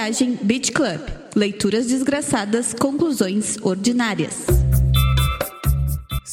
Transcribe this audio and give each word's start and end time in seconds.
Viagem 0.00 0.38
Beach 0.40 0.72
Club. 0.72 0.98
Leituras 1.36 1.86
desgraçadas, 1.86 2.72
conclusões 2.72 3.58
ordinárias. 3.60 4.46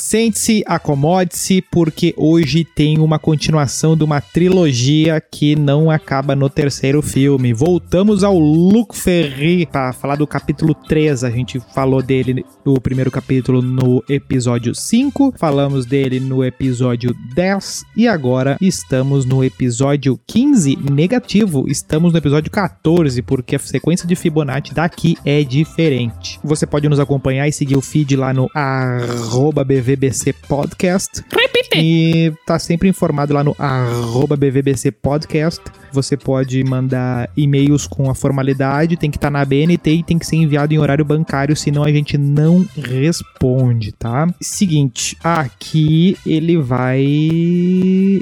Sente-se, 0.09 0.63
acomode-se, 0.65 1.61
porque 1.61 2.13
hoje 2.15 2.63
tem 2.63 2.97
uma 2.97 3.19
continuação 3.19 3.97
de 3.97 4.05
uma 4.05 4.21
trilogia 4.21 5.19
que 5.19 5.53
não 5.53 5.91
acaba 5.91 6.33
no 6.33 6.49
terceiro 6.49 7.01
filme. 7.01 7.51
Voltamos 7.51 8.23
ao 8.23 8.39
Luc 8.39 8.95
Ferry 8.95 9.65
para 9.65 9.91
falar 9.91 10.15
do 10.15 10.25
capítulo 10.25 10.73
3. 10.73 11.25
A 11.25 11.29
gente 11.29 11.59
falou 11.75 12.01
dele 12.01 12.45
no 12.65 12.79
primeiro 12.79 13.11
capítulo 13.11 13.61
no 13.61 14.01
episódio 14.07 14.73
5, 14.73 15.33
falamos 15.37 15.85
dele 15.85 16.21
no 16.21 16.41
episódio 16.41 17.13
10 17.35 17.83
e 17.97 18.07
agora 18.07 18.55
estamos 18.61 19.25
no 19.25 19.43
episódio 19.43 20.17
15 20.25 20.77
negativo. 20.89 21.65
Estamos 21.67 22.13
no 22.13 22.17
episódio 22.17 22.49
14 22.49 23.21
porque 23.23 23.57
a 23.57 23.59
sequência 23.59 24.07
de 24.07 24.15
Fibonacci 24.15 24.73
daqui 24.73 25.17
é 25.25 25.43
diferente. 25.43 26.39
Você 26.45 26.65
pode 26.65 26.87
nos 26.87 26.97
acompanhar 26.97 27.45
e 27.45 27.51
seguir 27.51 27.75
o 27.75 27.81
feed 27.81 28.15
lá 28.15 28.33
no 28.33 28.49
arroba 28.55 29.65
BVBC 29.97 30.33
Podcast. 30.47 31.23
Repite. 31.31 31.77
E 31.77 32.33
tá 32.45 32.59
sempre 32.59 32.87
informado 32.87 33.33
lá 33.33 33.43
no 33.43 33.55
arroba 33.57 34.35
BVBC 34.35 34.91
Podcast. 34.91 35.61
Você 35.91 36.15
pode 36.15 36.63
mandar 36.63 37.29
e-mails 37.35 37.87
com 37.87 38.09
a 38.09 38.15
formalidade, 38.15 38.97
tem 38.97 39.09
que 39.09 39.17
estar 39.17 39.31
na 39.31 39.43
BNT 39.43 39.91
e 39.91 40.03
tem 40.03 40.19
que 40.19 40.25
ser 40.25 40.35
enviado 40.35 40.73
em 40.73 40.77
horário 40.77 41.03
bancário, 41.03 41.55
senão 41.55 41.83
a 41.83 41.91
gente 41.91 42.17
não 42.17 42.67
responde, 42.75 43.93
tá? 43.93 44.27
Seguinte, 44.39 45.17
aqui 45.23 46.17
ele 46.25 46.57
vai. 46.57 47.01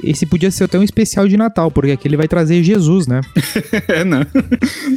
Esse 0.04 0.24
podia 0.26 0.50
ser 0.50 0.64
até 0.64 0.78
um 0.78 0.82
especial 0.82 1.26
de 1.28 1.36
Natal, 1.36 1.70
porque 1.70 1.90
aqui 1.90 2.08
ele 2.08 2.16
vai 2.16 2.28
trazer 2.28 2.62
Jesus, 2.62 3.06
né? 3.06 3.20
é, 3.88 4.04
né? 4.04 4.26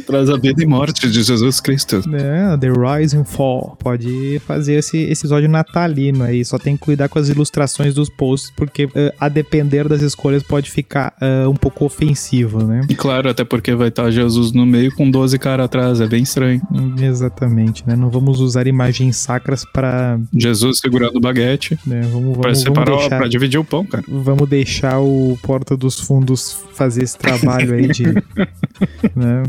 Traz 0.06 0.30
a 0.30 0.36
vida 0.36 0.62
e 0.62 0.66
morte 0.66 1.10
de 1.10 1.22
Jesus 1.22 1.60
Cristo. 1.60 2.02
É, 2.14 2.56
The 2.56 2.68
Rise 2.68 3.16
and 3.16 3.24
Fall. 3.24 3.76
Pode 3.80 4.40
fazer 4.46 4.74
esse, 4.74 4.96
esse 4.98 5.26
episódio 5.30 5.48
natalino 5.48 6.24
aí. 6.24 6.44
Só 6.44 6.58
tem 6.58 6.69
que 6.76 6.80
cuidar 6.80 7.08
com 7.08 7.18
as 7.18 7.28
ilustrações 7.28 7.94
dos 7.94 8.08
posts, 8.08 8.50
porque 8.56 8.84
uh, 8.84 8.90
a 9.18 9.28
depender 9.28 9.88
das 9.88 10.02
escolhas 10.02 10.42
pode 10.42 10.70
ficar 10.70 11.14
uh, 11.20 11.48
um 11.48 11.54
pouco 11.54 11.84
ofensivo, 11.84 12.64
né? 12.64 12.82
E 12.88 12.94
claro, 12.94 13.28
até 13.28 13.44
porque 13.44 13.74
vai 13.74 13.88
estar 13.88 14.10
Jesus 14.10 14.52
no 14.52 14.66
meio 14.66 14.94
com 14.94 15.10
12 15.10 15.38
caras 15.38 15.66
atrás. 15.66 16.00
É 16.00 16.06
bem 16.06 16.22
estranho. 16.22 16.60
Exatamente, 17.00 17.86
né? 17.86 17.96
Não 17.96 18.10
vamos 18.10 18.40
usar 18.40 18.66
imagens 18.66 19.16
sacras 19.16 19.64
para 19.64 20.18
Jesus 20.34 20.78
segurando 20.78 21.16
o 21.16 21.20
baguete. 21.20 21.78
Né? 21.86 22.02
Vamos, 22.02 22.36
vamos, 22.36 22.60
separar, 22.60 22.86
vamos 22.86 23.00
deixar, 23.00 23.18
pra 23.18 23.28
dividir 23.28 23.58
o 23.58 23.64
pão, 23.64 23.84
cara. 23.84 24.04
Vamos 24.08 24.48
deixar 24.48 25.00
o 25.00 25.38
Porta 25.42 25.76
dos 25.76 26.00
Fundos 26.00 26.58
fazer 26.74 27.02
esse 27.02 27.18
trabalho 27.18 27.74
aí 27.74 27.88
de. 27.88 28.04
né? 29.14 29.42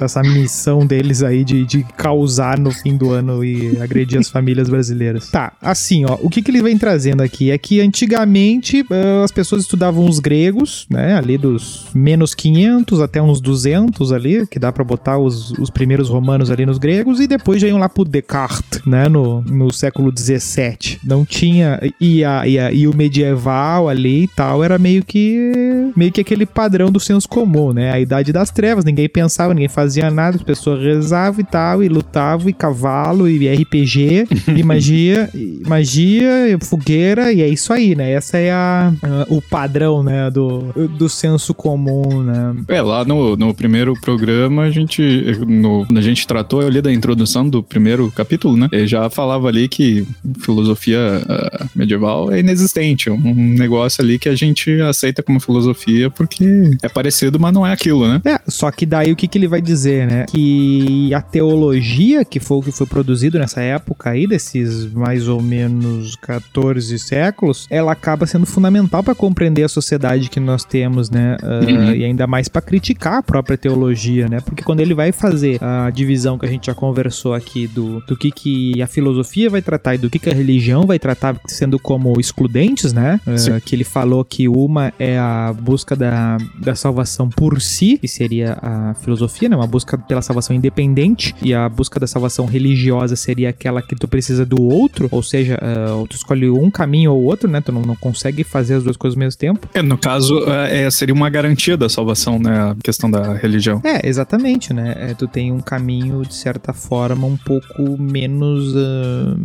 Essa 0.00 0.22
missão 0.22 0.86
deles 0.86 1.22
aí 1.22 1.44
de, 1.44 1.64
de 1.64 1.82
causar 1.96 2.58
no 2.58 2.70
fim 2.70 2.96
do 2.96 3.10
ano 3.10 3.44
e 3.44 3.78
agredir 3.80 4.18
as 4.18 4.28
famílias 4.28 4.68
brasileiras. 4.68 5.30
Tá, 5.30 5.52
assim, 5.60 6.04
ó, 6.04 6.18
o 6.20 6.28
que, 6.28 6.42
que 6.42 6.50
ele 6.58 6.62
vem 6.62 6.78
trazendo 6.78 7.22
aqui 7.22 7.50
é 7.50 7.58
que 7.58 7.80
antigamente 7.80 8.82
uh, 8.82 9.22
as 9.24 9.30
pessoas 9.30 9.62
estudavam 9.62 10.06
os 10.06 10.18
gregos, 10.18 10.86
né? 10.90 11.16
Ali 11.16 11.38
dos 11.38 11.86
menos 11.94 12.34
500 12.34 13.00
até 13.00 13.22
uns 13.22 13.40
200 13.40 14.12
ali, 14.12 14.46
que 14.46 14.58
dá 14.58 14.72
para 14.72 14.84
botar 14.84 15.18
os, 15.18 15.52
os 15.52 15.70
primeiros 15.70 16.08
romanos 16.08 16.50
ali 16.50 16.66
nos 16.66 16.78
gregos, 16.78 17.20
e 17.20 17.26
depois 17.26 17.60
já 17.60 17.68
iam 17.68 17.78
lá 17.78 17.88
pro 17.88 18.04
Descartes, 18.04 18.84
né? 18.84 19.08
No, 19.08 19.40
no 19.42 19.72
século 19.72 20.10
17. 20.10 21.00
Não 21.04 21.24
tinha. 21.24 21.80
E, 22.00 22.24
a, 22.24 22.46
e, 22.46 22.58
a, 22.58 22.72
e 22.72 22.88
o 22.88 22.94
medieval 22.94 23.88
ali 23.88 24.24
e 24.24 24.28
tal 24.28 24.64
era 24.64 24.78
meio 24.78 25.04
que. 25.04 25.92
meio 25.96 26.10
que 26.10 26.20
aquele 26.20 26.44
padrão 26.44 26.90
do 26.90 26.98
senso 26.98 27.28
comum, 27.28 27.72
né? 27.72 27.92
A 27.92 28.00
idade 28.00 28.32
das 28.32 28.50
trevas, 28.50 28.84
ninguém 28.84 29.08
pensava, 29.08 29.54
ninguém 29.54 29.68
fazia 29.68 30.10
nada, 30.10 30.36
as 30.36 30.42
pessoas 30.42 30.82
rezavam 30.82 31.40
e 31.40 31.44
tal, 31.44 31.82
e 31.82 31.88
lutavam, 31.88 32.48
e 32.48 32.52
cavalo, 32.52 33.28
e 33.28 33.48
RPG, 33.48 34.26
e 34.56 34.62
magia, 34.62 35.30
e 35.34 35.62
magia, 35.66 36.47
fogueira, 36.60 37.32
e 37.32 37.42
é 37.42 37.48
isso 37.48 37.72
aí, 37.72 37.94
né? 37.94 38.12
Essa 38.12 38.38
é 38.38 38.50
a, 38.50 38.92
a, 39.02 39.26
o 39.28 39.42
padrão, 39.42 40.02
né? 40.02 40.30
Do, 40.30 40.72
do 40.88 41.08
senso 41.08 41.52
comum, 41.52 42.22
né? 42.22 42.56
É, 42.68 42.80
lá 42.80 43.04
no, 43.04 43.36
no 43.36 43.54
primeiro 43.54 43.94
programa, 44.00 44.62
a 44.62 44.70
gente. 44.70 45.02
No, 45.46 45.86
a 45.94 46.00
gente 46.00 46.26
tratou 46.26 46.60
ali 46.60 46.80
da 46.80 46.92
introdução 46.92 47.48
do 47.48 47.62
primeiro 47.62 48.10
capítulo, 48.12 48.56
né? 48.56 48.68
Ele 48.72 48.86
já 48.86 49.08
falava 49.10 49.48
ali 49.48 49.68
que 49.68 50.06
filosofia 50.40 50.98
uh, 50.98 51.68
medieval 51.74 52.32
é 52.32 52.40
inexistente. 52.40 53.10
Um 53.10 53.54
negócio 53.54 54.02
ali 54.02 54.18
que 54.18 54.28
a 54.28 54.34
gente 54.34 54.80
aceita 54.80 55.22
como 55.22 55.40
filosofia 55.40 56.10
porque 56.10 56.70
é 56.82 56.88
parecido, 56.88 57.38
mas 57.38 57.52
não 57.52 57.66
é 57.66 57.72
aquilo, 57.72 58.06
né? 58.06 58.20
É, 58.24 58.40
só 58.48 58.70
que 58.70 58.86
daí 58.86 59.12
o 59.12 59.16
que, 59.16 59.28
que 59.28 59.38
ele 59.38 59.48
vai 59.48 59.60
dizer, 59.60 60.06
né? 60.06 60.26
Que 60.26 61.12
a 61.14 61.20
teologia, 61.20 62.24
que 62.24 62.40
foi 62.40 62.58
o 62.58 62.62
que 62.62 62.72
foi 62.72 62.86
produzido 62.86 63.38
nessa 63.38 63.60
época 63.60 64.10
aí, 64.10 64.26
desses 64.26 64.92
mais 64.92 65.28
ou 65.28 65.42
menos 65.42 66.16
14 66.40 66.98
séculos, 66.98 67.66
ela 67.70 67.92
acaba 67.92 68.26
sendo 68.26 68.46
fundamental 68.46 69.02
para 69.02 69.14
compreender 69.14 69.64
a 69.64 69.68
sociedade 69.68 70.30
que 70.30 70.40
nós 70.40 70.64
temos, 70.64 71.10
né? 71.10 71.36
Uh, 71.42 71.70
uhum. 71.70 71.94
E 71.94 72.04
ainda 72.04 72.26
mais 72.26 72.48
para 72.48 72.62
criticar 72.62 73.18
a 73.18 73.22
própria 73.22 73.56
teologia, 73.56 74.28
né? 74.28 74.40
Porque 74.40 74.62
quando 74.62 74.80
ele 74.80 74.94
vai 74.94 75.12
fazer 75.12 75.62
a 75.62 75.90
divisão 75.90 76.38
que 76.38 76.46
a 76.46 76.48
gente 76.48 76.66
já 76.66 76.74
conversou 76.74 77.34
aqui 77.34 77.66
do, 77.66 78.00
do 78.00 78.16
que, 78.16 78.30
que 78.30 78.80
a 78.80 78.86
filosofia 78.86 79.50
vai 79.50 79.62
tratar 79.62 79.94
e 79.94 79.98
do 79.98 80.08
que, 80.08 80.18
que 80.18 80.30
a 80.30 80.34
religião 80.34 80.82
vai 80.82 80.98
tratar, 80.98 81.36
sendo 81.46 81.78
como 81.78 82.18
excludentes, 82.20 82.92
né? 82.92 83.20
Uh, 83.26 83.60
que 83.60 83.74
ele 83.74 83.84
falou 83.84 84.24
que 84.24 84.48
uma 84.48 84.92
é 84.98 85.18
a 85.18 85.54
busca 85.58 85.96
da, 85.96 86.38
da 86.58 86.74
salvação 86.74 87.28
por 87.28 87.60
si, 87.60 87.98
que 87.98 88.08
seria 88.08 88.58
a 88.62 88.94
filosofia, 88.94 89.48
né? 89.48 89.56
Uma 89.56 89.66
busca 89.66 89.98
pela 89.98 90.22
salvação 90.22 90.54
independente, 90.54 91.34
e 91.42 91.52
a 91.52 91.68
busca 91.68 91.98
da 91.98 92.06
salvação 92.06 92.46
religiosa 92.46 93.16
seria 93.16 93.50
aquela 93.50 93.82
que 93.82 93.94
tu 93.94 94.06
precisa 94.06 94.44
do 94.44 94.62
outro, 94.62 95.08
ou 95.10 95.22
seja, 95.22 95.58
uh, 95.62 96.06
tu 96.06 96.14
escolhe 96.28 96.50
um 96.50 96.70
caminho 96.70 97.12
ou 97.12 97.24
outro, 97.24 97.48
né? 97.48 97.60
Tu 97.60 97.72
não, 97.72 97.82
não 97.82 97.96
consegue 97.96 98.44
fazer 98.44 98.74
as 98.74 98.84
duas 98.84 98.96
coisas 98.96 99.16
ao 99.16 99.20
mesmo 99.20 99.38
tempo. 99.38 99.68
É, 99.72 99.80
no 99.80 99.96
caso, 99.96 100.44
é, 100.48 100.90
seria 100.90 101.14
uma 101.14 101.30
garantia 101.30 101.76
da 101.76 101.88
salvação, 101.88 102.38
né? 102.38 102.70
A 102.70 102.76
questão 102.82 103.10
da 103.10 103.34
religião. 103.34 103.80
É, 103.84 104.06
exatamente, 104.06 104.72
né? 104.72 104.94
É, 104.98 105.14
tu 105.14 105.26
tem 105.26 105.50
um 105.50 105.60
caminho, 105.60 106.22
de 106.22 106.34
certa 106.34 106.72
forma, 106.72 107.26
um 107.26 107.36
pouco 107.36 107.98
menos 107.98 108.74
uh, 108.74 109.38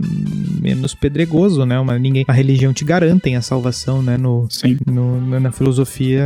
menos 0.62 0.94
pedregoso, 0.94 1.66
né? 1.66 1.80
Uma, 1.80 1.98
ninguém, 1.98 2.26
a 2.28 2.34
religião 2.34 2.74
te 2.74 2.84
garantem 2.84 3.36
a 3.36 3.42
salvação, 3.42 4.02
né? 4.02 4.18
No, 4.18 4.48
Sim. 4.50 4.78
No, 4.86 5.40
na 5.40 5.52
filosofia 5.52 6.26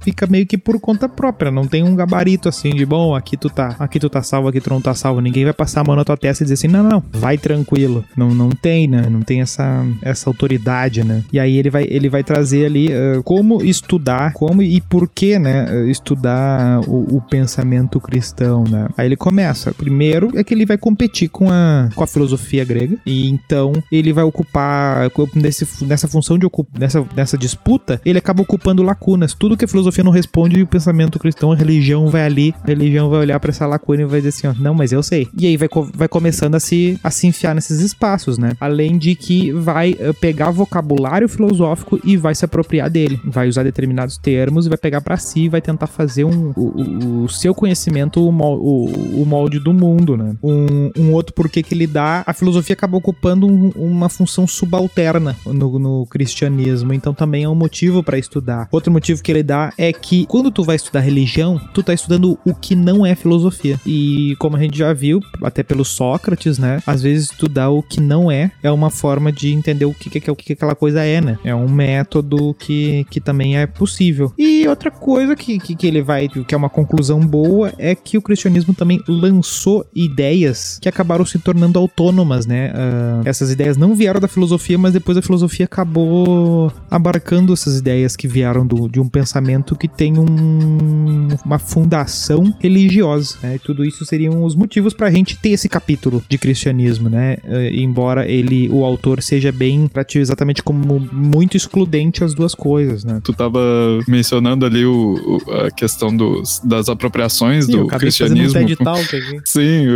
fica 0.00 0.26
meio 0.26 0.46
que 0.46 0.56
por 0.56 0.80
conta 0.80 1.08
própria, 1.08 1.50
não 1.50 1.66
tem 1.66 1.82
um 1.82 1.94
gabarito 1.94 2.48
assim 2.48 2.70
de 2.70 2.86
bom, 2.86 3.14
aqui 3.14 3.36
tu 3.36 3.50
tá, 3.50 3.76
aqui 3.78 3.98
tu 3.98 4.08
tá 4.08 4.22
salvo, 4.22 4.48
aqui 4.48 4.60
tu 4.60 4.70
não 4.70 4.80
tá 4.80 4.94
salvo. 4.94 5.20
Ninguém 5.20 5.44
vai 5.44 5.52
passar 5.52 5.80
a 5.80 5.84
mão 5.84 5.96
na 5.96 6.04
tua 6.04 6.16
testa 6.16 6.42
e 6.42 6.44
dizer 6.44 6.54
assim, 6.54 6.68
não, 6.68 6.82
não, 6.82 7.02
vai 7.12 7.36
tranquilo. 7.36 8.04
Não, 8.16 8.30
não 8.30 8.50
tem, 8.50 8.86
né? 8.86 9.09
Não 9.10 9.22
tem 9.22 9.40
essa, 9.40 9.84
essa 10.02 10.28
autoridade, 10.30 11.04
né? 11.04 11.22
E 11.32 11.38
aí 11.38 11.56
ele 11.56 11.70
vai, 11.70 11.86
ele 11.88 12.08
vai 12.08 12.22
trazer 12.22 12.66
ali 12.66 12.88
uh, 12.88 13.22
como 13.22 13.62
estudar, 13.64 14.32
como 14.32 14.62
e 14.62 14.80
por 14.80 15.08
que, 15.08 15.38
né? 15.38 15.88
Estudar 15.90 16.80
o, 16.88 17.16
o, 17.16 17.20
pensamento 17.20 18.00
cristão, 18.00 18.64
né? 18.64 18.88
Aí 18.96 19.06
ele 19.06 19.16
começa. 19.16 19.72
Primeiro 19.72 20.30
é 20.34 20.44
que 20.44 20.54
ele 20.54 20.66
vai 20.66 20.78
competir 20.78 21.28
com 21.28 21.50
a, 21.50 21.88
com 21.94 22.02
a 22.02 22.06
filosofia 22.06 22.64
grega 22.64 22.96
e 23.04 23.28
então 23.28 23.72
ele 23.90 24.12
vai 24.12 24.24
ocupar 24.24 25.10
nesse, 25.34 25.66
nessa 25.84 26.08
função 26.08 26.38
de 26.38 26.46
nessa, 26.78 27.04
nessa 27.14 27.38
disputa, 27.38 28.00
ele 28.04 28.18
acaba 28.18 28.42
ocupando 28.42 28.82
lacunas. 28.82 29.34
Tudo 29.34 29.56
que 29.56 29.64
a 29.64 29.68
filosofia 29.68 30.04
não 30.04 30.12
responde, 30.12 30.62
o 30.62 30.66
pensamento 30.66 31.18
cristão, 31.18 31.52
a 31.52 31.56
religião 31.56 32.08
vai 32.08 32.24
ali, 32.24 32.54
a 32.62 32.68
religião 32.68 33.08
vai 33.08 33.20
olhar 33.20 33.38
para 33.40 33.50
essa 33.50 33.66
lacuna 33.66 34.02
e 34.02 34.04
vai 34.04 34.20
dizer 34.20 34.28
assim, 34.30 34.46
ó, 34.46 34.62
não, 34.62 34.74
mas 34.74 34.92
eu 34.92 35.02
sei. 35.02 35.28
E 35.38 35.46
aí 35.46 35.56
vai, 35.56 35.68
vai 35.94 36.08
começando 36.08 36.54
a 36.54 36.60
se, 36.60 36.98
a 37.02 37.10
se 37.10 37.26
enfiar 37.26 37.54
nesses 37.54 37.80
espaços, 37.80 38.38
né? 38.38 38.52
Além 38.60 38.89
de 38.98 39.14
que 39.14 39.52
vai 39.52 39.92
uh, 39.92 40.14
pegar 40.14 40.50
vocabulário 40.50 41.28
filosófico 41.28 42.00
e 42.04 42.16
vai 42.16 42.34
se 42.34 42.44
apropriar 42.44 42.90
dele. 42.90 43.20
Vai 43.24 43.48
usar 43.48 43.62
determinados 43.62 44.16
termos 44.18 44.66
e 44.66 44.68
vai 44.68 44.78
pegar 44.78 45.00
para 45.00 45.16
si 45.16 45.44
e 45.44 45.48
vai 45.48 45.60
tentar 45.60 45.86
fazer 45.86 46.24
um, 46.24 46.52
o, 46.56 47.24
o 47.24 47.28
seu 47.28 47.54
conhecimento 47.54 48.20
o, 48.20 48.30
o, 48.30 49.22
o, 49.22 49.26
molde 49.26 49.58
do 49.58 49.72
mundo, 49.72 50.16
né? 50.16 50.34
Um, 50.42 50.90
um 50.96 51.12
outro 51.12 51.34
porquê 51.34 51.62
que 51.62 51.74
ele 51.74 51.86
dá, 51.86 52.22
a 52.26 52.32
filosofia 52.32 52.74
acaba 52.74 52.96
ocupando 52.96 53.46
um, 53.46 53.70
uma 53.76 54.08
função 54.08 54.46
subalterna 54.46 55.36
no, 55.46 55.78
no 55.78 56.06
cristianismo, 56.06 56.92
então 56.92 57.12
também 57.14 57.44
é 57.44 57.48
um 57.48 57.54
motivo 57.54 58.02
para 58.02 58.18
estudar. 58.18 58.68
Outro 58.70 58.92
motivo 58.92 59.22
que 59.22 59.30
ele 59.30 59.42
dá 59.42 59.72
é 59.76 59.92
que 59.92 60.26
quando 60.26 60.50
tu 60.50 60.64
vai 60.64 60.76
estudar 60.76 61.00
religião, 61.00 61.60
tu 61.74 61.82
tá 61.82 61.92
estudando 61.92 62.38
o 62.44 62.54
que 62.54 62.74
não 62.74 63.04
é 63.04 63.14
filosofia. 63.14 63.78
E 63.86 64.36
como 64.38 64.56
a 64.56 64.60
gente 64.60 64.76
já 64.76 64.92
viu, 64.92 65.20
até 65.42 65.62
pelo 65.62 65.84
Sócrates, 65.84 66.58
né? 66.58 66.82
Às 66.86 67.02
vezes 67.02 67.30
estudar 67.30 67.70
o 67.70 67.82
que 67.82 68.00
não 68.00 68.30
é 68.30 68.50
é 68.62 68.70
uma 68.70 68.79
forma 68.88 69.32
de 69.32 69.52
entender 69.52 69.84
o 69.84 69.92
que, 69.92 70.08
que, 70.08 70.30
o 70.30 70.36
que 70.36 70.52
aquela 70.52 70.76
coisa 70.76 71.02
é, 71.02 71.20
né? 71.20 71.38
É 71.44 71.54
um 71.54 71.68
método 71.68 72.54
que, 72.54 73.04
que 73.10 73.20
também 73.20 73.58
é 73.58 73.66
possível. 73.66 74.32
E 74.38 74.60
E 74.60 74.68
outra 74.68 74.90
coisa 74.90 75.34
que, 75.34 75.58
que, 75.58 75.74
que 75.74 75.86
ele 75.86 76.02
vai, 76.02 76.28
que 76.28 76.54
é 76.54 76.56
uma 76.56 76.68
conclusão 76.68 77.20
boa, 77.20 77.72
é 77.78 77.94
que 77.94 78.18
o 78.18 78.22
cristianismo 78.22 78.74
também 78.74 79.00
lançou 79.08 79.86
ideias 79.94 80.78
que 80.82 80.88
acabaram 80.88 81.24
se 81.24 81.38
tornando 81.38 81.78
autônomas, 81.78 82.44
né? 82.44 82.70
Uh, 82.70 83.26
essas 83.26 83.50
ideias 83.50 83.78
não 83.78 83.94
vieram 83.94 84.20
da 84.20 84.28
filosofia, 84.28 84.76
mas 84.76 84.92
depois 84.92 85.16
a 85.16 85.22
filosofia 85.22 85.64
acabou 85.64 86.70
abarcando 86.90 87.54
essas 87.54 87.78
ideias 87.78 88.16
que 88.16 88.28
vieram 88.28 88.66
do, 88.66 88.86
de 88.86 89.00
um 89.00 89.08
pensamento 89.08 89.74
que 89.74 89.88
tem 89.88 90.18
um, 90.18 91.28
uma 91.42 91.58
fundação 91.58 92.54
religiosa, 92.60 93.38
né? 93.42 93.56
E 93.56 93.58
tudo 93.58 93.82
isso 93.82 94.04
seriam 94.04 94.44
os 94.44 94.54
motivos 94.54 94.92
para 94.92 95.06
a 95.06 95.10
gente 95.10 95.38
ter 95.38 95.50
esse 95.50 95.70
capítulo 95.70 96.22
de 96.28 96.36
cristianismo, 96.36 97.08
né? 97.08 97.38
Uh, 97.44 97.74
embora 97.74 98.28
ele, 98.28 98.68
o 98.70 98.84
autor, 98.84 99.22
seja 99.22 99.52
bem 99.52 99.86
tratado 99.86 100.00
exatamente 100.18 100.62
como 100.62 100.98
muito 101.12 101.56
excludente 101.56 102.24
as 102.24 102.34
duas 102.34 102.54
coisas, 102.54 103.04
né? 103.04 103.20
Tu 103.22 103.32
tava 103.32 103.60
mencionando 104.08 104.64
ali 104.64 104.84
o, 104.84 105.40
o 105.46 105.52
a 105.52 105.70
questão 105.70 106.14
dos, 106.14 106.60
das 106.64 106.88
apropriações 106.88 107.66
Sim, 107.66 107.72
do 107.72 107.86
cristianismo. 107.86 108.58
um 108.58 108.92
aqui. 108.92 109.40
Sim, 109.44 109.86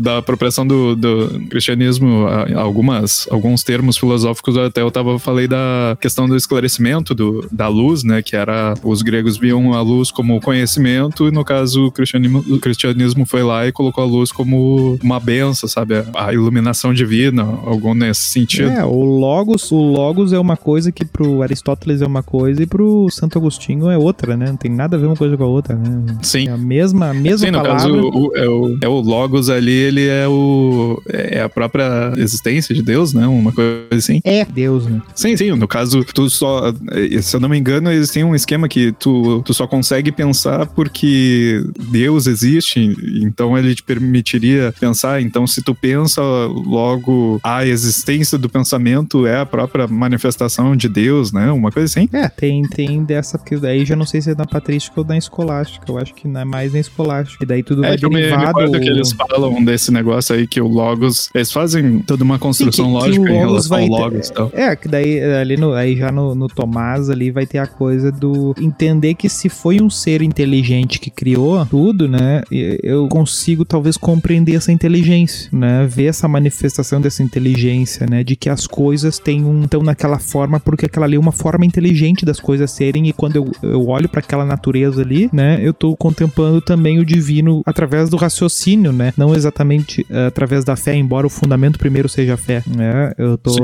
da 0.00 0.18
apropriação 0.18 0.66
do, 0.66 0.94
do 0.94 1.46
cristianismo, 1.48 2.26
algumas, 2.54 3.26
alguns 3.30 3.62
termos 3.62 3.96
filosóficos, 3.96 4.56
até 4.58 4.82
eu 4.82 4.90
tava, 4.90 5.18
falei 5.18 5.48
da 5.48 5.96
questão 6.00 6.28
do 6.28 6.36
esclarecimento 6.36 7.14
do, 7.14 7.48
da 7.50 7.68
luz, 7.68 8.04
né, 8.04 8.22
que 8.22 8.36
era, 8.36 8.74
os 8.82 9.02
gregos 9.02 9.38
viam 9.38 9.72
a 9.72 9.80
luz 9.80 10.10
como 10.10 10.40
conhecimento, 10.40 11.28
e 11.28 11.30
no 11.30 11.44
caso 11.44 11.86
o 11.86 11.92
cristianismo, 11.92 12.44
o 12.48 12.58
cristianismo 12.58 13.24
foi 13.24 13.42
lá 13.42 13.66
e 13.66 13.72
colocou 13.72 14.04
a 14.04 14.06
luz 14.06 14.30
como 14.30 14.98
uma 15.02 15.18
benção, 15.18 15.68
sabe, 15.68 15.94
a 16.14 16.32
iluminação 16.32 16.92
divina, 16.92 17.42
algo 17.42 17.94
nesse 18.16 18.30
sentido. 18.30 18.68
É, 18.70 18.84
o 18.84 19.04
Logos, 19.04 19.70
o 19.70 19.76
Logos 19.76 20.32
é 20.32 20.38
uma 20.38 20.56
coisa 20.56 20.90
que 20.90 21.04
pro 21.04 21.42
Aristóteles 21.42 22.00
é 22.02 22.06
uma 22.06 22.22
coisa 22.22 22.62
e 22.62 22.66
pro 22.66 23.08
Santo 23.10 23.38
Agostinho 23.38 23.90
é 23.90 23.98
outra, 23.98 24.36
né? 24.36 24.46
Não 24.46 24.56
tem 24.56 24.70
nada 24.70 24.96
a 24.96 24.98
ver 25.00 25.06
uma 25.06 25.16
coisa 25.16 25.36
com 25.36 25.44
a 25.44 25.46
outra, 25.46 25.74
né? 25.76 26.16
Sim. 26.22 26.48
É 26.48 26.52
a 26.52 26.56
mesma, 26.56 27.10
a 27.10 27.14
mesma 27.14 27.46
Sim, 27.46 27.50
no 27.52 27.58
palavra. 27.62 27.82
caso, 27.82 27.94
o, 27.94 28.26
o- 28.28 28.36
é, 28.36 28.48
o, 28.48 28.78
é 28.82 28.88
o 28.88 29.00
Logos 29.00 29.50
ali, 29.50 29.72
ele 29.72 30.06
é 30.06 30.26
o. 30.28 31.00
É 31.08 31.42
a 31.42 31.48
própria 31.48 32.12
existência 32.16 32.74
de 32.74 32.82
Deus, 32.82 33.12
né? 33.12 33.26
Uma 33.26 33.52
coisa 33.52 33.86
assim. 33.92 34.20
É 34.24 34.44
Deus, 34.44 34.86
né? 34.86 35.00
Sim, 35.14 35.36
sim. 35.36 35.50
No 35.50 35.68
caso, 35.68 36.04
tu 36.04 36.28
só. 36.30 36.72
eh, 36.92 37.20
Se 37.22 37.36
eu 37.36 37.40
não 37.40 37.48
me 37.48 37.58
engano, 37.58 37.90
eles 37.90 38.10
têm 38.10 38.24
um 38.24 38.34
esquema 38.34 38.68
que 38.68 38.92
tu, 38.92 39.42
tu 39.42 39.52
só 39.54 39.66
consegue 39.66 40.10
pensar 40.12 40.66
porque 40.66 41.64
Deus 41.90 42.26
existe, 42.26 42.80
então 43.22 43.56
ele 43.56 43.74
te 43.74 43.82
permitiria 43.82 44.72
pensar. 44.78 45.20
Então, 45.22 45.46
se 45.46 45.62
tu 45.62 45.74
pensa, 45.74 46.20
logo 46.22 47.40
a 47.42 47.66
existência 47.66 48.05
do 48.38 48.48
pensamento 48.48 49.26
é 49.26 49.40
a 49.40 49.46
própria 49.46 49.86
manifestação 49.88 50.76
de 50.76 50.88
Deus, 50.88 51.32
né? 51.32 51.50
Uma 51.50 51.72
coisa 51.72 51.86
assim. 51.86 52.08
É, 52.12 52.28
tem, 52.28 52.62
tem 52.62 53.02
dessa, 53.04 53.36
porque 53.38 53.56
daí 53.56 53.84
já 53.84 53.96
não 53.96 54.06
sei 54.06 54.20
se 54.22 54.30
é 54.30 54.34
na 54.34 54.46
patrística 54.46 55.00
ou 55.00 55.06
na 55.06 55.16
escolástica. 55.18 55.84
Eu 55.90 55.98
acho 55.98 56.14
que 56.14 56.28
não 56.28 56.40
é 56.40 56.44
mais 56.44 56.72
na 56.72 56.78
escolástica. 56.80 57.42
E 57.42 57.46
daí 57.46 57.62
tudo 57.62 57.84
É 57.84 57.88
vai 57.88 57.98
que 57.98 58.04
eu 58.06 58.10
me 58.10 58.16
derivado. 58.16 58.46
recordo 58.46 58.80
que 58.80 58.88
eles 58.88 59.12
falam 59.12 59.64
desse 59.64 59.90
negócio 59.92 60.34
aí 60.34 60.46
que 60.46 60.60
o 60.60 60.66
Logos. 60.68 61.30
Eles 61.34 61.50
fazem 61.52 61.98
toda 62.00 62.22
uma 62.22 62.38
construção 62.38 62.86
Sim, 62.86 62.92
que- 62.92 62.98
que 63.00 63.06
lógica 63.06 63.24
o 63.24 63.28
em 63.28 63.38
relação 63.38 63.76
ao 63.78 63.82
ter- 63.84 63.90
Logos 63.90 64.28
e 64.28 64.32
tal. 64.32 64.50
É, 64.54 64.76
que 64.76 64.88
daí 64.88 65.20
ali 65.22 65.56
no, 65.56 65.72
aí 65.72 65.96
já 65.96 66.12
no, 66.12 66.34
no 66.34 66.46
Tomás 66.48 67.10
ali 67.10 67.30
vai 67.30 67.46
ter 67.46 67.58
a 67.58 67.66
coisa 67.66 68.10
do 68.12 68.54
entender 68.60 69.14
que 69.14 69.28
se 69.28 69.48
foi 69.48 69.80
um 69.80 69.90
ser 69.90 70.22
inteligente 70.22 70.98
que 71.00 71.10
criou 71.10 71.64
tudo, 71.66 72.08
né? 72.08 72.42
Eu 72.50 73.08
consigo 73.08 73.64
talvez 73.64 73.96
compreender 73.96 74.54
essa 74.56 74.70
inteligência, 74.72 75.48
né? 75.52 75.86
Ver 75.86 76.06
essa 76.06 76.28
manifestação 76.28 77.00
dessa 77.00 77.22
inteligência, 77.22 77.95
né? 78.04 78.24
De 78.24 78.36
que 78.36 78.50
as 78.50 78.66
coisas 78.66 79.18
têm 79.18 79.44
um 79.44 79.64
estão 79.64 79.82
naquela 79.82 80.18
forma 80.18 80.60
porque 80.60 80.86
aquela 80.86 81.06
ali 81.06 81.16
é 81.16 81.20
uma 81.20 81.32
forma 81.32 81.64
inteligente 81.64 82.24
das 82.24 82.40
coisas 82.40 82.70
serem 82.70 83.08
e 83.08 83.12
quando 83.12 83.36
eu, 83.36 83.50
eu 83.62 83.86
olho 83.88 84.08
para 84.08 84.20
aquela 84.20 84.44
natureza 84.44 85.02
ali, 85.02 85.30
né? 85.32 85.58
Eu 85.62 85.72
tô 85.72 85.96
contemplando 85.96 86.60
também 86.60 86.98
o 86.98 87.04
divino 87.04 87.62
através 87.64 88.10
do 88.10 88.16
raciocínio, 88.16 88.92
né? 88.92 89.12
Não 89.16 89.34
exatamente 89.34 90.06
eh, 90.10 90.26
através 90.26 90.64
da 90.64 90.76
fé, 90.76 90.94
embora 90.94 91.26
o 91.26 91.30
fundamento 91.30 91.78
primeiro 91.78 92.08
seja 92.08 92.34
a 92.34 92.36
fé, 92.36 92.62
né? 92.66 93.12
Eu 93.16 93.38
tô 93.38 93.54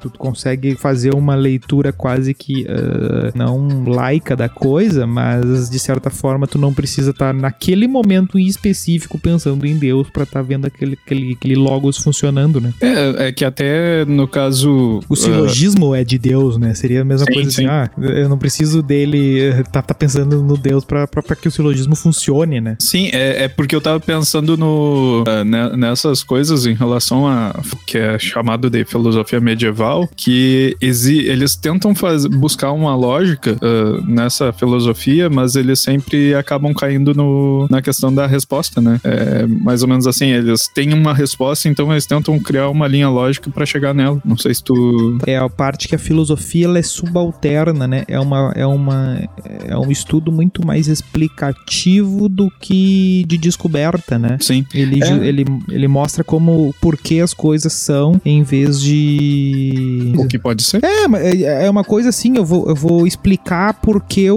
tu 0.00 0.10
consegue 0.18 0.74
fazer 0.76 1.14
uma 1.14 1.34
leitura 1.34 1.92
quase 1.92 2.34
que 2.34 2.66
eh, 2.68 3.32
não 3.34 3.84
laica 3.84 4.36
da 4.36 4.48
coisa, 4.48 5.06
mas 5.06 5.70
de 5.70 5.78
certa 5.78 6.10
forma 6.10 6.46
tu 6.46 6.58
não 6.58 6.72
precisa 6.72 7.10
estar 7.10 7.32
naquele 7.32 7.86
momento 7.86 8.38
em 8.38 8.46
específico 8.46 9.18
pensando 9.18 9.66
em 9.66 9.76
Deus 9.76 10.08
pra 10.10 10.24
estar 10.24 10.42
vendo 10.42 10.66
aquele, 10.66 10.98
aquele, 11.04 11.32
aquele 11.32 11.54
logos 11.54 11.98
funcionando, 11.98 12.60
né? 12.60 12.72
É, 12.80 13.28
é 13.28 13.32
que 13.32 13.44
até 13.48 14.04
no 14.04 14.26
caso. 14.28 15.00
O 15.08 15.16
silogismo 15.16 15.94
é 15.94 16.04
de 16.04 16.18
Deus, 16.18 16.56
né? 16.56 16.74
Seria 16.74 17.02
a 17.02 17.04
mesma 17.04 17.26
Sim, 17.26 17.32
coisa 17.32 17.48
assim, 17.48 17.62
sim. 17.62 17.68
ah, 17.68 17.90
eu 17.98 18.28
não 18.28 18.38
preciso 18.38 18.82
dele 18.82 19.40
eh, 19.40 19.62
tá, 19.70 19.82
tá 19.82 19.94
pensando 19.94 20.42
no 20.42 20.56
Deus 20.56 20.84
pra, 20.84 21.06
pra, 21.06 21.22
pra 21.22 21.36
que 21.36 21.48
o 21.48 21.50
silogismo 21.50 21.94
funcione, 21.96 22.60
né? 22.60 22.76
Sim, 22.80 23.08
é, 23.12 23.44
é 23.44 23.48
porque 23.48 23.74
eu 23.74 23.80
tava 23.80 24.00
pensando 24.00 24.56
no, 24.56 25.24
ah, 25.26 25.44
ne- 25.44 25.76
nessas 25.76 26.22
coisas 26.22 26.66
em 26.66 26.74
relação 26.74 27.26
a 27.26 27.54
que 27.86 27.98
é 27.98 28.18
chamado 28.18 28.68
de 28.70 28.84
filosofia 28.84 29.40
medieval, 29.40 30.08
que 30.16 30.76
exi, 30.80 31.18
eles 31.26 31.56
tentam 31.56 31.94
faz, 31.94 32.26
buscar 32.26 32.72
uma 32.72 32.94
lógica 32.94 33.56
ah, 33.60 34.02
nessa 34.06 34.52
filosofia, 34.52 35.28
mas 35.30 35.56
eles 35.56 35.80
sempre 35.80 36.34
acabam 36.34 36.72
caindo 36.74 37.14
no, 37.14 37.66
na 37.70 37.80
questão 37.82 38.14
da 38.14 38.26
resposta, 38.26 38.80
né? 38.80 39.00
É, 39.04 39.46
mais 39.46 39.82
ou 39.82 39.88
menos 39.88 40.06
assim, 40.06 40.26
eles 40.26 40.68
têm 40.68 40.92
uma 40.92 41.14
resposta, 41.14 41.68
então 41.68 41.90
eles 41.92 42.06
tentam 42.06 42.38
criar 42.38 42.68
uma 42.68 42.86
linha 42.86 43.08
lógica 43.08 43.37
pra 43.50 43.64
chegar 43.66 43.94
nela. 43.94 44.20
Não 44.24 44.36
sei 44.36 44.54
se 44.54 44.62
tu. 44.62 45.18
É 45.26 45.36
a 45.36 45.48
parte 45.48 45.88
que 45.88 45.94
a 45.94 45.98
filosofia 45.98 46.66
ela 46.66 46.78
é 46.78 46.82
subalterna, 46.82 47.86
né? 47.86 48.04
É, 48.08 48.18
uma, 48.18 48.52
é, 48.54 48.66
uma, 48.66 49.28
é 49.66 49.76
um 49.76 49.90
estudo 49.90 50.30
muito 50.32 50.66
mais 50.66 50.88
explicativo 50.88 52.28
do 52.28 52.50
que 52.60 53.24
de 53.26 53.38
descoberta, 53.38 54.18
né? 54.18 54.36
Sim. 54.40 54.64
Ele, 54.74 55.02
É. 55.02 55.26
ele, 55.26 55.44
ele 55.68 55.88
mostra 55.88 56.22
como 56.24 56.74
por 56.80 56.96
que 56.96 57.20
as 57.20 57.32
coisas 57.34 57.72
são 57.72 58.20
em 58.24 58.42
vez 58.42 58.80
de. 58.80 60.12
O 60.16 60.26
que 60.26 60.38
pode 60.38 60.62
ser? 60.62 60.82
É, 60.84 61.06
mas 61.08 61.22
é 61.24 61.58
é 61.66 61.70
uma 61.70 61.84
coisa 61.84 62.08
assim, 62.10 62.36
eu 62.36 62.44
vou, 62.44 62.68
eu 62.68 62.74
vou 62.74 63.06
explicar 63.06 63.74
por 63.74 64.00
que 64.02 64.30
o, 64.30 64.36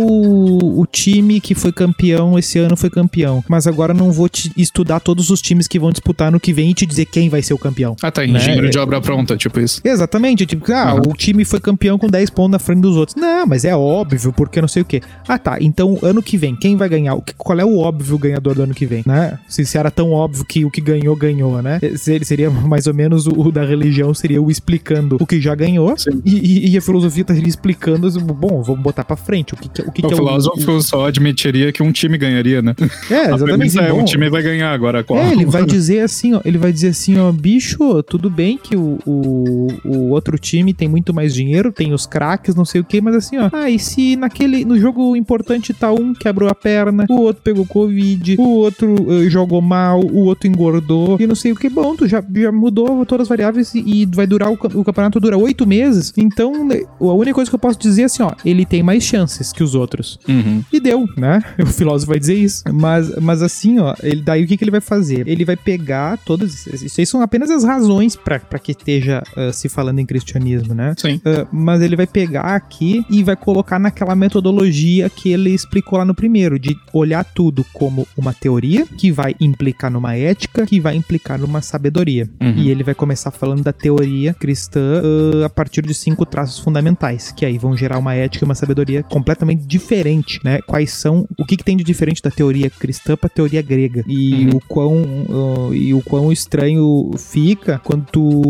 o 0.79 0.85
time 0.85 1.39
que 1.39 1.53
foi 1.53 1.71
campeão 1.71 2.37
esse 2.37 2.57
ano 2.59 2.75
foi 2.75 2.89
campeão. 2.89 3.43
Mas 3.47 3.67
agora 3.67 3.93
não 3.93 4.11
vou 4.11 4.27
te 4.27 4.51
estudar 4.57 4.99
todos 4.99 5.29
os 5.29 5.41
times 5.41 5.67
que 5.67 5.77
vão 5.79 5.91
disputar 5.91 6.31
no 6.31 6.39
que 6.39 6.51
vem 6.53 6.71
e 6.71 6.73
te 6.73 6.85
dizer 6.85 7.05
quem 7.05 7.29
vai 7.29 7.41
ser 7.41 7.53
o 7.53 7.57
campeão. 7.57 7.95
Ah, 8.01 8.11
tá. 8.11 8.21
Né? 8.21 8.37
Engenheiro 8.39 8.67
É- 8.67 8.69
de 8.69 8.79
obra 8.83 9.01
pronta, 9.01 9.35
tipo 9.37 9.59
isso. 9.59 9.81
Exatamente, 9.83 10.45
tipo, 10.45 10.71
ah, 10.71 10.91
Aham. 10.91 11.01
o 11.07 11.13
time 11.13 11.43
foi 11.45 11.59
campeão 11.59 11.97
com 11.97 12.07
10 12.07 12.29
pontos 12.29 12.51
na 12.51 12.59
frente 12.59 12.81
dos 12.81 12.95
outros. 12.95 13.15
Não, 13.15 13.45
mas 13.45 13.65
é 13.65 13.75
óbvio, 13.75 14.31
porque 14.33 14.61
não 14.61 14.67
sei 14.67 14.81
o 14.81 14.85
quê. 14.85 15.01
Ah, 15.27 15.37
tá, 15.37 15.57
então 15.61 15.97
ano 16.01 16.21
que 16.21 16.37
vem, 16.37 16.55
quem 16.55 16.75
vai 16.75 16.89
ganhar? 16.89 17.15
O 17.15 17.23
Qual 17.37 17.59
é 17.59 17.65
o 17.65 17.77
óbvio 17.79 18.17
ganhador 18.17 18.55
do 18.55 18.63
ano 18.63 18.73
que 18.73 18.85
vem, 18.85 19.03
né? 19.05 19.37
Se, 19.47 19.65
se 19.65 19.77
era 19.77 19.89
tão 19.91 20.11
óbvio 20.11 20.45
que 20.45 20.65
o 20.65 20.71
que 20.71 20.81
ganhou, 20.81 21.15
ganhou, 21.15 21.61
né? 21.61 21.79
Se- 21.95 22.23
Seria 22.23 22.49
mais 22.51 22.87
ou 22.87 22.93
menos 22.93 23.27
o, 23.27 23.31
o 23.31 23.51
da 23.51 23.63
religião, 23.65 24.13
seria 24.13 24.41
o 24.41 24.49
explicando 24.51 25.17
o 25.19 25.25
que 25.25 25.39
já 25.41 25.53
ganhou, 25.55 25.93
e, 26.25 26.35
e- 26.67 26.71
e 26.73 26.77
a 26.77 26.81
filosofia 26.81 27.21
estaria 27.21 27.47
explicando, 27.47 28.09
bom, 28.21 28.61
vamos 28.61 28.81
botar 28.81 29.03
pra 29.03 29.15
frente, 29.15 29.53
o 29.53 29.57
que, 29.57 29.69
que- 29.69 29.81
o 29.81 29.91
que, 29.91 30.05
O 30.05 30.07
que 30.07 30.13
é 30.13 30.17
filósofo 30.17 30.81
só 30.81 31.07
admitiria 31.07 31.71
que 31.71 31.81
um 31.83 31.91
time 31.91 32.17
ganharia, 32.17 32.61
né? 32.61 32.75
É, 33.09 33.31
exatamente. 33.33 33.79
é 33.79 33.93
um 33.93 34.03
time 34.05 34.29
vai 34.29 34.41
ganhar 34.41 34.71
agora 34.71 35.03
qual? 35.03 35.19
É, 35.19 35.31
ele 35.31 35.45
vai 35.45 35.65
dizer 35.65 35.99
assim, 36.01 36.33
ó, 36.33 36.41
ele 36.45 36.57
vai 36.57 36.71
dizer 36.71 36.89
assim, 36.89 37.17
ó, 37.19 37.31
bicho, 37.31 38.01
tudo 38.03 38.29
bem 38.29 38.57
que 38.57 38.70
o, 38.75 38.97
o, 39.05 39.67
o 39.85 40.09
outro 40.09 40.37
time 40.37 40.73
tem 40.73 40.87
muito 40.87 41.13
mais 41.13 41.33
dinheiro, 41.33 41.71
tem 41.71 41.93
os 41.93 42.05
craques, 42.05 42.55
não 42.55 42.65
sei 42.65 42.81
o 42.81 42.83
que, 42.83 43.01
mas 43.01 43.15
assim, 43.15 43.37
ó, 43.37 43.49
ah, 43.51 43.69
e 43.69 43.79
se 43.79 44.15
naquele, 44.15 44.65
no 44.65 44.79
jogo 44.79 45.15
importante 45.15 45.73
tá 45.73 45.91
um 45.91 46.13
quebrou 46.13 46.49
a 46.49 46.55
perna, 46.55 47.05
o 47.09 47.21
outro 47.21 47.41
pegou 47.43 47.65
covid, 47.65 48.35
o 48.39 48.49
outro 48.49 48.95
eh, 49.09 49.29
jogou 49.29 49.61
mal, 49.61 49.99
o 49.99 50.25
outro 50.25 50.47
engordou, 50.47 51.17
e 51.19 51.27
não 51.27 51.35
sei 51.35 51.51
o 51.51 51.55
que, 51.55 51.69
bom, 51.69 51.95
tu 51.95 52.07
já, 52.07 52.23
já 52.35 52.51
mudou 52.51 53.05
todas 53.05 53.25
as 53.25 53.29
variáveis 53.29 53.73
e, 53.73 54.01
e 54.01 54.05
vai 54.05 54.27
durar, 54.27 54.51
o, 54.51 54.53
o 54.53 54.83
campeonato 54.83 55.19
dura 55.19 55.37
oito 55.37 55.65
meses, 55.67 56.13
então 56.17 56.65
né, 56.65 56.81
a 56.99 57.13
única 57.13 57.33
coisa 57.33 57.49
que 57.49 57.55
eu 57.55 57.59
posso 57.59 57.79
dizer 57.79 58.03
é 58.03 58.05
assim, 58.05 58.23
ó, 58.23 58.31
ele 58.43 58.65
tem 58.65 58.83
mais 58.83 59.03
chances 59.03 59.51
que 59.51 59.63
os 59.63 59.75
outros. 59.75 60.19
Uhum. 60.27 60.63
E 60.71 60.79
deu, 60.79 61.07
né? 61.17 61.41
O 61.61 61.65
filósofo 61.67 62.11
vai 62.11 62.19
dizer 62.19 62.35
isso. 62.35 62.63
Mas, 62.73 63.15
mas 63.17 63.41
assim, 63.41 63.79
ó, 63.79 63.95
ele, 64.01 64.21
daí 64.21 64.43
o 64.43 64.47
que, 64.47 64.57
que 64.57 64.63
ele 64.63 64.71
vai 64.71 64.81
fazer? 64.81 65.27
Ele 65.27 65.45
vai 65.45 65.55
pegar 65.55 66.17
todos. 66.17 66.65
Isso 66.67 66.99
aí 66.99 67.05
são 67.05 67.21
apenas 67.21 67.49
as 67.49 67.63
razões 67.63 68.15
pra 68.15 68.39
que 68.61 68.71
esteja 68.71 69.23
ah, 69.35 69.51
se 69.51 69.67
falando 69.69 69.99
em 69.99 70.05
cristianismo, 70.05 70.73
né? 70.73 70.93
Sim. 70.97 71.19
Ah, 71.25 71.47
mas 71.51 71.81
ele 71.81 71.95
vai 71.95 72.07
pegar 72.07 72.55
aqui 72.55 73.05
e 73.09 73.23
vai 73.23 73.35
colocar 73.35 73.79
naquela 73.79 74.15
metodologia 74.15 75.09
que 75.09 75.31
ele 75.31 75.51
explicou 75.51 75.97
lá 75.99 76.05
no 76.05 76.13
primeiro, 76.15 76.59
de 76.59 76.75
olhar 76.93 77.23
tudo 77.23 77.65
como 77.73 78.07
uma 78.17 78.33
teoria 78.33 78.85
que 78.85 79.11
vai 79.11 79.35
implicar 79.39 79.91
numa 79.91 80.15
ética, 80.15 80.65
que 80.65 80.79
vai 80.79 80.95
implicar 80.95 81.39
numa 81.39 81.61
sabedoria. 81.61 82.29
Uhum. 82.41 82.53
E 82.55 82.69
ele 82.69 82.83
vai 82.83 82.93
começar 82.93 83.31
falando 83.31 83.63
da 83.63 83.73
teoria 83.73 84.33
cristã 84.33 85.01
ah, 85.03 85.45
a 85.45 85.49
partir 85.49 85.81
de 85.81 85.93
cinco 85.93 86.25
traços 86.25 86.59
fundamentais, 86.59 87.31
que 87.31 87.45
aí 87.45 87.57
vão 87.57 87.75
gerar 87.75 87.97
uma 87.97 88.13
ética 88.13 88.43
e 88.43 88.47
uma 88.47 88.55
sabedoria 88.55 89.03
completamente 89.03 89.65
diferente, 89.65 90.39
né? 90.43 90.59
Quais 90.67 90.91
são, 90.91 91.25
o 91.37 91.45
que, 91.45 91.57
que 91.57 91.63
tem 91.63 91.77
de 91.77 91.83
diferente 91.83 92.21
da 92.21 92.31
teoria 92.31 92.69
cristã 92.69 93.15
para 93.15 93.29
teoria 93.29 93.61
grega? 93.61 94.03
E 94.07 94.31
Uhum. 94.31 94.57
o 94.57 94.61
quão 94.67 95.73
e 95.73 95.93
o 95.93 96.01
quão 96.01 96.31
estranho 96.31 97.11
fica 97.17 97.79
quando 97.83 98.05
tu 98.11 98.41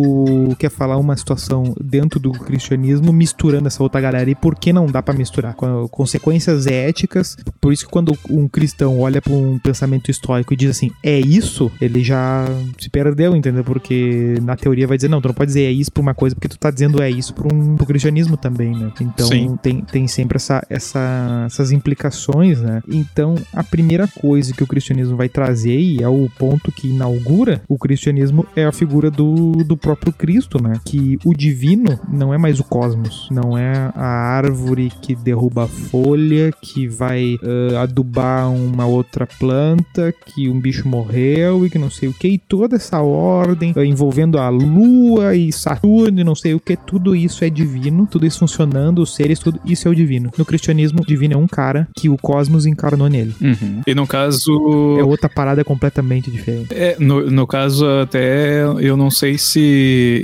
quer 0.58 0.70
falar 0.70 0.98
uma 0.98 1.15
situação 1.15 1.74
dentro 1.81 2.20
do 2.20 2.31
cristianismo 2.31 3.12
misturando 3.12 3.67
essa 3.67 3.81
outra 3.81 4.01
galera 4.01 4.29
e 4.29 4.36
por 4.36 4.55
que 4.55 4.74
não 4.74 4.86
dá 4.86 5.01
pra 5.01 5.13
misturar? 5.13 5.55
Consequências 5.89 6.67
éticas. 6.67 7.38
Por 7.60 7.74
isso 7.74 7.86
que 7.86 7.91
quando 7.91 8.17
um 8.29 8.48
cristão 8.48 9.00
olha 9.00 9.22
para 9.22 9.34
um 9.34 9.60
pensamento 9.60 10.10
estoico 10.10 10.53
e 10.53 10.58
diz 10.58 10.72
assim, 10.72 10.91
é 11.03 11.20
isso, 11.20 11.72
ele 11.79 12.03
já 12.03 12.46
se 12.79 12.89
perdeu, 12.89 13.36
entendeu? 13.36 13.63
Porque 13.63 14.36
na 14.41 14.55
teoria 14.55 14.88
vai 14.88 14.98
dizer, 14.98 15.10
não, 15.10 15.22
tu 15.22 15.27
não 15.27 15.36
pode 15.36 15.50
dizer 15.50 15.63
é 15.63 15.72
isso 15.72 15.91
pra 15.91 16.01
uma 16.01 16.13
coisa, 16.13 16.36
porque 16.36 16.50
tu 16.50 16.58
tá 16.58 16.72
dizendo 16.72 17.01
é 17.01 17.10
isso 17.10 17.34
pro, 17.34 17.53
um, 17.53 17.75
pro 17.75 17.86
cristianismo 17.86 18.38
também, 18.38 18.75
né? 18.75 18.91
Então 19.00 19.58
tem, 19.58 19.81
tem 19.81 20.08
sempre 20.08 20.38
essa, 20.38 20.65
essa, 20.70 21.43
essas 21.46 21.72
implicações, 21.72 22.62
né? 22.62 22.81
Então 22.88 23.36
a 23.53 23.63
primeira 23.63 24.08
coisa 24.08 24.53
que 24.53 24.63
o 24.63 24.67
cristianismo 24.67 25.15
vai 25.15 25.29
trazer, 25.29 25.79
e 25.79 26.01
é 26.01 26.08
o 26.08 26.29
ponto 26.38 26.72
que 26.72 26.88
inaugura 26.88 27.62
o 27.67 27.77
cristianismo, 27.77 28.46
é 28.55 28.65
a 28.65 28.72
figura 28.72 29.10
do, 29.10 29.51
do 29.63 29.77
próprio 29.77 29.90
Cristo, 29.95 30.62
né? 30.62 30.74
Que 30.86 31.17
o 31.25 31.33
divino 31.33 32.00
não 32.12 32.33
é 32.33 32.38
mais 32.38 32.60
o 32.60 32.63
cosmos, 32.63 33.27
não 33.31 33.57
é 33.57 33.91
a 33.95 34.05
árvore 34.05 34.91
que 35.01 35.15
derruba 35.15 35.65
a 35.65 35.67
folha, 35.67 36.51
que 36.62 36.88
vai 36.88 37.36
uh, 37.36 37.77
adubar 37.77 38.51
uma 38.51 38.86
outra 38.86 39.27
planta, 39.27 40.13
que 40.25 40.50
um 40.50 40.60
bicho 40.60 40.88
morreu 40.88 41.65
e 41.65 41.69
que 41.69 41.77
não 41.77 41.89
sei 41.89 42.10
o 42.10 42.13
que, 42.13 42.27
e 42.27 42.38
toda 42.38 42.75
essa 42.75 43.01
ordem 43.01 43.74
uh, 43.75 43.83
envolvendo 43.83 44.38
a 44.38 44.50
lua 44.50 45.36
e 45.36 45.51
Saturno 45.51 46.19
e 46.19 46.24
não 46.24 46.36
sei 46.36 46.53
o 46.53 46.60
que, 46.60 46.75
tudo 46.75 47.15
isso 47.15 47.43
é 47.43 47.50
divino, 47.50 48.07
tudo 48.07 48.25
isso 48.25 48.39
funcionando, 48.39 49.01
os 49.01 49.15
seres, 49.15 49.39
tudo 49.39 49.60
isso 49.65 49.88
é 49.88 49.91
o 49.91 49.95
divino. 49.95 50.31
No 50.38 50.45
cristianismo, 50.45 51.01
o 51.01 51.05
divino 51.05 51.33
é 51.33 51.38
um 51.38 51.48
cara 51.48 51.88
que 51.95 52.10
o 52.10 52.17
cosmos 52.17 52.65
encarnou 52.65 53.07
nele. 53.10 53.36
Uhum. 53.41 53.81
E 53.86 53.95
no 53.95 54.07
caso. 54.07 54.51
É 55.00 55.03
outra 55.03 55.29
parada 55.29 55.63
completamente 55.63 56.29
diferente. 56.29 56.74
É, 56.74 56.95
no, 57.00 57.29
no 57.29 57.48
caso, 57.48 57.86
até 57.86 58.63
eu 58.79 58.98
não 58.98 59.10
sei 59.10 59.38
se 59.38 59.62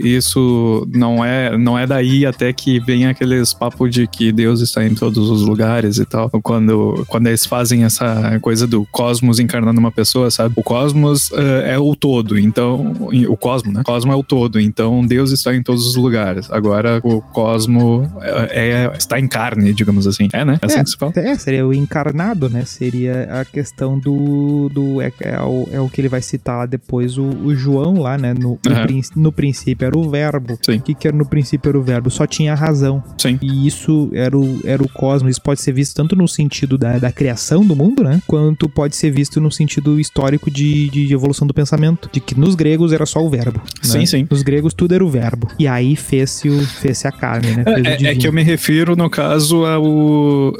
isso 0.03 0.87
não 0.93 1.23
é, 1.23 1.57
não 1.57 1.77
é 1.77 1.85
daí 1.85 2.25
até 2.25 2.51
que 2.53 2.79
vem 2.79 3.07
aqueles 3.07 3.53
papos 3.53 3.91
de 3.91 4.07
que 4.07 4.31
Deus 4.31 4.61
está 4.61 4.85
em 4.85 4.93
todos 4.93 5.29
os 5.29 5.41
lugares 5.43 5.97
e 5.97 6.05
tal. 6.05 6.29
Quando, 6.41 7.05
quando 7.07 7.27
eles 7.27 7.45
fazem 7.45 7.83
essa 7.83 8.39
coisa 8.41 8.67
do 8.67 8.85
cosmos 8.91 9.39
encarnando 9.39 9.79
uma 9.79 9.91
pessoa, 9.91 10.29
sabe? 10.31 10.53
O 10.55 10.63
cosmos 10.63 11.29
uh, 11.31 11.61
é 11.65 11.77
o 11.77 11.95
todo, 11.95 12.37
então. 12.37 12.93
O 13.29 13.37
cosmo, 13.37 13.71
né? 13.71 13.81
O 13.81 13.83
cosmo 13.83 14.11
é 14.11 14.15
o 14.15 14.23
todo, 14.23 14.59
então 14.59 15.05
Deus 15.05 15.31
está 15.31 15.55
em 15.55 15.63
todos 15.63 15.85
os 15.85 15.95
lugares. 15.95 16.49
Agora 16.51 16.99
o 17.03 17.21
cosmo 17.21 18.09
é, 18.21 18.69
é 18.69 18.97
está 18.97 19.19
em 19.19 19.27
carne, 19.27 19.73
digamos 19.73 20.07
assim. 20.07 20.27
É, 20.33 20.43
né? 20.43 20.57
É 20.61 20.65
assim 20.65 20.79
é, 20.79 20.83
que 20.83 20.89
se 20.89 20.97
fala. 20.97 21.13
É, 21.15 21.35
seria 21.35 21.65
o 21.65 21.73
encarnado, 21.73 22.49
né? 22.49 22.65
Seria 22.65 23.41
a 23.41 23.45
questão 23.45 23.97
do. 23.97 24.69
do 24.69 25.01
é, 25.01 25.11
é, 25.21 25.41
o, 25.41 25.69
é 25.71 25.79
o 25.79 25.89
que 25.89 26.01
ele 26.01 26.09
vai 26.09 26.21
citar 26.21 26.57
lá 26.57 26.65
depois, 26.65 27.17
o, 27.17 27.25
o 27.25 27.55
João 27.55 27.99
lá, 28.01 28.17
né? 28.17 28.33
No, 28.33 28.59
no, 28.65 28.71
uhum. 28.71 29.01
no, 29.15 29.31
princípio 29.31 29.46
era 29.79 29.97
o 29.97 30.09
verbo. 30.09 30.57
Sim. 30.61 30.77
O 30.77 30.81
que, 30.81 30.93
que 30.93 31.07
era 31.07 31.15
no 31.15 31.25
princípio 31.25 31.69
era 31.69 31.79
o 31.79 31.83
verbo? 31.83 32.09
Só 32.09 32.25
tinha 32.25 32.55
razão. 32.55 33.03
Sim. 33.17 33.37
E 33.41 33.67
isso 33.67 34.09
era 34.13 34.37
o, 34.37 34.59
era 34.63 34.81
o 34.81 34.89
cosmos. 34.89 35.31
Isso 35.31 35.41
pode 35.41 35.61
ser 35.61 35.71
visto 35.71 35.95
tanto 35.95 36.15
no 36.15 36.27
sentido 36.27 36.77
da, 36.77 36.97
da 36.97 37.11
criação 37.11 37.65
do 37.65 37.75
mundo, 37.75 38.03
né? 38.03 38.21
Quanto 38.27 38.67
pode 38.69 38.95
ser 38.95 39.11
visto 39.11 39.39
no 39.39 39.51
sentido 39.51 39.99
histórico 39.99 40.49
de, 40.49 40.89
de 40.89 41.13
evolução 41.13 41.47
do 41.47 41.53
pensamento. 41.53 42.09
De 42.11 42.19
que 42.19 42.39
nos 42.39 42.55
gregos 42.55 42.91
era 42.91 43.05
só 43.05 43.19
o 43.23 43.29
verbo. 43.29 43.61
Sim, 43.81 43.99
né? 43.99 44.05
sim. 44.05 44.27
Nos 44.29 44.41
gregos 44.41 44.73
tudo 44.73 44.93
era 44.93 45.03
o 45.03 45.09
verbo. 45.09 45.47
E 45.59 45.67
aí 45.67 45.95
fez-se 45.95 46.49
fez 46.65 47.05
a 47.05 47.11
carne, 47.11 47.51
né? 47.51 47.63
É, 47.67 48.11
é, 48.11 48.15
que 48.15 48.27
eu 48.27 48.33
me 48.33 48.43
refiro, 48.43 48.95
no 48.95 49.09
caso, 49.09 49.65
ao, 49.65 50.53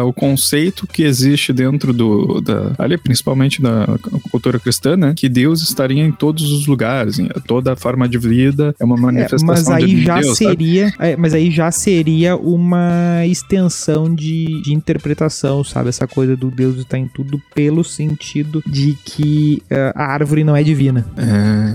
ao 0.00 0.12
conceito 0.12 0.86
que 0.86 1.02
existe 1.02 1.52
dentro 1.52 1.92
do. 1.92 2.40
Da, 2.40 2.72
ali, 2.78 2.96
principalmente 2.96 3.60
da 3.60 3.86
cultura 4.30 4.58
cristã, 4.58 4.96
né? 4.96 5.14
Que 5.16 5.28
Deus 5.28 5.62
estaria 5.62 6.02
em 6.02 6.12
todos 6.12 6.50
os 6.50 6.66
lugares. 6.66 7.18
Toda 7.46 7.76
forma 7.76 8.08
de 8.08 8.18
vida 8.18 8.33
é 8.78 8.84
uma 8.84 8.96
manifestação 8.96 9.44
é, 9.44 9.56
mas 9.56 9.68
aí 9.68 9.86
de 9.86 10.04
já 10.04 10.20
Deus, 10.20 10.36
seria 10.36 10.92
é, 10.98 11.16
Mas 11.16 11.34
aí 11.34 11.50
já 11.50 11.70
seria 11.70 12.36
uma 12.36 13.24
extensão 13.26 14.14
de, 14.14 14.62
de 14.62 14.72
interpretação, 14.72 15.62
sabe? 15.64 15.88
Essa 15.88 16.06
coisa 16.06 16.36
do 16.36 16.50
Deus 16.50 16.76
estar 16.76 16.98
em 16.98 17.08
tudo 17.08 17.40
pelo 17.54 17.84
sentido 17.84 18.62
de 18.66 18.96
que 19.04 19.62
uh, 19.70 19.92
a 19.94 20.04
árvore 20.12 20.44
não 20.44 20.56
é 20.56 20.62
divina. 20.62 21.06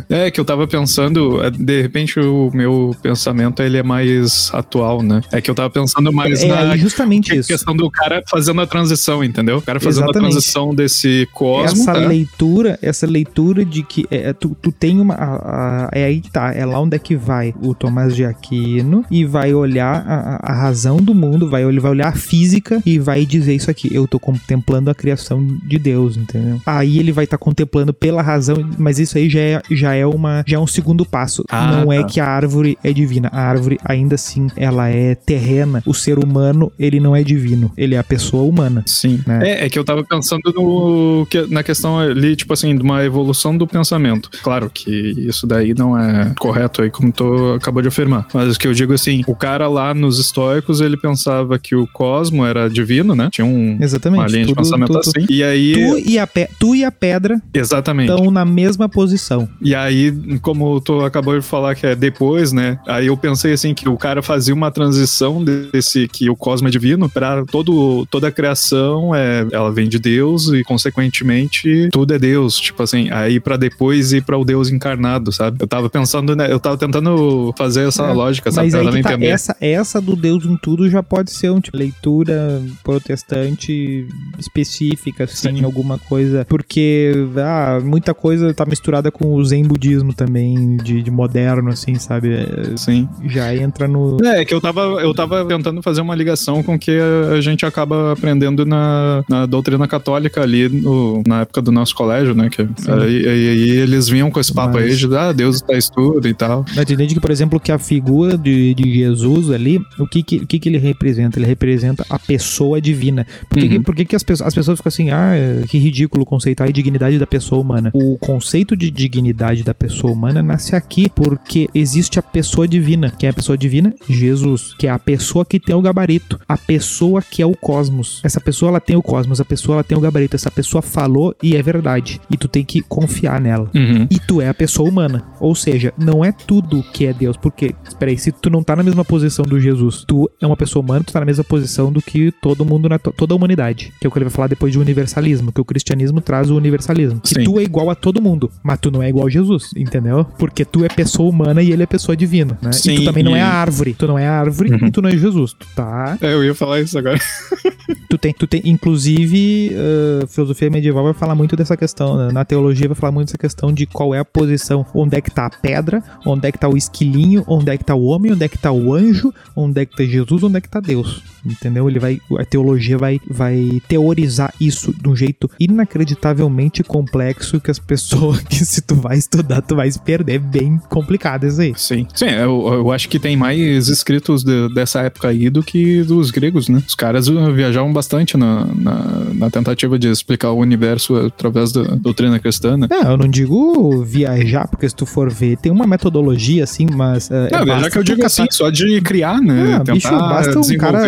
É, 0.10 0.28
é 0.28 0.32
que 0.32 0.40
eu 0.40 0.46
tava 0.46 0.68
pensando, 0.68 1.44
é, 1.44 1.52
de 1.52 1.82
repente 1.82 2.20
o 2.20 2.52
meu 2.54 2.96
pensamento 3.02 3.62
ele 3.62 3.78
é 3.78 3.84
mais 3.84 4.52
atual, 4.54 5.02
né? 5.02 5.22
É 5.32 5.42
que 5.42 5.50
eu 5.50 5.56
tava 5.56 5.70
pensando 5.70 6.12
mais 6.12 6.44
é, 6.44 6.48
na 6.48 6.78
justamente 6.78 7.36
isso. 7.36 7.48
questão 7.48 7.76
do 7.76 7.90
cara 7.90 8.24
fazendo 8.30 8.62
a 8.62 8.68
transição, 8.68 9.24
entendeu? 9.24 9.58
O 9.58 9.62
cara 9.62 9.80
fazendo 9.80 10.06
Exatamente. 10.06 10.28
a 10.28 10.30
transição 10.32 10.76
desse 10.76 11.28
cosmos. 11.34 11.82
Essa 11.82 11.94
tá? 11.94 12.00
leitura, 12.00 12.80
essa 12.82 13.06
leitura 13.06 13.64
de 13.66 13.84
que 13.84 14.06
é, 14.10 14.34
tu, 14.34 14.56
tu 14.62 14.72
tem 14.72 15.00
uma. 15.00 15.14
A, 15.14 15.86
a, 15.86 15.90
é 15.92 16.06
aí 16.06 16.22
que 16.22 16.32
tá, 16.32 16.39
é 16.54 16.66
lá 16.66 16.80
onde 16.80 16.96
é 16.96 17.00
que 17.00 17.16
vai 17.16 17.54
o 17.62 17.74
Tomás 17.74 18.16
de 18.16 18.26
Aquino 18.26 19.06
e 19.10 19.26
vai 19.26 19.54
olhar 19.54 20.04
a, 20.08 20.52
a 20.52 20.54
razão 20.54 20.98
do 20.98 21.14
mundo, 21.14 21.50
vai, 21.50 21.64
ele 21.64 21.80
vai 21.80 21.92
olhar 21.92 22.08
a 22.08 22.14
física 22.14 22.82
e 22.86 22.98
vai 22.98 23.26
dizer 23.26 23.56
isso 23.56 23.70
aqui. 23.70 23.94
Eu 23.94 24.08
tô 24.08 24.20
contemplando 24.20 24.90
a 24.90 24.96
criação 24.96 25.46
de 25.64 25.78
Deus, 25.78 26.18
entendeu? 26.18 26.62
Aí 26.66 27.00
ele 27.00 27.12
vai 27.12 27.26
estar 27.26 27.38
tá 27.38 27.44
contemplando 27.44 27.94
pela 27.94 28.22
razão, 28.22 28.58
mas 28.78 29.00
isso 29.00 29.18
aí 29.18 29.30
já 29.30 29.40
é, 29.40 29.62
já 29.72 29.94
é 29.94 30.06
uma 30.06 30.44
já 30.46 30.58
é 30.58 30.60
um 30.60 30.68
segundo 30.68 31.06
passo. 31.06 31.44
Ah, 31.50 31.84
Não 31.84 31.92
é 31.92 32.02
tá. 32.02 32.08
que 32.08 32.20
a 32.20 32.28
árvore 32.28 32.78
é 32.84 32.92
divina. 32.94 33.30
A 33.32 33.42
árvore 33.42 33.80
ainda 33.84 34.16
assim 34.16 34.48
ela 34.56 34.90
é 34.90 35.16
terrena. 35.16 35.82
O 35.86 35.94
ser 35.94 36.20
humano 36.20 36.72
ele 36.80 37.00
não 37.00 37.16
é 37.16 37.24
divino. 37.24 37.72
Ele 37.78 37.96
é 37.96 37.98
a 37.98 38.04
pessoa 38.04 38.44
humana. 38.44 38.84
Sim. 38.86 39.22
Né? 39.26 39.40
É, 39.44 39.66
é 39.66 39.70
que 39.70 39.78
eu 39.78 39.84
tava 39.84 40.04
pensando 40.04 40.54
no, 40.56 41.28
na 41.50 41.64
questão 41.64 42.00
ali, 42.00 42.36
tipo 42.36 42.54
assim, 42.54 42.76
de 42.76 42.82
uma 42.82 43.04
evolução 43.04 43.58
do 43.58 43.68
pensamento. 43.68 44.30
Claro 44.42 44.70
que 44.70 44.90
isso 45.18 45.46
daí 45.46 45.74
não 45.74 45.98
é 45.98 46.29
correto 46.36 46.82
aí, 46.82 46.90
como 46.90 47.12
tu 47.12 47.54
acabou 47.54 47.82
de 47.82 47.88
afirmar. 47.88 48.28
Mas 48.34 48.56
o 48.56 48.60
que 48.60 48.68
eu 48.68 48.74
digo 48.74 48.94
assim, 48.94 49.24
o 49.28 49.36
cara 49.36 49.68
lá 49.68 49.94
nos 49.94 50.20
estoicos, 50.20 50.82
ele 50.82 50.98
pensava 50.98 51.58
que 51.58 51.76
o 51.76 51.88
cosmo 51.88 52.46
era 52.46 52.70
divino, 52.70 53.16
né? 53.16 53.30
Tinha 53.32 53.46
um, 53.46 53.78
Exatamente. 53.80 54.20
uma 54.20 54.28
linha 54.28 54.46
tudo, 54.46 54.56
de 54.56 54.64
pensamento 54.64 54.88
tudo, 54.88 55.00
assim. 55.00 55.26
E 55.30 55.44
aí... 55.44 55.74
Tu 55.74 56.10
e, 56.10 56.20
a 56.20 56.28
pe 56.28 56.48
tu 56.60 56.76
e 56.76 56.84
a 56.84 56.92
pedra 56.92 57.42
Exatamente. 57.54 58.12
estão 58.12 58.32
na 58.32 58.46
mesma 58.46 58.90
posição. 58.90 59.48
E 59.62 59.76
aí, 59.76 60.12
como 60.42 60.80
tu 60.82 61.02
acabou 61.02 61.38
de 61.38 61.46
falar 61.46 61.76
que 61.76 61.86
é 61.86 61.96
depois, 61.96 62.52
né? 62.52 62.80
Aí 62.88 63.08
eu 63.08 63.18
pensei 63.18 63.54
assim, 63.54 63.74
que 63.74 63.88
o 63.88 63.98
cara 63.98 64.22
fazia 64.22 64.54
uma 64.54 64.72
transição 64.72 65.44
desse, 65.44 66.08
que 66.08 66.30
o 66.30 66.36
cosmo 66.36 66.68
é 66.68 66.72
divino, 66.72 67.10
pra 67.10 67.46
todo, 67.46 68.06
toda 68.10 68.28
a 68.28 68.32
criação, 68.32 69.14
é, 69.14 69.46
ela 69.52 69.72
vem 69.72 69.88
de 69.88 70.00
Deus 70.00 70.50
e, 70.52 70.64
consequentemente, 70.64 71.90
tudo 71.92 72.14
é 72.14 72.20
Deus. 72.20 72.60
Tipo 72.60 72.84
assim, 72.84 73.10
aí 73.12 73.40
para 73.40 73.58
depois 73.58 74.14
ir 74.14 74.24
para 74.24 74.38
o 74.38 74.46
Deus 74.46 74.70
encarnado, 74.70 75.32
sabe? 75.32 75.58
Eu 75.62 75.68
tava 75.68 75.90
pensando, 75.90 76.19
né? 76.22 76.52
Eu 76.52 76.60
tava 76.60 76.78
tentando 76.78 77.54
fazer 77.58 77.88
essa 77.88 78.04
é, 78.04 78.14
lógica, 78.14 78.52
sabe? 78.52 78.72
Mas 78.72 78.96
aí 78.96 79.02
tá, 79.02 79.18
essa, 79.22 79.56
essa 79.60 80.02
do 80.02 80.16
Deus 80.16 80.46
em 80.46 80.58
tudo 80.58 80.90
já 80.90 81.02
pode 81.02 81.32
ser 81.32 81.50
uma 81.50 81.62
tipo, 81.62 81.78
leitura 81.78 82.62
protestante 82.84 84.08
específica, 84.38 85.26
assim, 85.26 85.58
Sim. 85.58 85.64
alguma 85.64 85.98
coisa. 85.98 86.46
Porque 86.48 87.12
ah, 87.38 87.80
muita 87.84 88.14
coisa 88.14 88.54
tá 88.54 88.66
misturada 88.66 89.12
com 89.12 89.34
o 89.34 89.44
Zen 89.44 89.64
budismo 89.64 90.14
também, 90.14 90.78
de, 90.78 91.02
de 91.02 91.12
moderno, 91.12 91.70
assim, 91.70 91.96
sabe? 91.96 92.30
Sim. 92.78 93.08
Já 93.26 93.56
entra 93.56 93.88
no. 93.88 94.18
É, 94.24 94.46
que 94.46 94.54
eu 94.54 94.62
tava, 94.62 94.82
eu 94.82 95.14
tava 95.14 95.46
tentando 95.46 95.82
fazer 95.82 96.02
uma 96.02 96.16
ligação 96.16 96.64
com 96.64 96.76
o 96.76 96.80
que 96.80 96.98
a 97.36 97.42
gente 97.42 97.66
acaba 97.66 98.14
aprendendo 98.14 98.66
na, 98.66 99.24
na 99.30 99.46
doutrina 99.46 99.88
católica 99.88 100.42
ali 100.42 100.70
no, 100.70 101.24
na 101.26 101.42
época 101.42 101.62
do 101.62 101.72
nosso 101.72 101.96
colégio, 101.96 102.34
né? 102.34 102.50
Que 102.50 102.62
aí, 102.62 103.28
aí, 103.28 103.50
aí, 103.50 103.70
eles 103.70 104.08
vinham 104.08 104.32
com 104.32 104.40
esse 104.40 104.54
papo 104.54 104.76
Mas... 104.76 104.84
aí 104.86 104.96
de 104.96 105.16
ah, 105.16 105.32
Deus 105.32 105.58
está 105.58 105.74
estudo 105.78 106.09
e 106.24 106.34
tal. 106.34 106.66
Mas 106.76 106.90
entende 106.90 107.14
que, 107.14 107.20
por 107.20 107.32
exemplo, 107.32 107.60
que 107.60 107.72
a 107.72 107.80
figura 107.80 108.38
de, 108.38 108.74
de 108.74 108.94
Jesus 108.94 109.52
ali, 109.52 109.82
o 109.98 110.08
que 110.08 110.24
que, 110.24 110.38
o 110.38 110.48
que 110.48 110.60
que 110.60 110.70
ele 110.70 110.78
representa? 110.78 111.40
Ele 111.40 111.46
representa 111.46 112.06
a 112.10 112.18
pessoa 112.18 112.82
divina. 112.82 113.26
Por 113.50 113.60
que, 113.60 113.66
uhum. 113.66 113.72
que, 113.72 113.80
por 113.80 113.96
que, 113.96 114.06
que 114.06 114.16
as, 114.16 114.24
pessoas, 114.24 114.48
as 114.48 114.56
pessoas 114.56 114.80
ficam 114.80 114.90
assim, 114.90 115.10
ah, 115.10 115.32
que 115.68 115.78
ridículo 115.78 116.26
conceitar 116.26 116.68
a 116.68 116.72
dignidade 116.72 117.18
da 117.18 117.28
pessoa 117.28 117.62
humana? 117.62 117.92
O 117.94 118.18
conceito 118.18 118.76
de 118.76 118.92
dignidade 118.92 119.64
da 119.64 119.74
pessoa 119.74 120.14
humana 120.14 120.42
nasce 120.42 120.76
aqui 120.76 121.10
porque 121.10 121.70
existe 121.74 122.20
a 122.20 122.22
pessoa 122.22 122.68
divina. 122.68 123.12
Quem 123.18 123.28
é 123.28 123.30
a 123.32 123.34
pessoa 123.34 123.58
divina? 123.58 123.94
Jesus, 124.08 124.74
que 124.78 124.88
é 124.88 124.90
a 124.90 125.00
pessoa 125.00 125.46
que 125.46 125.60
tem 125.60 125.76
o 125.76 125.82
gabarito, 125.82 126.40
a 126.48 126.58
pessoa 126.58 127.22
que 127.22 127.42
é 127.42 127.46
o 127.46 127.56
cosmos. 127.56 128.22
Essa 128.24 128.40
pessoa 128.40 128.70
ela 128.70 128.80
tem 128.80 128.96
o 128.96 129.02
cosmos, 129.02 129.40
a 129.42 129.46
pessoa 129.46 129.76
ela 129.76 129.84
tem 129.84 129.98
o 129.98 130.02
gabarito, 130.02 130.36
essa 130.36 130.52
pessoa 130.52 130.82
falou 130.82 131.36
e 131.42 131.56
é 131.56 131.62
verdade. 131.62 132.20
E 132.30 132.38
tu 132.38 132.48
tem 132.48 132.64
que 132.64 132.82
confiar 132.82 133.40
nela. 133.40 133.70
Uhum. 133.76 134.08
E 134.10 134.20
tu 134.20 134.42
é 134.42 134.50
a 134.50 134.54
pessoa 134.54 134.90
humana. 134.90 135.24
Ou 135.40 135.56
seja, 135.56 135.94
não 136.00 136.24
é 136.24 136.32
tudo 136.32 136.84
que 136.94 137.06
é 137.06 137.14
Deus. 137.14 137.38
Porque, 137.38 137.76
espera 137.88 138.12
aí, 138.12 138.18
se 138.18 138.32
tu 138.32 138.50
não 138.50 138.64
tá 138.64 138.76
na 138.76 138.84
mesma 138.84 139.04
posição 139.04 139.46
do 139.46 139.60
Jesus, 139.60 140.04
tu 140.08 140.30
é 140.42 140.46
uma 140.46 140.58
pessoa 140.58 140.84
humana, 140.84 141.04
tu 141.04 141.14
tá 141.14 141.20
na 141.20 141.26
mesma 141.26 141.44
posição 141.44 141.92
do 141.92 142.02
que 142.02 142.32
todo 142.42 142.66
mundo, 142.66 142.90
na 142.90 142.98
toda 142.98 143.34
a 143.34 143.36
humanidade. 143.36 143.94
Que 144.00 144.08
é 144.08 144.10
o 144.10 144.12
que 144.12 144.18
ele 144.18 144.26
vai 144.26 144.34
falar 144.34 144.48
depois 144.48 144.72
de 144.72 144.80
universalismo, 144.80 145.52
que 145.52 145.62
o 145.62 145.66
cristianismo 145.66 146.22
traz 146.22 146.50
o 146.50 146.56
universalismo. 146.56 147.20
Que 147.20 147.44
tu 147.44 147.60
é 147.60 147.64
igual 147.64 147.90
a 147.90 147.96
todo 147.96 148.22
mundo, 148.22 148.52
mas 148.64 148.80
tu 148.80 148.92
não 148.92 149.04
é 149.04 149.10
igual 149.10 149.28
a 149.28 149.30
Jesus, 149.30 149.72
entendeu? 149.76 150.26
Porque 150.38 150.66
tu 150.66 150.84
é 150.84 150.88
pessoa 150.88 151.30
humana 151.30 151.62
e 151.62 151.72
ele 151.72 151.84
é 151.84 151.86
pessoa 151.86 152.16
divina, 152.16 152.58
né? 152.62 152.72
Sim, 152.72 152.94
e 152.94 152.96
tu 152.98 153.06
também 153.06 153.22
e... 153.22 153.26
não 153.26 153.36
é 153.36 153.42
a 153.42 153.50
árvore. 153.50 153.94
Tu 153.94 154.08
não 154.08 154.18
é 154.18 154.28
a 154.28 154.40
árvore 154.40 154.72
uhum. 154.72 154.88
e 154.88 154.92
tu 154.92 155.02
não 155.02 155.10
é 155.10 155.18
Jesus. 155.18 155.54
Tu 155.54 155.68
tá. 155.76 156.18
É, 156.22 156.34
eu 156.34 156.44
ia 156.44 156.56
falar 156.56 156.82
isso 156.82 156.98
agora. 156.98 157.20
tu 158.10 158.18
tem, 158.18 158.34
tu 158.34 158.48
tem, 158.48 158.62
inclusive, 158.66 159.72
uh, 159.74 160.28
filosofia 160.28 160.70
medieval 160.70 161.04
vai 161.04 161.14
falar 161.14 161.36
muito 161.36 161.56
dessa 161.56 161.76
questão, 161.76 162.18
né? 162.18 162.32
na 162.32 162.46
teologia 162.46 162.88
vai 162.88 162.96
falar 162.96 163.12
muito 163.12 163.28
dessa 163.28 163.38
questão 163.38 163.72
de 163.74 163.86
qual 163.86 164.14
é 164.14 164.20
a 164.20 164.26
posição, 164.26 164.86
onde 164.94 165.18
é 165.18 165.22
que 165.22 165.32
tá 165.32 165.46
a 165.46 165.50
pedra, 165.50 165.89
onde 166.26 166.48
é 166.48 166.52
que 166.52 166.58
tá 166.58 166.68
o 166.68 166.78
esquilinho, 166.78 167.44
onde 167.48 167.72
é 167.72 167.78
que 167.78 167.84
tá 167.84 167.96
o 167.96 168.06
homem, 168.06 168.32
onde 168.32 168.44
é 168.44 168.48
que 168.48 168.58
tá 168.58 168.72
o 168.72 168.94
anjo, 168.94 169.34
onde 169.56 169.82
é 169.82 169.86
que 169.86 169.96
tá 169.96 170.04
Jesus, 170.04 170.44
onde 170.44 170.58
é 170.58 170.62
que 170.62 170.70
tá 170.70 170.80
Deus. 170.80 171.24
Entendeu? 171.46 171.90
Ele 171.90 172.00
vai, 172.00 172.20
a 172.38 172.46
teologia 172.46 172.98
vai, 172.98 173.20
vai 173.30 173.82
teorizar 173.88 174.54
isso 174.60 174.94
de 174.94 175.08
um 175.10 175.16
jeito 175.16 175.50
inacreditavelmente 175.60 176.84
complexo 176.84 177.60
que 177.60 177.70
as 177.72 177.80
pessoas 177.80 178.40
que 178.50 178.64
se 178.66 178.82
tu 178.82 178.96
vai 178.96 179.18
estudar, 179.18 179.62
tu 179.62 179.76
vai 179.76 179.90
se 179.92 180.00
perder. 180.00 180.30
É 180.36 180.40
bem 180.40 180.80
complicado 180.90 181.46
isso 181.48 181.62
aí. 181.62 181.74
Sim, 181.76 182.06
sim, 182.14 182.30
eu, 182.30 182.68
eu 182.74 182.92
acho 182.92 183.10
que 183.10 183.20
tem 183.20 183.36
mais 183.36 183.88
escritos 183.88 184.44
de- 184.44 184.74
dessa 184.74 185.02
época 185.02 185.28
aí 185.30 185.50
do 185.50 185.64
que 185.64 186.04
dos 186.04 186.32
gregos, 186.32 186.70
né? 186.70 186.82
Os 186.88 186.96
caras 186.96 187.28
uh, 187.28 187.52
viajavam 187.54 187.92
bastante 187.92 188.38
na, 188.38 188.66
na, 188.76 188.96
na 189.34 189.50
tentativa 189.50 189.98
de 189.98 190.08
explicar 190.10 190.52
o 190.52 190.58
universo 190.60 191.16
através 191.16 191.72
da 191.72 191.82
doutrina 191.96 192.40
cristã, 192.40 192.78
né? 192.78 192.88
Não, 192.90 193.12
eu 193.12 193.18
não 193.18 193.28
digo 193.28 194.04
viajar, 194.04 194.68
porque 194.68 194.88
se 194.88 194.96
tu 194.96 195.06
for 195.06 195.30
ver, 195.32 195.58
tem 195.58 195.72
uma 195.72 195.88
metodologia 195.88 196.64
assim, 196.64 196.86
mas. 196.94 197.30
é, 197.32 197.50
Não, 197.52 197.66
basta 197.66 197.84
já 197.84 197.90
que 197.90 197.98
eu 197.98 198.04
digo 198.04 198.26
assim, 198.26 198.46
só 198.52 198.70
de 198.70 199.02
criar, 199.02 199.42
né? 199.42 199.78
Ah, 199.80 199.94
bicho, 199.94 200.10
basta 200.10 200.60
um 200.60 200.78
cara. 200.78 201.00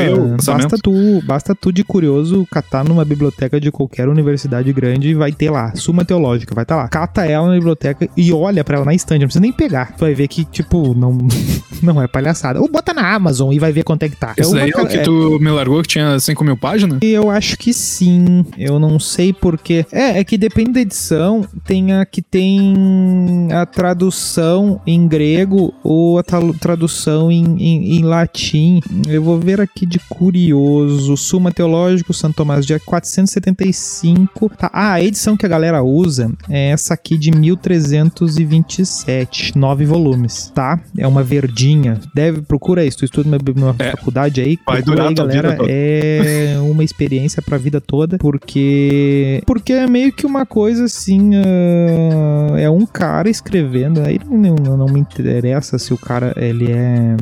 Basta 0.46 0.78
tu, 0.82 1.22
basta 1.26 1.56
tu 1.56 1.72
de 1.72 1.84
curioso 1.84 2.48
catar 2.52 2.84
numa 2.84 3.04
biblioteca 3.06 3.60
de 3.60 3.72
qualquer 3.72 4.08
universidade 4.10 4.72
grande 4.74 5.10
e 5.10 5.14
vai 5.14 5.32
ter 5.32 5.50
lá. 5.50 5.74
Suma 5.76 6.04
Teológica, 6.06 6.54
vai 6.56 6.64
estar 6.64 6.76
lá. 6.76 6.88
Cata 6.88 7.26
ela 7.26 7.48
na 7.48 7.54
biblioteca 7.54 8.08
e 8.16 8.32
olha 8.34 8.64
pra 8.64 8.78
ela 8.78 8.86
na 8.86 8.94
estante, 8.94 9.20
não 9.22 9.28
precisa 9.28 9.42
nem 9.42 9.52
pegar. 9.52 9.94
Tu 9.96 10.00
vai 10.02 10.14
ver 10.14 10.28
que, 10.28 10.44
tipo, 10.46 10.94
não, 10.94 11.18
não 11.82 12.02
é 12.02 12.08
palhaçada. 12.08 12.60
Ou 12.62 12.70
bota 12.70 12.94
na 12.94 13.14
Amazon 13.14 13.52
e 13.54 13.60
vai 13.60 13.72
ver 13.72 13.84
quanto 13.84 14.04
é 14.04 14.10
que 14.10 14.16
tá. 14.16 14.34
Esse 14.38 14.50
uma 14.52 14.60
daí 14.60 14.72
é 14.76 14.82
o 14.82 14.88
que 14.88 14.98
é- 14.98 15.02
tu 15.04 15.38
me 15.42 15.50
largou, 15.52 15.82
que 15.82 15.88
tinha 15.90 16.20
5 16.20 16.44
mil 16.44 16.58
páginas? 16.58 17.00
eu 17.02 17.30
acho 17.30 17.58
que 17.58 17.74
sim. 17.74 18.46
Eu 18.58 18.80
não 18.80 19.00
sei 19.00 19.34
porquê. 19.34 19.86
É, 19.92 20.20
é 20.20 20.24
que 20.24 20.38
depende 20.38 20.72
da 20.74 20.82
edição. 20.82 21.46
Tem 21.66 21.94
a 21.94 22.06
que 22.06 22.22
tem 22.22 23.48
a 23.52 23.66
tradução 23.66 24.82
em 24.86 25.08
grego 25.08 25.74
ou 25.84 26.18
a 26.18 26.24
tra- 26.24 26.40
tradução 26.60 27.32
em, 27.32 27.44
em, 27.58 27.98
em 27.98 28.04
latim. 28.04 28.80
Eu 29.08 29.22
vou 29.24 29.40
ver 29.40 29.60
aqui 29.62 29.86
de 29.86 30.00
curioso. 30.16 31.16
Suma 31.18 31.52
Teológico, 31.52 32.14
Santo 32.14 32.36
Tomás 32.36 32.66
de 32.66 32.74
Aquino, 32.74 32.92
475. 32.92 34.50
Tá. 34.58 34.70
Ah, 34.74 34.94
a 34.94 35.04
edição 35.04 35.36
que 35.38 35.46
a 35.46 35.50
galera 35.50 35.82
usa 35.84 36.32
é 36.50 36.70
essa 36.70 36.94
aqui 36.94 37.18
de 37.18 37.32
1327. 37.32 39.58
Nove 39.58 39.86
volumes, 39.86 40.52
tá? 40.54 40.80
É 40.98 41.08
uma 41.08 41.24
verdinha. 41.24 42.00
Deve, 42.14 42.42
procura 42.42 42.84
isso. 42.86 42.98
Tu 43.00 43.06
estuda 43.06 43.30
numa 43.56 43.76
É. 43.80 43.92
faculdade 43.92 44.42
aí. 44.42 44.58
Vai 44.66 44.82
durar 44.82 45.08
aí, 45.08 45.14
a 45.14 45.16
tua 45.16 45.26
vida 45.28 45.42
galera. 45.42 45.58
toda. 45.58 45.72
É 45.72 46.58
uma 46.62 46.84
experiência 46.84 47.42
pra 47.42 47.58
vida 47.58 47.80
toda, 47.80 48.18
porque 48.18 49.42
porque 49.46 49.74
é 49.74 49.88
meio 49.88 50.12
que 50.12 50.26
uma 50.26 50.46
coisa 50.46 50.86
assim, 50.86 51.32
ah, 51.36 52.60
é 52.60 52.70
um 52.70 52.86
cara 52.86 53.30
escrevendo, 53.30 54.02
aí 54.02 54.20
não, 54.30 54.56
não, 54.56 54.78
não 54.78 54.86
me 54.88 55.00
interessa 55.00 55.78
se 55.78 55.94
o 55.94 55.98
cara 55.98 56.34
ele 56.38 56.72
é, 56.72 57.16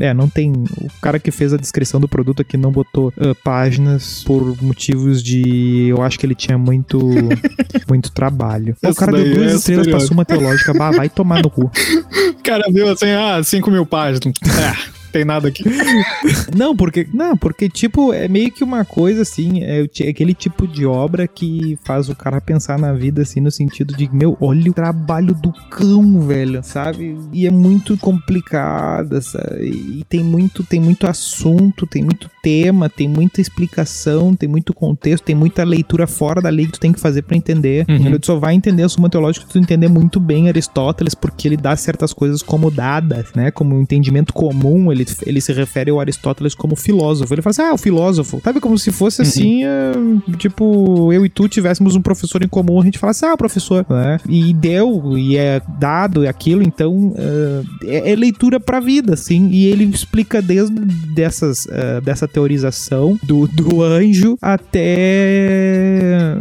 é, 0.00 0.14
não 0.14 0.28
tem, 0.28 0.52
o 0.52 0.88
cara 1.00 1.18
que 1.18 1.30
fez 1.30 1.52
a 1.52 1.56
descrição 1.56 2.00
do 2.00 2.08
produto 2.08 2.31
aqui 2.40 2.56
não 2.56 2.72
botou 2.72 3.12
ah, 3.18 3.34
páginas 3.44 4.24
por 4.24 4.56
motivos 4.62 5.22
de, 5.22 5.88
eu 5.88 6.00
acho 6.02 6.18
que 6.18 6.24
ele 6.24 6.34
tinha 6.34 6.56
muito 6.56 6.98
muito 7.86 8.10
trabalho. 8.12 8.74
o 8.82 8.88
Esse 8.88 8.98
cara 8.98 9.12
deu 9.12 9.34
duas 9.34 9.52
é 9.52 9.56
estrelas 9.56 9.86
pra. 9.86 10.00
Suma 10.00 10.24
Teológica, 10.24 10.72
bah, 10.72 10.90
vai 10.90 11.08
tomar 11.08 11.42
no 11.42 11.50
cu. 11.50 11.70
O 12.32 12.42
cara 12.42 12.64
viu 12.72 12.90
assim, 12.90 13.06
ah, 13.06 13.40
5 13.40 13.70
mil 13.70 13.86
páginas. 13.86 14.34
Ah, 14.58 14.76
tem 15.12 15.24
nada 15.24 15.48
aqui. 15.48 15.62
Não, 16.56 16.76
porque 16.76 17.06
não, 17.12 17.36
porque 17.36 17.68
tipo 17.68 18.12
é 18.12 18.28
meio 18.28 18.50
que 18.52 18.62
uma 18.62 18.84
coisa 18.84 19.22
assim, 19.22 19.62
é 19.62 19.86
ti- 19.86 20.06
aquele 20.06 20.34
tipo 20.34 20.66
de 20.66 20.84
obra 20.86 21.26
que 21.26 21.78
faz 21.84 22.08
o 22.08 22.14
cara 22.14 22.40
pensar 22.40 22.78
na 22.78 22.92
vida 22.92 23.22
assim 23.22 23.40
no 23.40 23.50
sentido 23.50 23.94
de 23.96 24.08
meu, 24.12 24.36
olha 24.40 24.70
o 24.70 24.74
trabalho 24.74 25.34
do 25.34 25.52
cão, 25.70 26.20
velho, 26.20 26.60
sabe? 26.62 27.16
E 27.32 27.46
é 27.46 27.50
muito 27.50 27.96
complicada, 27.96 29.20
sabe? 29.20 29.66
E 29.98 30.04
tem 30.08 30.22
muito 30.22 30.62
tem 30.64 30.80
muito 30.80 31.06
assunto, 31.06 31.86
tem 31.86 32.02
muito 32.02 32.30
tema, 32.42 32.88
tem 32.88 33.08
muita 33.08 33.40
explicação, 33.40 34.34
tem 34.34 34.48
muito 34.48 34.74
contexto, 34.74 35.24
tem 35.24 35.34
muita 35.34 35.64
leitura 35.64 36.06
fora 36.06 36.40
da 36.40 36.48
lei 36.48 36.66
que 36.66 36.72
tu 36.72 36.80
tem 36.80 36.92
que 36.92 37.00
fazer 37.00 37.22
pra 37.22 37.36
entender. 37.36 37.84
Uhum. 37.88 38.18
Tu 38.18 38.26
só 38.26 38.36
vai 38.38 38.54
entender 38.54 38.82
a 38.82 38.88
Suma 38.88 39.08
Teológica 39.08 39.46
se 39.46 39.52
tu 39.52 39.58
entender 39.58 39.88
muito 39.88 40.18
bem 40.20 40.48
Aristóteles, 40.48 41.14
porque 41.14 41.48
ele 41.48 41.56
dá 41.56 41.74
certas 41.76 42.12
coisas 42.12 42.42
como 42.42 42.70
dadas, 42.70 43.32
né? 43.34 43.50
Como 43.50 43.76
um 43.76 43.82
entendimento 43.82 44.32
comum, 44.32 44.90
ele, 44.90 45.01
ele 45.26 45.40
se 45.40 45.52
refere 45.52 45.90
ao 45.90 46.00
Aristóteles 46.00 46.54
como 46.54 46.76
filósofo. 46.76 47.32
Ele 47.32 47.42
fala 47.42 47.50
assim, 47.50 47.62
ah, 47.62 47.74
o 47.74 47.78
filósofo. 47.78 48.40
Sabe, 48.42 48.60
como 48.60 48.78
se 48.78 48.90
fosse 48.90 49.22
assim, 49.22 49.64
é, 49.64 49.92
tipo, 50.36 51.12
eu 51.12 51.24
e 51.24 51.28
tu 51.28 51.48
tivéssemos 51.48 51.96
um 51.96 52.02
professor 52.02 52.42
em 52.42 52.48
comum, 52.48 52.80
a 52.80 52.84
gente 52.84 52.98
fala 52.98 53.10
assim, 53.12 53.26
ah, 53.26 53.36
professor, 53.36 53.84
né? 53.88 54.18
E 54.28 54.52
deu, 54.52 55.16
e 55.16 55.36
é 55.36 55.60
dado, 55.78 56.24
é 56.24 56.28
aquilo, 56.28 56.62
então 56.62 57.14
é, 57.84 58.12
é 58.12 58.16
leitura 58.16 58.58
pra 58.58 58.80
vida, 58.80 59.14
assim, 59.14 59.48
e 59.48 59.66
ele 59.66 59.84
explica 59.84 60.40
desde 60.40 60.74
dessas, 61.14 61.66
eh, 61.70 62.00
dessa 62.00 62.26
teorização 62.26 63.18
do, 63.22 63.46
do 63.46 63.82
anjo 63.82 64.36
até 64.40 66.36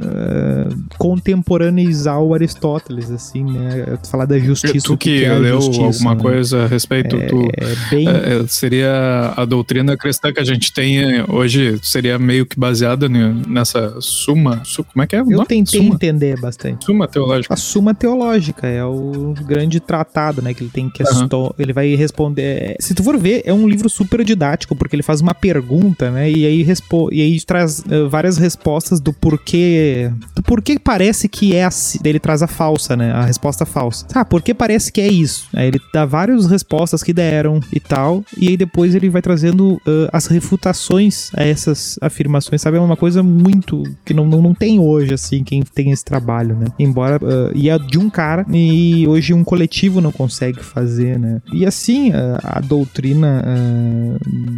contemporaneizar 0.97 2.21
o 2.21 2.34
Aristóteles, 2.34 3.12
assim, 3.12 3.43
né? 3.43 3.97
Falar 4.10 4.26
da 4.26 4.38
justiça. 4.39 4.86
tu 4.86 4.93
o 4.93 4.97
que 4.97 5.24
é 5.24 5.34
leu 5.34 5.62
justiça, 5.62 5.86
alguma 5.86 6.15
né? 6.15 6.21
coisa 6.21 6.63
a 6.63 6.67
respeito, 6.67 7.17
tu... 7.28 7.47
É 7.58 7.89
bem. 7.89 8.08
é, 8.08 8.12
é, 8.12 8.47
seria 8.53 9.33
a 9.35 9.45
doutrina 9.45 9.95
cristã 9.97 10.31
que 10.33 10.39
a 10.39 10.43
gente 10.43 10.71
tem 10.73 10.99
eh, 10.99 11.25
hoje, 11.27 11.79
seria 11.81 12.17
meio 12.19 12.45
que 12.45 12.59
baseada 12.59 13.07
ne- 13.09 13.33
nessa 13.47 13.95
suma, 14.01 14.61
su- 14.63 14.83
como 14.83 15.03
é 15.03 15.07
que 15.07 15.15
é? 15.15 15.19
eu 15.21 15.45
tentei 15.45 15.81
Suma, 15.81 15.95
entender 15.95 16.39
bastante. 16.39 16.85
suma 16.85 17.07
teológica. 17.07 17.53
A 17.53 17.57
Suma 17.57 17.93
Teológica 17.93 18.67
é 18.67 18.83
o 18.83 19.33
grande 19.45 19.79
tratado, 19.79 20.41
né? 20.41 20.53
Que 20.53 20.63
ele 20.63 20.69
tem 20.71 20.89
questão. 20.89 21.53
Ele 21.57 21.71
vai 21.73 21.93
responder. 21.95 22.75
Se 22.79 22.93
tu 22.93 23.03
for 23.03 23.17
ver, 23.17 23.41
é 23.45 23.53
um 23.53 23.67
livro 23.67 23.89
super 23.89 24.23
didático, 24.23 24.75
porque 24.75 24.95
ele 24.95 25.03
faz 25.03 25.21
uma 25.21 25.33
pergunta, 25.33 26.09
né? 26.11 26.29
E 26.29 26.45
aí, 26.45 26.63
respo... 26.63 27.09
e 27.11 27.21
aí 27.21 27.39
traz 27.41 27.83
eh, 27.89 28.03
várias 28.09 28.37
respostas 28.37 28.99
do 28.99 29.13
porquê. 29.13 30.11
Do 30.35 30.41
porquê 30.43 30.77
parece 30.79 31.27
que 31.27 31.55
é 31.55 31.65
assim. 31.65 31.99
Ele 32.03 32.19
traz 32.19 32.41
a 32.41 32.47
falsa, 32.47 32.95
né? 32.95 33.11
A 33.11 33.23
resposta 33.25 33.65
falsa. 33.65 34.05
Ah, 34.13 34.25
porque 34.25 34.53
parece 34.53 34.91
que 34.91 35.01
é 35.01 35.07
isso. 35.07 35.47
Aí 35.53 35.67
ele 35.67 35.79
dá 35.93 36.05
várias 36.05 36.45
respostas 36.47 37.01
que 37.03 37.13
deram 37.13 37.59
e 37.73 37.79
tal. 37.79 38.23
E 38.41 38.47
aí 38.49 38.58
depois 38.58 38.95
ele 38.95 39.10
vai 39.10 39.21
trazendo 39.21 39.80
ah, 39.86 40.10
as 40.12 40.25
refutações 40.25 41.32
a 41.36 41.43
essas 41.43 41.97
afirmações, 42.01 42.62
sabe? 42.62 42.77
É 42.77 42.82
uma 42.82 42.97
coisa 42.97 43.21
muito. 43.21 43.84
que 44.04 44.13
não, 44.13 44.25
não, 44.25 44.41
não 44.41 44.54
tem 44.54 44.80
hoje, 44.80 45.13
assim, 45.13 45.43
quem 45.43 45.62
tem 45.62 45.91
esse 45.91 46.04
trabalho, 46.04 46.56
né? 46.56 46.65
Embora. 46.80 47.19
ah, 47.21 47.51
e 47.54 47.69
é 47.69 47.77
de 47.77 47.99
um 47.99 48.10
cara 48.10 48.45
e 48.51 49.08
hoje 49.08 49.34
um 49.34 49.43
coletivo 49.43 50.01
não 50.01 50.12
consegue 50.12 50.63
fazer, 50.63 51.19
né? 51.19 51.41
E 51.54 51.65
assim, 51.65 52.12
ah, 52.12 52.39
a 52.41 52.60
doutrina 52.60 53.43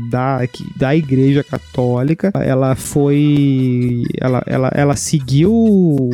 da, 0.10 0.39
da 0.78 0.96
Igreja 0.96 1.43
Católica, 1.43 2.32
ela 2.36 2.76
foi. 2.76 4.04
Ela, 4.19 4.43
ela, 4.46 4.72
ela 4.74 4.96
seguiu 4.96 5.52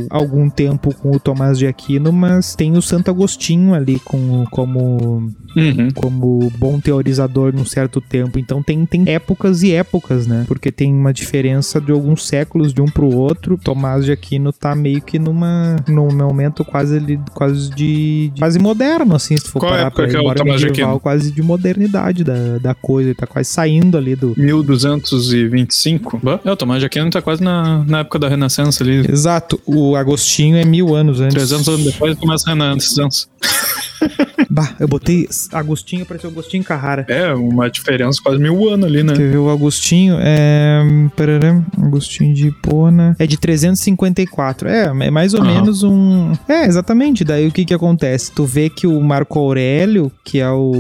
algum 0.10 0.50
tempo 0.50 0.94
com 0.96 1.12
o 1.12 1.20
Tomás 1.20 1.58
de 1.58 1.68
Aquino, 1.68 2.12
mas 2.12 2.56
tem 2.56 2.78
o 2.78 2.82
Santo 2.82 3.12
Agostinho 3.12 3.74
ali 3.74 4.00
com, 4.00 4.46
como 4.52 5.30
Uhum. 5.56 5.90
como 5.96 6.52
bom 6.60 6.80
teorizador 6.80 7.54
num 7.60 7.66
certo 7.66 8.00
tempo. 8.02 8.40
Então 8.40 8.64
tem, 8.64 8.86
tem 8.86 9.04
épocas 9.08 9.62
e 9.64 9.72
épocas, 9.74 10.26
né? 10.26 10.46
Porque 10.48 10.72
tem 10.72 10.94
uma 10.94 11.14
diferença 11.14 11.80
de 11.82 11.92
alguns 11.92 12.26
séculos 12.28 12.74
de 12.74 12.82
um 12.82 12.86
pro 12.86 13.14
outro. 13.14 13.58
Tomás 13.62 14.06
de 14.06 14.12
Aquino 14.12 14.52
tá 14.54 14.74
meio 14.76 15.02
que 15.02 15.20
numa 15.20 15.76
num 15.88 16.10
momento 16.16 16.64
quase 16.66 16.98
ali, 16.98 17.20
quase 17.34 17.70
de, 17.72 18.30
de- 18.30 18.40
quase 18.40 18.60
moderno, 18.60 19.16
assim, 19.16 19.36
se 19.38 19.44
tu 19.44 19.52
for 19.52 19.60
Qual 19.60 19.72
parar 19.72 19.88
época 19.88 20.04
pra 20.04 20.12
que 20.12 20.16
é 20.18 20.20
o 20.20 20.34
Tomás 20.34 20.60
de 20.62 20.68
medieval, 20.68 20.90
Aquino? 20.92 21.00
quase 21.02 21.32
de 21.32 21.42
modernidade 21.42 22.24
da, 22.24 22.58
da 22.60 22.74
coisa. 22.74 23.10
Ele 23.10 23.16
tá 23.16 23.28
quase 23.28 23.50
saindo 23.50 23.98
ali 23.98 24.16
do 24.16 24.34
1225. 24.38 26.20
Bah, 26.24 26.40
É, 26.44 26.52
o 26.52 26.56
Tomás 26.56 26.80
de 26.80 26.86
Aquino 26.86 27.10
tá 27.10 27.22
quase 27.22 27.44
na, 27.44 27.84
na 27.86 28.00
época 28.00 28.20
da 28.20 28.28
Renascença 28.30 28.84
ali. 28.84 29.06
Exato, 29.12 29.60
o 29.66 29.96
Agostinho 29.96 30.58
é 30.58 30.66
mil 30.66 30.96
anos 30.96 31.20
antes. 31.22 31.36
300 31.36 31.68
anos 31.70 31.84
depois 31.86 32.18
começa 32.18 32.50
a 32.50 32.54
Renascença. 32.54 33.28
Bah, 34.50 34.76
eu 34.80 34.88
botei 34.88 35.28
Agostinho, 35.54 36.04
apareceu 36.04 36.30
Agostinho 36.30 36.64
Carrara. 36.64 37.06
É, 37.08 37.34
uma 37.34 37.70
diferença 37.70 38.20
quase 38.22 38.42
mil 38.42 38.68
anos 38.70 38.86
ali, 38.86 39.04
né? 39.04 39.14
Ver 39.14 39.38
o 39.38 39.50
Agostinho? 39.50 40.18
É. 40.20 40.82
Parará, 41.16 41.62
Agostinho 41.78 42.34
de 42.34 42.48
Hipona. 42.48 43.16
É 43.20 43.28
de 43.28 43.38
354. 43.38 44.70
É, 44.70 44.86
é 44.86 45.12
mais 45.12 45.34
ou 45.34 45.42
Aham. 45.42 45.54
menos 45.54 45.84
um. 45.84 46.34
É, 46.48 46.66
exatamente. 46.66 47.24
Daí 47.24 47.48
o 47.48 47.52
que 47.52 47.66
que 47.66 47.74
acontece? 47.74 48.32
Tu 48.32 48.46
vê 48.46 48.70
que 48.70 48.88
o 48.88 49.00
Marco 49.02 49.38
Aurélio, 49.40 50.12
que 50.24 50.40
é 50.40 50.50
o 50.50 50.72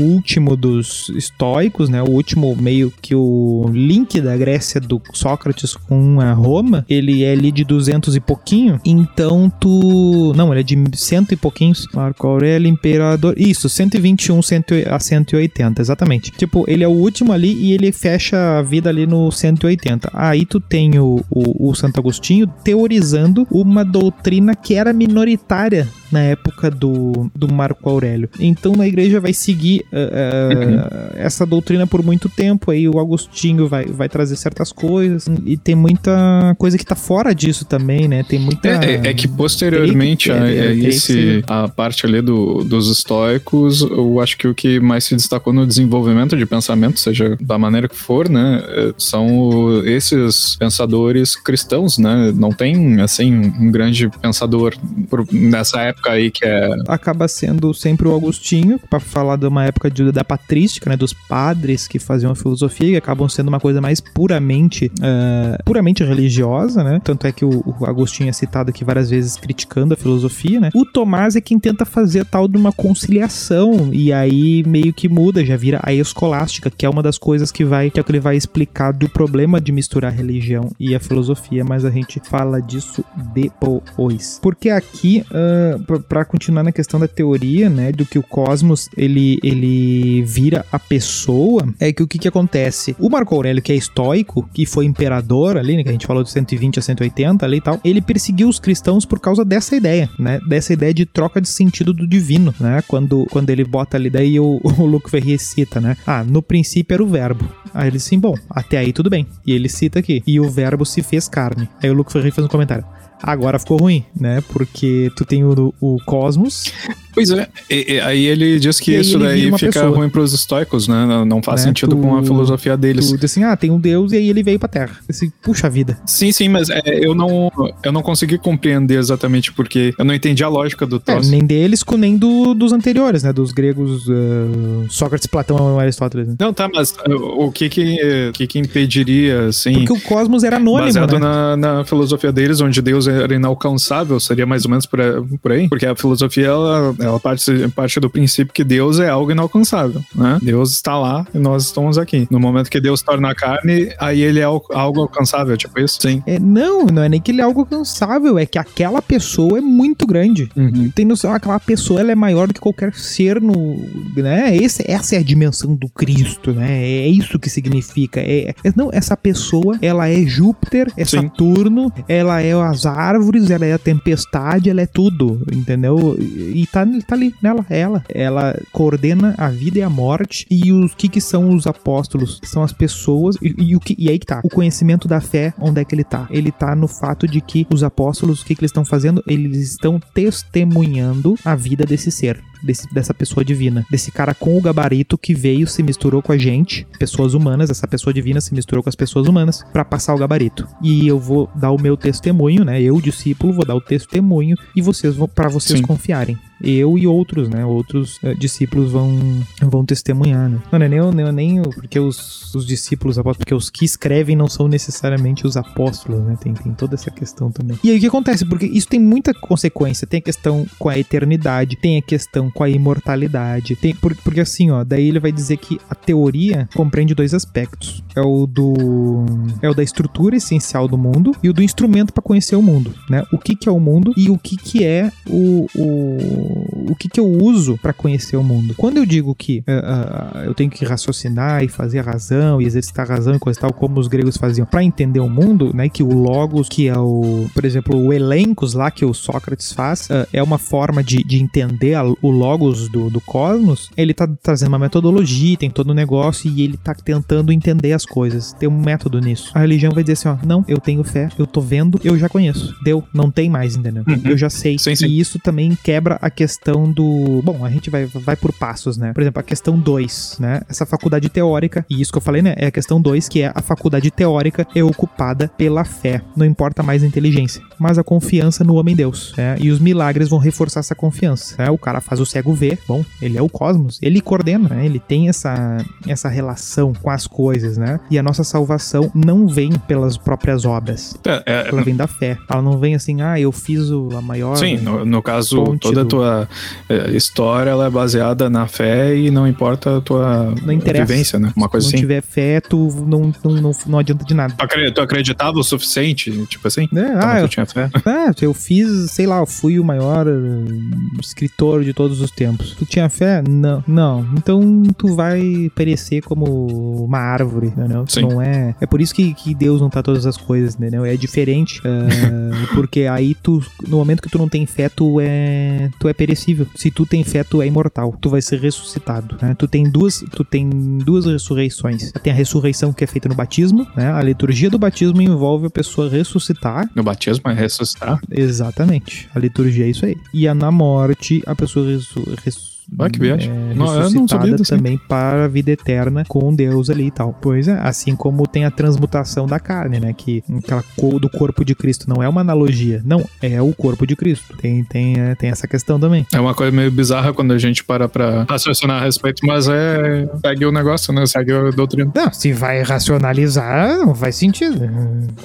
último 0.00 0.56
dos 0.56 1.10
estoicos, 1.10 1.88
né? 1.88 2.02
O 2.02 2.10
último 2.10 2.56
meio 2.56 2.92
que 3.00 3.14
o 3.14 3.70
link 3.72 4.20
da 4.20 4.36
Grécia 4.36 4.80
do 4.80 5.00
Sócrates 5.12 5.74
com 5.74 6.20
a 6.20 6.32
Roma, 6.32 6.84
ele 6.88 7.22
é 7.24 7.32
ali 7.32 7.52
de 7.52 7.64
200 7.64 8.16
e 8.16 8.20
pouquinho. 8.20 8.80
Então 8.84 9.50
tu. 9.60 10.32
Não, 10.34 10.52
ele 10.52 10.60
é 10.60 10.64
de 10.64 10.76
cento 10.94 11.32
e 11.32 11.36
pouquinhos. 11.36 11.86
Marco 11.98 12.28
Aurélio, 12.28 12.68
imperador. 12.68 13.34
Isso, 13.36 13.68
121 13.68 14.40
cento 14.40 14.74
a 14.88 15.00
180, 15.00 15.82
exatamente. 15.82 16.30
Tipo, 16.30 16.64
ele 16.68 16.84
é 16.84 16.88
o 16.88 16.92
último 16.92 17.32
ali 17.32 17.52
e 17.52 17.72
ele 17.72 17.90
fecha 17.90 18.58
a 18.58 18.62
vida 18.62 18.88
ali 18.88 19.04
no 19.04 19.32
180. 19.32 20.10
Aí 20.12 20.46
tu 20.46 20.60
tem 20.60 20.96
o, 20.98 21.24
o, 21.28 21.70
o 21.70 21.74
Santo 21.74 21.98
Agostinho 21.98 22.46
teorizando 22.46 23.46
uma 23.50 23.84
doutrina 23.84 24.54
que 24.54 24.74
era 24.74 24.92
minoritária 24.92 25.88
na 26.10 26.20
época 26.20 26.70
do, 26.70 27.30
do 27.34 27.52
Marco 27.52 27.88
Aurélio. 27.88 28.28
Então 28.38 28.80
a 28.80 28.86
igreja 28.86 29.20
vai 29.20 29.32
seguir 29.32 29.84
uh, 29.92 29.96
uh, 29.96 31.16
essa 31.16 31.44
doutrina 31.44 31.86
por 31.86 32.02
muito 32.02 32.28
tempo. 32.28 32.70
Aí 32.70 32.88
o 32.88 32.98
Agostinho 32.98 33.68
vai, 33.68 33.84
vai 33.86 34.08
trazer 34.08 34.36
certas 34.36 34.72
coisas 34.72 35.26
e 35.44 35.56
tem 35.56 35.74
muita 35.74 36.54
coisa 36.58 36.78
que 36.78 36.84
tá 36.84 36.94
fora 36.94 37.34
disso 37.34 37.64
também, 37.64 38.08
né? 38.08 38.22
Tem 38.22 38.38
muita. 38.38 38.68
É, 38.68 38.94
é, 38.94 39.08
é 39.08 39.14
que 39.14 39.28
posteriormente 39.28 40.30
a, 40.30 40.42
a, 40.42 40.74
esse, 40.74 41.42
a 41.46 41.68
parte 41.68 42.06
ali 42.06 42.20
do, 42.20 42.64
dos 42.64 42.90
estoicos, 42.90 43.82
eu 43.82 44.20
acho 44.20 44.36
que 44.36 44.48
o 44.48 44.54
que 44.54 44.80
mais 44.80 45.04
se 45.04 45.14
destacou 45.14 45.52
no 45.52 45.66
desenvolvimento 45.66 46.36
de 46.36 46.46
pensamento, 46.46 46.98
seja 46.98 47.36
da 47.40 47.58
maneira 47.58 47.88
que 47.88 47.96
for, 47.96 48.28
né? 48.28 48.62
São 48.96 49.82
esses 49.84 50.56
pensadores 50.56 51.36
cristãos, 51.36 51.98
né? 51.98 52.32
Não 52.34 52.50
tem, 52.50 53.00
assim, 53.00 53.52
um 53.58 53.70
grande 53.70 54.08
pensador 54.20 54.74
por, 55.08 55.26
nessa 55.32 55.80
época 55.82 55.97
aí 56.06 56.30
que 56.30 56.44
é. 56.44 56.68
Acaba 56.86 57.28
sendo 57.28 57.72
sempre 57.74 58.08
o 58.08 58.14
Agostinho, 58.14 58.78
para 58.90 59.00
falar 59.00 59.36
de 59.36 59.46
uma 59.46 59.64
época 59.64 59.90
de, 59.90 60.10
da 60.12 60.24
patrística, 60.24 60.88
né? 60.90 60.96
Dos 60.96 61.12
padres 61.12 61.86
que 61.86 61.98
faziam 61.98 62.32
a 62.32 62.34
filosofia, 62.34 62.90
que 62.90 62.96
acabam 62.96 63.28
sendo 63.28 63.48
uma 63.48 63.60
coisa 63.60 63.80
mais 63.80 64.00
puramente, 64.00 64.86
uh, 64.86 65.62
puramente 65.64 66.04
religiosa, 66.04 66.82
né? 66.84 67.00
Tanto 67.02 67.26
é 67.26 67.32
que 67.32 67.44
o, 67.44 67.62
o, 67.80 67.86
Agostinho 67.86 68.30
é 68.30 68.32
citado 68.32 68.70
aqui 68.70 68.84
várias 68.84 69.10
vezes 69.10 69.36
criticando 69.36 69.94
a 69.94 69.96
filosofia, 69.96 70.60
né? 70.60 70.70
O 70.74 70.84
Tomás 70.84 71.36
é 71.36 71.40
quem 71.40 71.58
tenta 71.58 71.84
fazer 71.84 72.24
tal 72.24 72.46
de 72.48 72.56
uma 72.56 72.72
conciliação, 72.72 73.90
e 73.92 74.12
aí 74.12 74.62
meio 74.66 74.92
que 74.92 75.08
muda, 75.08 75.44
já 75.44 75.56
vira 75.56 75.80
a 75.82 75.92
escolástica, 75.92 76.70
que 76.70 76.84
é 76.84 76.88
uma 76.88 77.02
das 77.02 77.18
coisas 77.18 77.50
que 77.50 77.64
vai, 77.64 77.90
que 77.90 77.98
é 77.98 78.02
o 78.02 78.04
que 78.04 78.10
ele 78.10 78.20
vai 78.20 78.36
explicar 78.36 78.92
do 78.92 79.08
problema 79.08 79.60
de 79.60 79.72
misturar 79.72 80.12
religião 80.12 80.70
e 80.78 80.94
a 80.94 81.00
filosofia, 81.00 81.64
mas 81.64 81.84
a 81.84 81.90
gente 81.90 82.20
fala 82.24 82.60
disso 82.60 83.04
depois. 83.34 84.38
Porque 84.42 84.70
aqui, 84.70 85.24
uh, 85.30 85.82
para 86.08 86.24
continuar 86.24 86.62
na 86.62 86.72
questão 86.72 87.00
da 87.00 87.08
teoria, 87.08 87.70
né, 87.70 87.92
do 87.92 88.04
que 88.04 88.18
o 88.18 88.22
cosmos 88.22 88.88
ele, 88.96 89.38
ele 89.42 90.22
vira 90.22 90.64
a 90.70 90.78
pessoa, 90.78 91.72
é 91.80 91.92
que 91.92 92.02
o 92.02 92.06
que 92.06 92.18
que 92.18 92.28
acontece? 92.28 92.94
O 92.98 93.08
Marco 93.08 93.34
Aurélio, 93.34 93.62
que 93.62 93.72
é 93.72 93.74
estoico, 93.74 94.48
que 94.52 94.66
foi 94.66 94.84
imperador 94.84 95.56
ali, 95.56 95.76
né, 95.76 95.82
que 95.82 95.88
a 95.88 95.92
gente 95.92 96.06
falou 96.06 96.22
de 96.22 96.30
120 96.30 96.78
a 96.78 96.82
180 96.82 97.46
ali 97.46 97.56
e 97.56 97.60
tal, 97.60 97.80
ele 97.84 98.00
perseguiu 98.00 98.48
os 98.48 98.58
cristãos 98.58 99.04
por 99.04 99.20
causa 99.20 99.44
dessa 99.44 99.74
ideia, 99.74 100.08
né, 100.18 100.38
dessa 100.46 100.72
ideia 100.72 100.92
de 100.92 101.06
troca 101.06 101.40
de 101.40 101.48
sentido 101.48 101.92
do 101.92 102.06
divino, 102.06 102.54
né, 102.60 102.82
quando, 102.86 103.26
quando 103.30 103.50
ele 103.50 103.64
bota 103.64 103.96
ali, 103.96 104.10
daí 104.10 104.38
o, 104.38 104.60
o 104.78 104.84
Luke 104.84 105.10
Ferri 105.10 105.38
cita, 105.38 105.80
né, 105.80 105.96
ah, 106.06 106.22
no 106.22 106.42
princípio 106.42 106.94
era 106.94 107.02
o 107.02 107.06
verbo. 107.06 107.48
Aí 107.72 107.88
ele 107.88 107.98
sim, 107.98 108.18
bom, 108.18 108.34
até 108.50 108.78
aí 108.78 108.92
tudo 108.92 109.10
bem. 109.10 109.26
E 109.46 109.52
ele 109.52 109.68
cita 109.68 109.98
aqui, 109.98 110.22
e 110.26 110.40
o 110.40 110.48
verbo 110.48 110.84
se 110.84 111.02
fez 111.02 111.28
carne. 111.28 111.68
Aí 111.82 111.90
o 111.90 111.94
Luke 111.94 112.12
Ferri 112.12 112.30
fez 112.30 112.44
um 112.44 112.48
comentário. 112.48 112.84
Agora 113.22 113.58
ficou 113.58 113.78
ruim, 113.78 114.04
né? 114.18 114.40
Porque 114.52 115.10
tu 115.16 115.24
tem 115.24 115.44
o, 115.44 115.74
o 115.80 115.96
Cosmos. 116.04 116.72
Pois 117.18 117.30
é, 117.30 117.48
e, 117.68 117.94
e, 117.94 118.00
aí 118.00 118.26
ele 118.26 118.60
diz 118.60 118.78
que 118.78 118.94
isso 118.94 119.18
daí 119.18 119.50
fica 119.58 119.72
pessoa. 119.72 119.96
ruim 119.96 120.08
pros 120.08 120.32
estoicos, 120.32 120.86
né? 120.86 121.24
Não, 121.26 121.42
faz 121.42 121.62
né? 121.62 121.68
sentido 121.68 121.96
tu, 121.96 122.00
com 122.00 122.16
a 122.16 122.22
filosofia 122.22 122.76
deles. 122.76 123.10
Tu 123.10 123.24
assim, 123.24 123.42
ah, 123.42 123.56
tem 123.56 123.72
um 123.72 123.80
deus 123.80 124.12
e 124.12 124.16
aí 124.16 124.28
ele 124.28 124.40
veio 124.40 124.56
pra 124.56 124.68
Terra. 124.68 124.96
Puxa 125.42 125.68
vida. 125.68 125.98
Sim, 126.06 126.30
sim, 126.30 126.48
mas 126.48 126.70
é, 126.70 126.80
eu, 126.86 127.16
não, 127.16 127.50
eu 127.82 127.90
não 127.90 128.02
consegui 128.02 128.38
compreender 128.38 129.00
exatamente 129.00 129.52
porque 129.52 129.92
eu 129.98 130.04
não 130.04 130.14
entendi 130.14 130.44
a 130.44 130.48
lógica 130.48 130.86
do 130.86 130.96
é, 130.96 130.98
troço. 131.00 131.28
É, 131.28 131.32
nem 131.32 131.44
deles, 131.44 131.82
nem 131.98 132.16
do, 132.16 132.54
dos 132.54 132.72
anteriores, 132.72 133.24
né? 133.24 133.32
Dos 133.32 133.50
gregos, 133.50 134.06
uh, 134.06 134.86
Sócrates, 134.88 135.26
Platão 135.26 135.76
e 135.76 135.82
Aristóteles. 135.82 136.28
Né? 136.28 136.36
Não, 136.38 136.52
tá, 136.52 136.70
mas 136.72 136.92
uh, 136.92 137.44
o 137.44 137.50
que 137.50 137.68
que, 137.68 138.30
que 138.32 138.46
que 138.46 138.58
impediria, 138.60 139.46
assim... 139.46 139.72
Porque 139.72 139.92
o 139.92 140.00
cosmos 140.00 140.44
era 140.44 140.56
anônimo, 140.56 140.86
Baseado 140.86 141.14
né? 141.14 141.18
na, 141.18 141.56
na 141.56 141.84
filosofia 141.84 142.30
deles, 142.30 142.60
onde 142.60 142.80
Deus 142.80 143.08
era 143.08 143.34
inalcançável, 143.34 144.20
seria 144.20 144.46
mais 144.46 144.64
ou 144.64 144.70
menos 144.70 144.86
por, 144.86 145.00
por 145.42 145.50
aí? 145.50 145.68
Porque 145.68 145.84
a 145.84 145.96
filosofia, 145.96 146.46
ela, 146.46 146.94
ela 147.00 147.07
parte, 147.20 147.68
parte 147.74 148.00
do 148.00 148.10
princípio 148.10 148.52
que 148.52 148.64
Deus 148.64 148.98
é 148.98 149.08
algo 149.08 149.30
inalcançável, 149.30 150.02
né? 150.14 150.38
Deus 150.42 150.72
está 150.72 150.98
lá 150.98 151.26
e 151.34 151.38
nós 151.38 151.66
estamos 151.66 151.98
aqui. 151.98 152.26
No 152.30 152.40
momento 152.40 152.70
que 152.70 152.80
Deus 152.80 153.02
torna 153.02 153.30
a 153.30 153.34
carne, 153.34 153.92
aí 153.98 154.20
ele 154.20 154.40
é 154.40 154.44
algo 154.44 155.00
alcançável, 155.00 155.56
tipo 155.56 155.78
isso? 155.80 155.98
Sim. 156.00 156.22
É, 156.26 156.38
não, 156.38 156.86
não 156.86 157.02
é 157.02 157.08
nem 157.08 157.20
que 157.20 157.30
ele 157.30 157.40
é 157.40 157.44
algo 157.44 157.60
alcançável, 157.60 158.38
é 158.38 158.46
que 158.46 158.58
aquela 158.58 159.00
pessoa 159.00 159.58
é 159.58 159.60
muito 159.60 160.06
grande. 160.06 160.48
Uhum. 160.56 160.90
Tem 160.94 161.04
noção, 161.04 161.32
aquela 161.32 161.60
pessoa 161.60 162.00
ela 162.00 162.12
é 162.12 162.14
maior 162.14 162.48
do 162.48 162.54
que 162.54 162.60
qualquer 162.60 162.94
ser 162.94 163.40
no, 163.40 163.76
né? 164.16 164.56
Esse, 164.56 164.84
essa 164.90 165.16
é 165.16 165.18
a 165.18 165.22
dimensão 165.22 165.74
do 165.74 165.88
Cristo, 165.88 166.52
né? 166.52 166.82
É 166.82 167.08
isso 167.08 167.38
que 167.38 167.50
significa. 167.50 168.20
É, 168.20 168.54
é 168.64 168.72
não, 168.74 168.90
essa 168.92 169.16
pessoa, 169.16 169.78
ela 169.80 170.08
é 170.08 170.22
Júpiter, 170.24 170.92
é 170.96 171.04
Sim. 171.04 171.22
Saturno, 171.22 171.92
ela 172.08 172.40
é 172.40 172.52
as 172.52 172.86
árvores, 172.86 173.50
ela 173.50 173.66
é 173.66 173.72
a 173.72 173.78
tempestade, 173.78 174.70
ela 174.70 174.80
é 174.80 174.86
tudo, 174.86 175.40
entendeu? 175.52 176.16
E 176.18 176.66
tá, 176.66 176.86
tá 177.04 177.14
ali 177.14 177.34
nela, 177.42 177.64
é 177.68 177.80
ela. 177.80 178.04
Ela 178.08 178.60
coordena 178.72 179.34
a 179.38 179.48
vida 179.48 179.78
e 179.78 179.82
a 179.82 179.90
morte. 179.90 180.46
E 180.50 180.72
os 180.72 180.94
que 180.94 181.08
que 181.08 181.20
são 181.20 181.54
os 181.54 181.66
apóstolos? 181.66 182.40
São 182.44 182.62
as 182.62 182.72
pessoas. 182.72 183.36
E, 183.42 183.54
e 183.58 183.76
o 183.76 183.80
que, 183.80 183.94
e 183.98 184.08
aí 184.08 184.18
que 184.18 184.26
tá. 184.26 184.40
O 184.44 184.48
conhecimento 184.48 185.08
da 185.08 185.20
fé, 185.20 185.52
onde 185.58 185.80
é 185.80 185.84
que 185.84 185.94
ele 185.94 186.04
tá? 186.04 186.26
Ele 186.30 186.50
tá 186.50 186.74
no 186.74 186.88
fato 186.88 187.26
de 187.26 187.40
que 187.40 187.66
os 187.70 187.82
apóstolos, 187.82 188.42
o 188.42 188.44
que 188.44 188.54
que 188.54 188.60
eles 188.60 188.70
estão 188.70 188.84
fazendo? 188.84 189.22
Eles 189.26 189.70
estão 189.70 190.00
testemunhando 190.14 191.36
a 191.44 191.54
vida 191.54 191.84
desse 191.84 192.10
ser 192.10 192.42
desse, 192.62 192.92
dessa 192.92 193.14
pessoa 193.14 193.44
divina, 193.44 193.84
desse 193.90 194.10
cara 194.10 194.34
com 194.34 194.56
o 194.56 194.60
gabarito 194.60 195.18
que 195.18 195.34
veio, 195.34 195.66
se 195.66 195.82
misturou 195.82 196.22
com 196.22 196.32
a 196.32 196.38
gente, 196.38 196.86
pessoas 196.98 197.34
humanas, 197.34 197.70
essa 197.70 197.86
pessoa 197.86 198.12
divina 198.12 198.40
se 198.40 198.54
misturou 198.54 198.82
com 198.82 198.88
as 198.88 198.96
pessoas 198.96 199.26
humanas 199.26 199.64
para 199.72 199.84
passar 199.84 200.14
o 200.14 200.18
gabarito. 200.18 200.66
E 200.82 201.06
eu 201.06 201.18
vou 201.18 201.48
dar 201.54 201.70
o 201.70 201.80
meu 201.80 201.96
testemunho, 201.96 202.64
né? 202.64 202.80
Eu, 202.80 203.00
discípulo, 203.00 203.52
vou 203.52 203.64
dar 203.64 203.74
o 203.74 203.80
testemunho 203.80 204.56
e 204.74 204.82
vocês 204.82 205.16
vão 205.16 205.28
para 205.28 205.48
vocês 205.48 205.78
Sim. 205.78 205.84
confiarem 205.84 206.38
eu 206.62 206.98
e 206.98 207.06
outros, 207.06 207.48
né? 207.48 207.64
Outros 207.64 208.18
uh, 208.22 208.34
discípulos 208.34 208.92
vão, 208.92 209.42
vão 209.62 209.84
testemunhar, 209.84 210.48
né? 210.48 210.60
Não, 210.70 210.78
não 210.78 210.86
é 210.86 210.88
nem, 210.88 210.98
não 210.98 211.28
é 211.28 211.32
nem 211.32 211.62
porque 211.62 211.98
os, 212.00 212.54
os 212.54 212.66
discípulos 212.66 213.18
apóstolos, 213.18 213.38
porque 213.38 213.54
os 213.54 213.70
que 213.70 213.84
escrevem 213.84 214.34
não 214.34 214.48
são 214.48 214.66
necessariamente 214.68 215.46
os 215.46 215.56
apóstolos, 215.56 216.20
né? 216.24 216.36
Tem, 216.40 216.52
tem 216.54 216.72
toda 216.72 216.94
essa 216.94 217.10
questão 217.10 217.50
também. 217.50 217.78
E 217.82 217.90
aí 217.90 217.98
o 217.98 218.00
que 218.00 218.06
acontece? 218.06 218.44
Porque 218.44 218.66
isso 218.66 218.88
tem 218.88 219.00
muita 219.00 219.32
consequência. 219.32 220.06
Tem 220.06 220.18
a 220.18 220.22
questão 220.22 220.66
com 220.78 220.88
a 220.88 220.98
eternidade, 220.98 221.76
tem 221.76 221.98
a 221.98 222.02
questão 222.02 222.47
com 222.50 222.64
a 222.64 222.68
imortalidade. 222.68 223.76
Tem, 223.76 223.94
por, 223.94 224.14
porque 224.16 224.40
assim, 224.40 224.70
ó, 224.70 224.84
daí 224.84 225.08
ele 225.08 225.20
vai 225.20 225.32
dizer 225.32 225.56
que 225.56 225.78
a 225.88 225.94
teoria 225.94 226.68
compreende 226.74 227.14
dois 227.14 227.34
aspectos. 227.34 228.02
É 228.14 228.20
o 228.20 228.46
do 228.46 229.26
é 229.62 229.68
o 229.68 229.74
da 229.74 229.82
estrutura 229.82 230.36
essencial 230.36 230.88
do 230.88 230.98
mundo 230.98 231.32
e 231.42 231.48
o 231.48 231.52
do 231.52 231.62
instrumento 231.62 232.12
para 232.12 232.22
conhecer 232.22 232.56
o 232.56 232.62
mundo, 232.62 232.94
né? 233.08 233.24
O 233.32 233.38
que 233.38 233.54
que 233.54 233.68
é 233.68 233.72
o 233.72 233.80
mundo 233.80 234.12
e 234.16 234.30
o 234.30 234.38
que 234.38 234.56
que 234.56 234.84
é 234.84 235.10
o, 235.28 235.66
o, 235.74 236.92
o 236.92 236.96
que 236.96 237.08
que 237.08 237.20
eu 237.20 237.26
uso 237.26 237.78
para 237.78 237.92
conhecer 237.92 238.36
o 238.36 238.42
mundo. 238.42 238.74
Quando 238.76 238.98
eu 238.98 239.06
digo 239.06 239.34
que 239.34 239.58
uh, 239.60 240.38
uh, 240.38 240.44
eu 240.44 240.54
tenho 240.54 240.70
que 240.70 240.84
raciocinar 240.84 241.62
e 241.62 241.68
fazer 241.68 242.00
a 242.00 242.02
razão 242.02 242.60
e 242.60 242.64
exercitar 242.64 243.10
a 243.10 243.14
razão 243.14 243.34
e 243.34 243.38
coisa 243.38 243.60
tal, 243.60 243.72
como 243.72 244.00
os 244.00 244.08
gregos 244.08 244.36
faziam 244.36 244.66
para 244.66 244.82
entender 244.82 245.20
o 245.20 245.28
mundo, 245.28 245.72
né? 245.74 245.88
Que 245.88 246.02
o 246.02 246.12
logos, 246.12 246.68
que 246.68 246.88
é 246.88 246.98
o, 246.98 247.46
por 247.54 247.64
exemplo, 247.64 247.96
o 247.96 248.12
elencos 248.12 248.74
lá 248.74 248.90
que 248.90 249.04
o 249.04 249.14
Sócrates 249.14 249.72
faz, 249.72 250.08
uh, 250.10 250.26
é 250.32 250.42
uma 250.42 250.58
forma 250.58 251.02
de, 251.02 251.22
de 251.22 251.40
entender 251.40 251.94
a, 251.94 252.04
o 252.04 252.30
logos 252.38 252.88
do, 252.88 253.10
do 253.10 253.20
cosmos, 253.20 253.90
ele 253.96 254.14
tá 254.14 254.26
trazendo 254.42 254.68
uma 254.68 254.78
metodologia, 254.78 255.56
tem 255.56 255.70
todo 255.70 255.88
o 255.88 255.92
um 255.92 255.94
negócio 255.94 256.50
e 256.50 256.62
ele 256.62 256.76
tá 256.76 256.94
tentando 256.94 257.52
entender 257.52 257.92
as 257.92 258.06
coisas. 258.06 258.52
Tem 258.52 258.68
um 258.68 258.80
método 258.80 259.20
nisso. 259.20 259.50
A 259.54 259.60
religião 259.60 259.92
vai 259.92 260.04
dizer 260.04 260.14
assim, 260.14 260.28
ó, 260.28 260.46
não, 260.46 260.64
eu 260.68 260.78
tenho 260.78 261.02
fé, 261.02 261.28
eu 261.38 261.46
tô 261.46 261.60
vendo, 261.60 262.00
eu 262.04 262.16
já 262.16 262.28
conheço. 262.28 262.74
Deu, 262.82 263.02
não 263.12 263.30
tem 263.30 263.50
mais, 263.50 263.76
entendeu? 263.76 264.04
Uhum. 264.06 264.20
Eu 264.24 264.38
já 264.38 264.48
sei. 264.48 264.78
Sim, 264.78 264.94
sim. 264.94 265.06
E 265.06 265.18
isso 265.18 265.38
também 265.38 265.76
quebra 265.82 266.18
a 266.22 266.30
questão 266.30 266.90
do... 266.90 267.42
Bom, 267.42 267.64
a 267.64 267.70
gente 267.70 267.90
vai, 267.90 268.06
vai 268.06 268.36
por 268.36 268.52
passos, 268.52 268.96
né? 268.96 269.12
Por 269.12 269.22
exemplo, 269.22 269.40
a 269.40 269.42
questão 269.42 269.78
2, 269.78 270.38
né? 270.40 270.62
Essa 270.68 270.86
faculdade 270.86 271.28
teórica, 271.28 271.84
e 271.90 272.00
isso 272.00 272.12
que 272.12 272.18
eu 272.18 272.22
falei, 272.22 272.42
né? 272.42 272.54
É 272.56 272.66
a 272.66 272.70
questão 272.70 273.00
2, 273.00 273.28
que 273.28 273.42
é 273.42 273.52
a 273.54 273.62
faculdade 273.62 274.10
teórica 274.10 274.66
é 274.74 274.82
ocupada 274.82 275.48
pela 275.56 275.84
fé. 275.84 276.22
Não 276.36 276.46
importa 276.46 276.82
mais 276.82 277.02
a 277.02 277.06
inteligência, 277.06 277.62
mas 277.78 277.98
a 277.98 278.04
confiança 278.04 278.64
no 278.64 278.74
homem-deus, 278.74 279.34
né? 279.36 279.56
E 279.60 279.70
os 279.70 279.78
milagres 279.78 280.28
vão 280.28 280.38
reforçar 280.38 280.80
essa 280.80 280.94
confiança, 280.94 281.54
né? 281.58 281.70
O 281.70 281.78
cara 281.78 282.00
faz 282.00 282.20
o 282.20 282.26
cego 282.26 282.52
ver, 282.52 282.78
bom, 282.86 283.04
ele 283.20 283.38
é 283.38 283.42
o 283.42 283.48
cosmos, 283.48 283.98
ele 284.02 284.20
coordena, 284.20 284.68
né? 284.68 284.86
Ele 284.86 284.98
tem 284.98 285.28
essa, 285.28 285.78
essa 286.06 286.28
relação 286.28 286.92
com 286.92 287.10
as 287.10 287.26
coisas, 287.26 287.76
né? 287.76 288.00
E 288.10 288.18
a 288.18 288.22
nossa 288.22 288.44
salvação 288.44 289.10
não 289.14 289.46
vem 289.46 289.70
pelas 289.86 290.16
próprias 290.16 290.64
obras. 290.64 291.16
É, 291.24 291.42
é, 291.46 291.68
ela 291.68 291.82
vem 291.82 291.94
da 291.94 292.06
fé. 292.06 292.36
Ela 292.48 292.62
não 292.62 292.78
vem 292.78 292.94
assim, 292.94 293.20
ah, 293.22 293.38
eu 293.38 293.52
fiz 293.52 293.90
o, 293.90 294.08
a 294.16 294.20
maior. 294.20 294.56
Sim, 294.56 294.78
no, 294.78 295.04
no 295.04 295.22
caso, 295.22 295.76
toda 295.78 296.02
a 296.02 296.04
tua 296.04 296.48
é, 296.88 297.10
história 297.10 297.70
ela 297.70 297.86
é 297.86 297.90
baseada 297.90 298.48
na 298.48 298.66
fé 298.66 299.16
e 299.16 299.30
não 299.30 299.46
importa 299.46 299.98
a 299.98 300.00
tua 300.00 300.54
vivência, 300.54 301.38
né? 301.38 301.52
Uma 301.56 301.68
coisa 301.68 301.86
Se 301.86 301.92
não 301.92 301.98
assim. 301.98 302.02
tiver 302.02 302.22
fé, 302.22 302.60
tu 302.60 302.88
não, 303.06 303.32
não, 303.44 303.54
não, 303.60 303.70
não 303.86 303.98
adianta 303.98 304.24
de 304.24 304.34
nada. 304.34 304.54
Tu 304.94 305.00
acreditava 305.00 305.58
o 305.58 305.64
suficiente, 305.64 306.30
tipo 306.46 306.66
assim? 306.66 306.88
É, 306.94 307.24
ah, 307.24 307.40
eu, 307.40 307.48
fé. 307.72 307.90
Ah, 308.04 308.32
eu 308.40 308.54
fiz, 308.54 309.10
sei 309.10 309.26
lá, 309.26 309.38
eu 309.38 309.46
fui 309.46 309.78
o 309.78 309.84
maior 309.84 310.26
uh, 310.26 311.20
escritor 311.20 311.84
de 311.84 311.92
todos 311.92 312.20
os 312.20 312.30
tempos. 312.30 312.74
Tu 312.74 312.84
tinha 312.86 313.08
fé? 313.08 313.42
Não. 313.48 313.82
Não. 313.86 314.26
Então 314.36 314.82
tu 314.96 315.14
vai 315.14 315.70
perecer 315.74 316.22
como 316.22 317.04
uma 317.04 317.18
árvore, 317.18 317.68
entendeu? 317.68 318.04
Sim. 318.08 318.22
Não 318.22 318.40
é. 318.42 318.74
É 318.80 318.86
por 318.86 319.00
isso 319.00 319.14
que, 319.14 319.32
que 319.34 319.54
Deus 319.54 319.80
não 319.80 319.90
tá 319.90 320.02
todas 320.02 320.26
as 320.26 320.36
coisas, 320.36 320.74
entendeu? 320.74 321.04
É 321.04 321.16
diferente. 321.16 321.80
uh, 321.80 322.68
porque 322.74 323.02
aí 323.02 323.34
tu, 323.34 323.62
no 323.86 323.96
momento 323.98 324.22
que 324.22 324.30
tu 324.30 324.38
não 324.38 324.48
tem 324.48 324.66
fé, 324.66 324.88
tu 324.88 325.18
é, 325.20 325.90
tu 325.98 326.08
é 326.08 326.12
perecível. 326.12 326.66
Se 326.74 326.90
tu 326.90 327.06
tem 327.06 327.24
fé, 327.24 327.44
tu 327.44 327.62
é 327.62 327.66
imortal. 327.66 328.14
Tu 328.20 328.28
vai 328.28 328.42
ser 328.42 328.60
ressuscitado. 328.60 329.36
né? 329.40 329.54
Tu 329.54 329.66
tem 329.66 329.84
duas, 329.84 330.24
tu 330.32 330.44
tem 330.44 330.68
duas 330.98 331.26
ressurreições. 331.26 332.12
Tem 332.22 332.32
a 332.32 332.36
ressurreição 332.36 332.92
que 332.92 333.04
é 333.04 333.06
feita 333.06 333.28
no 333.28 333.34
batismo, 333.34 333.86
né? 333.96 334.12
A 334.12 334.22
liturgia 334.22 334.70
do 334.70 334.78
batismo 334.78 335.20
envolve 335.22 335.66
a 335.66 335.70
pessoa 335.70 336.08
ressuscitar 336.08 336.88
No 336.94 337.02
batismo 337.02 337.50
é 337.50 337.54
ressuscitar. 337.58 338.20
Exatamente. 338.30 339.28
A 339.34 339.38
liturgia 339.38 339.84
é 339.86 339.88
isso 339.90 340.04
aí. 340.06 340.16
E 340.32 340.46
a 340.48 340.54
na 340.54 340.70
morte, 340.70 341.42
a 341.46 341.54
pessoa 341.54 341.86
ressu 341.90 342.24
res- 342.44 342.77
Ah, 342.98 343.10
que 343.10 343.18
viagem. 343.18 343.50
é, 343.50 343.74
Não, 343.74 343.86
não 343.86 343.98
ressuscitada 344.02 344.56
disso. 344.56 344.74
também 344.76 344.96
para 345.08 345.44
a 345.44 345.48
vida 345.48 345.70
eterna 345.70 346.24
com 346.26 346.54
Deus 346.54 346.88
ali 346.90 347.06
e 347.06 347.10
tal. 347.10 347.36
Pois 347.40 347.68
é, 347.68 347.78
assim 347.80 348.14
como 348.16 348.46
tem 348.46 348.64
a 348.64 348.70
transmutação 348.70 349.46
da 349.46 349.58
carne, 349.60 350.00
né? 350.00 350.12
Que 350.16 350.42
aquela 350.58 350.82
cor 350.96 351.18
do 351.20 351.28
corpo 351.28 351.64
de 351.64 351.74
Cristo 351.74 352.08
não 352.08 352.22
é 352.22 352.28
uma 352.28 352.40
analogia. 352.40 353.02
Não, 353.04 353.24
é 353.42 353.60
o 353.60 353.74
corpo 353.74 354.06
de 354.06 354.16
Cristo. 354.16 354.56
Tem, 354.56 354.82
tem, 354.84 355.18
é, 355.20 355.34
tem 355.34 355.50
essa 355.50 355.66
questão 355.68 355.98
também. 356.00 356.26
É 356.32 356.40
uma 356.40 356.54
coisa 356.54 356.72
meio 356.74 356.90
bizarra 356.90 357.32
quando 357.32 357.52
a 357.52 357.58
gente 357.58 357.84
para 357.84 358.08
pra 358.08 358.44
raciocinar 358.48 359.02
a 359.02 359.04
respeito, 359.04 359.46
mas 359.46 359.68
é. 359.68 360.28
Segue 360.44 360.64
o 360.64 360.72
negócio, 360.72 361.12
né? 361.12 361.26
Segue 361.26 361.52
a 361.52 361.70
doutrina. 361.70 362.10
Não, 362.14 362.32
se 362.32 362.52
vai 362.52 362.82
racionalizar, 362.82 363.98
não 363.98 364.14
faz 364.14 364.36
sentido. 364.36 364.78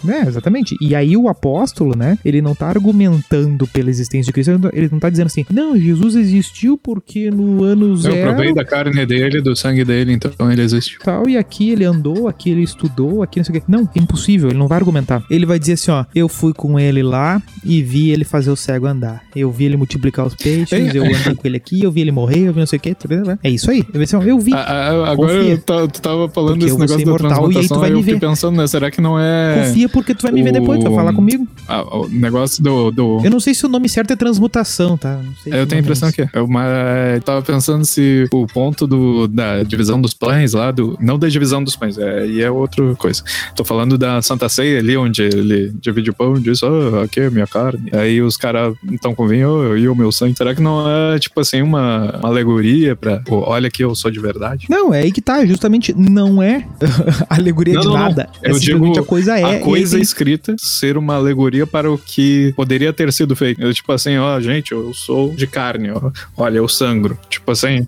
É, 0.07 0.27
exatamente. 0.27 0.75
E 0.81 0.95
aí 0.95 1.15
o 1.17 1.27
apóstolo, 1.27 1.95
né, 1.95 2.17
ele 2.23 2.41
não 2.41 2.55
tá 2.55 2.67
argumentando 2.67 3.67
pela 3.67 3.89
existência 3.89 4.27
de 4.27 4.33
Cristo, 4.33 4.51
ele 4.51 4.57
não 4.59 4.69
ele 4.73 4.89
não 4.91 4.99
tá 4.99 5.09
dizendo 5.09 5.27
assim, 5.27 5.45
não, 5.51 5.77
Jesus 5.77 6.15
existiu 6.15 6.77
porque 6.77 7.29
no 7.33 7.63
ano 7.63 7.87
Eu 7.89 7.95
zero 7.97 8.21
provei 8.21 8.53
da 8.53 8.63
carne 8.65 9.05
dele, 9.05 9.41
do 9.41 9.55
sangue 9.55 9.83
dele, 9.83 10.13
então 10.13 10.51
ele 10.51 10.61
existe. 10.61 10.97
tal, 11.03 11.27
e 11.27 11.37
aqui 11.37 11.71
ele 11.71 11.83
andou, 11.85 12.27
aqui 12.27 12.49
ele 12.49 12.61
estudou, 12.63 13.21
aqui 13.23 13.39
não 13.39 13.45
sei 13.45 13.57
o 13.57 13.59
quê. 13.59 13.65
Não, 13.67 13.89
impossível, 13.95 14.49
ele 14.49 14.57
não 14.59 14.67
vai 14.67 14.77
argumentar. 14.77 15.23
Ele 15.29 15.45
vai 15.45 15.59
dizer 15.59 15.73
assim, 15.73 15.91
ó, 15.91 16.05
eu 16.15 16.27
fui 16.29 16.53
com 16.53 16.79
ele 16.79 17.01
lá 17.03 17.41
e 17.63 17.81
vi 17.81 18.11
ele 18.11 18.23
fazer 18.23 18.51
o 18.51 18.55
cego 18.55 18.85
andar. 18.87 19.23
Eu 19.35 19.51
vi 19.51 19.65
ele 19.65 19.77
multiplicar 19.77 20.25
os 20.25 20.35
peixes, 20.35 20.71
É. 20.73 20.97
eu 20.97 21.03
andei 21.03 21.35
com 21.35 21.47
ele 21.47 21.57
aqui, 21.57 21.83
eu 21.83 21.91
vi 21.91 22.01
ele 22.01 22.11
morrer, 22.11 22.47
eu 22.47 22.53
vi 22.53 22.59
não 22.59 22.67
sei 22.67 22.77
o 22.77 22.81
quê. 22.81 22.93
tá? 22.95 23.37
É 23.43 23.49
isso 23.49 23.69
aí. 23.71 23.83
Vai 23.93 24.03
dizer, 24.03 24.15
ó, 24.17 24.21
eu 24.23 24.39
vi. 24.39 24.53
Ah, 24.53 24.59
ah, 24.67 25.11
agora 25.11 25.33
Confia. 25.37 25.51
eu 25.53 25.57
ta- 25.59 25.87
tu 25.87 26.01
tava 26.01 26.29
falando 26.29 26.51
Porque 26.59 26.65
desse 26.65 26.75
eu 26.75 26.79
negócio 26.79 26.97
da 26.97 27.01
imortal 27.03 27.29
e 27.29 27.33
aí 27.33 27.39
transmutação, 27.53 27.83
aí 27.83 27.91
eu 27.91 27.99
fiquei 28.03 28.19
pensando, 28.19 28.57
né? 28.57 28.67
Será 28.67 28.91
que 28.91 29.01
não 29.01 29.19
é. 29.19 29.65
Confia 29.67 29.89
porque 29.89 30.13
tu 30.15 30.21
vai 30.23 30.31
me 30.31 30.43
ver 30.43 30.51
depois, 30.53 30.79
tu 30.79 30.83
vai 30.83 30.91
o- 30.93 30.95
falar 30.95 31.13
comigo. 31.13 31.47
ah, 31.67 31.83
o 31.97 32.07
negócio 32.09 32.63
do. 32.63 32.91
do... 32.91 33.21
Eu 33.23 33.31
não 33.31 33.39
sei 33.39 33.53
se 33.53 33.65
o 33.65 33.69
nome 33.69 33.87
certo 33.89 34.11
é 34.11 34.15
transmutação, 34.15 34.97
tá? 34.97 35.15
Não 35.17 35.33
sei 35.43 35.51
se 35.51 35.57
Eu 35.57 35.63
o 35.63 35.67
tenho 35.67 35.79
a 35.79 35.81
nome 35.81 35.81
impressão 35.81 36.09
é 36.09 36.11
que 36.11 36.21
é. 36.21 36.29
Eu 36.33 36.47
mas, 36.47 37.22
tava 37.23 37.41
pensando 37.41 37.85
se 37.85 38.27
o 38.31 38.45
ponto 38.47 38.85
do, 38.85 39.27
da 39.27 39.63
divisão 39.63 39.99
dos 39.99 40.13
pães 40.13 40.53
lá, 40.53 40.71
do, 40.71 40.97
não 40.99 41.17
da 41.17 41.27
divisão 41.27 41.63
dos 41.63 41.75
pães, 41.75 41.97
é, 41.97 42.25
e 42.27 42.41
é 42.41 42.49
outra 42.51 42.95
coisa. 42.95 43.23
Tô 43.55 43.63
falando 43.63 43.97
da 43.97 44.21
Santa 44.21 44.49
Ceia 44.49 44.79
ali, 44.79 44.95
onde 44.97 45.23
ele 45.23 45.73
divide 45.79 46.09
o 46.09 46.13
pão 46.13 46.35
e 46.35 46.41
diz, 46.41 46.61
oh, 46.63 46.99
aqui 47.03 47.19
é 47.19 47.29
minha 47.29 47.47
carne. 47.47 47.89
Aí 47.93 48.21
os 48.21 48.37
caras 48.37 48.75
estão 48.91 49.15
com 49.15 49.27
vinho, 49.27 49.49
oh, 49.49 49.77
e 49.77 49.87
o 49.87 49.95
meu 49.95 50.11
sangue. 50.11 50.35
Será 50.37 50.53
que 50.53 50.61
não 50.61 50.89
é, 50.89 51.19
tipo 51.19 51.39
assim, 51.39 51.61
uma, 51.61 52.17
uma 52.17 52.29
alegoria 52.29 52.95
pra, 52.95 53.19
pô, 53.19 53.43
olha 53.47 53.69
que 53.69 53.83
eu 53.83 53.95
sou 53.95 54.11
de 54.11 54.19
verdade? 54.19 54.67
Não, 54.69 54.93
é 54.93 55.01
aí 55.01 55.11
que 55.11 55.21
tá, 55.21 55.45
justamente 55.45 55.93
não 55.93 56.41
é 56.41 56.65
alegoria 57.29 57.75
Não, 57.75 57.81
de 57.81 57.87
não, 57.87 57.93
não. 57.93 58.01
nada. 58.01 58.29
É 58.41 58.49
Eu 58.51 58.55
simplesmente 58.55 58.93
digo 58.93 59.03
a 59.03 59.05
coisa 59.05 59.39
é. 59.39 59.57
a 59.57 59.59
coisa 59.59 59.99
escrita 59.99 60.55
ser 60.57 60.97
uma 60.97 61.15
alegoria 61.15 61.65
para 61.65 61.91
o 61.91 61.97
que 61.97 62.53
poderia 62.55 62.91
ter 62.93 63.11
sido 63.13 63.35
feito. 63.35 63.61
Eu, 63.61 63.73
tipo 63.73 63.91
assim, 63.91 64.17
ó, 64.17 64.39
gente, 64.39 64.71
eu 64.71 64.93
sou 64.93 65.33
de 65.33 65.47
carne, 65.47 65.91
ó. 65.91 66.11
Olha, 66.37 66.57
eu 66.57 66.67
sangro. 66.67 67.12
Tipo 67.29 67.51
assim, 67.51 67.87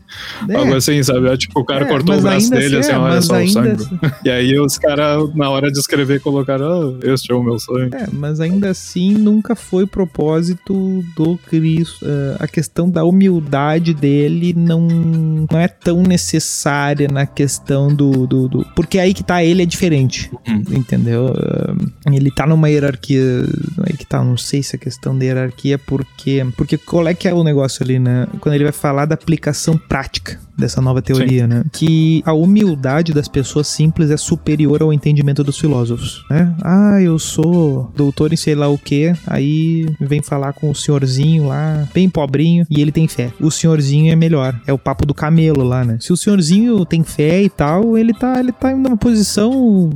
É. 0.49 0.55
algo 0.55 0.75
assim, 0.75 1.01
sabe? 1.03 1.27
É, 1.29 1.37
Tipo, 1.37 1.59
o 1.61 1.65
cara 1.65 1.85
É, 1.85 1.87
cortou 1.89 2.17
o 2.17 2.21
braço 2.21 2.49
dele, 2.49 2.77
assim, 2.77 2.89
assim, 2.89 2.91
é, 2.91 2.97
olha 2.97 3.21
só, 3.21 3.35
ainda 3.35 3.51
sangro. 3.51 3.71
assim- 3.73 3.99
E 4.25 4.29
aí 4.29 4.59
os 4.59 4.77
caras, 4.77 5.33
na 5.35 5.49
hora 5.49 5.71
de 5.71 5.79
escrever, 5.79 6.19
colocaram, 6.21 6.97
ah, 7.01 7.05
este 7.13 7.31
é 7.31 7.35
o 7.35 7.43
meu 7.43 7.59
sangue. 7.59 7.95
É, 7.95 8.07
mas 8.11 8.39
ainda 8.39 8.69
assim 8.69 9.13
nunca 9.13 9.55
foi 9.55 9.85
propósito 9.85 11.03
do 11.15 11.37
Cristo. 11.49 12.05
É, 12.05 12.35
a 12.43 12.47
questão 12.47 12.89
da 12.89 13.03
humildade 13.03 13.93
dele 13.93 14.53
não, 14.55 14.81
não 14.81 15.59
é 15.59 15.67
tão 15.67 16.01
necessária 16.03 17.07
na 17.07 17.25
questão 17.25 17.93
do, 17.93 18.25
do, 18.27 18.47
do- 18.47 18.65
Porque 18.75 18.99
aí 18.99 19.13
que 19.13 19.23
tá, 19.23 19.43
ele 19.43 19.61
é 19.63 19.65
diferente. 19.65 20.29
Uhum. 20.47 20.63
Entendeu? 20.71 21.33
É, 22.07 22.15
ele 22.15 22.31
tá 22.31 22.45
numa 22.45 22.69
hierarquia. 22.69 23.21
Aí 23.85 23.95
que 23.97 24.05
tá, 24.05 24.23
não 24.23 24.37
sei 24.37 24.61
se 24.63 24.75
a 24.75 24.79
questão 24.79 25.17
da 25.17 25.23
hierarquia, 25.25 25.77
porque. 25.77 26.45
Porque 26.57 26.77
qual 26.77 27.07
é 27.07 27.13
que 27.13 27.27
é 27.27 27.33
o 27.33 27.43
negócio 27.43 27.83
ali, 27.83 27.99
né? 27.99 28.27
Quando 28.39 28.55
ele 28.55 28.63
vai 28.63 28.73
falar 28.73 29.05
da 29.05 29.14
aplicação 29.15 29.77
prática 29.77 30.39
dessa 30.57 30.81
nova 30.81 31.01
teoria, 31.01 31.45
né? 31.47 31.63
Que 31.71 32.23
a 32.25 32.33
humildade 32.33 33.13
das 33.13 33.27
pessoas 33.27 33.67
simples 33.67 34.09
é 34.09 34.17
superior 34.17 34.81
ao 34.81 34.93
entendimento 34.93 35.43
dos 35.43 35.57
filósofos, 35.57 36.23
né? 36.29 36.55
Ah, 36.63 37.01
eu 37.01 37.19
sou 37.19 37.91
doutor 37.95 38.31
em 38.31 38.37
sei 38.37 38.55
lá 38.55 38.67
o 38.67 38.77
que, 38.77 39.13
aí 39.27 39.85
vem 39.99 40.21
falar 40.21 40.53
com 40.53 40.69
o 40.69 40.75
senhorzinho 40.75 41.47
lá, 41.47 41.87
bem 41.93 42.09
pobrinho, 42.09 42.65
e 42.69 42.81
ele 42.81 42.91
tem 42.91 43.07
fé. 43.07 43.31
O 43.39 43.51
senhorzinho 43.51 44.11
é 44.11 44.15
melhor. 44.15 44.59
É 44.65 44.73
o 44.73 44.77
papo 44.77 45.05
do 45.05 45.13
camelo 45.13 45.63
lá, 45.63 45.83
né? 45.83 45.97
Se 45.99 46.13
o 46.13 46.17
senhorzinho 46.17 46.85
tem 46.85 47.03
fé 47.03 47.43
e 47.43 47.49
tal, 47.49 47.97
ele 47.97 48.13
tá, 48.13 48.39
ele 48.39 48.51
tá 48.51 48.71
em 48.71 48.75
uma 48.75 48.95
posição 48.95 49.89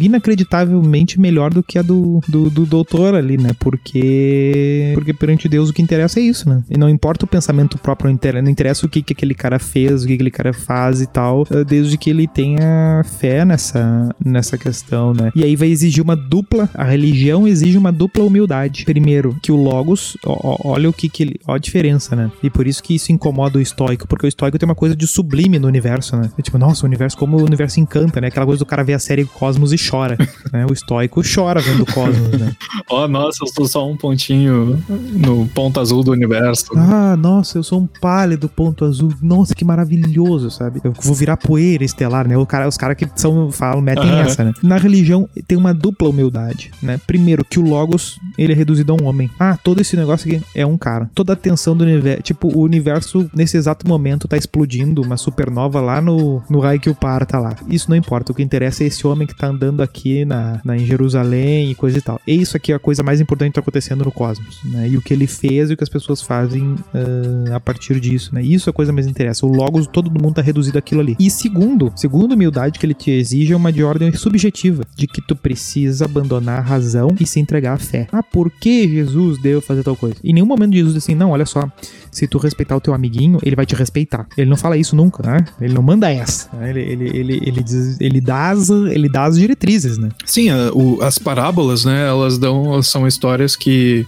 inacreditavelmente 0.00 1.18
melhor 1.18 1.52
do 1.52 1.62
que 1.62 1.78
a 1.78 1.82
do, 1.82 2.20
do, 2.28 2.50
do 2.50 2.64
doutor 2.66 3.14
ali, 3.14 3.36
né? 3.36 3.50
Porque 3.58 4.92
porque 4.94 5.12
perante 5.12 5.48
Deus 5.48 5.70
o 5.70 5.72
que 5.72 5.82
interessa 5.82 6.20
é 6.20 6.22
isso, 6.22 6.48
né? 6.48 6.62
E 6.70 6.78
não 6.78 6.88
importa 6.88 7.24
o 7.24 7.28
pensamento 7.28 7.78
próprio, 7.78 8.08
não 8.08 8.14
interessa, 8.14 8.42
não 8.46 8.52
interessa 8.52 8.86
o 8.86 8.88
que, 8.88 9.02
que 9.02 9.12
aquele 9.12 9.34
cara 9.34 9.58
fez, 9.58 10.04
o 10.04 10.06
que 10.06 10.14
aquele 10.14 10.30
cara 10.30 10.52
faz 10.52 11.00
e 11.00 11.06
tal, 11.06 11.46
eh, 11.50 11.64
desde 11.64 11.98
que 11.98 12.08
ele 12.08 12.26
tenha 12.26 13.04
fé 13.18 13.44
nessa, 13.44 14.14
nessa 14.24 14.56
questão, 14.56 15.12
né? 15.12 15.30
E 15.34 15.44
aí 15.44 15.56
vai 15.56 15.68
exigir 15.68 16.02
uma 16.02 16.16
dupla, 16.16 16.70
a 16.74 16.84
religião 16.84 17.46
exige 17.46 17.76
uma 17.76 17.92
dupla 17.92 18.24
humildade. 18.24 18.84
Primeiro, 18.84 19.36
que 19.42 19.50
o 19.50 19.56
Logos, 19.56 20.16
ó, 20.24 20.56
olha 20.64 20.88
o 20.88 20.92
que 20.92 21.08
que 21.08 21.22
ele, 21.24 21.40
ó 21.46 21.54
a 21.54 21.58
diferença, 21.58 22.14
né? 22.14 22.30
E 22.42 22.48
por 22.48 22.66
isso 22.66 22.82
que 22.82 22.94
isso 22.94 23.10
incomoda 23.10 23.58
o 23.58 23.60
estoico, 23.60 24.06
porque 24.06 24.26
o 24.26 24.28
estoico 24.28 24.58
tem 24.58 24.66
uma 24.66 24.74
coisa 24.74 24.94
de 24.94 25.06
sublime 25.06 25.58
no 25.58 25.66
universo, 25.66 26.16
né? 26.16 26.30
É 26.38 26.42
tipo, 26.42 26.58
nossa, 26.58 26.84
o 26.84 26.86
universo, 26.86 27.16
como 27.18 27.36
o 27.38 27.44
universo 27.44 27.80
encanta, 27.80 28.20
né? 28.20 28.28
Aquela 28.28 28.46
coisa 28.46 28.58
do 28.58 28.66
cara 28.66 28.84
ver 28.84 28.94
a 28.94 28.98
série 28.98 29.24
Cosmos 29.24 29.72
e 29.72 29.76
chora, 29.76 30.16
né? 30.52 30.66
O 30.68 30.72
estoico 30.72 31.22
chora 31.22 31.60
vendo 31.60 31.82
o 31.82 31.86
Cosmos, 31.86 32.38
né? 32.38 32.54
Ó, 32.88 33.08
nossa, 33.08 33.38
eu 33.42 33.48
sou 33.48 33.66
só 33.66 33.88
um 33.88 33.96
pontinho 33.96 34.82
no 34.88 35.46
ponto 35.48 35.80
azul 35.80 36.04
do 36.04 36.12
universo. 36.12 36.66
Ah, 36.76 37.16
nossa, 37.16 37.58
eu 37.58 37.62
sou 37.62 37.80
um 37.80 37.86
pálido 37.86 38.35
ponto 38.48 38.84
azul. 38.84 39.12
Nossa, 39.22 39.54
que 39.54 39.64
maravilhoso, 39.64 40.50
sabe? 40.50 40.80
Eu 40.82 40.92
vou 40.92 41.14
virar 41.14 41.36
poeira 41.36 41.84
estelar, 41.84 42.28
né? 42.28 42.36
O 42.36 42.46
cara, 42.46 42.68
os 42.68 42.76
caras 42.76 42.96
que 42.96 43.08
são, 43.14 43.50
falam, 43.50 43.80
metem 43.80 44.08
Aham. 44.08 44.20
essa, 44.20 44.44
né? 44.44 44.52
Na 44.62 44.76
religião 44.76 45.28
tem 45.46 45.56
uma 45.56 45.72
dupla 45.72 46.08
humildade, 46.08 46.70
né? 46.82 47.00
Primeiro, 47.06 47.44
que 47.44 47.58
o 47.58 47.62
Logos, 47.62 48.18
ele 48.36 48.52
é 48.52 48.56
reduzido 48.56 48.92
a 48.92 49.02
um 49.02 49.06
homem. 49.06 49.30
Ah, 49.38 49.56
todo 49.62 49.80
esse 49.80 49.96
negócio 49.96 50.28
aqui 50.28 50.44
é 50.54 50.66
um 50.66 50.76
cara. 50.76 51.10
Toda 51.14 51.32
a 51.32 51.34
atenção 51.34 51.76
do 51.76 51.84
universo, 51.84 52.22
tipo, 52.22 52.48
o 52.48 52.62
universo 52.62 53.30
nesse 53.34 53.56
exato 53.56 53.86
momento 53.88 54.28
tá 54.28 54.36
explodindo, 54.36 55.02
uma 55.02 55.16
supernova 55.16 55.80
lá 55.80 56.00
no, 56.00 56.42
no 56.48 56.60
raio 56.60 56.80
que 56.80 56.90
o 56.90 56.94
par 56.94 57.24
tá 57.26 57.38
lá. 57.38 57.56
Isso 57.68 57.88
não 57.90 57.96
importa, 57.96 58.32
o 58.32 58.34
que 58.34 58.42
interessa 58.42 58.84
é 58.84 58.86
esse 58.86 59.06
homem 59.06 59.26
que 59.26 59.36
tá 59.36 59.48
andando 59.48 59.82
aqui 59.82 60.24
na, 60.24 60.60
na, 60.64 60.76
em 60.76 60.84
Jerusalém 60.84 61.70
e 61.70 61.74
coisa 61.74 61.98
e 61.98 62.00
tal. 62.00 62.20
E 62.26 62.34
isso 62.40 62.56
aqui 62.56 62.72
é 62.72 62.74
a 62.74 62.78
coisa 62.78 63.02
mais 63.02 63.20
importante 63.20 63.50
que 63.50 63.54
tá 63.54 63.60
acontecendo 63.60 64.04
no 64.04 64.12
cosmos, 64.12 64.60
né? 64.64 64.88
E 64.88 64.96
o 64.96 65.02
que 65.02 65.12
ele 65.12 65.26
fez 65.26 65.70
e 65.70 65.74
o 65.74 65.76
que 65.76 65.84
as 65.84 65.88
pessoas 65.88 66.22
fazem 66.22 66.76
ah, 66.94 67.56
a 67.56 67.60
partir 67.60 68.00
disso, 68.00 68.25
né? 68.34 68.42
Isso 68.42 68.68
é 68.68 68.70
a 68.70 68.74
coisa 68.74 68.92
mais 68.92 69.06
interessa. 69.06 69.46
O 69.46 69.48
Logos, 69.52 69.86
todo 69.86 70.10
mundo 70.10 70.34
tá 70.34 70.42
reduzido 70.42 70.78
àquilo 70.78 71.00
ali. 71.00 71.16
E 71.18 71.30
segundo, 71.30 71.92
segundo 71.96 72.32
humildade 72.32 72.78
que 72.78 72.86
ele 72.86 72.94
te 72.94 73.10
exige 73.10 73.52
é 73.52 73.56
uma 73.56 73.72
de 73.72 73.82
ordem 73.82 74.12
subjetiva, 74.14 74.84
de 74.96 75.06
que 75.06 75.20
tu 75.20 75.34
precisa 75.36 76.04
abandonar 76.04 76.58
a 76.58 76.62
razão 76.62 77.14
e 77.20 77.26
se 77.26 77.40
entregar 77.40 77.74
à 77.74 77.78
fé. 77.78 78.06
Ah, 78.12 78.22
por 78.22 78.50
que 78.50 78.88
Jesus 78.88 79.40
deu 79.40 79.60
fazer 79.60 79.82
tal 79.82 79.96
coisa? 79.96 80.16
Em 80.24 80.32
nenhum 80.32 80.46
momento 80.46 80.74
Jesus 80.74 80.94
diz 80.94 81.02
assim, 81.04 81.14
não, 81.14 81.30
olha 81.30 81.46
só, 81.46 81.70
se 82.10 82.26
tu 82.26 82.38
respeitar 82.38 82.76
o 82.76 82.80
teu 82.80 82.94
amiguinho, 82.94 83.38
ele 83.42 83.56
vai 83.56 83.66
te 83.66 83.74
respeitar. 83.74 84.26
Ele 84.36 84.48
não 84.48 84.56
fala 84.56 84.76
isso 84.76 84.94
nunca, 84.96 85.22
né? 85.28 85.44
Ele 85.60 85.74
não 85.74 85.82
manda 85.82 86.10
essa. 86.10 86.48
né? 86.56 86.70
Ele, 86.70 86.80
ele, 86.80 87.16
ele, 87.16 87.40
ele, 87.44 87.62
diz, 87.62 88.00
ele, 88.00 88.20
dá 88.20 88.50
as, 88.50 88.68
ele 88.70 89.08
dá 89.08 89.24
as 89.24 89.36
diretrizes, 89.38 89.98
né? 89.98 90.08
Sim, 90.24 90.50
a- 90.50 90.70
o- 90.72 91.02
as 91.02 91.18
parábolas, 91.18 91.84
né, 91.84 92.06
elas 92.08 92.38
dão, 92.38 92.82
são 92.82 93.06
histórias 93.06 93.54
que 93.56 94.06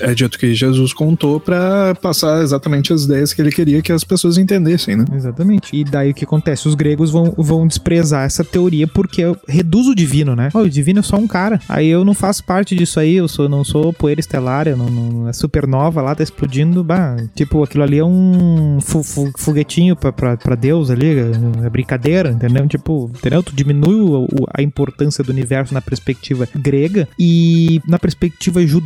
é, 0.00 0.10
é 0.10 0.14
dito 0.14 0.38
que 0.38 0.54
Jesus 0.54 0.92
contou 0.92 1.38
pra 1.40 1.94
passar 1.94 2.42
exatamente 2.42 2.92
as 2.92 3.04
ideias 3.04 3.32
que 3.32 3.40
ele 3.40 3.52
queria 3.54 3.80
que 3.80 3.92
as 3.92 4.04
pessoas 4.04 4.36
entendessem, 4.36 4.96
né? 4.96 5.04
Exatamente. 5.14 5.74
E 5.74 5.84
daí 5.84 6.10
o 6.10 6.14
que 6.14 6.24
acontece? 6.24 6.68
Os 6.68 6.74
gregos 6.74 7.10
vão, 7.10 7.32
vão 7.36 7.66
desprezar 7.66 8.24
essa 8.24 8.44
teoria 8.44 8.86
porque 8.86 9.22
reduz 9.48 9.86
o 9.86 9.94
divino, 9.94 10.34
né? 10.34 10.50
Oh, 10.52 10.60
o 10.60 10.70
divino 10.70 11.00
é 11.00 11.02
só 11.02 11.16
um 11.16 11.26
cara. 11.26 11.60
Aí 11.68 11.88
eu 11.88 12.04
não 12.04 12.14
faço 12.14 12.44
parte 12.44 12.74
disso 12.74 12.98
aí, 12.98 13.14
eu 13.14 13.28
sou, 13.28 13.48
não 13.48 13.64
sou 13.64 13.92
poeira 13.92 14.20
estelar, 14.20 14.66
eu 14.66 14.76
não, 14.76 14.88
não 14.90 15.28
é 15.28 15.32
supernova 15.32 16.02
lá, 16.02 16.14
tá 16.14 16.22
explodindo. 16.22 16.82
Bah, 16.82 17.16
tipo, 17.34 17.62
aquilo 17.62 17.84
ali 17.84 17.98
é 17.98 18.04
um 18.04 18.78
fu 18.80 19.02
fu 19.02 19.30
foguetinho 19.36 19.96
pra, 19.96 20.12
pra, 20.12 20.36
pra 20.36 20.54
Deus 20.54 20.90
ali, 20.90 21.16
é 21.64 21.70
brincadeira, 21.70 22.30
entendeu? 22.30 22.66
Tipo, 22.66 23.10
entendeu? 23.14 23.42
Tu 23.42 23.54
diminui 23.54 24.00
o, 24.00 24.24
o, 24.24 24.46
a 24.52 24.62
importância 24.62 25.22
do 25.22 25.30
universo 25.30 25.72
na 25.72 25.80
perspectiva 25.80 26.48
grega 26.54 27.08
e 27.18 27.80
na 27.86 27.98
perspectiva 27.98 28.64
ju 28.66 28.82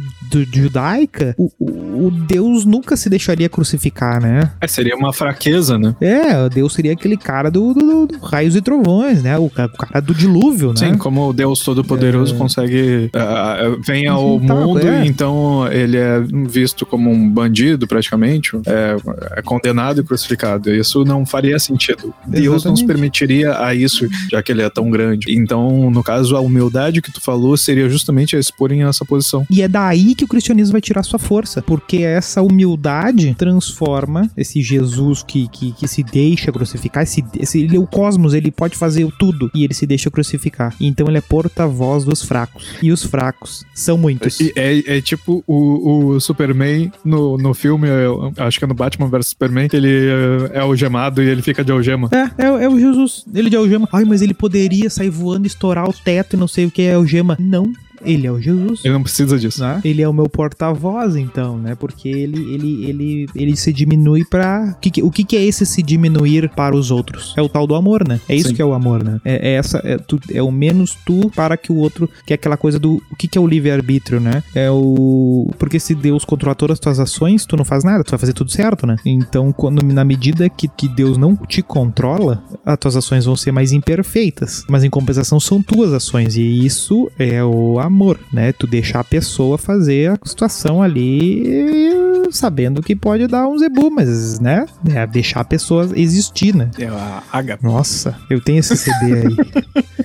judaica, 0.52 1.34
o, 1.38 1.50
o, 1.58 2.10
Deus 2.10 2.64
nunca 2.64 2.96
se 2.96 3.08
deixaria 3.08 3.48
crucificar, 3.48 4.20
né? 4.20 4.52
É, 4.60 4.66
seria 4.66 4.96
uma 4.96 5.12
fraqueza, 5.12 5.78
né? 5.78 5.94
É, 6.00 6.48
Deus 6.48 6.72
seria 6.74 6.92
aquele 6.92 7.16
cara 7.16 7.50
do, 7.50 7.74
do, 7.74 8.06
do 8.06 8.18
raios 8.18 8.56
e 8.56 8.60
trovões, 8.60 9.22
né? 9.22 9.38
O, 9.38 9.46
o, 9.46 9.50
cara 9.50 10.00
do 10.00 10.14
dilúvio, 10.14 10.70
né? 10.70 10.90
Sim, 10.90 10.98
como 10.98 11.28
o 11.28 11.32
Deus 11.32 11.60
Todo-Poderoso 11.60 12.34
é... 12.34 12.38
consegue. 12.38 13.10
Uh, 13.14 13.80
vem 13.86 14.06
ao 14.06 14.40
tá, 14.40 14.54
mundo 14.54 14.86
é. 14.86 15.04
e 15.04 15.08
então 15.08 15.70
ele 15.70 15.96
é 15.96 16.20
visto 16.48 16.86
como 16.86 17.10
um 17.10 17.28
bandido, 17.28 17.86
praticamente. 17.86 18.56
É, 18.66 18.96
é 19.36 19.42
condenado 19.42 20.00
e 20.00 20.04
crucificado. 20.04 20.74
Isso 20.74 21.04
não 21.04 21.24
faria 21.24 21.58
sentido. 21.58 22.14
Exatamente. 22.22 22.42
Deus 22.42 22.64
não 22.64 22.76
se 22.76 22.86
permitiria 22.86 23.58
a 23.58 23.74
isso, 23.74 24.06
já 24.30 24.42
que 24.42 24.52
ele 24.52 24.62
é 24.62 24.70
tão 24.70 24.90
grande. 24.90 25.32
Então, 25.32 25.90
no 25.90 26.02
caso, 26.02 26.36
a 26.36 26.40
humildade 26.40 27.02
que 27.02 27.12
tu 27.12 27.20
falou 27.20 27.56
seria 27.56 27.88
justamente 27.88 28.36
a 28.36 28.38
expor 28.38 28.72
em 28.72 28.82
essa 28.82 29.04
posição. 29.04 29.46
E 29.50 29.62
é 29.62 29.68
daí 29.68 30.14
que 30.14 30.24
o 30.24 30.28
cristianismo 30.28 30.72
vai 30.72 30.80
tirar 30.80 31.02
sua 31.02 31.18
força, 31.18 31.62
porque 31.62 31.98
essa 31.98 32.42
humildade 32.42 33.34
transforma 33.36 34.30
esse 34.36 34.47
Jesus 34.62 35.22
que, 35.22 35.48
que, 35.48 35.72
que 35.72 35.88
se 35.88 36.02
deixa 36.02 36.52
crucificar, 36.52 37.02
esse, 37.02 37.24
esse, 37.38 37.60
ele, 37.62 37.78
o 37.78 37.86
cosmos, 37.86 38.34
ele 38.34 38.50
pode 38.50 38.76
fazer 38.76 39.08
tudo 39.18 39.50
e 39.54 39.64
ele 39.64 39.74
se 39.74 39.86
deixa 39.86 40.10
crucificar. 40.10 40.74
Então 40.80 41.06
ele 41.08 41.18
é 41.18 41.20
porta-voz 41.20 42.04
dos 42.04 42.22
fracos. 42.22 42.74
E 42.82 42.90
os 42.90 43.04
fracos 43.04 43.64
são 43.74 43.98
muitos. 43.98 44.40
É, 44.40 44.52
é, 44.56 44.98
é 44.98 45.00
tipo 45.00 45.42
o, 45.46 46.14
o 46.14 46.20
Superman 46.20 46.92
no, 47.04 47.36
no 47.38 47.54
filme, 47.54 47.88
eu, 47.88 48.32
acho 48.36 48.58
que 48.58 48.64
é 48.64 48.68
no 48.68 48.74
Batman 48.74 49.08
vs 49.08 49.28
Superman, 49.28 49.68
que 49.68 49.76
ele 49.76 50.08
é 50.52 50.60
algemado 50.60 51.22
e 51.22 51.28
ele 51.28 51.42
fica 51.42 51.64
de 51.64 51.72
algema. 51.72 52.08
É, 52.12 52.44
é, 52.44 52.64
é 52.64 52.68
o 52.68 52.78
Jesus, 52.78 53.24
ele 53.34 53.50
de 53.50 53.56
algema. 53.56 53.88
Ai, 53.92 54.04
mas 54.04 54.22
ele 54.22 54.34
poderia 54.34 54.90
sair 54.90 55.10
voando, 55.10 55.46
estourar 55.46 55.88
o 55.88 55.92
teto 55.92 56.36
e 56.36 56.38
não 56.38 56.48
sei 56.48 56.66
o 56.66 56.70
que 56.70 56.82
é 56.82 56.94
algema. 56.94 57.36
Não, 57.40 57.72
ele 58.04 58.26
é 58.26 58.32
o 58.32 58.40
Jesus. 58.40 58.80
Ele 58.84 58.94
não 58.94 59.02
precisa 59.02 59.38
disso. 59.38 59.60
Né? 59.60 59.80
Ele 59.84 60.02
é 60.02 60.08
o 60.08 60.12
meu 60.12 60.28
porta-voz, 60.28 61.16
então, 61.16 61.58
né? 61.58 61.74
Porque 61.74 62.08
ele, 62.08 62.54
ele, 62.54 62.84
ele, 62.84 63.26
ele 63.34 63.56
se 63.56 63.72
diminui 63.72 64.24
para 64.24 64.74
o 64.76 64.80
que, 64.80 65.02
o 65.02 65.10
que, 65.10 65.24
que 65.24 65.36
é 65.36 65.44
esse 65.44 65.64
se 65.66 65.82
diminuir 65.82 66.50
para 66.50 66.76
os 66.76 66.90
outros? 66.90 67.34
É 67.36 67.42
o 67.42 67.48
tal 67.48 67.66
do 67.66 67.74
amor, 67.74 68.06
né? 68.06 68.20
É 68.28 68.34
isso 68.34 68.48
Sim. 68.48 68.54
que 68.54 68.62
é 68.62 68.64
o 68.64 68.72
amor, 68.72 69.02
né? 69.02 69.20
É, 69.24 69.50
é 69.50 69.54
essa, 69.54 69.80
é, 69.84 69.98
tu, 69.98 70.20
é 70.32 70.42
o 70.42 70.50
menos 70.50 70.96
tu 71.06 71.30
para 71.30 71.56
que 71.56 71.72
o 71.72 71.76
outro, 71.76 72.08
que 72.26 72.32
é 72.32 72.34
aquela 72.34 72.56
coisa 72.56 72.78
do 72.78 73.02
o 73.10 73.16
que, 73.16 73.28
que 73.28 73.38
é 73.38 73.40
o 73.40 73.46
livre-arbítrio, 73.46 74.20
né? 74.20 74.42
É 74.54 74.70
o. 74.70 75.50
Porque 75.58 75.78
se 75.78 75.94
Deus 75.94 76.24
controla 76.24 76.54
todas 76.54 76.74
as 76.74 76.80
tuas 76.80 77.00
ações, 77.00 77.46
tu 77.46 77.56
não 77.56 77.64
faz 77.64 77.84
nada, 77.84 78.04
tu 78.04 78.10
vai 78.10 78.18
fazer 78.18 78.32
tudo 78.32 78.50
certo, 78.50 78.86
né? 78.86 78.96
Então, 79.04 79.52
quando, 79.52 79.82
na 79.82 80.04
medida 80.04 80.48
que, 80.48 80.68
que 80.68 80.88
Deus 80.88 81.16
não 81.16 81.36
te 81.36 81.62
controla, 81.62 82.42
as 82.64 82.78
tuas 82.78 82.96
ações 82.96 83.24
vão 83.24 83.36
ser 83.36 83.52
mais 83.52 83.72
imperfeitas. 83.72 84.64
Mas 84.68 84.84
em 84.84 84.90
compensação 84.90 85.40
são 85.40 85.62
tuas 85.62 85.92
ações. 85.92 86.36
E 86.36 86.64
isso 86.64 87.10
é 87.18 87.42
o 87.42 87.78
amor, 87.78 87.87
né? 88.32 88.52
Tu 88.52 88.66
deixar 88.66 89.00
a 89.00 89.04
pessoa 89.04 89.58
fazer 89.58 90.12
a 90.12 90.18
situação 90.28 90.82
ali 90.82 92.08
sabendo 92.30 92.82
que 92.82 92.94
pode 92.94 93.26
dar 93.26 93.48
um 93.48 93.58
zebu, 93.58 93.90
mas, 93.90 94.40
né? 94.40 94.66
É 94.86 95.06
deixar 95.06 95.40
a 95.40 95.44
pessoa 95.44 95.88
existir, 95.94 96.54
né? 96.54 96.70
É 96.78 96.86
a. 96.86 97.22
Nossa, 97.62 98.16
eu 98.28 98.40
tenho 98.40 98.58
esse 98.58 98.76
CD 98.76 99.26
aí. 99.26 99.36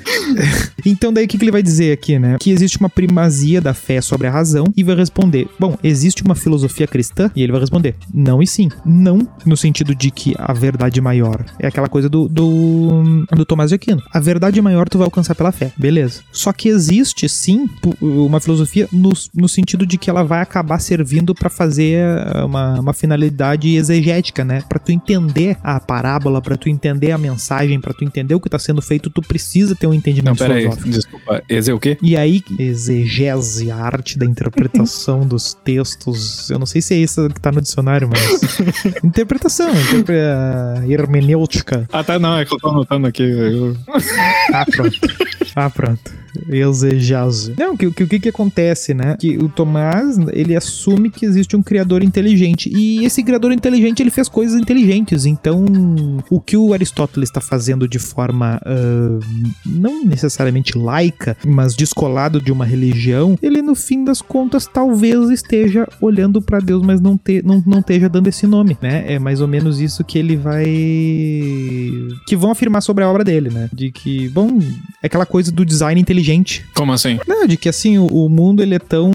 então, 0.85 1.11
daí 1.11 1.25
o 1.25 1.27
que, 1.27 1.37
que 1.37 1.43
ele 1.43 1.51
vai 1.51 1.63
dizer 1.63 1.91
aqui, 1.91 2.17
né? 2.17 2.37
Que 2.39 2.51
existe 2.51 2.79
uma 2.79 2.89
primazia 2.89 3.61
da 3.61 3.73
fé 3.73 4.01
sobre 4.01 4.27
a 4.27 4.31
razão 4.31 4.65
e 4.75 4.83
vai 4.83 4.95
responder: 4.95 5.47
Bom, 5.59 5.77
existe 5.83 6.23
uma 6.23 6.35
filosofia 6.35 6.87
cristã? 6.87 7.29
E 7.35 7.41
ele 7.41 7.51
vai 7.51 7.61
responder: 7.61 7.95
Não 8.13 8.41
e 8.41 8.47
sim. 8.47 8.69
Não 8.85 9.27
no 9.45 9.57
sentido 9.57 9.95
de 9.95 10.11
que 10.11 10.33
a 10.37 10.53
verdade 10.53 10.99
maior 11.01 11.45
é 11.59 11.67
aquela 11.67 11.87
coisa 11.87 12.09
do, 12.09 12.27
do, 12.27 13.25
do 13.31 13.45
Tomás 13.45 13.69
de 13.69 13.75
Aquino. 13.75 14.01
A 14.11 14.19
verdade 14.19 14.61
maior 14.61 14.87
tu 14.87 14.97
vai 14.97 15.05
alcançar 15.05 15.35
pela 15.35 15.51
fé, 15.51 15.71
beleza. 15.77 16.21
Só 16.31 16.51
que 16.53 16.69
existe 16.69 17.27
sim 17.27 17.69
uma 18.01 18.39
filosofia 18.39 18.87
no, 18.91 19.11
no 19.33 19.47
sentido 19.47 19.85
de 19.85 19.97
que 19.97 20.09
ela 20.09 20.23
vai 20.23 20.41
acabar 20.41 20.79
servindo 20.79 21.33
para 21.33 21.49
fazer 21.49 21.99
eh, 21.99 22.43
uma, 22.43 22.79
uma 22.79 22.93
finalidade 22.93 23.75
exegética, 23.75 24.43
né? 24.43 24.63
Para 24.67 24.79
tu 24.79 24.91
entender 24.91 25.57
a 25.63 25.79
parábola, 25.79 26.41
para 26.41 26.57
tu 26.57 26.69
entender 26.69 27.11
a 27.11 27.17
mensagem, 27.17 27.79
para 27.79 27.93
tu 27.93 28.03
entender 28.03 28.35
o 28.35 28.39
que 28.39 28.49
tá 28.49 28.59
sendo 28.59 28.81
feito, 28.81 29.09
tu 29.09 29.21
precisa 29.21 29.75
ter 29.75 29.87
um 29.87 29.93
entendimento 29.93 30.39
Não, 30.39 30.47
pera 30.47 30.59
filosófico. 30.59 30.87
Aí, 30.87 30.91
desculpa, 30.91 31.43
é 31.49 31.73
o 31.73 31.79
quê? 31.79 31.97
E 32.01 32.17
aí, 32.17 32.43
exegese, 32.57 33.71
a 33.71 33.77
arte 33.77 34.17
da 34.17 34.25
interpretação 34.25 35.21
dos 35.27 35.53
textos. 35.53 36.49
Eu 36.49 36.59
não 36.59 36.65
sei 36.65 36.81
se 36.81 36.93
é 36.93 36.97
isso 36.97 37.27
que 37.29 37.39
tá 37.39 37.51
no 37.51 37.61
dicionário, 37.61 38.09
mas. 38.09 38.59
interpretação, 39.03 39.69
interpre... 39.69 40.15
hermenêutica. 40.87 41.87
Ah, 41.91 42.03
tá, 42.03 42.19
não, 42.19 42.37
é 42.37 42.45
que 42.45 42.53
eu 42.53 42.59
tô 42.59 42.69
anotando 42.69 43.07
aqui. 43.07 43.23
Eu... 43.23 43.75
ah, 44.53 44.65
pronto. 44.65 44.99
Ah, 45.55 45.69
pronto. 45.69 46.22
Exegese. 46.49 47.53
Não, 47.57 47.75
que 47.75 47.87
o 47.87 47.93
que, 47.93 48.05
que, 48.05 48.19
que 48.19 48.29
acontece, 48.29 48.93
né? 48.93 49.15
Que 49.19 49.37
o 49.37 49.49
Tomás, 49.49 50.17
ele 50.31 50.55
assume 50.55 51.09
que 51.09 51.25
existe 51.25 51.55
um 51.55 51.63
criador 51.63 52.03
inteligente. 52.03 52.71
E 52.73 53.05
esse 53.05 53.23
criador 53.23 53.51
inteligente, 53.51 54.01
ele 54.01 54.09
fez 54.09 54.27
coisas 54.27 54.59
inteligentes. 54.59 55.25
Então, 55.25 55.65
o 56.29 56.39
que 56.39 56.57
o 56.57 56.73
Aristóteles 56.73 57.29
está 57.29 57.41
fazendo 57.41 57.87
de 57.87 57.99
forma 57.99 58.59
uh, 58.65 59.19
não 59.65 60.03
necessariamente 60.03 60.77
laica, 60.77 61.37
mas 61.45 61.75
descolado 61.75 62.41
de 62.41 62.51
uma 62.51 62.65
religião, 62.65 63.37
ele 63.41 63.61
no 63.61 63.75
fim 63.75 64.03
das 64.03 64.21
contas 64.21 64.67
talvez 64.67 65.29
esteja 65.29 65.87
olhando 66.01 66.41
para 66.41 66.59
Deus, 66.59 66.81
mas 66.83 66.99
não, 66.99 67.17
te, 67.17 67.41
não, 67.43 67.63
não 67.65 67.79
esteja 67.79 68.09
dando 68.09 68.27
esse 68.27 68.47
nome, 68.47 68.77
né? 68.81 69.13
É 69.13 69.19
mais 69.19 69.41
ou 69.41 69.47
menos 69.47 69.79
isso 69.79 70.03
que 70.03 70.17
ele 70.17 70.35
vai. 70.35 70.65
que 72.25 72.35
vão 72.35 72.51
afirmar 72.51 72.81
sobre 72.81 73.03
a 73.03 73.09
obra 73.09 73.23
dele, 73.23 73.49
né? 73.49 73.69
De 73.73 73.91
que, 73.91 74.29
bom, 74.29 74.59
é 75.01 75.07
aquela 75.07 75.25
coisa 75.25 75.51
do 75.51 75.65
design 75.65 75.99
inteligente. 75.99 76.22
Como 76.73 76.91
assim? 76.91 77.19
Não, 77.27 77.45
de 77.45 77.57
que 77.57 77.69
assim, 77.69 77.97
o, 77.97 78.07
o 78.07 78.29
mundo 78.29 78.61
ele 78.61 78.75
é 78.75 78.79
tão, 78.79 79.11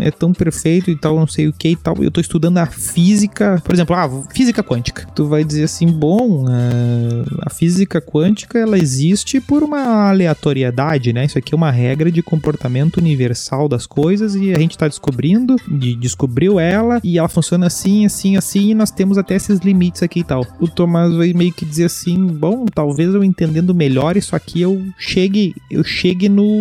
é 0.00 0.10
tão 0.10 0.32
perfeito 0.32 0.90
e 0.90 0.96
tal, 0.96 1.16
não 1.16 1.26
sei 1.26 1.48
o 1.48 1.52
que 1.52 1.68
e 1.68 1.76
tal. 1.76 1.96
Eu 2.00 2.10
tô 2.10 2.20
estudando 2.20 2.58
a 2.58 2.66
física, 2.66 3.60
por 3.64 3.74
exemplo, 3.74 3.94
ah, 3.94 4.08
física 4.32 4.62
quântica. 4.62 5.06
Tu 5.14 5.26
vai 5.26 5.44
dizer 5.44 5.64
assim, 5.64 5.86
bom, 5.86 6.44
uh, 6.44 7.40
a 7.40 7.50
física 7.50 8.00
quântica 8.00 8.58
ela 8.58 8.78
existe 8.78 9.40
por 9.40 9.62
uma 9.62 10.08
aleatoriedade, 10.08 11.12
né? 11.12 11.24
Isso 11.24 11.38
aqui 11.38 11.54
é 11.54 11.56
uma 11.56 11.70
regra 11.70 12.10
de 12.10 12.22
comportamento 12.22 12.98
universal 12.98 13.68
das 13.68 13.86
coisas 13.86 14.34
e 14.34 14.52
a 14.52 14.58
gente 14.58 14.78
tá 14.78 14.88
descobrindo, 14.88 15.56
de, 15.68 15.94
descobriu 15.96 16.58
ela 16.58 17.00
e 17.02 17.18
ela 17.18 17.28
funciona 17.28 17.66
assim, 17.66 18.04
assim, 18.04 18.36
assim 18.36 18.70
e 18.70 18.74
nós 18.74 18.90
temos 18.90 19.18
até 19.18 19.34
esses 19.34 19.60
limites 19.60 20.02
aqui 20.02 20.20
e 20.20 20.24
tal. 20.24 20.46
O 20.60 20.68
Tomás 20.68 21.14
vai 21.14 21.32
meio 21.32 21.52
que 21.52 21.64
dizer 21.64 21.84
assim, 21.84 22.26
bom, 22.26 22.66
talvez 22.66 23.14
eu 23.14 23.24
entendendo 23.24 23.74
melhor 23.74 24.16
isso 24.16 24.34
aqui 24.36 24.60
eu 24.60 24.82
chegue, 24.98 25.54
eu 25.70 25.82
chegue 25.82 26.28
no 26.28 26.51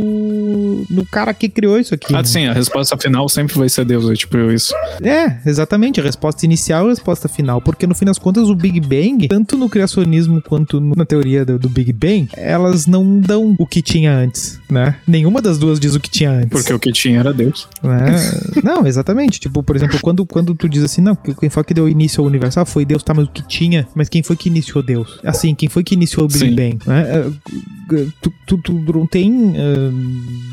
no 0.89 1.05
cara 1.05 1.33
que 1.33 1.49
criou 1.49 1.79
isso 1.79 1.93
aqui. 1.93 2.13
Ah, 2.13 2.19
né? 2.19 2.23
sim, 2.23 2.45
a 2.45 2.53
resposta 2.53 2.97
final 2.97 3.27
sempre 3.29 3.57
vai 3.57 3.69
ser 3.69 3.85
Deus, 3.85 4.09
é 4.09 4.13
tipo 4.13 4.37
isso. 4.51 4.73
É, 5.01 5.37
exatamente, 5.45 5.99
a 5.99 6.03
resposta 6.03 6.45
inicial 6.45 6.85
e 6.85 6.87
a 6.87 6.89
resposta 6.89 7.27
final, 7.27 7.61
porque 7.61 7.85
no 7.87 7.95
fim 7.95 8.05
das 8.05 8.17
contas 8.17 8.49
o 8.49 8.55
Big 8.55 8.79
Bang, 8.79 9.27
tanto 9.27 9.57
no 9.57 9.69
criacionismo 9.69 10.41
quanto 10.41 10.79
na 10.79 11.05
teoria 11.05 11.45
do, 11.45 11.57
do 11.57 11.69
Big 11.69 11.93
Bang, 11.93 12.29
elas 12.35 12.87
não 12.87 13.19
dão 13.19 13.55
o 13.57 13.65
que 13.65 13.81
tinha 13.81 14.15
antes, 14.15 14.59
né? 14.69 14.95
Nenhuma 15.07 15.41
das 15.41 15.57
duas 15.57 15.79
diz 15.79 15.95
o 15.95 15.99
que 15.99 16.09
tinha 16.09 16.31
antes. 16.31 16.49
Porque 16.49 16.73
o 16.73 16.79
que 16.79 16.91
tinha 16.91 17.19
era 17.19 17.33
Deus. 17.33 17.67
É, 17.83 18.61
não, 18.63 18.85
exatamente. 18.85 19.39
Tipo, 19.39 19.63
por 19.63 19.75
exemplo, 19.75 19.99
quando, 20.01 20.25
quando 20.25 20.53
tu 20.55 20.67
diz 20.67 20.83
assim, 20.83 21.01
não, 21.01 21.15
quem 21.15 21.49
foi 21.49 21.63
que 21.63 21.73
deu 21.73 21.87
início 21.87 22.21
ao 22.21 22.27
universo? 22.27 22.59
Ah, 22.59 22.65
foi 22.65 22.85
Deus, 22.85 23.03
tá, 23.03 23.13
mas 23.13 23.25
o 23.25 23.31
que 23.31 23.45
tinha? 23.47 23.87
Mas 23.95 24.09
quem 24.09 24.23
foi 24.23 24.35
que 24.35 24.49
iniciou 24.49 24.83
Deus? 24.83 25.19
Assim, 25.23 25.53
quem 25.55 25.69
foi 25.69 25.83
que 25.83 25.93
iniciou 25.93 26.25
o 26.25 26.27
Big 26.27 26.39
Sim. 26.39 26.55
Bang? 26.55 26.79
Né? 26.85 27.01
É, 27.01 27.31
tu, 28.21 28.33
tu, 28.45 28.57
tu, 28.57 28.73
não 28.73 29.05
tem, 29.05 29.31
uh, 29.31 29.80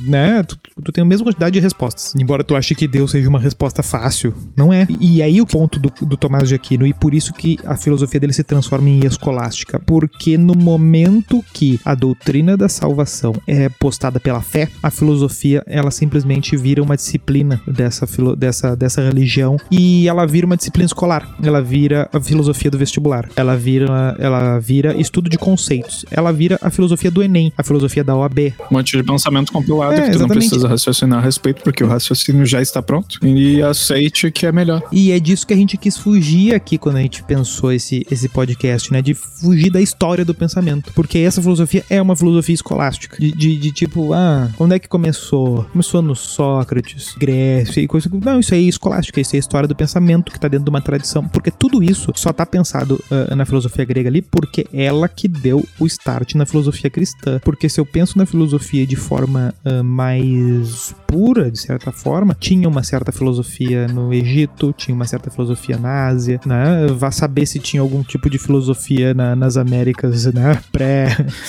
né? 0.05 0.43
Tu, 0.43 0.59
tu, 0.85 0.93
tem 0.93 1.03
a 1.03 1.05
mesma 1.05 1.27
quantidade 1.27 1.55
de 1.55 1.61
respostas. 1.61 2.15
Embora 2.17 2.45
tu 2.45 2.55
ache 2.55 2.75
que 2.75 2.89
Deus 2.89 3.11
seja 3.11 3.29
uma 3.29 3.41
resposta 3.41 3.83
fácil, 3.83 4.35
não 4.57 4.73
é. 4.73 4.87
E 5.01 5.23
aí 5.23 5.41
o 5.41 5.47
ponto 5.47 5.79
do, 5.79 5.93
do 6.07 6.17
Tomás 6.17 6.49
de 6.49 6.55
Aquino, 6.55 6.87
e 6.87 6.93
por 6.93 7.15
isso 7.15 7.33
que 7.33 7.59
a 7.65 7.77
filosofia 7.77 8.21
dele 8.21 8.33
se 8.33 8.45
transforma 8.45 8.89
em 8.89 9.05
escolástica, 9.05 9.79
porque 9.79 10.37
no 10.39 10.55
momento 10.55 11.45
que 11.53 11.81
a 11.85 11.95
doutrina 11.95 12.57
da 12.57 12.69
salvação 12.69 13.35
é 13.47 13.69
postada 13.69 14.21
pela 14.21 14.41
fé, 14.41 14.69
a 14.83 14.91
filosofia 14.91 15.63
ela 15.67 15.91
simplesmente 15.91 16.57
vira 16.57 16.83
uma 16.83 16.97
disciplina 16.97 17.61
dessa, 17.67 18.07
filo, 18.07 18.35
dessa, 18.37 18.75
dessa 18.75 19.03
religião 19.03 19.57
e 19.71 20.09
ela 20.09 20.27
vira 20.27 20.47
uma 20.47 20.57
disciplina 20.57 20.87
escolar. 20.87 21.37
Ela 21.43 21.63
vira 21.63 22.09
a 22.13 22.21
filosofia 22.21 22.71
do 22.71 22.79
vestibular. 22.79 23.29
Ela 23.37 23.57
vira, 23.57 24.17
ela 24.19 24.59
vira 24.59 24.97
estudo 25.01 25.29
de 25.29 25.39
conceitos. 25.39 26.05
Ela 26.11 26.33
vira 26.33 26.59
a 26.63 26.71
filosofia 26.71 27.11
do 27.11 27.23
Enem, 27.23 27.53
a 27.57 27.63
filosofia 27.63 28.05
da 28.05 28.17
OAB. 28.17 28.55
Um 28.71 28.77
monte 28.77 28.97
de 28.97 29.03
pensamento 29.19 29.53
compilado 29.53 29.95
É, 29.95 30.03
que 30.03 30.13
tu 30.13 30.19
não 30.19 30.29
precisa 30.29 30.69
raciocinar 30.69 31.19
a 31.19 31.23
respeito, 31.23 31.63
porque 31.63 31.83
o 31.83 31.89
raciocínio 31.89 32.47
já 32.47 32.63
está 32.63 32.81
pronto. 32.81 33.19
E 33.27 33.63
aceite 33.63 34.31
que 34.31 34.47
é 34.47 34.53
melhor. 34.53 34.83
E 34.93 35.13
é 35.13 35.21
disso 35.21 35.47
que 35.47 35.53
a 35.53 35.57
gente 35.57 35.77
quis 35.77 35.97
fugir 35.97 36.55
aqui 36.55 36.79
quando 36.79 36.97
a 36.97 37.01
gente 37.01 37.23
pensou 37.23 37.73
esse, 37.73 38.07
esse 38.11 38.29
podcast, 38.29 38.93
né? 38.93 39.03
De 39.03 39.15
fugir 39.15 39.71
da 39.71 39.81
história 39.81 40.25
do 40.25 40.35
pensamento. 40.35 40.93
Porque 40.95 41.19
essa 41.19 41.43
filosofia 41.43 41.85
é 41.91 42.01
uma 42.01 42.17
filosofia 42.17 42.55
escolástica. 42.55 43.17
De, 43.19 43.33
de, 43.33 43.57
de 43.57 43.73
tipo, 43.73 44.13
ah, 44.13 44.51
onde 44.59 44.77
é 44.77 44.79
que 44.79 44.89
começou? 44.89 45.65
Começou 45.73 46.01
no 46.03 46.15
Sócrates, 46.15 47.15
Grécia 47.19 47.81
e 47.81 47.87
coisa. 47.87 48.09
Não, 48.13 48.41
isso 48.41 48.55
aí 48.55 48.67
é 48.67 48.69
escolástica, 48.69 49.21
isso 49.21 49.35
é 49.35 49.39
a 49.39 49.41
história 49.41 49.69
do 49.69 49.75
pensamento 49.75 50.33
que 50.33 50.39
tá 50.39 50.49
dentro 50.49 50.65
de 50.65 50.71
uma 50.71 50.81
tradição. 50.81 51.27
Porque 51.29 51.51
tudo 51.51 51.83
isso 51.83 52.13
só 52.15 52.33
tá 52.33 52.47
pensado 52.47 53.03
ah, 53.11 53.35
na 53.35 53.45
filosofia 53.45 53.85
grega 53.85 54.09
ali 54.09 54.23
porque 54.23 54.67
ela 54.73 55.09
que 55.09 55.29
deu 55.29 55.67
o 55.79 55.87
start 55.87 56.35
na 56.35 56.47
filosofia 56.47 56.91
cristã. 56.91 57.41
Porque 57.45 57.69
se 57.69 57.81
eu 57.81 57.87
penso 57.87 58.17
na 58.19 58.27
filosofia 58.27 58.87
de 58.87 58.97
forma 59.09 59.55
ah, 59.65 59.83
mais 59.83 60.95
pura, 61.07 61.51
de 61.51 61.59
certa 61.59 61.91
forma, 61.91 62.37
tinha 62.39 62.69
uma 62.69 62.83
certa 62.83 63.11
filosofia 63.11 63.89
no 63.89 64.13
Egito, 64.13 64.75
tinha 64.77 64.95
uma 64.95 65.07
certa 65.07 65.31
filosofia 65.31 65.79
na 65.79 66.07
Ásia, 66.09 66.39
né? 66.45 66.87
Vá 66.97 67.11
saber 67.11 67.47
se 67.47 67.59
tinha 67.59 67.81
algum 67.81 68.03
tipo 68.03 68.29
de 68.29 68.39
filosofia 68.39 69.15
na- 69.15 69.35
nas 69.35 69.57
Américas, 69.57 70.27
né? 70.33 70.61
Pré, 70.71 71.07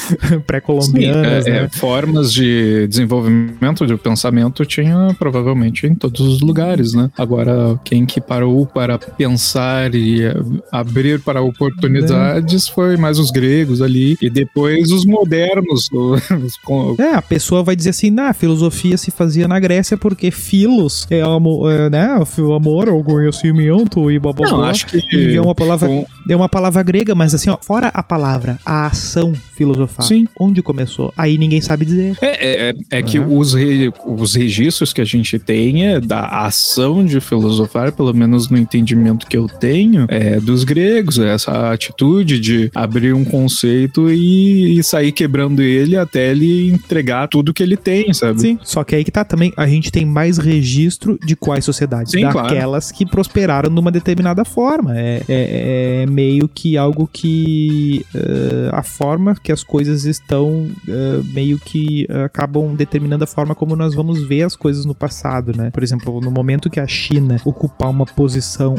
pré-colombianas, 0.48 1.46
é, 1.46 1.52
né? 1.52 1.58
é, 1.66 1.70
formas 1.70 2.32
de 2.34 2.88
desenvolvimento 2.88 3.86
do 3.86 3.98
pensamento 3.98 4.66
tinha 4.66 5.16
provavelmente 5.20 5.86
em 5.88 5.96
todos 5.96 6.22
os 6.22 6.42
lugares, 6.42 6.94
né? 6.94 7.10
Agora, 7.18 7.80
quem 7.84 8.06
que 8.06 8.22
parou 8.22 8.66
para 8.66 8.98
pensar 8.98 9.94
e 9.94 10.24
eh, 10.24 10.34
abrir 10.72 11.20
para 11.22 11.42
oportunidades 11.42 12.68
foi 12.68 12.96
mais 12.98 13.20
os 13.20 13.32
gregos 13.32 13.82
ali 13.82 14.18
e 14.22 14.30
depois 14.30 14.92
os 14.92 15.06
modernos. 15.06 15.90
os 16.46 16.56
com- 16.64 16.96
É, 16.98 17.14
a 17.16 17.22
pessoa 17.40 17.64
vai 17.64 17.74
dizer 17.74 17.92
assim, 17.92 18.12
na 18.12 18.34
filosofia 18.34 18.98
se 18.98 19.12
fazia 19.12 19.48
na 19.48 19.58
Grécia 19.60 19.96
porque 19.98 20.30
filos 20.30 21.08
é, 21.10 21.22
amo, 21.22 21.70
é 21.70 21.90
né? 21.90 22.10
O 22.38 22.54
amor, 22.54 22.90
o 22.90 23.02
conhecimento 23.02 24.12
e 24.12 24.20
blá 24.20 24.34
blá 24.34 24.50
Não, 24.50 24.58
blá. 24.58 24.70
acho 24.70 24.86
que 24.88 25.36
é 25.36 25.42
uma 25.42 25.56
palavra 25.56 25.88
com- 25.88 26.06
É 26.30 26.36
uma 26.36 26.50
palavra 26.50 26.84
grega, 26.84 27.16
mas 27.16 27.34
assim, 27.34 27.50
ó, 27.50 27.58
fora 27.62 27.88
a 27.94 28.04
palavra, 28.04 28.60
a 28.66 28.88
ação 28.88 29.34
filosofar. 29.56 30.06
Sim. 30.06 30.28
Onde 30.40 30.62
começou? 30.62 31.14
Aí 31.18 31.38
ninguém 31.38 31.62
sabe 31.62 31.86
dizer. 31.86 32.18
É, 32.22 32.70
é, 32.70 32.76
é 32.92 33.02
que 33.02 33.18
Uhum. 33.20 33.38
os, 33.38 33.54
re- 33.54 33.92
os 34.06 34.36
registros 34.36 34.92
que 34.94 35.00
a 35.02 35.06
gente 35.06 35.40
tem 35.40 35.88
é 35.88 36.00
da 36.00 36.26
ação 36.46 37.04
de 37.06 37.20
filosofar, 37.22 37.92
pelo 37.94 38.14
menos 38.14 38.50
no 38.50 38.58
entendimento 38.58 39.26
que 39.28 39.38
eu 39.38 39.48
tenho, 39.48 40.06
é 40.10 40.40
dos 40.42 40.64
gregos, 40.66 41.18
é 41.20 41.34
essa 41.34 41.72
atitude 41.72 42.38
de 42.40 42.70
abrir 42.76 43.14
um 43.14 43.24
conceito 43.24 44.10
e, 44.10 44.78
e 44.78 44.84
sair 44.84 45.12
quebrando 45.14 45.62
ele 45.62 45.96
até 45.98 46.32
ele 46.32 46.70
entregar 46.70 47.29
tudo 47.30 47.54
que 47.54 47.62
ele 47.64 47.78
tem, 47.78 48.14
sabe? 48.14 48.40
Sim. 48.42 48.60
Só 48.64 48.84
que 48.84 48.96
aí 48.96 49.04
que 49.04 49.12
tá 49.12 49.24
também, 49.24 49.54
a 49.56 49.68
gente 49.68 49.92
tem 49.92 50.06
mais 50.06 50.38
registro 50.38 51.18
de 51.26 51.36
quais 51.36 51.64
sociedades? 51.66 52.12
Sim, 52.12 52.22
claro. 52.30 52.50
Daquelas 52.50 52.92
que 52.92 53.06
prosperaram 53.06 53.74
de 53.74 53.80
uma 53.80 53.92
determinada 53.92 54.44
forma. 54.46 54.98
É, 54.98 55.24
é- 55.28 56.02
é 56.04 56.06
meio 56.06 56.48
que 56.48 56.78
algo 56.78 57.08
que 57.12 58.06
eh, 58.16 58.70
a 58.72 58.84
forma 58.84 59.36
que 59.42 59.52
as 59.52 59.64
coisas 59.64 60.06
estão 60.06 60.68
eh, 60.88 61.22
meio 61.34 61.58
que 61.60 62.06
eh, 62.10 62.24
acabam 62.24 62.76
determinando 62.76 63.24
a 63.24 63.28
forma 63.28 63.54
como 63.56 63.76
nós 63.76 63.94
vamos 63.94 64.24
ver 64.28 64.44
as 64.44 64.56
coisas 64.56 64.86
no 64.86 64.96
passado, 64.96 65.56
né? 65.56 65.70
Por 65.72 65.84
exemplo, 65.84 66.20
no 66.22 66.32
momento 66.32 66.70
que 66.70 66.80
a 66.80 66.88
China 66.88 67.40
ocupar 67.46 67.90
uma 67.90 68.06
posição, 68.06 68.76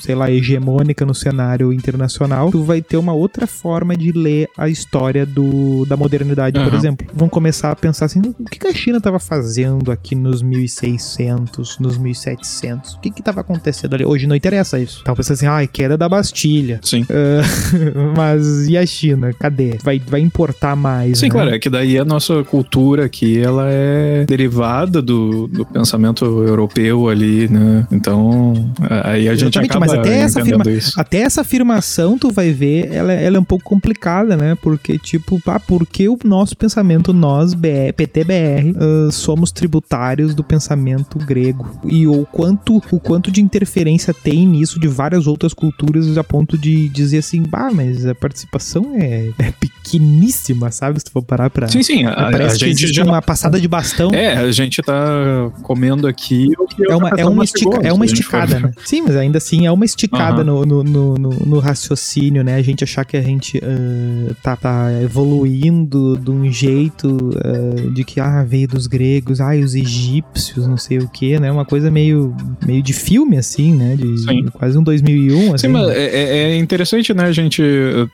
sei 0.00 0.14
lá, 0.14 0.30
hegemônica 0.30 1.04
no 1.04 1.14
cenário 1.14 1.72
internacional, 1.72 2.50
tu 2.50 2.62
vai 2.62 2.80
ter 2.82 2.96
uma 2.96 3.12
outra 3.12 3.46
forma 3.46 3.96
de 3.96 4.12
ler 4.12 4.48
a 4.56 4.68
história 4.68 5.24
do, 5.26 5.84
da 5.86 5.96
modernidade, 5.96 6.58
por 6.58 6.68
Aham. 6.68 6.76
exemplo. 6.76 7.01
Vão 7.12 7.28
começar 7.28 7.70
a 7.70 7.76
pensar 7.76 8.06
assim, 8.06 8.20
o 8.38 8.44
que 8.44 8.66
a 8.66 8.72
China 8.74 8.98
estava 8.98 9.18
fazendo 9.18 9.90
aqui 9.90 10.14
nos 10.14 10.42
1600, 10.42 11.78
nos 11.78 11.98
1700? 11.98 12.94
O 12.94 13.00
que 13.00 13.08
estava 13.18 13.40
acontecendo 13.40 13.94
ali? 13.94 14.04
Hoje 14.04 14.26
não 14.26 14.36
interessa 14.36 14.78
isso. 14.78 15.02
Tava 15.04 15.16
pensando 15.16 15.34
assim, 15.34 15.46
ai, 15.46 15.66
queda 15.66 15.96
da 15.96 16.08
Bastilha. 16.08 16.80
Sim. 16.82 17.06
Ah, 17.10 17.42
mas 18.16 18.68
e 18.68 18.76
a 18.76 18.84
China? 18.86 19.32
Cadê? 19.32 19.78
Vai, 19.82 19.98
vai 19.98 20.20
importar 20.20 20.76
mais, 20.76 21.18
Sim, 21.18 21.26
né? 21.26 21.30
claro, 21.32 21.50
é 21.50 21.58
que 21.58 21.70
daí 21.70 21.98
a 21.98 22.04
nossa 22.04 22.42
cultura 22.44 23.04
aqui, 23.06 23.38
ela 23.40 23.66
é 23.68 24.24
derivada 24.26 25.00
do, 25.02 25.46
do 25.48 25.64
pensamento 25.66 26.24
europeu 26.24 27.08
ali, 27.08 27.48
né? 27.48 27.86
Então, 27.90 28.72
aí 29.04 29.28
a 29.28 29.34
gente 29.34 29.58
Exatamente, 29.58 29.70
acaba 29.70 29.86
mas 29.86 29.94
até 29.94 30.18
essa, 30.18 30.40
afirma- 30.40 30.64
até 30.96 31.18
essa 31.18 31.40
afirmação, 31.40 32.18
tu 32.18 32.30
vai 32.30 32.52
ver, 32.52 32.90
ela, 32.92 33.12
ela 33.12 33.36
é 33.36 33.40
um 33.40 33.44
pouco 33.44 33.64
complicada, 33.64 34.36
né? 34.36 34.56
Porque, 34.60 34.98
tipo, 34.98 35.40
ah, 35.46 35.60
porque 35.60 36.08
o 36.08 36.18
nosso 36.24 36.56
pensamento, 36.56 36.91
nós, 37.12 37.54
BR, 37.54 37.92
PTBR, 37.96 38.74
ah, 38.76 39.10
somos 39.10 39.52
tributários 39.52 40.34
do 40.34 40.44
pensamento 40.44 41.18
grego. 41.18 41.68
E 41.84 42.06
o 42.06 42.26
quanto, 42.26 42.82
o 42.90 43.00
quanto 43.00 43.30
de 43.30 43.40
interferência 43.40 44.14
tem 44.14 44.46
nisso 44.46 44.78
de 44.78 44.88
várias 44.88 45.26
outras 45.26 45.52
culturas 45.54 46.16
a 46.16 46.24
ponto 46.24 46.58
de 46.58 46.88
dizer 46.88 47.18
assim, 47.18 47.42
bah, 47.42 47.70
mas 47.72 48.06
a 48.06 48.14
participação 48.14 48.94
é, 48.94 49.30
é 49.38 49.52
pequeníssima, 49.82 50.70
sabe? 50.70 50.98
Se 50.98 51.04
tu 51.06 51.10
for 51.12 51.22
parar 51.22 51.50
pra. 51.50 51.68
Sim, 51.68 51.82
sim, 51.82 52.04
a, 52.04 52.12
a 52.12 52.30
Parece 52.30 52.58
que 52.58 52.66
gente 52.74 52.92
já... 52.92 53.04
uma 53.04 53.20
passada 53.22 53.60
de 53.60 53.68
bastão. 53.68 54.10
É, 54.12 54.36
a 54.36 54.50
gente 54.52 54.80
tá 54.82 55.50
comendo 55.62 56.06
aqui 56.06 56.48
que 56.76 56.90
É 56.90 56.96
uma, 56.96 57.08
é 57.10 57.26
uma, 57.26 57.44
estica- 57.44 57.80
é 57.86 57.92
uma 57.92 58.04
a 58.04 58.06
esticada, 58.06 58.58
né? 58.60 58.72
Sim, 58.84 59.02
mas 59.02 59.16
ainda 59.16 59.38
assim 59.38 59.66
é 59.66 59.72
uma 59.72 59.84
esticada 59.84 60.42
no, 60.44 60.64
no, 60.64 60.82
no, 60.84 61.14
no- 61.18 61.58
raciocínio, 61.58 62.42
né? 62.42 62.56
A 62.56 62.62
gente 62.62 62.82
achar 62.82 63.04
que 63.04 63.16
a 63.16 63.22
gente 63.22 63.60
ah, 63.62 64.34
tá, 64.42 64.56
tá 64.56 64.88
evoluindo 65.02 66.16
de 66.18 66.30
um 66.30 66.50
jeito 66.50 67.30
ah, 67.44 67.90
de 67.92 68.04
que, 68.04 68.20
ah, 68.20 68.42
veio 68.44 68.68
dos 68.68 68.86
gregos, 68.86 69.40
ah, 69.40 69.54
os 69.54 69.74
egípcios, 69.74 70.66
não 70.66 70.76
sei 70.76 70.98
o 70.98 71.08
que, 71.08 71.38
né? 71.38 71.50
Uma 71.52 71.64
coisa 71.64 71.90
meio, 71.90 72.34
meio 72.66 72.82
de 72.82 72.92
filme, 72.92 73.36
assim, 73.36 73.74
né? 73.74 73.94
De, 73.96 74.18
Sim. 74.18 74.46
quase 74.52 74.76
um 74.78 74.82
2001, 74.82 75.54
assim. 75.54 75.66
Sim, 75.66 75.72
mas 75.72 75.88
é, 75.90 76.04
é- 76.04 76.38
é 76.52 76.56
interessante, 76.56 77.14
né, 77.14 77.24
a 77.24 77.32
gente 77.32 77.62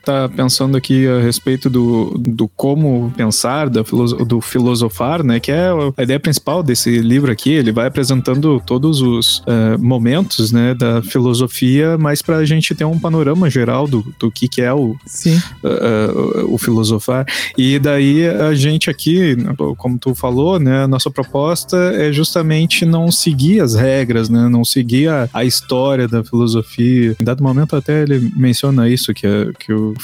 tá 0.05 0.29
pensando 0.29 0.77
aqui 0.77 1.07
a 1.07 1.19
respeito 1.21 1.58
do, 1.67 2.15
do 2.19 2.47
como 2.47 3.11
pensar, 3.17 3.69
da 3.69 3.81
do 4.25 4.39
filosofar, 4.39 5.23
né, 5.23 5.39
que 5.39 5.51
é 5.51 5.69
a 5.97 6.03
ideia 6.03 6.19
principal 6.19 6.61
desse 6.61 6.99
livro 6.99 7.31
aqui, 7.31 7.49
ele 7.51 7.71
vai 7.71 7.87
apresentando 7.87 8.61
todos 8.65 9.01
os 9.01 9.41
eh, 9.47 9.77
momentos, 9.77 10.51
né, 10.51 10.73
da 10.75 11.01
filosofia, 11.01 11.97
mas 11.97 12.21
pra 12.21 12.45
gente 12.45 12.75
ter 12.75 12.85
um 12.85 12.99
panorama 12.99 13.49
geral 13.49 13.87
do, 13.87 14.05
do 14.19 14.29
que 14.31 14.47
que 14.47 14.61
é 14.61 14.73
o, 14.73 14.95
Sim. 15.05 15.39
uh, 15.63 16.41
uh, 16.45 16.53
o 16.53 16.57
filosofar. 16.57 17.25
E 17.57 17.79
daí 17.79 18.27
a 18.27 18.53
gente 18.53 18.89
aqui, 18.89 19.35
como 19.77 19.97
tu 19.97 20.13
falou, 20.13 20.59
né, 20.59 20.83
a 20.83 20.87
nossa 20.87 21.09
proposta 21.09 21.77
é 21.95 22.11
justamente 22.11 22.85
não 22.85 23.11
seguir 23.11 23.61
as 23.61 23.73
regras, 23.75 24.29
né, 24.29 24.47
não 24.49 24.63
seguir 24.63 25.09
a, 25.09 25.27
a 25.33 25.43
história 25.45 26.07
da 26.07 26.23
filosofia. 26.23 27.15
Em 27.19 27.23
dado 27.23 27.43
momento 27.43 27.75
até 27.75 28.03
ele 28.03 28.31
menciona 28.35 28.87
isso, 28.89 29.13
que, 29.13 29.25
a- 29.25 29.51
que 29.57 29.73
o- 29.73 29.95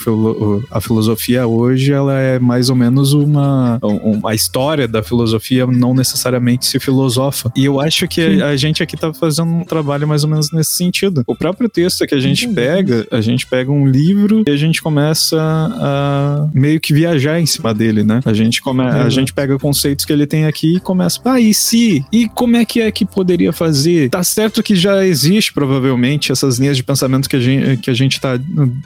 a 0.72 0.80
filosofia 0.82 1.45
hoje 1.46 1.92
ela 1.92 2.20
é 2.20 2.40
mais 2.40 2.70
ou 2.70 2.76
menos 2.76 3.14
uma, 3.14 3.80
um- 3.84 4.26
a 4.28 4.34
história 4.36 4.88
da 4.88 5.02
filosofia 5.04 5.66
não 5.68 5.94
necessariamente 5.94 6.66
se 6.66 6.80
filosofa. 6.80 7.52
E 7.56 7.66
eu 7.66 7.80
acho 7.80 8.08
que 8.08 8.42
a, 8.42 8.50
a 8.50 8.56
gente 8.56 8.82
aqui 8.84 8.96
tá 8.98 9.14
fazendo 9.14 9.50
um 9.52 9.64
trabalho 9.64 10.08
mais 10.08 10.24
ou 10.24 10.30
menos 10.30 10.52
nesse 10.52 10.72
sentido. 10.74 11.24
O 11.28 11.36
próprio 11.36 11.70
texto 11.70 12.06
que 12.06 12.16
a 12.16 12.20
gente 12.20 12.48
pega, 12.48 13.08
a 13.12 13.22
gente 13.22 13.46
pega 13.46 13.72
um 13.72 13.88
livro 13.88 14.44
e 14.48 14.52
a 14.52 14.58
gente 14.58 14.82
começa 14.82 15.38
a 15.40 16.48
meio 16.54 16.80
que 16.80 16.94
viajar 16.94 17.40
em 17.40 17.46
cima 17.46 17.74
dele, 17.74 18.04
né? 18.04 18.22
A 18.26 18.34
gente, 18.34 18.62
come, 18.62 18.82
a 18.84 19.10
gente 19.10 19.34
pega 19.34 19.58
conceitos 19.60 20.06
que 20.06 20.14
ele 20.14 20.26
tem 20.28 20.46
aqui 20.46 20.76
e 20.76 20.80
começa, 20.80 21.20
ah, 21.26 21.40
e 21.40 21.54
se? 21.54 22.06
E 22.12 22.28
como 22.30 22.56
é 22.58 22.66
que 22.66 22.82
é 22.82 22.92
que 22.92 23.06
poderia 23.06 23.52
fazer? 23.54 24.10
Tá 24.10 24.24
certo 24.24 24.62
que 24.64 24.76
já 24.76 25.06
existe, 25.06 25.54
provavelmente, 25.54 26.32
essas 26.32 26.58
linhas 26.60 26.78
de 26.78 26.84
pensamento 26.84 27.30
que 27.30 27.36
a 27.36 27.40
gente, 27.40 27.78
que 27.78 27.90
a 27.90 27.94
gente 27.94 28.20
tá 28.20 28.40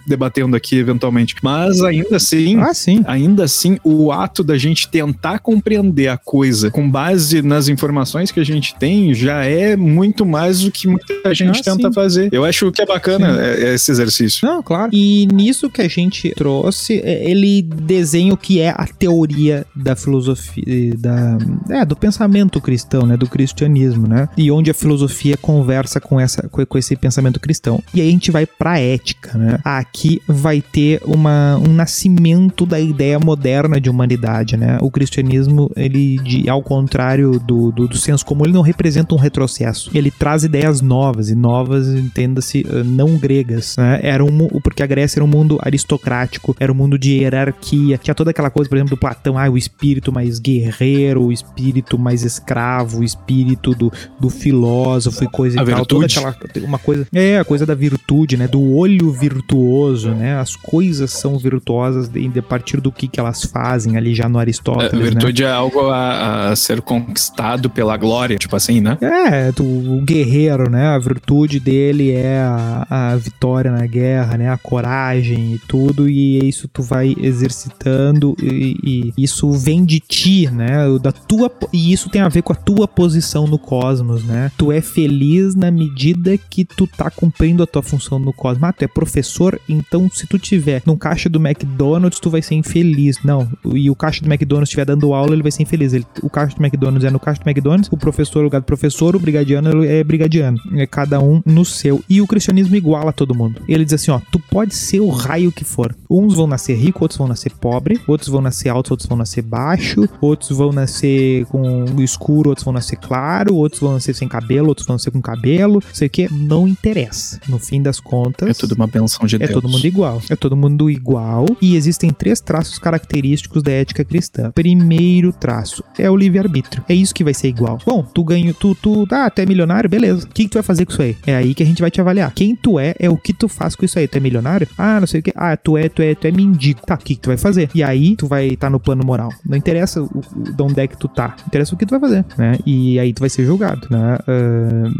debatendo 0.05 0.55
aqui, 0.55 0.77
eventualmente. 0.77 1.35
Mas 1.41 1.81
ainda 1.81 2.15
assim, 2.17 2.48
Ah, 2.57 2.73
sim. 2.73 3.03
ainda 3.05 3.43
assim, 3.43 3.77
o 3.83 4.11
ato 4.11 4.43
da 4.43 4.57
gente 4.57 4.87
tentar 4.89 5.39
compreender 5.39 6.07
a 6.07 6.17
coisa 6.17 6.69
com 6.71 6.89
base 6.89 7.41
nas 7.41 7.67
informações 7.67 8.31
que 8.31 8.39
a 8.39 8.43
gente 8.45 8.75
tem 8.75 9.13
já 9.13 9.43
é 9.43 9.75
muito 9.75 10.25
mais 10.25 10.61
do 10.61 10.71
que 10.71 10.87
muita 10.87 11.33
gente 11.33 11.59
Ah, 11.59 11.63
tenta 11.63 11.87
sim. 11.89 11.93
fazer. 11.93 12.29
Eu 12.31 12.45
acho 12.45 12.71
que 12.71 12.81
é 12.81 12.85
bacana 12.85 13.33
Sim. 13.33 13.39
é- 13.39 13.69
é 13.69 13.73
esse 13.75 13.91
exercício. 13.91 14.47
Não, 14.47 14.61
claro. 14.63 14.89
E 14.93 15.27
nisso 15.33 15.69
que 15.69 15.81
a 15.81 15.87
gente 15.87 16.31
trouxe, 16.35 16.99
é, 17.03 17.29
ele 17.29 17.61
desenha 17.61 18.33
o 18.33 18.37
que 18.37 18.59
é 18.59 18.69
a 18.69 18.85
teoria 18.87 19.65
da 19.75 19.95
filosofia, 19.95 20.63
da, 20.97 21.37
é, 21.69 21.85
do 21.85 21.95
pensamento 21.95 22.59
cristão, 22.61 23.05
né? 23.05 23.17
Do 23.17 23.27
cristianismo, 23.27 24.07
né? 24.07 24.29
E 24.37 24.51
onde 24.51 24.69
a 24.71 24.73
filosofia 24.73 25.35
conversa 25.37 25.99
com, 25.99 26.19
essa, 26.19 26.47
com, 26.49 26.65
com 26.65 26.77
esse 26.77 26.95
pensamento 26.95 27.39
cristão. 27.39 27.81
E 27.93 28.01
aí 28.01 28.07
a 28.07 28.11
gente 28.11 28.31
vai 28.31 28.45
pra 28.45 28.79
ética, 28.79 29.37
né? 29.37 29.59
Aqui 29.63 30.21
vai 30.27 30.61
ter 30.61 31.01
uma, 31.05 31.57
um 31.57 31.73
nascimento 31.73 32.19
fundamento 32.39 32.65
da 32.65 32.79
ideia 32.79 33.19
moderna 33.19 33.79
de 33.79 33.89
humanidade, 33.89 34.55
né? 34.55 34.77
O 34.81 34.89
cristianismo, 34.89 35.69
ele, 35.75 36.17
de, 36.19 36.49
ao 36.49 36.61
contrário 36.61 37.39
do, 37.39 37.71
do, 37.71 37.87
do 37.87 37.97
senso 37.97 38.25
comum, 38.25 38.45
ele 38.45 38.53
não 38.53 38.61
representa 38.61 39.13
um 39.13 39.17
retrocesso. 39.17 39.91
Ele 39.93 40.11
traz 40.11 40.43
ideias 40.43 40.81
novas, 40.81 41.29
e 41.29 41.35
novas, 41.35 41.87
entenda-se, 41.87 42.65
eh, 42.67 42.83
não 42.83 43.17
gregas, 43.17 43.75
né? 43.77 43.99
Era 44.01 44.23
um, 44.23 44.47
porque 44.63 44.83
a 44.83 44.87
Grécia 44.87 45.19
era 45.19 45.25
um 45.25 45.27
mundo 45.27 45.59
aristocrático, 45.61 46.55
era 46.59 46.71
um 46.71 46.75
mundo 46.75 46.97
de 46.97 47.19
hierarquia, 47.19 47.97
tinha 47.97 48.15
toda 48.15 48.31
aquela 48.31 48.49
coisa, 48.49 48.69
por 48.69 48.77
exemplo, 48.77 48.95
do 48.95 48.99
Platão, 48.99 49.37
ah, 49.37 49.49
o 49.49 49.57
espírito 49.57 50.11
mais 50.11 50.39
guerreiro, 50.39 51.25
o 51.25 51.31
espírito 51.31 51.97
mais 51.97 52.23
escravo, 52.23 52.99
o 52.99 53.03
espírito 53.03 53.73
do, 53.73 53.91
do 54.19 54.29
filósofo 54.29 55.23
e 55.23 55.27
coisa 55.27 55.59
A 55.59 55.63
e 55.63 55.65
tal. 55.65 55.85
Toda 55.85 56.07
virtude. 56.07 56.27
aquela, 56.27 56.65
uma 56.65 56.77
coisa, 56.77 57.07
é, 57.13 57.39
a 57.39 57.45
coisa 57.45 57.65
da 57.65 57.75
virtude, 57.75 58.37
né? 58.37 58.47
Do 58.47 58.61
olho 58.75 59.11
virtuoso, 59.11 60.11
né? 60.11 60.37
As 60.37 60.55
coisas 60.55 61.11
são 61.11 61.37
virtuosas 61.37 62.07
de, 62.07 62.28
de 62.29 62.39
a 62.39 62.43
partir 62.43 62.79
do 62.81 62.91
que, 62.91 63.07
que 63.07 63.19
elas 63.19 63.43
fazem 63.43 63.97
ali 63.97 64.13
já 64.15 64.27
no 64.29 64.37
A 64.37 64.41
Aristóteles, 64.41 64.91
né? 64.93 65.09
virtude 65.11 65.43
é 65.43 65.51
algo 65.51 65.89
a, 65.89 66.49
a 66.49 66.55
ser 66.55 66.81
conquistado 66.81 67.69
pela 67.69 67.95
glória, 67.97 68.37
tipo 68.37 68.55
assim, 68.55 68.79
né? 68.81 68.97
É, 69.01 69.51
tu- 69.51 69.63
o 69.63 70.01
guerreiro, 70.01 70.69
né? 70.69 70.87
A 70.87 70.97
virtude 70.99 71.59
dele 71.59 72.11
é 72.11 72.39
a, 72.41 72.87
a 72.89 73.15
vitória 73.15 73.71
na 73.71 73.85
guerra, 73.85 74.37
né? 74.37 74.49
A 74.49 74.57
coragem 74.57 75.55
e 75.55 75.59
tudo, 75.67 76.07
e 76.09 76.47
isso 76.47 76.67
tu 76.67 76.81
vai 76.81 77.15
exercitando 77.19 78.35
e, 78.41 79.13
e 79.17 79.23
isso 79.23 79.51
vem 79.51 79.83
de 79.83 79.99
ti, 79.99 80.49
né? 80.49 80.77
Da 81.01 81.11
tua, 81.11 81.51
e 81.73 81.91
isso 81.91 82.09
tem 82.09 82.21
a 82.21 82.29
ver 82.29 82.41
com 82.41 82.53
a 82.53 82.55
tua 82.55 82.87
posição 82.87 83.47
no 83.47 83.57
cosmos, 83.57 84.23
né? 84.23 84.51
Tu 84.57 84.71
é 84.71 84.81
feliz 84.81 85.55
na 85.55 85.71
medida 85.71 86.37
que 86.37 86.63
tu 86.63 86.85
tá 86.87 87.09
cumprindo 87.09 87.63
a 87.63 87.67
tua 87.67 87.81
função 87.81 88.19
no 88.19 88.31
cosmos. 88.33 88.63
Ah, 88.63 88.73
tu 88.73 88.83
é 88.83 88.87
professor, 88.87 89.59
então 89.67 90.09
se 90.13 90.27
tu 90.27 90.37
tiver 90.37 90.81
num 90.85 90.95
caixa 90.97 91.29
do 91.29 91.39
McDonald's, 91.39 92.18
tu 92.19 92.29
vai 92.29 92.41
ser 92.41 92.55
infeliz. 92.55 93.17
Não, 93.23 93.47
e 93.73 93.89
o 93.89 93.95
caixa 93.95 94.21
do 94.23 94.27
McDonald's 94.31 94.69
estiver 94.69 94.85
dando 94.85 95.13
aula, 95.13 95.33
ele 95.33 95.41
vai 95.41 95.51
ser 95.51 95.63
infeliz. 95.63 95.93
Ele- 95.93 96.05
o 96.21 96.29
caixa 96.29 96.55
do 96.55 96.61
McDonald's 96.63 97.03
é 97.05 97.09
no 97.11 97.19
caixa 97.19 97.41
do 97.43 97.47
McDonald's, 97.49 97.89
o 97.91 97.97
professor 97.97 98.39
é 98.39 98.43
lugar 98.43 98.61
do 98.61 98.65
professor, 98.65 99.15
o 99.15 99.19
brigadiano 99.19 99.83
é 99.83 100.03
brigadiano. 100.03 100.57
É 100.75 100.85
cada 100.85 101.19
um 101.19 101.41
no 101.45 101.63
seu. 101.65 102.03
E 102.09 102.21
o 102.21 102.27
cristianismo 102.27 102.75
iguala 102.75 103.11
todo 103.13 103.35
mundo. 103.35 103.61
Ele 103.67 103.83
diz 103.83 103.93
assim, 103.93 104.11
ó, 104.11 104.19
tu 104.31 104.39
pode 104.39 104.75
ser 104.75 104.99
o 104.99 105.09
raio 105.09 105.51
que 105.51 105.63
for. 105.63 105.95
Uns 106.09 106.33
vão 106.35 106.47
nascer 106.47 106.75
rico, 106.75 107.03
outros 107.03 107.17
vão 107.17 107.27
nascer 107.27 107.51
pobre, 107.53 107.99
outros 108.07 108.29
vão 108.29 108.41
nascer 108.41 108.69
altos, 108.69 108.91
outros 108.91 109.07
vão 109.09 109.17
nascer 109.17 109.41
baixo, 109.41 110.07
outros 110.21 110.49
vão 110.57 110.71
nascer 110.71 111.45
com 111.45 111.85
escuro, 112.01 112.49
outros 112.49 112.63
vão 112.65 112.73
nascer 112.73 112.97
claro, 112.97 113.55
outros 113.55 113.81
vão 113.81 113.93
nascer 113.93 114.13
sem 114.15 114.27
cabelo, 114.27 114.67
outros 114.69 114.87
vão 114.87 114.95
nascer 114.95 115.11
com 115.11 115.21
cabelo, 115.21 115.81
sei 115.93 116.07
o 116.07 116.09
que, 116.09 116.27
não 116.33 116.67
interessa. 116.67 117.39
No 117.47 117.59
fim 117.59 117.81
das 117.81 117.99
contas, 117.99 118.49
É 118.49 118.53
tudo 118.53 118.73
uma 118.75 118.87
benção 118.87 119.25
de 119.25 119.35
é 119.35 119.39
Deus. 119.39 119.51
todo 119.51 119.69
mundo 119.69 119.85
igual. 119.85 120.21
É 120.29 120.35
todo 120.35 120.55
mundo 120.55 120.89
igual. 120.89 121.45
E 121.61 121.75
existem 121.75 122.08
três 122.11 122.39
traços 122.39 122.77
característicos 122.79 123.63
da 123.63 123.71
ética 123.71 124.03
cristã. 124.03 124.51
Primeiro 124.51 125.31
traço 125.31 125.83
é 125.97 126.09
o 126.09 126.15
livre-arbítrio. 126.15 126.83
É 126.87 126.93
isso 126.93 127.13
que 127.13 127.23
vai 127.23 127.33
ser 127.33 127.47
igual. 127.47 127.77
Bom, 127.85 128.03
tu 128.03 128.23
ganha, 128.23 128.53
tu, 128.53 128.75
tu, 128.75 129.07
ah, 129.11 129.29
tu 129.29 129.39
é 129.39 129.45
milionário, 129.45 129.89
beleza. 129.89 130.25
O 130.25 130.29
que, 130.29 130.43
que 130.43 130.49
tu 130.49 130.55
vai 130.55 130.63
fazer 130.63 130.85
com 130.85 130.91
isso 130.91 131.01
aí? 131.01 131.17
É 131.25 131.35
aí 131.35 131.53
que 131.53 131.63
a 131.63 131.65
gente 131.65 131.81
vai 131.81 131.91
te 131.91 132.01
avaliar. 132.01 132.33
Quem 132.33 132.55
tu 132.55 132.79
é, 132.79 132.95
é 132.99 133.09
o 133.09 133.17
que 133.17 133.33
tu 133.33 133.47
faz 133.47 133.75
com 133.75 133.85
isso 133.85 133.99
aí. 133.99 134.07
Tu 134.07 134.17
é 134.17 134.19
milionário? 134.19 134.67
Ah, 134.77 134.99
não 134.99 135.07
sei 135.07 135.19
o 135.19 135.23
que. 135.23 135.31
Ah, 135.35 135.55
tu 135.55 135.77
é, 135.77 135.89
tu 135.89 136.01
é, 136.01 136.15
tu 136.15 136.27
é 136.27 136.31
mendigo. 136.31 136.81
Tá, 136.85 136.95
o 136.95 136.97
que, 136.97 137.15
que 137.15 137.21
tu 137.21 137.27
vai 137.27 137.37
fazer? 137.37 137.69
E 137.73 137.83
aí 137.83 138.15
tu 138.15 138.27
vai 138.27 138.47
estar 138.47 138.69
no 138.69 138.79
plano 138.79 139.05
moral. 139.05 139.29
Não 139.45 139.57
interessa 139.57 140.01
o, 140.01 140.05
o, 140.05 140.53
de 140.53 140.61
onde 140.61 140.81
é 140.81 140.87
que 140.87 140.97
tu 140.97 141.07
tá. 141.07 141.35
Interessa 141.47 141.75
o 141.75 141.77
que 141.77 141.85
tu 141.85 141.91
vai 141.91 141.99
fazer, 141.99 142.25
né? 142.37 142.57
E 142.65 142.99
aí 142.99 143.13
tu 143.13 143.19
vai 143.19 143.29
ser 143.29 143.45
julgado, 143.45 143.87
né? 143.89 144.17
Ah, 144.27 144.91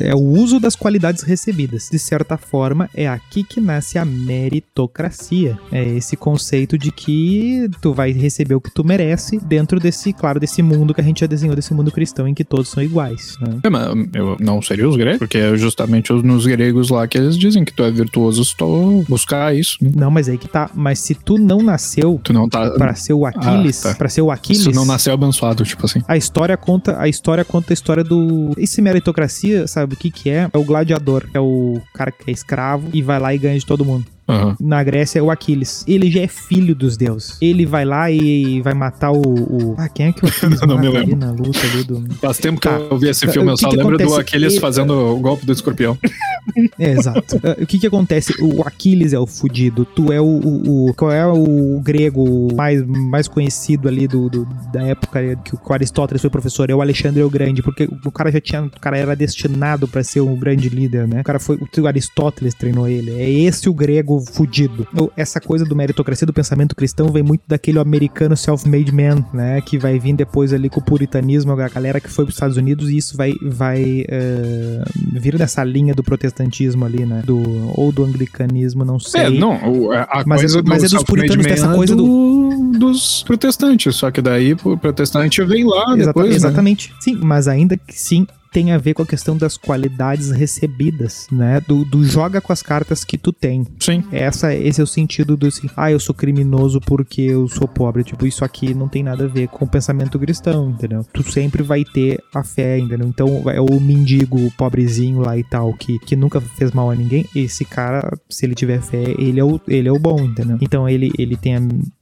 é 0.00 0.14
o 0.14 0.20
uso 0.20 0.58
das 0.58 0.74
qualidades 0.74 1.22
recebidas. 1.22 1.88
De 1.90 1.98
certa 1.98 2.36
forma, 2.36 2.88
é 2.94 3.08
aqui 3.08 3.42
que 3.42 3.60
nasce 3.60 3.98
a 3.98 4.04
meritocracia. 4.04 5.58
É 5.70 5.84
esse 5.84 6.16
conceito 6.16 6.45
de 6.78 6.90
que 6.92 7.68
tu 7.80 7.92
vai 7.92 8.12
receber 8.12 8.54
o 8.54 8.60
que 8.60 8.70
tu 8.70 8.84
merece 8.84 9.38
dentro 9.38 9.80
desse, 9.80 10.12
claro, 10.12 10.38
desse 10.38 10.62
mundo 10.62 10.94
que 10.94 11.00
a 11.00 11.04
gente 11.04 11.20
já 11.20 11.26
desenhou, 11.26 11.56
desse 11.56 11.72
mundo 11.74 11.90
cristão 11.90 12.26
em 12.28 12.34
que 12.34 12.44
todos 12.44 12.68
são 12.68 12.82
iguais. 12.82 13.36
Né? 13.40 13.58
É, 13.62 13.70
mas 13.70 13.86
eu 14.14 14.36
não 14.40 14.60
seria 14.62 14.88
os 14.88 14.96
gregos, 14.96 15.18
porque 15.18 15.38
é 15.38 15.56
justamente 15.56 16.12
os- 16.12 16.22
nos 16.22 16.46
gregos 16.46 16.90
lá 16.90 17.06
que 17.06 17.18
eles 17.18 17.36
dizem 17.36 17.64
que 17.64 17.72
tu 17.72 17.82
é 17.82 17.90
virtuoso 17.90 18.44
se 18.44 18.56
tu 18.56 19.04
buscar 19.08 19.54
isso. 19.54 19.78
né? 19.82 19.90
Não, 19.96 20.10
mas 20.10 20.28
aí 20.28 20.38
que 20.38 20.48
tá. 20.48 20.70
Mas 20.74 20.98
se 20.98 21.14
tu 21.14 21.36
não 21.38 21.58
nasceu 21.62 22.20
Tu 22.22 22.32
não 22.32 22.48
tá. 22.48 22.70
pra 22.70 22.94
ser 22.94 23.12
o 23.12 23.26
Aquiles, 23.26 23.84
Ah, 23.84 23.90
tá. 23.90 23.94
pra 23.96 24.08
ser 24.08 24.22
o 24.22 24.30
Aquiles, 24.30 24.62
Se 24.62 24.72
não 24.72 24.84
nasceu 24.84 25.12
abençoado, 25.14 25.64
tipo 25.64 25.84
assim. 25.86 26.00
A 26.06 26.16
história 26.16 26.56
conta, 26.56 27.00
a 27.00 27.08
história 27.08 27.44
conta 27.44 27.72
a 27.72 27.74
história 27.74 28.04
do 28.04 28.52
esse 28.56 28.80
meritocracia, 28.82 29.66
sabe 29.66 29.94
o 29.94 29.96
que 29.96 30.10
que 30.10 30.30
é? 30.30 30.48
É 30.52 30.58
o 30.58 30.64
gladiador, 30.64 31.24
é 31.34 31.40
o 31.40 31.80
cara 31.94 32.10
que 32.12 32.30
é 32.30 32.32
escravo 32.32 32.88
e 32.92 33.02
vai 33.02 33.18
lá 33.18 33.34
e 33.34 33.38
ganha 33.38 33.58
de 33.58 33.64
todo 33.66 33.84
mundo. 33.84 34.04
Aham. 34.28 34.56
Na 34.60 34.82
Grécia 34.82 35.18
é 35.20 35.22
o 35.22 35.30
Aquiles. 35.30 35.84
Ele 35.86 36.10
já 36.10 36.20
é 36.22 36.26
filho 36.26 36.74
dos 36.74 36.96
deuses. 36.96 37.38
Ele 37.40 37.64
vai 37.64 37.84
lá 37.84 38.10
e 38.10 38.60
vai 38.60 38.74
matar 38.74 39.12
o, 39.12 39.20
o- 39.22 39.74
ah, 39.78 39.88
quem 39.88 40.06
é 40.06 40.12
que 40.12 40.24
o 40.24 40.26
Aquiles 40.28 40.60
Não 40.62 40.78
me 40.78 40.86
mata 40.86 40.98
ali 40.98 41.06
lembro. 41.10 41.16
na 41.26 41.30
luta 41.32 41.60
ali 41.60 41.84
do 41.84 42.14
Faz 42.16 42.38
tempo 42.38 42.60
que 42.60 42.68
Tá. 42.68 42.74
eu 42.76 42.98
vi 42.98 43.08
esse 43.08 43.26
filme, 43.28 43.50
eu 43.50 43.54
que 43.54 43.60
só 43.60 43.68
que 43.70 43.76
lembro 43.76 43.96
do 43.96 44.02
acontece? 44.04 44.20
Aquiles 44.20 44.54
E- 44.54 44.60
fazendo 44.60 44.92
o 45.14 45.18
golpe 45.20 45.46
do 45.46 45.52
escorpião. 45.52 45.96
É, 46.78 46.90
exato. 46.92 47.40
Ah, 47.42 47.56
o 47.60 47.66
que 47.66 47.78
que 47.78 47.86
acontece? 47.86 48.32
O 48.42 48.62
Aquiles 48.62 49.12
é 49.12 49.18
o 49.18 49.26
fudido. 49.26 49.84
Tu 49.84 50.12
é 50.12 50.20
o, 50.20 50.24
o, 50.24 50.88
o- 50.90 50.94
qual 50.94 51.10
é 51.10 51.26
o 51.26 51.80
grego 51.80 52.48
mais, 52.54 52.82
mais 52.86 53.28
conhecido 53.28 53.88
ali 53.88 54.06
do, 54.06 54.28
do- 54.28 54.46
da 54.72 54.82
época 54.82 55.36
que 55.44 55.54
o 55.54 55.72
Aristóteles 55.72 56.20
foi 56.20 56.30
professor? 56.30 56.68
É 56.70 56.74
o 56.74 56.80
Alexandre 56.80 57.22
o 57.22 57.30
Grande, 57.30 57.62
porque 57.62 57.88
o 58.04 58.10
cara 58.10 58.30
já 58.30 58.40
tinha, 58.40 58.62
o 58.62 58.80
cara 58.80 58.96
era 58.98 59.14
destinado 59.16 59.88
pra 59.88 60.02
ser 60.04 60.20
um 60.20 60.36
grande 60.36 60.68
líder, 60.68 61.06
né? 61.08 61.20
O 61.20 61.24
cara 61.24 61.38
foi, 61.38 61.56
o 61.78 61.86
Aristóteles 61.86 62.54
treinou 62.54 62.88
ele. 62.88 63.10
É 63.12 63.28
esse 63.30 63.68
o 63.68 63.74
grego 63.74 64.20
fudido. 64.32 64.86
Então, 64.92 65.10
Essa 65.16 65.40
coisa 65.40 65.64
do 65.64 65.74
meritocracia 65.74 66.26
do 66.26 66.32
pensamento 66.32 66.74
cristão 66.76 67.08
vem 67.08 67.22
muito 67.22 67.42
daquele 67.46 67.78
americano 67.78 68.36
self-made 68.36 68.92
man, 68.92 69.24
né? 69.32 69.60
Que 69.60 69.78
vai 69.78 69.98
vir 69.98 70.14
depois 70.14 70.52
ali 70.52 70.68
com 70.68 70.80
o 70.80 70.84
puritanismo, 70.84 71.52
a 71.52 71.68
galera 71.68 72.00
que 72.00 72.10
foi 72.10 72.24
pros 72.24 72.36
Estados 72.36 72.56
Unidos 72.56 72.90
e 72.90 72.96
isso 72.96 73.16
vai, 73.16 73.32
vai 73.42 74.04
eh, 74.08 74.82
vir 75.12 75.36
dessa 75.38 75.62
linha 75.64 75.94
do 75.94 76.02
protestantismo 76.36 76.84
ali, 76.84 77.06
né? 77.06 77.22
Do, 77.24 77.42
ou 77.74 77.90
do 77.90 78.04
anglicanismo, 78.04 78.84
não 78.84 78.98
sei. 79.00 79.22
É, 79.22 79.30
não, 79.30 79.52
a 79.92 80.22
Mas 80.26 80.40
é 80.40 80.42
coisa 80.42 80.62
do- 80.62 80.68
mas 80.68 80.84
é 80.84 80.88
dos 80.88 81.02
puritanos 81.02 81.46
dessa 81.46 81.72
é 81.72 81.74
coisa 81.74 81.96
do- 81.96 82.72
dos 82.78 83.22
protestantes, 83.22 83.96
só 83.96 84.10
que 84.10 84.20
daí 84.20 84.52
o 84.64 84.76
protestante 84.76 85.42
vem 85.44 85.64
lá 85.64 85.94
Exata- 85.94 85.96
depois, 86.06 86.30
né? 86.30 86.36
exatamente. 86.36 86.94
Sim, 87.00 87.18
mas 87.22 87.48
ainda 87.48 87.76
que 87.76 87.98
sim 87.98 88.26
tem 88.52 88.72
a 88.72 88.78
ver 88.78 88.94
com 88.94 89.02
a 89.02 89.06
questão 89.06 89.36
das 89.36 89.56
qualidades 89.56 90.30
recebidas, 90.30 91.26
né? 91.30 91.60
Do, 91.66 91.84
do 91.84 92.04
joga 92.04 92.40
com 92.40 92.52
as 92.52 92.62
cartas 92.62 93.04
que 93.04 93.16
tu 93.18 93.32
tem. 93.32 93.66
Sim. 93.80 94.02
Essa, 94.10 94.54
esse 94.54 94.80
é 94.80 94.84
o 94.84 94.86
sentido 94.86 95.36
do 95.36 95.46
assim, 95.46 95.68
ah, 95.76 95.90
eu 95.90 96.00
sou 96.00 96.14
criminoso 96.14 96.80
porque 96.80 97.22
eu 97.22 97.48
sou 97.48 97.68
pobre. 97.68 98.04
Tipo, 98.04 98.26
isso 98.26 98.44
aqui 98.44 98.74
não 98.74 98.88
tem 98.88 99.02
nada 99.02 99.24
a 99.24 99.28
ver 99.28 99.48
com 99.48 99.64
o 99.64 99.68
pensamento 99.68 100.18
cristão, 100.18 100.70
entendeu? 100.70 101.04
Tu 101.12 101.22
sempre 101.30 101.62
vai 101.62 101.84
ter 101.84 102.20
a 102.34 102.42
fé, 102.42 102.78
entendeu? 102.78 103.06
Então, 103.08 103.48
é 103.50 103.60
o 103.60 103.80
mendigo, 103.80 104.38
o 104.38 104.50
pobrezinho 104.52 105.20
lá 105.20 105.36
e 105.36 105.44
tal, 105.44 105.72
que, 105.74 105.98
que 106.00 106.16
nunca 106.16 106.40
fez 106.40 106.72
mal 106.72 106.90
a 106.90 106.94
ninguém. 106.94 107.26
Esse 107.34 107.64
cara, 107.64 108.16
se 108.28 108.46
ele 108.46 108.54
tiver 108.54 108.80
fé, 108.80 109.02
ele 109.18 109.40
é 109.40 109.44
o, 109.44 109.60
ele 109.68 109.88
é 109.88 109.92
o 109.92 109.98
bom, 109.98 110.18
entendeu? 110.20 110.58
Então, 110.60 110.88
ele, 110.88 111.10
ele 111.18 111.36
tem 111.36 111.56
a, 111.56 111.60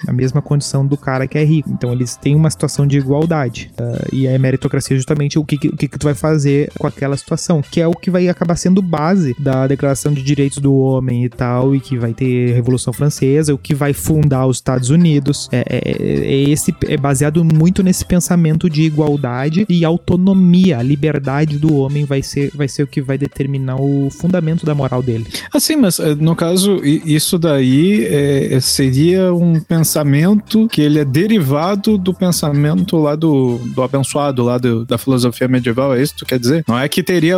a 0.08 0.12
mesma 0.12 0.40
condição 0.42 0.86
do 0.86 0.96
cara 0.96 1.26
que 1.26 1.38
é 1.38 1.44
rico. 1.44 1.70
Então, 1.70 1.92
eles 1.92 2.16
têm 2.16 2.34
uma 2.34 2.50
situação 2.50 2.86
de 2.86 2.98
igualdade. 2.98 3.70
Ah, 3.78 4.06
e 4.12 4.26
a 4.28 4.38
meritocracia 4.38 4.94
é 4.94 4.98
justamente 4.98 5.38
o 5.38 5.44
que, 5.44 5.56
que- 5.58 5.68
o 5.68 5.76
que, 5.76 5.88
que 5.88 5.98
tu 5.98 6.04
vai 6.04 6.14
fazer 6.14 6.33
com 6.78 6.86
aquela 6.86 7.16
situação, 7.16 7.62
que 7.62 7.80
é 7.80 7.86
o 7.86 7.92
que 7.92 8.10
vai 8.10 8.28
acabar 8.28 8.56
sendo 8.56 8.82
base 8.82 9.34
da 9.38 9.66
Declaração 9.66 10.12
de 10.12 10.22
Direitos 10.22 10.58
do 10.58 10.74
Homem 10.74 11.24
e 11.24 11.28
tal, 11.28 11.74
e 11.74 11.80
que 11.80 11.96
vai 11.96 12.12
ter 12.12 12.52
Revolução 12.54 12.92
Francesa, 12.92 13.54
o 13.54 13.58
que 13.58 13.74
vai 13.74 13.92
fundar 13.92 14.46
os 14.46 14.56
Estados 14.56 14.90
Unidos. 14.90 15.48
É, 15.52 15.64
é- 15.68 16.34
é 16.34 16.50
esse 16.50 16.74
é 16.88 16.96
baseado 16.96 17.44
muito 17.44 17.82
nesse 17.82 18.04
pensamento 18.04 18.68
de 18.68 18.82
igualdade 18.82 19.64
e 19.68 19.84
autonomia. 19.84 20.78
A 20.78 20.82
liberdade 20.82 21.58
do 21.58 21.74
homem 21.76 22.04
vai 22.04 22.22
ser, 22.22 22.50
vai 22.54 22.68
ser 22.68 22.82
o 22.82 22.86
que 22.86 23.00
vai 23.00 23.16
determinar 23.18 23.76
o 23.80 24.08
fundamento 24.10 24.64
da 24.66 24.74
moral 24.74 25.02
dele. 25.02 25.26
Assim, 25.52 25.76
mas 25.76 25.98
eh, 25.98 26.14
no 26.14 26.34
caso, 26.34 26.80
isso 26.84 27.38
daí 27.38 28.04
eh, 28.04 28.58
seria 28.60 29.32
um 29.34 29.60
pensamento 29.60 30.66
que 30.68 30.80
ele 30.80 30.98
é 30.98 31.04
derivado 31.04 31.96
do 31.98 32.12
pensamento 32.14 32.96
lá 32.96 33.14
do, 33.14 33.58
do 33.74 33.82
abençoado, 33.82 34.42
lá 34.42 34.58
do- 34.58 34.84
da 34.84 34.98
filosofia 34.98 35.46
medieval, 35.48 35.94
é 35.94 36.02
isso 36.02 36.23
quer 36.24 36.38
dizer? 36.38 36.64
Não 36.66 36.78
é 36.78 36.88
que 36.88 37.02
teria, 37.02 37.36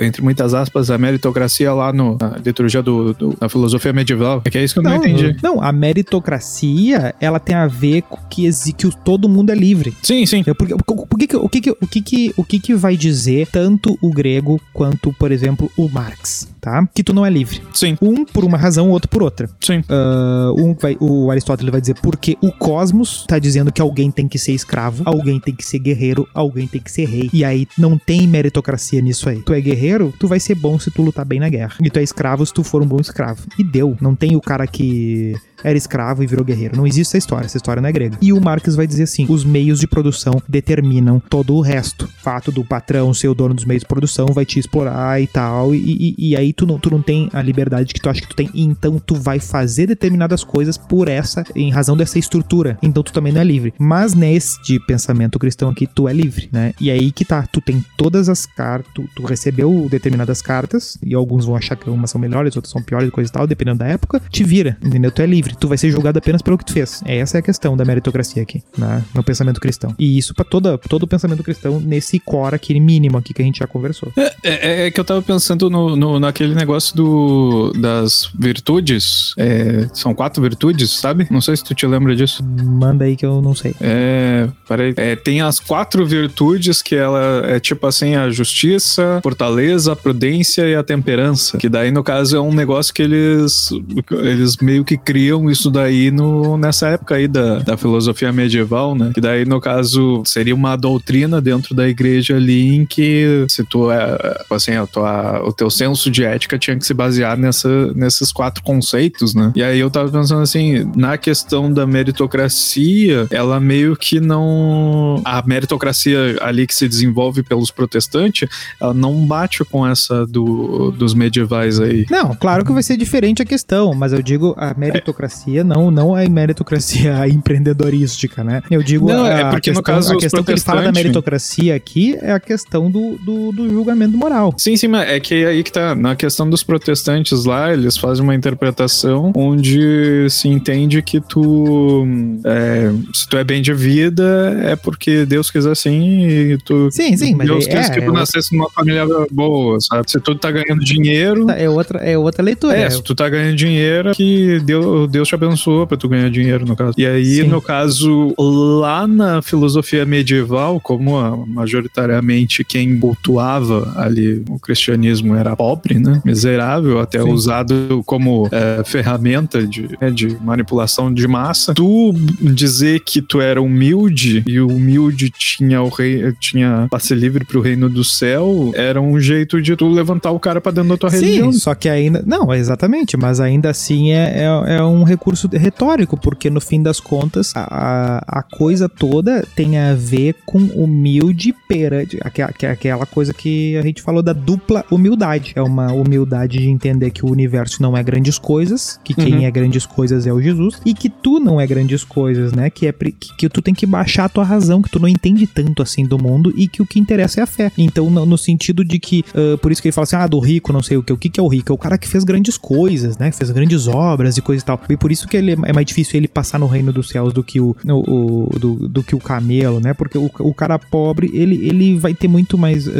entre 0.00 0.22
muitas 0.22 0.54
aspas, 0.54 0.90
a 0.90 0.98
meritocracia 0.98 1.72
lá 1.72 1.92
no, 1.92 2.16
na 2.20 2.36
liturgia 2.44 2.82
do, 2.82 3.12
do- 3.14 3.36
da 3.38 3.48
filosofia 3.48 3.92
medieval. 3.92 4.42
É 4.44 4.50
que 4.50 4.58
é 4.58 4.64
isso 4.64 4.74
que 4.74 4.80
eu 4.80 4.84
não, 4.84 4.96
entendi. 4.96 5.36
Não, 5.42 5.62
a 5.62 5.72
meritocracia, 5.72 7.14
ela 7.20 7.38
tem 7.38 7.54
a 7.56 7.66
ver 7.66 8.02
com 8.02 8.16
que, 8.28 8.48
que 8.76 8.86
o- 8.86 8.92
todo 8.92 9.28
mundo 9.28 9.50
é 9.50 9.54
livre. 9.54 9.94
Sim, 10.02 10.24
sim. 10.26 10.42
É 10.46 10.54
porque- 10.54 10.74
o, 10.74 11.16
que 11.16 11.26
que- 11.26 11.36
o, 11.36 11.48
que 11.48 11.70
o, 11.70 11.86
que 11.86 12.34
o 12.36 12.44
que 12.44 12.58
que 12.60 12.74
vai 12.74 12.96
dizer 12.96 13.46
tanto 13.48 13.96
o 14.00 14.10
grego 14.10 14.60
quanto, 14.72 15.12
por 15.12 15.30
exemplo, 15.32 15.70
o 15.76 15.88
Marx, 15.88 16.48
tá? 16.66 16.88
Que 16.92 17.04
tu 17.04 17.14
não 17.14 17.24
é 17.24 17.30
livre. 17.30 17.62
Sim, 17.72 17.96
Um 18.02 18.24
por 18.24 18.44
uma 18.44 18.58
razão, 18.58 18.88
o 18.88 18.90
outro 18.90 19.08
por 19.08 19.22
outra. 19.22 19.48
sim. 19.60 19.84
Ah, 19.88 20.50
um 20.58 20.74
vai, 20.74 20.96
o 20.98 21.30
Aristóteles 21.30 21.70
vai 21.70 21.80
dizer 21.80 21.94
porque 22.02 22.36
o 22.42 22.50
cosmos 22.50 23.24
tá 23.28 23.38
dizendo 23.38 23.70
que 23.70 23.80
alguém 23.80 24.10
tem 24.10 24.26
que 24.26 24.36
ser 24.36 24.52
escravo, 24.52 25.04
alguém 25.06 25.38
tem 25.38 25.54
que 25.54 25.64
ser 25.64 25.78
guerreiro, 25.78 26.28
alguém 26.34 26.66
tem 26.66 26.80
que 26.80 26.90
ser 26.90 27.04
rei. 27.04 27.30
E 27.32 27.44
aí 27.44 27.68
não 27.78 27.96
tem 27.96 28.26
meritocracia 28.26 29.00
nisso 29.00 29.28
aí. 29.28 29.40
Tu 29.42 29.54
é 29.54 29.60
guerreiro, 29.60 30.12
tu 30.18 30.26
vai 30.26 30.40
ser 30.40 30.56
bom 30.56 30.76
se 30.76 30.90
tu 30.90 31.02
lutar 31.02 31.24
bem 31.24 31.38
na 31.38 31.48
guerra. 31.48 31.76
E 31.80 31.88
tu 31.88 32.00
é 32.00 32.02
escravo 32.02 32.44
se 32.44 32.52
tu 32.52 32.64
for 32.64 32.82
um 32.82 32.86
bom 32.86 32.98
escravo. 33.00 33.42
E 33.56 33.62
deu. 33.62 33.96
Não 34.00 34.16
tem 34.16 34.34
o 34.34 34.40
cara 34.40 34.66
que 34.66 35.34
era 35.62 35.76
escravo 35.76 36.22
e 36.22 36.26
virou 36.26 36.44
guerreiro. 36.44 36.76
Não 36.76 36.86
existe 36.86 37.10
essa 37.10 37.18
história, 37.18 37.46
essa 37.46 37.56
história 37.56 37.80
não 37.80 37.88
é 37.88 37.92
grega. 37.92 38.18
E 38.20 38.32
o 38.32 38.40
Marx 38.40 38.74
vai 38.74 38.86
dizer 38.86 39.04
assim: 39.04 39.26
os 39.28 39.44
meios 39.44 39.80
de 39.80 39.86
produção 39.86 40.42
determinam 40.48 41.20
todo 41.20 41.54
o 41.54 41.60
resto. 41.60 42.04
O 42.04 42.08
fato 42.08 42.50
do 42.50 42.64
patrão 42.64 43.12
ser 43.14 43.28
o 43.28 43.34
dono 43.34 43.54
dos 43.54 43.64
meios 43.64 43.82
de 43.82 43.88
produção 43.88 44.26
vai 44.26 44.44
te 44.44 44.58
explorar 44.58 45.20
e 45.20 45.26
tal. 45.26 45.74
E, 45.74 46.14
e, 46.18 46.30
e 46.30 46.36
aí 46.36 46.52
tu 46.52 46.66
não, 46.66 46.78
tu 46.78 46.90
não 46.90 47.02
tem 47.02 47.28
a 47.32 47.42
liberdade 47.42 47.94
que 47.94 48.00
tu 48.00 48.08
acha 48.08 48.20
que 48.20 48.28
tu 48.28 48.36
tem. 48.36 48.50
Então 48.54 48.98
tu 48.98 49.14
vai 49.14 49.38
fazer 49.38 49.86
determinadas 49.86 50.44
coisas 50.44 50.76
por 50.76 51.08
essa, 51.08 51.44
em 51.54 51.70
razão 51.70 51.96
dessa 51.96 52.18
estrutura. 52.18 52.78
Então 52.82 53.02
tu 53.02 53.12
também 53.12 53.32
não 53.32 53.40
é 53.40 53.44
livre. 53.44 53.74
Mas 53.78 54.14
neste 54.14 54.78
pensamento 54.80 55.38
cristão 55.38 55.68
aqui, 55.68 55.86
tu 55.86 56.08
é 56.08 56.12
livre, 56.12 56.48
né? 56.52 56.74
E 56.80 56.90
aí 56.90 57.12
que 57.12 57.24
tá, 57.24 57.46
tu 57.46 57.60
tem 57.60 57.84
todas 57.96 58.28
as 58.28 58.46
cartas, 58.46 58.92
tu, 58.94 59.08
tu 59.14 59.24
recebeu 59.24 59.86
determinadas 59.90 60.42
cartas, 60.42 60.98
e 61.02 61.14
alguns 61.14 61.44
vão 61.44 61.56
achar 61.56 61.76
que 61.76 61.88
umas 61.88 62.10
são 62.10 62.20
melhores, 62.20 62.56
outras 62.56 62.72
são 62.72 62.82
piores, 62.82 63.10
coisa 63.10 63.30
e 63.30 63.32
tal, 63.32 63.46
dependendo 63.46 63.78
da 63.78 63.86
época, 63.86 64.20
te 64.30 64.44
vira, 64.44 64.76
entendeu? 64.82 65.10
Tu 65.10 65.22
é 65.22 65.26
livre, 65.26 65.45
tu 65.54 65.68
vai 65.68 65.78
ser 65.78 65.90
julgado 65.90 66.18
apenas 66.18 66.42
pelo 66.42 66.58
que 66.58 66.64
tu 66.64 66.72
fez. 66.72 67.02
Essa 67.04 67.38
é 67.38 67.40
a 67.40 67.42
questão 67.42 67.76
da 67.76 67.84
meritocracia 67.84 68.42
aqui, 68.42 68.62
né? 68.76 69.04
no 69.14 69.22
pensamento 69.22 69.60
cristão. 69.60 69.94
E 69.98 70.18
isso 70.18 70.34
para 70.34 70.44
toda 70.44 70.78
todo 70.78 71.04
o 71.04 71.06
pensamento 71.06 71.42
cristão 71.42 71.80
nesse 71.80 72.18
core 72.18 72.54
aqui 72.54 72.78
mínimo 72.78 73.18
aqui 73.18 73.32
que 73.32 73.42
a 73.42 73.44
gente 73.44 73.58
já 73.58 73.66
conversou. 73.66 74.12
É, 74.16 74.32
é, 74.42 74.86
é 74.86 74.90
que 74.90 74.98
eu 74.98 75.04
tava 75.04 75.22
pensando 75.22 75.68
no, 75.68 75.96
no, 75.96 76.20
naquele 76.20 76.54
negócio 76.54 76.96
do, 76.96 77.72
das 77.72 78.30
virtudes. 78.38 79.34
É, 79.36 79.88
são 79.92 80.14
quatro 80.14 80.42
virtudes, 80.42 80.90
sabe? 80.90 81.26
Não 81.30 81.40
sei 81.40 81.56
se 81.56 81.64
tu 81.64 81.74
te 81.74 81.86
lembra 81.86 82.14
disso. 82.14 82.44
Manda 82.44 83.04
aí 83.04 83.16
que 83.16 83.26
eu 83.26 83.40
não 83.42 83.54
sei. 83.54 83.74
É, 83.80 84.48
peraí. 84.68 84.94
É, 84.96 85.16
tem 85.16 85.40
as 85.40 85.58
quatro 85.58 86.06
virtudes 86.06 86.82
que 86.82 86.94
ela 86.94 87.42
é 87.46 87.58
tipo 87.60 87.86
assim: 87.86 88.14
a 88.14 88.30
justiça, 88.30 89.20
fortaleza, 89.22 89.92
a 89.92 89.96
prudência 89.96 90.66
e 90.68 90.74
a 90.74 90.82
temperança. 90.82 91.58
Que 91.58 91.68
daí, 91.68 91.90
no 91.90 92.02
caso, 92.02 92.36
é 92.36 92.40
um 92.40 92.52
negócio 92.52 92.92
que 92.92 93.02
eles, 93.02 93.70
eles 94.10 94.56
meio 94.58 94.84
que 94.84 94.96
criam 94.96 95.35
isso 95.50 95.70
daí 95.70 96.10
no, 96.10 96.56
nessa 96.56 96.88
época 96.88 97.16
aí 97.16 97.28
da, 97.28 97.58
da 97.60 97.76
filosofia 97.76 98.32
medieval, 98.32 98.94
né? 98.94 99.10
Que 99.14 99.20
daí, 99.20 99.44
no 99.44 99.60
caso, 99.60 100.22
seria 100.24 100.54
uma 100.54 100.76
doutrina 100.76 101.40
dentro 101.40 101.74
da 101.74 101.88
igreja 101.88 102.36
ali 102.36 102.74
em 102.74 102.86
que 102.86 103.44
se 103.48 103.64
tu 103.64 103.90
é, 103.90 104.44
assim, 104.50 104.72
a 104.72 104.86
tua, 104.86 105.42
o 105.44 105.52
teu 105.52 105.70
senso 105.70 106.10
de 106.10 106.24
ética 106.24 106.58
tinha 106.58 106.76
que 106.76 106.86
se 106.86 106.94
basear 106.94 107.36
nessa, 107.36 107.92
nesses 107.94 108.32
quatro 108.32 108.62
conceitos, 108.62 109.34
né? 109.34 109.52
E 109.54 109.62
aí 109.62 109.78
eu 109.78 109.90
tava 109.90 110.10
pensando 110.10 110.42
assim, 110.42 110.90
na 110.96 111.16
questão 111.18 111.72
da 111.72 111.86
meritocracia, 111.86 113.26
ela 113.30 113.60
meio 113.60 113.96
que 113.96 114.20
não. 114.20 115.20
A 115.24 115.42
meritocracia 115.46 116.38
ali 116.40 116.66
que 116.66 116.74
se 116.74 116.88
desenvolve 116.88 117.42
pelos 117.42 117.70
protestantes, 117.70 118.48
ela 118.80 118.94
não 118.94 119.26
bate 119.26 119.64
com 119.64 119.86
essa 119.86 120.26
do, 120.26 120.90
dos 120.92 121.14
medievais 121.14 121.80
aí. 121.80 122.06
Não, 122.10 122.34
claro 122.34 122.64
que 122.64 122.72
vai 122.72 122.82
ser 122.82 122.96
diferente 122.96 123.42
a 123.42 123.44
questão, 123.44 123.94
mas 123.94 124.12
eu 124.12 124.22
digo 124.22 124.54
a 124.56 124.74
meritocracia, 124.74 125.25
é. 125.26 125.64
não, 125.64 125.90
não 125.90 126.14
a 126.14 126.28
meritocracia 126.28 127.26
empreendedorística, 127.28 128.42
né? 128.42 128.62
Eu 128.70 128.82
digo 128.82 129.08
não, 129.08 129.26
é 129.26 129.50
porque 129.50 129.70
questão, 129.70 129.74
no 129.74 129.82
caso 129.82 130.14
a 130.14 130.18
questão 130.18 130.42
que 130.42 130.52
ele 130.52 130.60
fala 130.60 130.82
da 130.82 130.92
meritocracia 130.92 131.74
aqui 131.74 132.16
é 132.20 132.32
a 132.32 132.40
questão 132.40 132.90
do, 132.90 133.16
do, 133.18 133.52
do, 133.52 133.68
julgamento 133.68 134.16
moral. 134.16 134.54
Sim, 134.56 134.76
sim, 134.76 134.88
mas 134.88 135.08
é 135.08 135.20
que 135.20 135.44
aí 135.44 135.62
que 135.62 135.72
tá. 135.72 135.94
Na 135.94 136.14
questão 136.14 136.48
dos 136.48 136.62
protestantes 136.62 137.44
lá, 137.44 137.72
eles 137.72 137.96
fazem 137.96 138.22
uma 138.22 138.34
interpretação 138.34 139.32
onde 139.34 140.28
se 140.30 140.48
entende 140.48 141.02
que 141.02 141.20
tu. 141.20 142.06
É, 142.44 142.90
se 143.14 143.28
tu 143.28 143.36
é 143.36 143.44
bem 143.44 143.62
de 143.62 143.72
vida, 143.72 144.58
é 144.64 144.76
porque 144.76 145.24
Deus 145.26 145.50
quis 145.50 145.66
assim 145.66 146.26
e 146.26 146.58
tu. 146.58 146.90
Sim, 146.90 147.16
sim, 147.16 147.34
mas 147.34 147.46
Deus 147.46 147.66
quis 147.66 147.90
é, 147.90 147.94
que 147.94 148.00
tu 148.00 148.10
é 148.10 148.12
nascesse 148.12 148.56
numa 148.56 148.70
família 148.70 149.04
boa, 149.30 149.78
sabe? 149.80 150.10
Se 150.10 150.20
tu 150.20 150.34
tá 150.34 150.50
ganhando 150.50 150.84
dinheiro. 150.84 151.50
É 151.50 151.68
outra, 151.68 151.98
é 151.98 152.16
outra 152.16 152.42
leitura. 152.42 152.76
É, 152.76 152.90
se 152.90 153.02
tu 153.02 153.14
tá 153.14 153.28
ganhando 153.28 153.56
dinheiro, 153.56 154.12
que 154.12 154.60
Deus, 154.60 155.08
Deus 155.16 155.28
te 155.28 155.34
abençoou 155.34 155.86
pra 155.86 155.96
tu 155.96 156.08
ganhar 156.08 156.30
dinheiro, 156.30 156.66
no 156.66 156.76
caso. 156.76 156.94
E 156.98 157.06
aí, 157.06 157.36
sim. 157.36 157.44
no 157.44 157.62
caso, 157.62 158.34
lá 158.38 159.06
na 159.06 159.40
filosofia 159.40 160.04
medieval, 160.04 160.78
como 160.78 161.16
a, 161.18 161.36
majoritariamente 161.46 162.62
quem 162.64 162.98
cultuava 162.98 163.94
ali 163.96 164.44
o 164.48 164.58
cristianismo 164.58 165.34
era 165.34 165.56
pobre, 165.56 165.98
né? 165.98 166.20
Miserável, 166.24 167.00
até 167.00 167.22
Sim. 167.22 167.30
usado 167.30 168.02
como 168.04 168.48
é, 168.52 168.82
ferramenta 168.84 169.66
de, 169.66 169.88
né, 170.00 170.10
de 170.10 170.36
manipulação 170.40 171.12
de 171.12 171.26
massa. 171.26 171.72
Tu 171.72 172.12
dizer 172.40 173.00
que 173.00 173.22
tu 173.22 173.40
era 173.40 173.60
humilde 173.60 174.44
e 174.46 174.60
o 174.60 174.68
humilde 174.68 175.30
tinha 175.30 175.82
o 175.82 175.88
rei, 175.88 176.32
tinha 176.38 176.86
passe 176.90 177.14
livre 177.14 177.44
pro 177.44 177.60
reino 177.60 177.88
do 177.88 178.04
céu, 178.04 178.70
era 178.74 179.00
um 179.00 179.18
jeito 179.18 179.62
de 179.62 179.74
tu 179.76 179.88
levantar 179.88 180.30
o 180.30 180.38
cara 180.38 180.60
pra 180.60 180.72
dentro 180.72 180.90
da 180.90 180.96
tua 180.96 181.10
Sim, 181.10 181.20
religião. 181.20 181.52
só 181.52 181.74
que 181.74 181.88
ainda. 181.88 182.22
Não, 182.26 182.52
exatamente, 182.52 183.16
mas 183.16 183.40
ainda 183.40 183.70
assim 183.70 184.12
é, 184.12 184.44
é, 184.44 184.76
é 184.76 184.82
um 184.82 185.05
recurso 185.06 185.48
retórico, 185.52 186.16
porque 186.16 186.50
no 186.50 186.60
fim 186.60 186.82
das 186.82 187.00
contas 187.00 187.52
a, 187.54 188.22
a 188.26 188.42
coisa 188.42 188.88
toda 188.88 189.46
tem 189.54 189.78
a 189.78 189.94
ver 189.94 190.34
com 190.44 190.58
humilde 190.58 191.54
perante. 191.68 192.18
Aquela 192.22 193.06
coisa 193.06 193.32
que 193.32 193.76
a 193.76 193.82
gente 193.82 194.02
falou 194.02 194.22
da 194.22 194.32
dupla 194.32 194.84
humildade. 194.90 195.52
É 195.54 195.62
uma 195.62 195.92
humildade 195.92 196.58
de 196.58 196.68
entender 196.68 197.10
que 197.10 197.24
o 197.24 197.30
universo 197.30 197.82
não 197.82 197.96
é 197.96 198.02
grandes 198.02 198.38
coisas, 198.38 199.00
que 199.04 199.14
quem 199.14 199.34
uhum. 199.34 199.44
é 199.44 199.50
grandes 199.50 199.86
coisas 199.86 200.26
é 200.26 200.32
o 200.32 200.40
Jesus, 200.40 200.80
e 200.84 200.94
que 200.94 201.08
tu 201.08 201.38
não 201.40 201.60
é 201.60 201.66
grandes 201.66 202.04
coisas, 202.04 202.52
né? 202.52 202.70
Que 202.70 202.86
é 202.86 202.92
que, 202.92 203.36
que 203.36 203.48
tu 203.48 203.62
tem 203.62 203.74
que 203.74 203.86
baixar 203.86 204.24
a 204.24 204.28
tua 204.28 204.44
razão, 204.44 204.82
que 204.82 204.90
tu 204.90 204.98
não 204.98 205.08
entende 205.08 205.46
tanto 205.46 205.82
assim 205.82 206.04
do 206.04 206.18
mundo 206.18 206.52
e 206.56 206.68
que 206.68 206.82
o 206.82 206.86
que 206.86 206.98
interessa 206.98 207.40
é 207.40 207.42
a 207.42 207.46
fé. 207.46 207.70
Então, 207.76 208.10
no, 208.10 208.26
no 208.26 208.38
sentido 208.38 208.84
de 208.84 208.98
que, 208.98 209.24
uh, 209.34 209.58
por 209.58 209.72
isso 209.72 209.80
que 209.80 209.88
ele 209.88 209.92
fala 209.92 210.04
assim, 210.04 210.16
ah, 210.16 210.26
do 210.26 210.38
rico, 210.38 210.72
não 210.72 210.82
sei 210.82 210.96
o 210.96 211.02
que, 211.02 211.12
o 211.12 211.16
que, 211.16 211.28
que 211.28 211.40
é 211.40 211.42
o 211.42 211.48
rico? 211.48 211.72
É 211.72 211.74
o 211.74 211.78
cara 211.78 211.98
que 211.98 212.08
fez 212.08 212.24
grandes 212.24 212.56
coisas, 212.56 213.18
né? 213.18 213.30
Fez 213.32 213.50
grandes 213.50 213.86
obras 213.86 214.36
e 214.36 214.42
coisa 214.42 214.62
e 214.62 214.66
tal. 214.66 214.80
E 214.88 214.95
por 214.96 215.12
isso 215.12 215.26
que 215.28 215.36
ele 215.36 215.52
é 215.52 215.72
mais 215.72 215.86
difícil 215.86 216.18
ele 216.18 216.28
passar 216.28 216.58
no 216.58 216.66
reino 216.66 216.92
dos 216.92 217.08
céus 217.08 217.32
do 217.32 217.42
que 217.42 217.60
o, 217.60 217.76
o, 217.84 218.48
o 218.54 218.58
do, 218.58 218.88
do, 218.88 219.02
que 219.02 219.14
o 219.14 219.18
camelo, 219.18 219.80
né? 219.80 219.94
Porque 219.94 220.18
o, 220.18 220.30
o 220.38 220.54
cara 220.54 220.78
pobre, 220.78 221.30
ele, 221.32 221.66
ele 221.66 221.98
vai 221.98 222.14
ter 222.14 222.28
muito 222.28 222.56
mais 222.58 222.86
uh, 222.86 222.92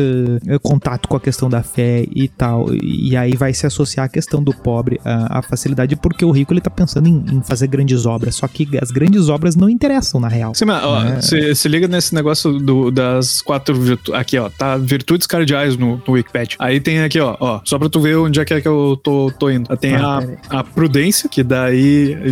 contato 0.62 1.08
com 1.08 1.16
a 1.16 1.20
questão 1.20 1.48
da 1.48 1.62
fé 1.62 2.04
e 2.14 2.28
tal. 2.28 2.68
E 2.82 3.16
aí 3.16 3.36
vai 3.36 3.52
se 3.52 3.66
associar 3.66 4.06
a 4.06 4.08
questão 4.08 4.42
do 4.42 4.52
pobre 4.52 5.00
à, 5.04 5.42
facilidade, 5.42 5.96
porque 5.96 6.24
o 6.24 6.30
rico 6.30 6.52
ele 6.52 6.60
tá 6.60 6.70
pensando 6.70 7.08
em, 7.08 7.24
em, 7.32 7.42
fazer 7.42 7.66
grandes 7.66 8.06
obras. 8.06 8.34
Só 8.36 8.48
que 8.48 8.68
as 8.80 8.90
grandes 8.90 9.28
obras 9.28 9.56
não 9.56 9.68
interessam, 9.68 10.20
na 10.20 10.28
real. 10.28 10.54
Sim, 10.54 10.66
mas 10.66 10.82
ó, 10.84 11.02
né? 11.02 11.20
se, 11.20 11.54
se, 11.54 11.68
liga 11.68 11.88
nesse 11.88 12.14
negócio 12.14 12.58
do, 12.58 12.90
das 12.90 13.40
quatro 13.42 13.74
virtudes. 13.74 14.20
Aqui, 14.20 14.38
ó, 14.38 14.50
tá 14.50 14.76
virtudes 14.76 15.26
cardeais 15.26 15.76
no, 15.76 16.00
no 16.06 16.14
Wikipedia. 16.14 16.56
Aí 16.58 16.80
tem 16.80 17.00
aqui, 17.00 17.20
ó, 17.20 17.36
ó, 17.38 17.60
só 17.64 17.78
pra 17.78 17.88
tu 17.88 18.00
ver 18.00 18.16
onde 18.16 18.40
é 18.40 18.44
que, 18.44 18.54
é 18.54 18.60
que 18.60 18.68
eu 18.68 18.98
tô, 19.02 19.32
tô 19.38 19.50
indo. 19.50 19.74
Tem 19.76 19.94
ah, 19.94 20.20
a, 20.50 20.60
a 20.60 20.64
prudência, 20.64 21.28
que 21.28 21.42
daí 21.42 21.85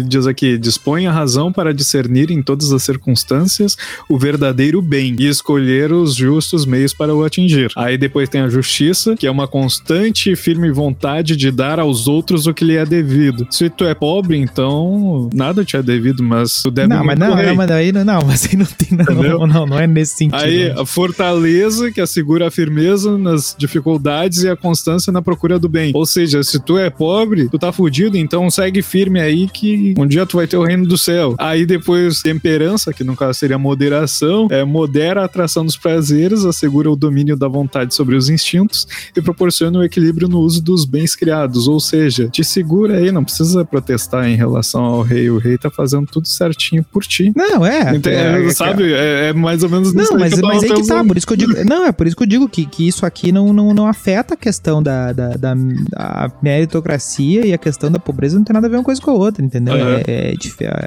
diz 0.06 0.26
aqui, 0.26 0.58
dispõe 0.58 1.06
a 1.06 1.12
razão 1.12 1.52
para 1.52 1.72
discernir 1.72 2.30
em 2.30 2.42
todas 2.42 2.72
as 2.72 2.82
circunstâncias 2.82 3.76
o 4.08 4.18
verdadeiro 4.18 4.80
bem 4.80 5.16
e 5.18 5.26
escolher 5.26 5.92
os 5.92 6.14
justos 6.14 6.66
meios 6.66 6.92
para 6.92 7.14
o 7.14 7.24
atingir. 7.24 7.70
Aí 7.76 7.96
depois 7.98 8.28
tem 8.28 8.40
a 8.40 8.48
justiça, 8.48 9.16
que 9.16 9.26
é 9.26 9.30
uma 9.30 9.46
constante 9.46 10.30
e 10.30 10.36
firme 10.36 10.70
vontade 10.70 11.36
de 11.36 11.50
dar 11.50 11.78
aos 11.78 12.06
outros 12.06 12.46
o 12.46 12.54
que 12.54 12.64
lhe 12.64 12.76
é 12.76 12.84
devido. 12.84 13.46
Se 13.50 13.68
tu 13.68 13.84
é 13.84 13.94
pobre, 13.94 14.38
então 14.38 15.28
nada 15.32 15.64
te 15.64 15.76
é 15.76 15.82
devido, 15.82 16.22
mas 16.22 16.62
tu 16.62 16.70
deve 16.70 16.88
Não, 16.88 17.04
mas 17.04 17.18
não, 17.18 17.36
não, 17.36 17.54
mas 17.54 17.70
aí 17.70 17.92
não, 17.92 18.24
mas 18.26 18.46
aí 18.46 18.56
não 18.56 18.66
tem 18.66 18.88
não, 18.96 19.22
não, 19.22 19.46
não, 19.46 19.66
não 19.66 19.78
é 19.78 19.86
nesse 19.86 20.16
sentido. 20.16 20.40
Aí 20.40 20.70
a 20.70 20.86
fortaleza 20.86 21.90
que 21.90 22.00
assegura 22.00 22.48
a 22.48 22.50
firmeza 22.50 23.16
nas 23.18 23.54
dificuldades 23.58 24.42
e 24.42 24.48
a 24.48 24.56
constância 24.56 25.12
na 25.12 25.22
procura 25.22 25.58
do 25.58 25.68
bem. 25.68 25.92
Ou 25.94 26.06
seja, 26.06 26.42
se 26.42 26.60
tu 26.60 26.78
é 26.78 26.90
pobre, 26.90 27.48
tu 27.48 27.58
tá 27.58 27.72
fudido, 27.72 28.16
então 28.16 28.48
segue 28.50 28.82
firme 28.82 29.20
aí 29.20 29.43
que 29.48 29.94
um 29.96 30.06
dia 30.06 30.26
tu 30.26 30.36
vai 30.36 30.46
ter 30.46 30.56
o 30.56 30.64
reino 30.64 30.86
do 30.86 30.98
céu. 30.98 31.34
Aí 31.38 31.66
depois 31.66 32.22
temperança, 32.22 32.92
que 32.92 33.04
no 33.04 33.16
caso 33.16 33.38
seria 33.38 33.58
moderação, 33.58 34.48
é 34.50 34.64
modera 34.64 35.22
a 35.22 35.24
atração 35.24 35.64
dos 35.64 35.76
prazeres, 35.76 36.44
assegura 36.44 36.90
o 36.90 36.96
domínio 36.96 37.36
da 37.36 37.48
vontade 37.48 37.94
sobre 37.94 38.16
os 38.16 38.28
instintos 38.28 38.86
e 39.16 39.20
proporciona 39.20 39.78
o 39.78 39.80
um 39.82 39.84
equilíbrio 39.84 40.28
no 40.28 40.40
uso 40.40 40.62
dos 40.62 40.84
bens 40.84 41.14
criados. 41.14 41.68
Ou 41.68 41.80
seja, 41.80 42.28
te 42.28 42.44
segura 42.44 42.98
aí, 42.98 43.10
não 43.10 43.24
precisa 43.24 43.64
protestar 43.64 44.28
em 44.28 44.36
relação 44.36 44.82
ao 44.82 45.02
rei. 45.02 45.30
O 45.30 45.38
rei 45.38 45.58
tá 45.58 45.70
fazendo 45.70 46.06
tudo 46.06 46.28
certinho 46.28 46.84
por 46.84 47.04
ti. 47.04 47.32
Não, 47.34 47.64
é. 47.64 47.94
Então, 47.94 48.12
é, 48.12 48.46
é 48.46 48.50
sabe? 48.50 48.92
É, 48.92 49.28
é, 49.28 49.32
mais 49.32 49.62
ou 49.62 49.68
menos 49.68 49.92
Não, 49.92 50.18
mas, 50.18 50.40
mas 50.40 50.62
aí 50.62 50.72
que 50.72 50.86
tá. 50.86 51.04
Por 51.04 51.16
isso 51.16 51.26
que 51.26 51.32
eu 51.32 51.36
digo. 51.36 51.64
Não, 51.64 51.86
é 51.86 51.92
por 51.92 52.06
isso 52.06 52.16
que 52.16 52.22
eu 52.22 52.26
digo 52.26 52.48
que, 52.48 52.66
que 52.66 52.86
isso 52.86 53.04
aqui 53.04 53.32
não, 53.32 53.52
não, 53.52 53.74
não 53.74 53.86
afeta 53.86 54.34
a 54.34 54.36
questão 54.36 54.82
da, 54.82 55.12
da, 55.12 55.28
da, 55.30 55.54
da 55.54 56.32
meritocracia 56.42 57.46
e 57.46 57.52
a 57.52 57.58
questão 57.58 57.90
da 57.90 57.98
pobreza 57.98 58.36
não 58.36 58.44
tem 58.44 58.54
nada 58.54 58.66
a 58.66 58.70
ver 58.70 58.76
uma 58.76 58.84
coisa 58.84 59.00
com 59.00 59.10
a 59.10 59.14
outra, 59.14 59.33
entendeu? 59.42 59.74
Uhum. 59.74 60.00
É, 60.06 60.34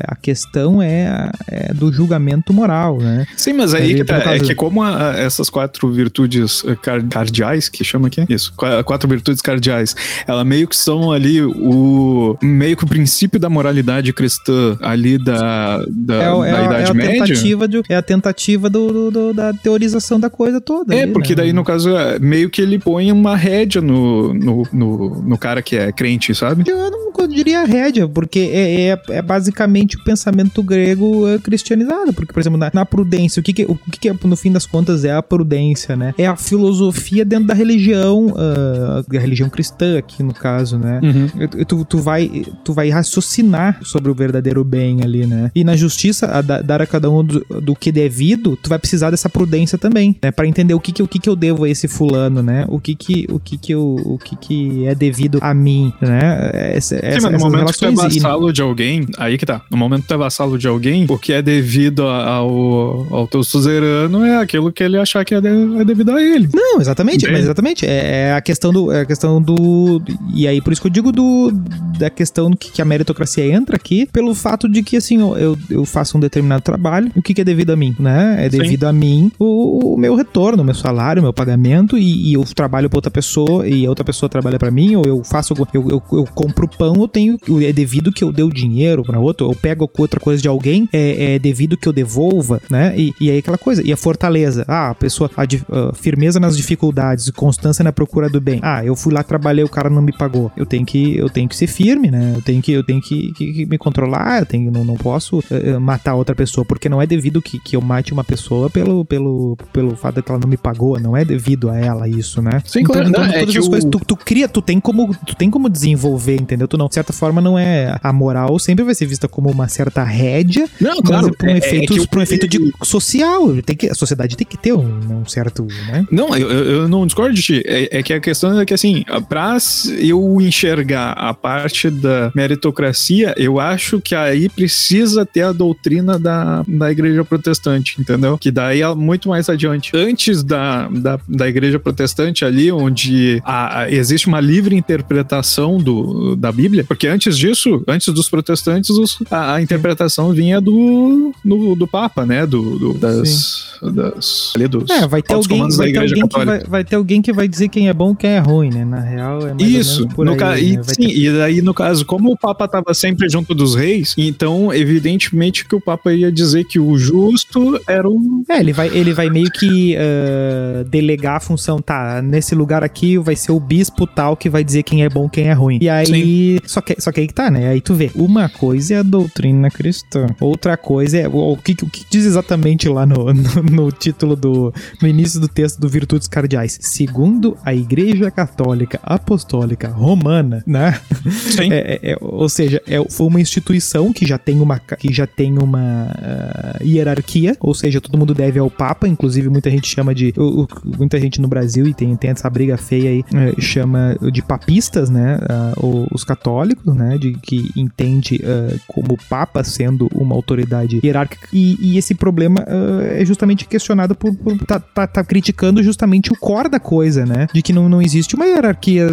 a 0.08 0.16
questão 0.16 0.82
é, 0.82 1.32
é, 1.48 1.74
do 1.74 1.92
julgamento 1.92 2.54
moral, 2.54 2.98
né? 3.00 3.26
Sim, 3.36 3.54
mas 3.54 3.74
aí, 3.74 3.96
aí 3.96 4.04
tá, 4.04 4.36
é 4.36 4.40
que 4.40 4.56
como 4.56 4.84
a, 4.84 5.14
essas 5.18 5.50
quatro 5.50 5.92
virtudes 5.92 6.64
eh, 6.66 6.76
cardeais, 7.10 7.70
que 7.70 7.84
chama 7.84 8.08
aqui? 8.08 8.26
Isso, 8.30 8.54
quatro 8.86 9.08
virtudes 9.10 9.42
cardeais, 9.42 9.96
ela 10.26 10.44
meio 10.44 10.68
que 10.68 10.76
são 10.76 11.12
ali 11.12 11.42
o 11.42 12.38
meio 12.42 12.76
que 12.76 12.84
o 12.84 12.88
princípio 12.88 13.40
da 13.40 13.50
moralidade 13.50 14.12
cristã 14.14 14.78
ali 14.82 15.18
da, 15.18 15.84
da, 15.88 16.16
é, 16.16 16.52
da 16.52 16.62
é, 16.62 16.66
Idade 16.66 16.92
é 16.92 16.94
Média. 16.94 17.14
Tentativa 17.26 17.68
de, 17.68 17.82
é 17.90 17.96
a 17.96 18.02
tentativa 18.02 18.70
do, 18.70 18.88
do, 18.92 19.12
do, 19.12 19.34
da 19.34 19.54
teorização 19.54 20.20
da 20.20 20.30
coisa 20.30 20.60
toda. 20.62 20.96
É, 20.96 21.04
ali, 21.04 21.12
porque 21.12 21.30
né? 21.30 21.44
daí 21.44 21.54
no 21.54 21.64
caso 21.64 21.96
é, 21.96 22.20
meio 22.20 22.50
que 22.50 22.62
ele 22.62 22.80
põe 22.80 23.12
uma 23.12 23.36
rédea 23.36 23.82
no, 23.82 24.34
no, 24.34 24.64
no, 24.72 25.22
no, 25.22 25.38
cara 25.38 25.62
que 25.62 25.76
é 25.76 25.92
crente, 25.92 26.34
sabe? 26.34 26.64
Eu 26.70 26.92
não 26.92 27.28
diria 27.28 27.64
rédea, 27.64 28.08
porque 28.08 28.27
porque 28.28 28.40
é, 28.40 28.90
é, 28.90 29.00
é 29.10 29.22
basicamente 29.22 29.96
o 29.96 30.04
pensamento 30.04 30.62
grego 30.62 31.28
é, 31.28 31.40
cristianizado. 31.40 32.14
Porque, 32.14 32.34
por 32.34 32.40
exemplo, 32.40 32.60
na, 32.60 32.70
na 32.74 32.86
prudência, 32.86 33.40
o 33.40 33.44
que, 33.44 33.54
que, 33.54 33.64
o 33.64 33.76
que, 33.76 34.00
que 34.00 34.10
é, 34.10 34.16
no 34.26 34.36
fim 34.36 34.52
das 34.52 34.66
contas 34.66 35.06
é 35.06 35.14
a 35.14 35.24
prudência, 35.24 35.96
né? 35.96 36.14
É 36.18 36.28
a 36.28 36.36
filosofia 36.36 37.24
dentro 37.24 37.48
da 37.48 37.54
religião, 37.54 38.28
uh, 38.28 39.10
da 39.10 39.20
religião 39.20 39.50
cristã 39.50 39.98
aqui 39.98 40.22
no 40.22 40.34
caso, 40.34 40.78
né? 40.78 41.00
Uhum. 41.02 41.48
Tu, 41.66 41.86
tu, 41.86 41.98
vai, 42.00 42.46
tu 42.64 42.74
vai 42.74 42.90
raciocinar 42.90 43.80
sobre 43.84 44.12
o 44.12 44.14
verdadeiro 44.14 44.64
bem 44.64 45.02
ali, 45.02 45.26
né? 45.26 45.50
E 45.56 45.64
na 45.64 45.76
justiça, 45.76 46.28
a 46.28 46.42
da- 46.42 46.62
dar 46.62 46.82
a 46.82 46.86
cada 46.86 47.10
um 47.10 47.24
do, 47.24 47.40
do 47.62 47.76
que 47.76 47.92
devido, 47.92 48.58
tu 48.62 48.70
vai 48.70 48.78
precisar 48.78 49.10
dessa 49.10 49.30
prudência 49.30 49.78
também, 49.78 50.18
né? 50.22 50.32
Pra 50.32 50.46
entender 50.46 50.74
o 50.74 50.80
que 50.80 50.92
que, 50.92 51.02
o 51.02 51.08
que 51.08 51.20
que 51.20 51.30
eu 51.30 51.36
devo 51.36 51.64
a 51.64 51.70
esse 51.70 51.88
fulano, 51.88 52.44
né? 52.44 52.66
O 52.68 52.80
que 52.80 52.94
que, 52.94 53.26
o 53.30 53.40
que 53.40 53.58
que, 53.58 53.74
eu, 53.74 53.96
o 54.04 54.18
que 54.18 54.36
que 54.36 54.86
é 54.86 54.94
devido 54.94 55.40
a 55.42 55.54
mim, 55.54 55.94
né? 56.02 56.52
Essa, 56.54 56.98
Sim, 56.98 57.02
essa, 57.04 57.30
mas 57.32 57.42
no 57.42 57.50
momento 57.50 57.72
que 57.72 57.80
tu 57.80 57.86
é 57.86 57.92
vassalo 58.20 58.52
de 58.54 58.62
alguém, 58.62 59.06
aí 59.18 59.38
que 59.38 59.46
tá. 59.46 59.62
No 59.70 59.78
momento 59.78 60.02
que 60.04 60.08
tu 60.10 60.14
é 60.14 60.18
vassalo 60.18 60.58
de 60.58 60.68
alguém, 60.68 61.06
o 61.10 61.18
que 61.18 61.34
é 61.34 61.42
devido 61.42 62.04
ao, 62.04 63.08
ao 63.14 63.28
teu 63.28 63.44
suzerano 63.44 64.24
é 64.26 64.38
aquilo 64.38 64.72
que 64.72 64.84
ele 64.84 64.98
achar 64.98 65.24
que 65.26 65.34
é, 65.36 65.42
de- 65.42 65.80
é 65.80 65.86
devido 65.86 66.12
a 66.12 66.22
ele. 66.22 66.50
Não, 66.54 66.80
exatamente, 66.80 67.18
Entende? 67.18 67.32
mas 67.34 67.44
exatamente. 67.44 67.86
É, 67.86 68.28
é 68.30 68.34
a 68.34 68.42
questão 68.42 68.72
do. 68.72 68.92
É 68.92 69.02
a 69.02 69.06
questão 69.06 69.42
do. 69.42 70.02
E 70.34 70.48
aí, 70.48 70.62
por 70.62 70.72
isso 70.74 70.82
que 70.82 70.88
eu 70.88 70.92
digo 70.92 71.12
do, 71.12 71.52
da 71.98 72.10
questão 72.10 72.52
que, 72.52 72.72
que 72.72 72.82
a 72.82 72.86
meritocracia 72.86 73.46
entra 73.46 73.76
aqui, 73.76 74.06
pelo 74.12 74.34
fato 74.36 74.68
de 74.70 74.84
que, 74.84 74.98
assim, 74.98 75.18
eu, 75.20 75.58
eu 75.70 75.86
faço 75.86 76.18
um 76.18 76.20
determinado 76.20 76.62
trabalho, 76.62 77.12
o 77.16 77.22
que, 77.22 77.34
que 77.34 77.42
é 77.42 77.44
devido 77.44 77.72
a 77.72 77.76
mim, 77.76 77.96
né? 78.00 78.36
É 78.46 78.50
Sim. 78.50 78.58
devido 78.60 78.86
a 78.86 78.94
mim 78.94 79.32
o, 79.40 79.94
o 79.94 79.98
meu 79.98 80.16
retorno, 80.16 80.62
o 80.62 80.66
meu 80.66 80.76
salário, 80.76 81.22
o 81.22 81.24
meu 81.24 81.34
pagamento, 81.34 81.98
e, 81.98 82.30
e 82.30 82.34
eu 82.34 82.44
trabalho 82.56 82.90
pra 82.90 82.98
outra 82.98 83.12
pessoa, 83.12 83.68
e 83.68 83.86
a 83.86 83.90
outra 83.90 84.06
pessoa 84.06 84.30
trabalha 84.30 84.58
pra 84.60 84.72
mim, 84.72 84.96
ou 84.96 85.04
eu 85.06 85.24
faço. 85.24 85.54
Eu, 85.74 85.90
eu, 85.90 86.04
eu 86.12 86.26
compro 86.36 86.68
pão, 86.68 86.96
eu 87.02 87.08
tenho. 87.08 87.38
É 87.62 87.74
devido 87.74 88.07
que 88.12 88.24
eu 88.24 88.32
dê 88.32 88.44
o 88.44 88.50
dinheiro 88.50 89.04
pra 89.04 89.20
outro, 89.20 89.50
eu 89.50 89.56
pego 89.56 89.90
outra 89.98 90.20
coisa 90.20 90.42
de 90.42 90.48
alguém, 90.48 90.88
é, 90.92 91.36
é 91.36 91.40
devido 91.40 91.78
que 91.78 91.88
eu 91.88 91.94
devolva, 91.94 92.62
né? 92.70 92.94
E, 92.98 93.14
e 93.20 93.30
aí 93.32 93.38
aquela 93.40 93.58
coisa. 93.58 93.82
E 93.86 93.92
a 93.92 93.98
fortaleza. 93.98 94.66
Ah, 94.68 94.90
a 94.90 94.96
pessoa. 94.96 95.30
A, 95.36 95.46
di- 95.46 95.64
ah, 95.72 95.92
firmeza 95.94 96.40
nas 96.40 96.56
dificuldades, 96.58 97.30
constância 97.32 97.84
na 97.84 97.92
procura 97.92 98.30
do 98.30 98.40
bem. 98.42 98.60
Ah, 98.62 98.84
eu 98.86 98.96
fui 98.96 99.14
lá, 99.14 99.24
trabalhei, 99.24 99.64
o 99.64 99.70
cara 99.70 99.90
não 99.90 100.02
me 100.02 100.12
pagou. 100.12 100.52
Eu 100.56 100.66
tenho 100.66 100.86
que, 100.86 101.18
eu 101.18 101.30
tenho 101.30 101.48
que 101.50 101.56
ser 101.56 101.68
firme, 101.68 102.10
né? 102.12 102.34
Eu 102.36 102.42
tenho 102.42 102.62
que, 102.62 102.72
eu 102.72 102.84
tenho 102.84 103.02
que, 103.02 103.32
que- 103.34 103.54
que 103.54 103.66
me 103.66 103.78
controlar, 103.78 104.40
eu 104.42 104.46
tenho, 104.46 104.72
não, 104.72 104.84
não 104.84 104.96
posso 104.96 105.44
eh, 105.52 105.78
matar 105.80 106.16
outra 106.16 106.36
pessoa, 106.36 106.66
porque 106.66 106.90
não 106.90 107.02
é 107.02 107.08
devido 107.08 107.42
que, 107.42 107.60
que 107.60 107.76
eu 107.76 107.82
mate 107.82 108.14
uma 108.14 108.24
pessoa 108.24 108.70
pelo, 108.70 109.06
pelo, 109.06 109.58
pelo 109.74 109.96
fato 109.96 110.16
de 110.16 110.22
que 110.24 110.32
ela 110.32 110.40
não 110.40 110.48
me 110.50 110.58
pagou, 110.58 111.00
não 111.00 111.16
é 111.16 111.24
devido 111.26 111.70
a 111.70 111.78
ela 111.78 112.08
isso, 112.08 112.42
né? 112.42 112.62
Sim, 112.66 112.84
claro, 112.84 113.08
Então, 113.10 113.24
não, 113.24 113.30
é 113.32 113.40
todas 113.40 113.56
as 113.56 113.66
o- 113.66 113.70
coisas 113.70 113.90
tu, 113.90 114.00
tu 114.00 114.16
cria, 114.16 114.48
tu 114.48 114.62
tem 114.62 114.80
como, 114.80 115.16
tu 115.26 115.36
tem 115.36 115.50
como 115.50 115.70
desenvolver, 115.70 116.36
entendeu? 116.40 116.68
Tu 116.68 116.78
não, 116.78 116.88
de 116.88 116.94
certa 116.94 117.14
forma 117.14 117.42
não 117.42 117.58
é 117.58 117.97
a 118.04 118.14
moral 118.14 118.58
sempre 118.60 118.84
vai 118.86 118.94
ser 118.96 119.06
vista 119.06 119.28
como 119.28 119.50
uma 119.50 119.68
certa 119.68 120.04
rédea, 120.04 120.68
Não, 120.80 120.98
mas 121.04 121.28
é 121.28 121.32
por 121.32 121.46
um 121.46 121.50
é- 121.50 121.54
é 121.54 121.58
efeito, 121.58 122.02
o- 122.02 122.08
por 122.08 122.20
um 122.20 122.22
efeito 122.22 122.48
de 122.48 122.74
social, 122.84 123.62
tem 123.62 123.76
que 123.76 123.90
a 123.90 123.94
sociedade 123.96 124.36
tem 124.38 124.46
que 124.48 124.58
ter 124.58 124.74
um, 124.74 125.22
um 125.22 125.26
certo, 125.26 125.66
né? 125.88 126.06
Não, 126.12 126.36
eu, 126.36 126.50
eu 126.52 126.68
eu 126.78 126.88
não 126.88 127.06
discordo 127.06 127.34
de 127.34 127.42
ti. 127.42 127.64
É, 127.66 128.00
é 128.00 128.04
que 128.04 128.14
a 128.14 128.20
questão 128.20 128.60
é 128.60 128.66
que, 128.66 128.74
assim, 128.74 129.04
pra 129.30 129.58
eu 130.00 130.38
enxergar 130.42 131.12
a 131.14 131.34
parte 131.34 131.90
da 131.90 132.32
meritocracia, 132.36 133.34
eu 133.38 133.60
acho 133.60 134.00
que 134.02 134.14
aí 134.16 134.50
precisa 134.50 135.26
ter 135.26 135.42
a 135.42 135.52
doutrina 135.52 136.20
da, 136.20 136.64
da 136.68 136.92
igreja 136.92 137.24
protestante, 137.24 138.00
entendeu? 138.00 138.38
Que 138.38 138.52
daí 138.52 138.82
é 138.82 138.96
muito 138.96 139.30
mais 139.30 139.50
adiante. 139.50 139.92
Antes 139.96 140.44
da, 140.44 140.88
da, 140.90 141.20
da 141.28 141.48
igreja 141.48 141.80
protestante 141.80 142.44
ali, 142.46 142.72
onde 142.72 143.42
a- 143.46 143.82
a- 143.82 143.92
existe 143.92 144.28
uma 144.28 144.40
livre 144.40 144.76
interpretação 144.76 145.78
do, 145.78 146.36
da 146.36 146.52
Bíblia, 146.52 146.84
porque 146.84 147.08
antes 147.08 147.38
disso, 147.38 147.84
antes 147.88 148.14
dos 148.14 148.30
protestantes, 148.30 148.90
os- 148.92 149.18
a, 149.32 149.56
a 149.56 149.62
interpretação 149.62 150.32
vinha 150.34 150.60
do, 150.60 151.34
do, 151.44 151.76
do 151.76 151.88
Papa, 151.88 152.26
né? 152.26 152.46
Do, 152.46 152.78
do- 152.78 152.94
das, 152.94 153.78
das, 153.82 154.54
ali 154.56 154.68
dos 154.68 154.90
É, 154.90 155.08
vai 155.08 155.22
ter 155.22 155.34
alguém, 155.34 155.68
vai 155.70 155.92
ter 155.92 156.00
alguém 156.00 156.28
que 156.28 156.46
vai, 156.46 156.60
vai 156.64 156.84
ter 156.84 156.96
alguém 156.96 157.22
que 157.22 157.34
vai 157.34 157.48
dizer 157.48 157.70
quem 157.70 157.88
é 157.90 157.94
bom, 157.94 158.16
quem 158.16 158.32
é 158.32 158.40
ruim, 158.40 158.70
né? 158.70 158.84
Na 158.86 159.00
real 159.00 159.48
é 159.48 159.54
mais 159.54 159.62
Isso, 159.62 160.08
por 160.10 160.28
aí, 160.28 160.36
ca... 160.36 160.52
né? 160.52 160.60
e, 160.62 160.72
sim, 160.84 160.94
ter- 161.08 161.18
e 161.18 161.32
daí 161.38 161.62
no 161.62 161.74
caso, 161.74 162.06
como 162.06 162.32
o 162.32 162.38
Papa 162.38 162.66
estava 162.66 162.94
sempre 162.94 163.30
junto 163.30 163.54
dos 163.56 163.76
reis, 163.76 164.14
então 164.18 164.74
evidentemente 164.74 165.66
que 165.66 165.76
o 165.76 165.82
Papa 165.82 166.12
ia 166.14 166.32
dizer 166.32 166.66
que 166.66 166.80
o 166.80 166.98
justo 166.98 167.80
era 167.88 168.08
o. 168.10 168.44
É, 168.50 168.60
ele 168.60 168.74
vai, 168.74 168.88
ele 168.90 169.14
vai 169.14 169.30
meio 169.30 169.50
que 169.52 169.96
ah, 169.98 170.84
delegar 170.90 171.38
a 171.38 171.40
função, 171.40 171.80
tá? 171.82 172.22
Nesse 172.22 172.56
lugar 172.56 172.84
aqui 172.84 173.18
vai 173.18 173.36
ser 173.36 173.52
o 173.52 173.60
bispo 173.60 174.06
tal 174.08 174.36
que 174.36 174.50
vai 174.50 174.64
dizer 174.64 174.84
quem 174.84 175.04
é 175.04 175.10
bom, 175.10 175.30
quem 175.30 175.46
é 175.48 175.54
ruim. 175.54 175.78
E 175.82 175.90
aí, 175.90 176.60
só 176.66 176.82
que, 176.82 177.00
só 177.00 177.12
que 177.12 177.20
aí 177.22 177.28
que 177.28 177.34
tá, 177.34 177.50
né? 177.52 177.70
Aí 177.70 177.77
tu 177.82 177.94
vê, 177.94 178.12
uma 178.16 178.50
coisa 178.50 178.96
é 178.96 178.98
a 179.00 179.04
doutrina 179.04 179.70
cristã, 179.70 180.28
outra 180.40 180.76
coisa 180.78 181.18
é 181.18 181.28
o, 181.28 181.54
o 181.54 181.58
que, 181.58 181.74
o 181.84 181.90
que 181.90 182.06
diz 182.10 182.26
exatamente 182.26 182.88
lá 182.90 183.06
no, 183.06 183.32
no, 183.34 183.64
no 183.72 183.92
título 183.92 184.36
do, 184.36 184.74
no 185.02 185.08
início 185.08 185.40
do 185.40 185.48
texto 185.48 185.80
do 185.80 185.88
Virtudes 185.90 186.28
Cardeais. 186.28 186.78
Segundo 186.82 187.58
a 187.64 187.74
Igreja 187.74 188.30
Católica 188.32 189.00
Apostólica 189.04 189.88
Romana, 189.90 190.64
né? 190.66 191.00
Sim. 191.32 191.68
É, 191.78 192.00
é, 192.02 192.12
é, 192.14 192.18
ou 192.22 192.48
seja, 192.50 192.82
é, 192.88 192.98
foi 193.10 193.28
uma 193.28 193.42
instituição 193.42 194.12
que 194.14 194.26
já 194.26 194.38
tem 194.38 194.60
uma, 194.62 194.80
que 194.80 195.12
já 195.14 195.28
tem 195.28 195.58
uma 195.60 196.08
ah, 196.18 196.78
hierarquia, 196.82 197.56
ou 197.60 197.74
seja, 197.74 198.00
todo 198.02 198.18
mundo 198.18 198.34
deve 198.34 198.58
ao 198.58 198.70
Papa, 198.72 199.08
inclusive 199.08 199.50
muita 199.50 199.70
gente 199.70 199.88
chama 199.88 200.16
de. 200.16 200.34
o- 200.38 200.64
o- 200.64 200.68
muita 200.98 201.20
gente 201.20 201.40
no 201.42 201.48
Brasil, 201.48 201.86
e 201.88 201.94
tem, 201.94 202.16
tem 202.16 202.32
essa 202.32 202.50
briga 202.50 202.78
feia 202.78 203.10
aí, 203.10 203.24
eh, 203.34 203.54
chama 203.60 204.16
de 204.32 204.42
papistas, 204.42 205.10
né? 205.10 205.38
o- 205.78 206.08
os 206.12 206.24
católicos, 206.24 206.96
né? 206.96 207.18
De 207.18 207.34
que 207.34 207.67
entende 207.76 208.42
ah, 208.44 208.76
como 208.88 209.14
o 209.14 209.18
Papa 209.30 209.64
sendo 209.64 210.08
uma 210.14 210.36
autoridade 210.36 211.00
hierárquica. 211.04 211.48
E, 211.52 211.78
e 211.80 211.98
esse 211.98 212.14
problema 212.16 212.64
ah, 212.68 213.04
é 213.04 213.26
justamente 213.26 213.66
questionado 213.66 214.16
por. 214.16 214.34
por 214.36 214.58
tá, 214.66 214.80
tá, 214.80 215.08
tá 215.08 215.24
criticando 215.24 215.82
justamente 215.84 216.32
o 216.32 216.36
core 216.38 216.70
da 216.70 216.80
coisa, 216.80 217.26
né? 217.26 217.48
De 217.54 217.62
que 217.62 217.74
não, 217.74 217.88
não 217.90 218.02
existe 218.02 218.36
uma 218.36 218.46
hierarquia. 218.46 219.08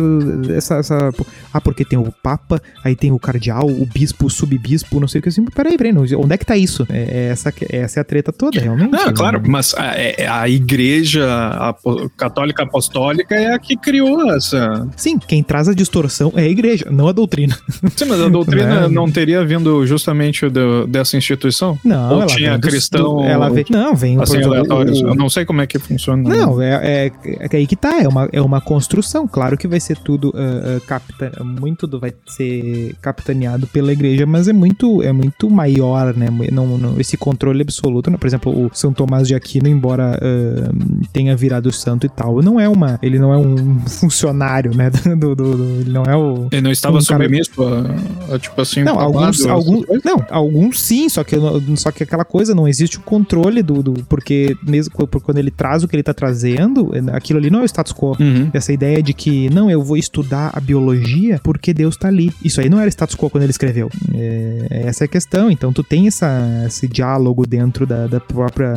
Essa, 0.56 0.76
essa, 0.76 1.10
ah, 1.52 1.60
porque 1.60 1.84
tem 1.84 1.98
o 1.98 2.12
Papa, 2.22 2.60
aí 2.82 2.94
tem 2.96 3.12
o 3.12 3.18
cardeal, 3.18 3.66
o 3.68 3.86
bispo, 3.86 4.26
o 4.26 4.30
subbispo, 4.30 5.00
não 5.00 5.08
sei 5.08 5.18
o 5.18 5.22
que 5.22 5.28
assim. 5.28 5.44
Peraí, 5.46 5.76
peraí, 5.76 5.92
não, 5.92 6.02
onde 6.02 6.34
é 6.34 6.36
que 6.38 6.46
tá 6.46 6.56
isso? 6.56 6.86
É, 6.90 7.02
é 7.02 7.24
essa, 7.28 7.50
que- 7.52 7.66
essa 7.74 7.98
é 7.98 8.02
a 8.02 8.04
treta 8.04 8.32
toda, 8.32 8.60
realmente. 8.60 8.90
Não, 8.90 9.06
né? 9.06 9.12
claro, 9.14 9.42
mas 9.46 9.74
a, 9.74 9.86
é- 9.96 10.26
a 10.28 10.48
igreja 10.48 11.26
apo- 11.50 12.10
católica 12.16 12.62
apostólica 12.62 13.34
é 13.34 13.52
a 13.54 13.58
que 13.58 13.76
criou 13.76 14.30
essa. 14.32 14.88
Sim, 14.96 15.18
quem 15.18 15.42
traz 15.42 15.68
a 15.68 15.74
distorção 15.74 16.32
é 16.36 16.42
a 16.42 16.48
igreja, 16.48 16.86
não 16.90 17.08
a 17.08 17.12
doutrina. 17.12 17.56
Sim, 17.96 18.04
mas 18.06 18.20
a 18.20 18.28
doutrina 18.28 18.43
Né? 18.46 18.88
não 18.88 19.10
teria 19.10 19.44
vindo 19.44 19.86
justamente 19.86 20.48
do- 20.48 20.86
dessa 20.86 21.16
instituição? 21.16 21.78
Não, 21.84 22.10
Ou 22.10 22.16
ela 22.22 22.26
tinha 22.26 22.58
cristão. 22.58 23.16
do- 23.16 23.22
ela 23.24 23.48
vem, 23.50 23.64
não, 23.70 23.94
vem 23.94 24.20
Assim, 24.20 24.42
aleatórios. 24.42 25.00
o- 25.00 25.08
Eu 25.08 25.14
não 25.14 25.28
sei 25.28 25.44
como 25.44 25.60
é 25.60 25.66
que 25.66 25.78
funciona. 25.78 26.22
Não, 26.28 26.60
é, 26.60 27.06
é, 27.06 27.12
é 27.52 27.56
aí 27.56 27.66
que 27.66 27.76
tá, 27.76 28.02
é 28.02 28.08
uma, 28.08 28.28
é 28.32 28.40
uma 28.40 28.60
construção. 28.60 29.26
Claro 29.28 29.56
que 29.56 29.66
vai 29.68 29.80
ser 29.80 29.96
tudo 29.98 30.32
ah, 30.36 30.76
ah, 30.76 30.80
capita, 30.86 31.32
muito 31.44 31.86
do, 31.86 31.98
vai 32.00 32.12
ser 32.26 32.94
capitaneado 33.00 33.66
pela 33.66 33.92
igreja, 33.92 34.26
mas 34.26 34.48
é 34.48 34.52
muito, 34.52 35.02
é 35.02 35.12
muito 35.12 35.48
maior, 35.50 36.14
né? 36.16 36.28
Não, 36.52 36.66
não- 36.78 37.00
esse 37.00 37.16
controle 37.16 37.62
absoluto, 37.62 38.10
né? 38.10 38.16
Por 38.16 38.26
exemplo, 38.26 38.52
o 38.66 38.70
São 38.72 38.92
Tomás 38.92 39.28
de 39.28 39.34
Aquino, 39.34 39.68
embora 39.68 40.18
ah, 40.20 40.70
tenha 41.12 41.36
virado 41.36 41.70
santo 41.72 42.06
e 42.06 42.08
tal, 42.08 42.42
não 42.42 42.58
é 42.60 42.68
uma, 42.68 42.98
ele 43.02 43.18
não 43.18 43.32
é 43.32 43.36
um 43.38 43.78
funcionário, 43.86 44.74
né? 44.76 44.90
Do, 45.16 45.34
do- 45.34 45.56
do- 45.56 45.80
ele 45.80 45.90
não 45.90 46.02
é 46.04 46.16
o 46.16 46.48
Ele 46.50 46.60
não 46.62 46.70
estava 46.70 46.98
um 46.98 47.04
cara- 47.04 47.22
submisso 47.24 47.50
a, 47.62 47.68
a, 47.78 48.23
tipo 48.38 48.60
assim, 48.60 48.82
não, 48.82 48.98
alguns, 48.98 49.44
alguns, 49.46 49.84
não, 50.04 50.24
alguns 50.30 50.80
sim, 50.80 51.08
só 51.08 51.22
que, 51.24 51.36
não- 51.36 51.76
só 51.76 51.90
que 51.90 52.02
aquela 52.02 52.24
coisa 52.24 52.54
não 52.54 52.66
existe 52.66 52.98
o 52.98 53.00
controle 53.00 53.62
do, 53.62 53.82
do 53.82 53.92
porque 54.08 54.56
mesmo 54.62 54.92
quando 54.94 55.38
ele 55.38 55.50
traz 55.50 55.82
o 55.82 55.88
que 55.88 55.96
ele 55.96 56.02
tá 56.02 56.14
trazendo, 56.14 56.92
aquilo 57.12 57.38
ali 57.38 57.50
não 57.50 57.60
é 57.60 57.62
o 57.62 57.64
status 57.66 57.92
quo. 57.92 58.16
Uhum. 58.20 58.50
Essa 58.52 58.72
ideia 58.72 59.02
de 59.02 59.12
que, 59.12 59.50
não, 59.50 59.70
eu 59.70 59.82
vou 59.82 59.96
estudar 59.96 60.50
a 60.52 60.60
biologia 60.60 61.40
porque 61.42 61.72
Deus 61.72 61.96
tá 61.96 62.08
ali. 62.08 62.32
Isso 62.42 62.60
aí 62.60 62.68
não 62.68 62.80
era 62.80 62.88
status 62.88 63.16
quo 63.16 63.30
quando 63.30 63.42
ele 63.42 63.50
escreveu. 63.50 63.90
É, 64.14 64.82
essa 64.86 65.04
é 65.04 65.06
a 65.06 65.08
questão. 65.08 65.50
Então, 65.50 65.72
tu 65.72 65.82
tem 65.82 66.06
essa, 66.06 66.64
esse 66.66 66.86
diálogo 66.88 67.46
dentro 67.46 67.86
da, 67.86 68.06
da 68.06 68.20
própria 68.20 68.74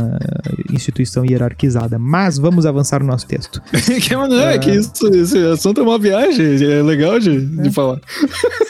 instituição 0.71 1.25
hierarquizada. 1.25 1.97
Mas 1.99 2.37
vamos 2.37 2.65
avançar 2.65 3.01
no 3.01 3.07
nosso 3.07 3.27
texto. 3.27 3.61
que 4.01 4.15
maneiro, 4.15 4.43
é. 4.43 4.57
que 4.57 4.71
isso, 4.71 5.07
esse 5.13 5.37
assunto 5.45 5.81
é 5.81 5.83
uma 5.83 5.99
viagem, 5.99 6.63
é 6.63 6.81
legal 6.81 7.19
de, 7.19 7.45
de 7.45 7.71
falar. 7.71 7.99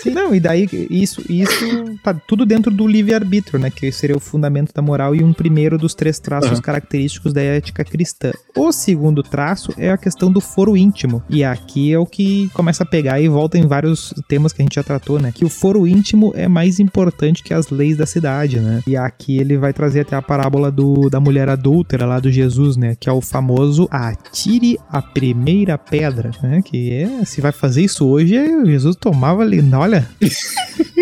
Sim, 0.01 0.11
não, 0.11 0.33
e 0.33 0.39
daí 0.39 0.66
isso, 0.75 1.23
isso 1.29 1.97
tá 2.03 2.13
tudo 2.13 2.45
dentro 2.45 2.71
do 2.71 2.87
livre-arbítrio, 2.87 3.59
né? 3.59 3.69
Que 3.69 3.91
seria 3.91 4.15
o 4.15 4.19
fundamento 4.19 4.73
da 4.73 4.81
moral 4.81 5.15
e 5.15 5.23
um 5.23 5.33
primeiro 5.33 5.77
dos 5.77 5.93
três 5.93 6.19
traços 6.19 6.51
Aham. 6.51 6.61
característicos 6.61 7.33
da 7.33 7.41
ética 7.41 7.83
cristã. 7.83 8.31
O 8.55 8.71
segundo 8.71 9.23
traço 9.23 9.73
é 9.77 9.91
a 9.91 9.97
questão 9.97 10.31
do 10.31 10.41
foro 10.41 10.75
íntimo. 10.75 11.23
E 11.29 11.43
aqui 11.43 11.93
é 11.93 11.99
o 11.99 12.05
que 12.05 12.49
começa 12.53 12.83
a 12.83 12.85
pegar 12.85 13.19
e 13.19 13.27
volta 13.27 13.57
em 13.57 13.65
vários 13.65 14.13
temas 14.27 14.53
que 14.53 14.61
a 14.61 14.65
gente 14.65 14.75
já 14.75 14.83
tratou, 14.83 15.19
né? 15.19 15.31
Que 15.33 15.45
o 15.45 15.49
foro 15.49 15.87
íntimo 15.87 16.31
é 16.35 16.47
mais 16.47 16.79
importante 16.79 17.43
que 17.43 17.53
as 17.53 17.69
leis 17.69 17.97
da 17.97 18.05
cidade, 18.05 18.59
né? 18.59 18.81
E 18.87 18.95
aqui 18.95 19.37
ele 19.37 19.57
vai 19.57 19.73
trazer 19.73 20.01
até 20.01 20.15
a 20.15 20.21
parábola 20.21 20.71
do, 20.71 21.09
da 21.09 21.19
mulher 21.19 21.49
adúltera 21.49 22.05
lá 22.05 22.19
do 22.19 22.31
Jesus, 22.31 22.77
né? 22.77 22.95
Que 22.99 23.09
é 23.09 23.11
o 23.11 23.21
famoso 23.21 23.87
atire 23.91 24.77
a 24.89 25.01
primeira 25.01 25.77
pedra, 25.77 26.31
né? 26.41 26.61
Que 26.63 26.91
é, 26.93 27.25
se 27.25 27.41
vai 27.41 27.51
fazer 27.51 27.83
isso 27.83 28.05
hoje, 28.05 28.35
Jesus 28.65 28.95
tomava 28.95 29.41
ali, 29.41 29.63
olha, 29.73 30.07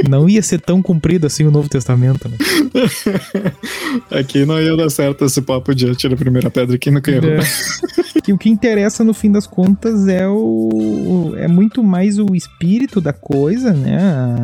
não 0.09 0.27
ia 0.29 0.41
ser 0.41 0.59
tão 0.59 0.81
cumprido 0.81 1.25
assim 1.27 1.45
o 1.45 1.51
Novo 1.51 1.69
Testamento, 1.69 2.29
né? 2.29 2.37
Aqui 4.11 4.45
não 4.45 4.59
ia 4.59 4.75
dar 4.75 4.89
certo 4.89 5.25
esse 5.25 5.41
papo 5.41 5.73
de 5.73 5.89
atira 5.89 6.13
a 6.13 6.17
primeira 6.17 6.49
pedra 6.49 6.77
quem 6.77 6.93
não 6.93 7.01
quer. 7.01 7.23
É. 7.23 7.39
E 8.27 8.33
o 8.33 8.37
que 8.37 8.49
interessa 8.49 9.03
no 9.03 9.13
fim 9.13 9.31
das 9.31 9.45
contas 9.45 10.07
é 10.07 10.27
o 10.27 11.33
é 11.37 11.47
muito 11.47 11.83
mais 11.83 12.17
o 12.17 12.33
espírito 12.35 12.99
da 12.99 13.13
coisa, 13.13 13.71
né? 13.71 13.97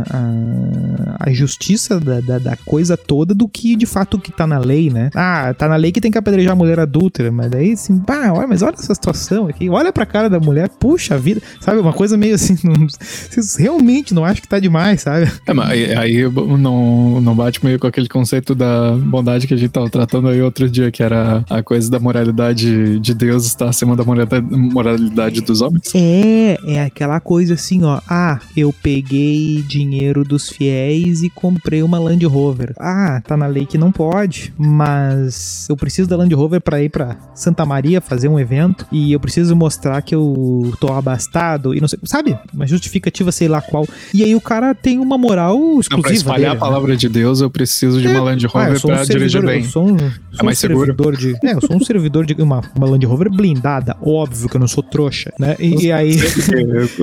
A, 0.10 0.18
a, 0.18 1.30
a 1.30 1.34
justiça 1.34 2.00
da, 2.00 2.22
da, 2.22 2.38
da, 2.38 2.56
coisa 2.58 2.96
toda 2.96 3.34
do 3.34 3.48
que 3.48 3.76
de 3.76 3.86
fato 3.86 4.18
o 4.18 4.20
que 4.20 4.32
tá 4.32 4.46
na 4.46 4.60
lei, 4.60 4.90
né? 4.90 5.10
Ah, 5.16 5.54
tá 5.58 5.68
na 5.68 5.76
lei 5.76 5.92
que 5.92 6.02
tem 6.02 6.12
que 6.12 6.18
apedrejar 6.18 6.54
a 6.54 6.56
mulher 6.56 6.80
adúltera, 6.80 7.32
mas 7.32 7.50
daí 7.50 7.72
assim, 7.74 7.98
pá, 8.00 8.32
olha, 8.32 8.48
mas 8.48 8.62
olha 8.62 8.76
essa 8.76 8.94
situação 8.94 9.48
aqui, 9.48 9.68
olha 9.70 9.92
pra 9.92 10.06
cara 10.06 10.30
da 10.30 10.40
mulher, 10.40 10.70
puxa 10.70 11.18
vida, 11.18 11.42
sabe? 11.60 11.80
Uma 11.80 11.94
coisa 11.94 12.16
meio 12.18 12.36
assim, 12.36 12.56
não, 12.64 12.88
vocês 12.88 13.56
realmente 13.56 14.14
não 14.14 14.24
acham 14.24 14.42
que 14.42 14.48
tá 14.48 14.60
demais, 14.60 15.01
sabe? 15.02 15.32
É, 15.46 15.54
mas 15.54 15.70
aí, 15.70 15.96
aí 15.96 16.32
não, 16.32 17.22
não 17.22 17.36
bate 17.36 17.64
meio 17.64 17.80
com 17.80 17.88
aquele 17.88 18.08
conceito 18.08 18.54
da 18.54 18.92
bondade 18.92 19.48
que 19.48 19.54
a 19.54 19.58
gente 19.58 19.72
tava 19.72 19.90
tratando 19.90 20.28
aí 20.28 20.42
outro 20.42 20.70
dia, 20.70 20.92
que 20.92 21.04
era 21.04 21.44
a 21.50 21.64
coisa 21.64 21.90
da 21.90 22.00
moralidade 22.00 23.00
de 23.00 23.14
Deus 23.14 23.46
estar 23.46 23.70
acima 23.70 23.96
da 23.96 24.04
moralidade 24.04 25.42
dos 25.42 25.62
homens? 25.62 25.94
É, 25.96 26.58
é 26.66 26.84
aquela 26.84 27.20
coisa 27.20 27.54
assim, 27.56 27.84
ó. 27.84 28.00
Ah, 28.08 28.40
eu 28.56 28.74
peguei 28.82 29.64
dinheiro 29.68 30.24
dos 30.24 30.50
fiéis 30.50 31.24
e 31.24 31.30
comprei 31.30 31.84
uma 31.84 32.00
Land 32.00 32.26
Rover. 32.26 32.74
Ah, 32.80 33.22
tá 33.26 33.36
na 33.36 33.48
lei 33.48 33.66
que 33.66 33.78
não 33.78 33.92
pode, 33.92 34.54
mas 34.58 35.68
eu 35.70 35.76
preciso 35.76 36.10
da 36.10 36.16
Land 36.16 36.34
Rover 36.34 36.62
para 36.62 36.82
ir 36.82 36.90
para 36.90 37.18
Santa 37.34 37.66
Maria 37.66 38.02
fazer 38.02 38.28
um 38.28 38.40
evento 38.40 38.86
e 38.92 39.14
eu 39.14 39.20
preciso 39.20 39.56
mostrar 39.56 40.02
que 40.02 40.14
eu 40.14 40.74
tô 40.80 40.92
abastado 40.94 41.74
e 41.74 41.82
não 41.82 41.88
sei, 41.88 42.00
sabe? 42.06 42.38
Uma 42.54 42.68
justificativa 42.68 43.32
sei 43.32 43.48
lá 43.48 43.62
qual. 43.62 43.88
E 44.14 44.24
aí 44.24 44.36
o 44.36 44.42
cara 44.42 44.74
tem 44.74 44.91
uma 45.00 45.18
moral 45.18 45.56
exclusiva. 45.80 45.96
Não, 45.96 46.02
pra 46.02 46.14
espalhar 46.14 46.52
dele, 46.52 46.56
a 46.56 46.56
palavra 46.56 46.92
né? 46.92 46.96
de 46.96 47.10
Deus, 47.10 47.42
eu 47.42 47.50
preciso 47.50 48.02
de 48.02 48.08
é, 48.08 48.12
uma 48.12 48.22
Land 48.22 48.46
Rover 48.48 48.82
ah, 48.84 49.02
um 49.02 49.06
dirigir 49.06 49.46
bem. 49.46 49.64
Eu 49.64 49.70
sou 49.70 49.84
um, 49.84 49.98
sou 49.98 50.08
é 50.40 50.44
mais 50.44 50.58
um 50.58 50.62
seguro. 50.62 51.18
De, 51.18 51.36
é, 51.44 51.54
eu 51.54 51.62
sou 51.62 51.76
um 51.76 51.84
servidor 51.84 52.26
de 52.26 52.34
uma, 52.42 52.62
uma 52.76 52.88
Land 52.88 53.06
Rover 53.06 53.30
blindada, 53.30 53.96
óbvio 54.02 54.50
que 54.50 54.56
eu 54.56 54.60
não 54.60 54.68
sou 54.68 54.84
trouxa, 54.84 55.32
né? 55.40 55.56
E, 55.60 55.86
e 55.86 55.92
aí. 55.92 56.14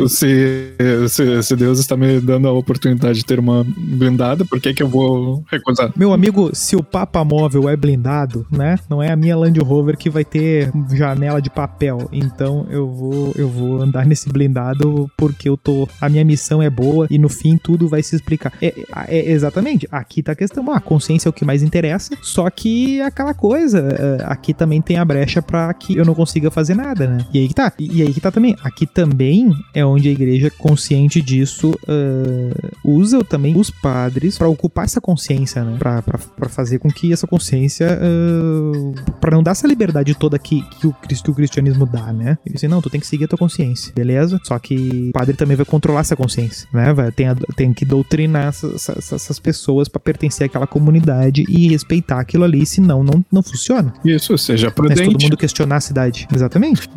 se, 0.09 0.75
se, 1.09 1.43
se, 1.43 1.57
Deus 1.57 1.79
está 1.79 1.97
me 1.97 2.21
dando 2.21 2.49
a 2.49 2.53
oportunidade 2.53 3.19
de 3.19 3.25
ter 3.25 3.39
uma 3.39 3.65
blindada, 3.77 4.45
por 4.45 4.61
que, 4.61 4.73
que 4.75 4.83
eu 4.83 4.89
vou 4.89 5.45
recusar? 5.51 5.93
Meu 5.97 6.13
amigo, 6.13 6.51
se 6.55 6.77
o 6.77 6.83
Papa 6.83 7.25
Móvel 7.25 7.69
é 7.69 7.77
blindado, 7.77 8.47
né? 8.51 8.77
Não 8.89 9.03
é 9.03 9.11
a 9.11 9.17
minha 9.17 9.37
Land 9.37 9.59
Rover 9.61 9.97
que 9.97 10.11
vai 10.11 10.25
ter 10.25 10.71
janela 10.95 11.41
de 11.41 11.51
papel. 11.51 12.09
Então 12.13 12.67
eu 12.71 12.89
vou, 12.89 13.33
eu 13.37 13.49
vou 13.49 13.83
andar 13.83 14.07
nesse 14.07 14.29
blindado 14.29 15.11
porque 15.17 15.49
eu 15.49 15.57
tô. 15.57 15.89
A 16.01 16.09
minha 16.09 16.25
missão 16.25 16.63
é 16.63 16.71
boa 16.71 17.07
e 17.11 17.19
no 17.19 17.29
fim 17.29 17.57
tudo 17.57 17.78
vai 17.87 18.03
se 18.03 18.17
explicar. 18.17 18.53
É, 18.63 18.73
é 19.07 19.31
exatamente. 19.31 19.87
Aqui 19.93 20.23
tá 20.23 20.33
a 20.33 20.35
questão. 20.35 20.73
a 20.73 20.81
consciência 20.81 21.29
é 21.29 21.31
o 21.31 21.33
que 21.33 21.45
mais 21.45 21.63
interessa. 21.63 22.17
Só 22.23 22.49
que 22.49 23.01
é 23.01 23.05
aquela 23.05 23.35
coisa. 23.35 23.79
É, 23.79 24.25
aqui 24.25 24.55
também 24.55 24.81
tem 24.81 24.97
a 24.97 25.05
brecha 25.05 25.43
para 25.43 25.73
que 25.75 25.97
eu 25.97 26.05
não 26.05 26.15
consiga 26.15 26.51
fazer 26.51 26.75
nada, 26.75 27.07
né? 27.07 27.27
E 27.33 27.39
aí 27.39 27.49
que 27.49 27.55
tá. 27.55 27.73
E 27.79 28.03
aí 28.03 28.13
que 28.13 28.21
tá 28.21 28.31
também. 28.31 28.57
Aqui 28.63 28.87
também 28.87 29.55
é 29.75 29.85
onde 29.85 30.09
a 30.09 30.13
igreja, 30.13 30.51
consciente 30.51 31.21
disso, 31.21 31.71
uh, 31.71 32.71
usa 32.85 33.23
também 33.23 33.57
os 33.57 33.71
padres 33.71 34.39
para 34.39 34.49
ocupar 34.49 34.85
essa 34.85 35.01
consciência, 35.01 35.63
né? 35.63 35.77
Pra, 35.79 36.03
pra, 36.03 36.19
pra, 36.19 36.49
fazer 36.49 36.79
com 36.79 36.89
que 36.89 37.13
essa 37.13 37.27
consciência. 37.27 37.99
Uh, 38.01 38.95
para 39.21 39.33
não 39.37 39.43
dar 39.43 39.53
essa 39.53 39.67
liberdade 39.67 40.15
toda 40.15 40.39
que, 40.39 40.63
que, 40.63 40.87
o, 40.87 40.93
que 40.93 41.31
o 41.31 41.35
cristianismo 41.35 41.87
dá, 41.87 42.13
né? 42.13 42.39
Ele 42.45 42.55
diz 42.55 42.65
assim, 42.65 42.69
não, 42.69 42.81
tu 42.81 42.91
tem 42.91 43.01
que 43.01 43.07
seguir 43.07 43.25
a 43.25 43.29
tua 43.29 43.39
consciência, 43.39 43.93
beleza? 43.95 44.41
Só 44.45 44.59
que 44.59 45.09
o 45.11 45.13
padre 45.13 45.37
também 45.37 45.57
vai 45.57 45.67
controlar 45.67 46.01
essa 46.01 46.17
consciência, 46.17 46.69
né? 46.73 46.93
Vai, 46.93 47.11
tem, 47.13 47.29
a, 47.29 47.35
tem 47.57 47.68
que 47.73 47.85
doutrinar 47.85 48.49
essas, 48.49 48.89
essas 48.89 49.39
pessoas 49.39 49.89
para 49.89 50.01
pertencer 50.01 50.47
àquela 50.47 50.67
comunidade 50.67 51.45
e 51.49 51.69
respeitar 51.69 52.21
aquilo 52.21 52.45
ali, 52.45 52.65
senão 52.67 53.03
não, 53.03 53.25
não 53.31 53.43
funciona. 53.43 53.93
Isso, 54.05 54.37
seja 54.39 54.71
prudente. 54.71 55.01
Mas 55.01 55.13
todo 55.13 55.23
mundo 55.23 55.37
questionar 55.37 55.77
a 55.77 55.81
cidade. 55.81 56.27
Exatamente. 56.35 56.89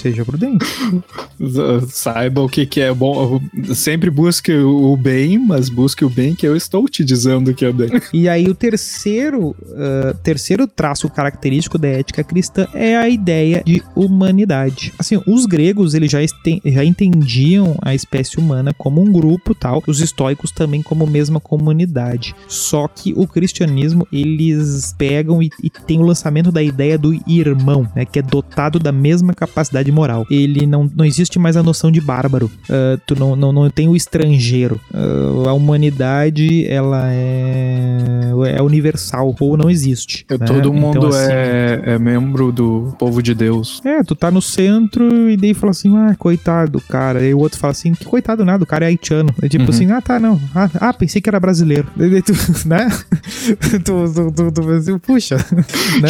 Seja 0.00 0.24
prudente. 0.24 0.64
Saiba 1.88 2.42
o 2.42 2.48
que, 2.48 2.66
que 2.66 2.80
é 2.80 2.92
bom. 2.92 3.40
Sempre 3.74 4.10
busque 4.10 4.52
o 4.52 4.96
bem, 4.96 5.38
mas 5.38 5.68
busque 5.68 6.04
o 6.04 6.10
bem 6.10 6.34
que 6.34 6.46
eu 6.46 6.56
estou 6.56 6.88
te 6.88 7.04
dizendo 7.04 7.54
que 7.54 7.64
é 7.64 7.72
bem. 7.72 7.90
E 8.12 8.28
aí 8.28 8.48
o 8.48 8.54
terceiro, 8.54 9.50
uh, 9.50 10.16
terceiro 10.22 10.66
traço 10.66 11.08
característico 11.10 11.76
da 11.76 11.88
ética 11.88 12.24
cristã 12.24 12.66
é 12.72 12.96
a 12.96 13.08
ideia 13.08 13.62
de 13.64 13.82
humanidade. 13.94 14.92
Assim, 14.98 15.20
os 15.26 15.44
gregos 15.44 15.94
eles 15.94 16.10
já, 16.10 16.18
já 16.64 16.84
entendiam 16.84 17.76
a 17.82 17.94
espécie 17.94 18.38
humana 18.38 18.72
como 18.72 19.02
um 19.02 19.12
grupo 19.12 19.54
tal, 19.54 19.82
os 19.86 20.00
estoicos 20.06 20.50
também 20.50 20.82
como 20.82 21.06
mesma 21.06 21.40
comunidade. 21.40 22.34
Só 22.48 22.88
que 22.88 23.12
o 23.16 23.26
cristianismo 23.26 24.06
eles 24.12 24.94
pegam 24.96 25.42
e, 25.42 25.50
e 25.62 25.70
tem 25.70 26.00
o 26.00 26.06
lançamento 26.06 26.50
da 26.50 26.62
ideia 26.62 26.98
do 26.98 27.14
irmão, 27.26 27.88
né, 27.94 28.04
que 28.04 28.18
é 28.18 28.22
dotado 28.22 28.78
da 28.78 28.92
mesma 28.92 29.34
capacidade 29.34 29.90
moral. 29.92 30.26
Ele 30.30 30.66
não, 30.66 30.90
não 30.94 31.04
existe 31.04 31.38
mais 31.38 31.56
a 31.56 31.62
noção 31.62 31.90
de 31.90 32.00
bárbaro. 32.00 32.50
Uh, 32.64 33.00
tu 33.06 33.18
não, 33.18 33.36
não, 33.36 33.52
não 33.52 33.70
tem 33.70 33.88
o 33.88 33.96
estrangeiro. 33.96 34.80
Uh, 34.92 35.48
a 35.48 35.52
humanidade, 35.52 36.66
ela 36.68 37.10
é, 37.12 38.32
é 38.56 38.62
universal, 38.62 39.34
ou 39.38 39.56
não 39.56 39.70
existe. 39.70 40.24
É, 40.28 40.38
né? 40.38 40.46
Todo 40.46 40.72
mundo 40.72 40.98
então, 40.98 41.08
assim, 41.10 41.32
é, 41.32 41.82
é 41.84 41.98
membro 41.98 42.52
do 42.52 42.94
povo 42.98 43.22
de 43.22 43.34
Deus. 43.34 43.80
É, 43.84 44.02
tu 44.02 44.14
tá 44.14 44.30
no 44.30 44.40
centro 44.40 45.30
e 45.30 45.36
daí 45.36 45.54
fala 45.54 45.70
assim, 45.70 45.96
ah, 45.96 46.14
coitado, 46.18 46.80
cara. 46.80 47.22
E 47.24 47.34
o 47.34 47.38
outro 47.38 47.58
fala 47.58 47.72
assim, 47.72 47.92
que 47.92 48.04
coitado 48.04 48.44
nada, 48.44 48.64
o 48.64 48.66
cara 48.66 48.84
é 48.84 48.88
haitiano. 48.88 49.34
É 49.42 49.48
tipo 49.48 49.64
uhum. 49.64 49.70
assim, 49.70 49.85
ah, 49.90 50.00
tá, 50.00 50.18
não. 50.18 50.40
Ah, 50.54 50.70
ah, 50.74 50.92
pensei 50.92 51.20
que 51.20 51.28
era 51.28 51.40
brasileiro. 51.40 51.88
E 52.16 52.22
tu, 52.22 52.32
né? 52.66 52.88
tu, 53.84 54.12
tu, 54.12 54.32
tu, 54.32 54.52
tu, 54.52 54.70
assim, 54.70 54.98
puxa. 54.98 55.36
né? 56.00 56.08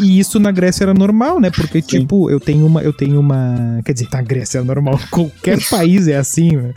E, 0.00 0.04
e, 0.04 0.18
isso 0.18 0.38
na 0.38 0.50
Grécia 0.50 0.84
era 0.84 0.92
normal, 0.92 1.40
né? 1.40 1.50
Porque, 1.50 1.80
Sim. 1.80 2.00
tipo, 2.00 2.30
eu 2.30 2.38
tenho 2.38 2.66
uma, 2.66 2.82
eu 2.82 2.92
tenho 2.92 3.18
uma. 3.18 3.80
Quer 3.84 3.92
dizer, 3.92 4.08
na 4.12 4.20
Grécia 4.20 4.58
é 4.58 4.62
normal. 4.62 5.00
Qualquer 5.10 5.58
país 5.70 6.08
é 6.08 6.16
assim, 6.16 6.56
né? 6.56 6.74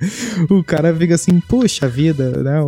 O 0.50 0.64
cara 0.64 0.96
fica 0.96 1.16
assim, 1.16 1.40
puxa 1.42 1.88
vida, 1.88 2.44
né? 2.44 2.60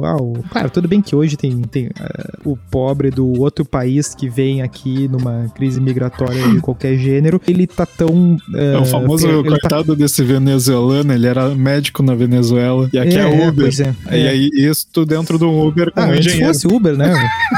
Claro, 0.50 0.70
tudo 0.70 0.88
bem 0.88 1.02
que 1.02 1.16
hoje 1.16 1.38
tem, 1.38 1.62
tem 1.62 1.88
uh, 1.88 2.52
o 2.52 2.58
pobre 2.58 3.10
do 3.10 3.40
outro 3.40 3.64
país 3.64 4.14
que 4.14 4.30
vem 4.30 4.62
aqui 4.62 5.08
numa 5.08 5.50
crise 5.56 5.80
migratória 5.80 6.50
de 6.50 6.60
qualquer 6.60 6.98
gênero, 6.98 7.42
ele 7.48 7.68
tá 7.68 7.86
tão. 7.86 8.36
Uh, 8.36 8.58
é 8.58 8.78
o 8.78 8.86
famoso 8.86 9.28
tá 9.28 9.50
coitado 9.50 9.94
tá... 9.94 9.96
desse 9.96 10.24
venezuelano, 10.24 11.14
ele 11.14 11.28
era 11.28 11.50
médico 11.56 12.04
na 12.04 12.16
Venezuela 12.16 12.90
e 12.94 13.00
aqui 13.00 13.18
é, 13.18 13.22
é 13.22 13.48
Uber. 13.48 13.71
É, 13.80 14.20
e 14.20 14.28
aí, 14.28 14.50
isso 14.54 14.88
dentro 15.06 15.38
do 15.38 15.50
Uber 15.50 15.92
com 15.92 16.00
ah, 16.00 16.06
um 16.06 16.16
engenheiro. 16.16 16.54
Se 16.54 16.62
fosse 16.64 16.76
Uber, 16.76 16.96
né? 16.96 17.14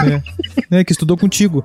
é, 0.72 0.80
é, 0.80 0.84
que 0.84 0.92
estudou 0.92 1.18
contigo. 1.18 1.64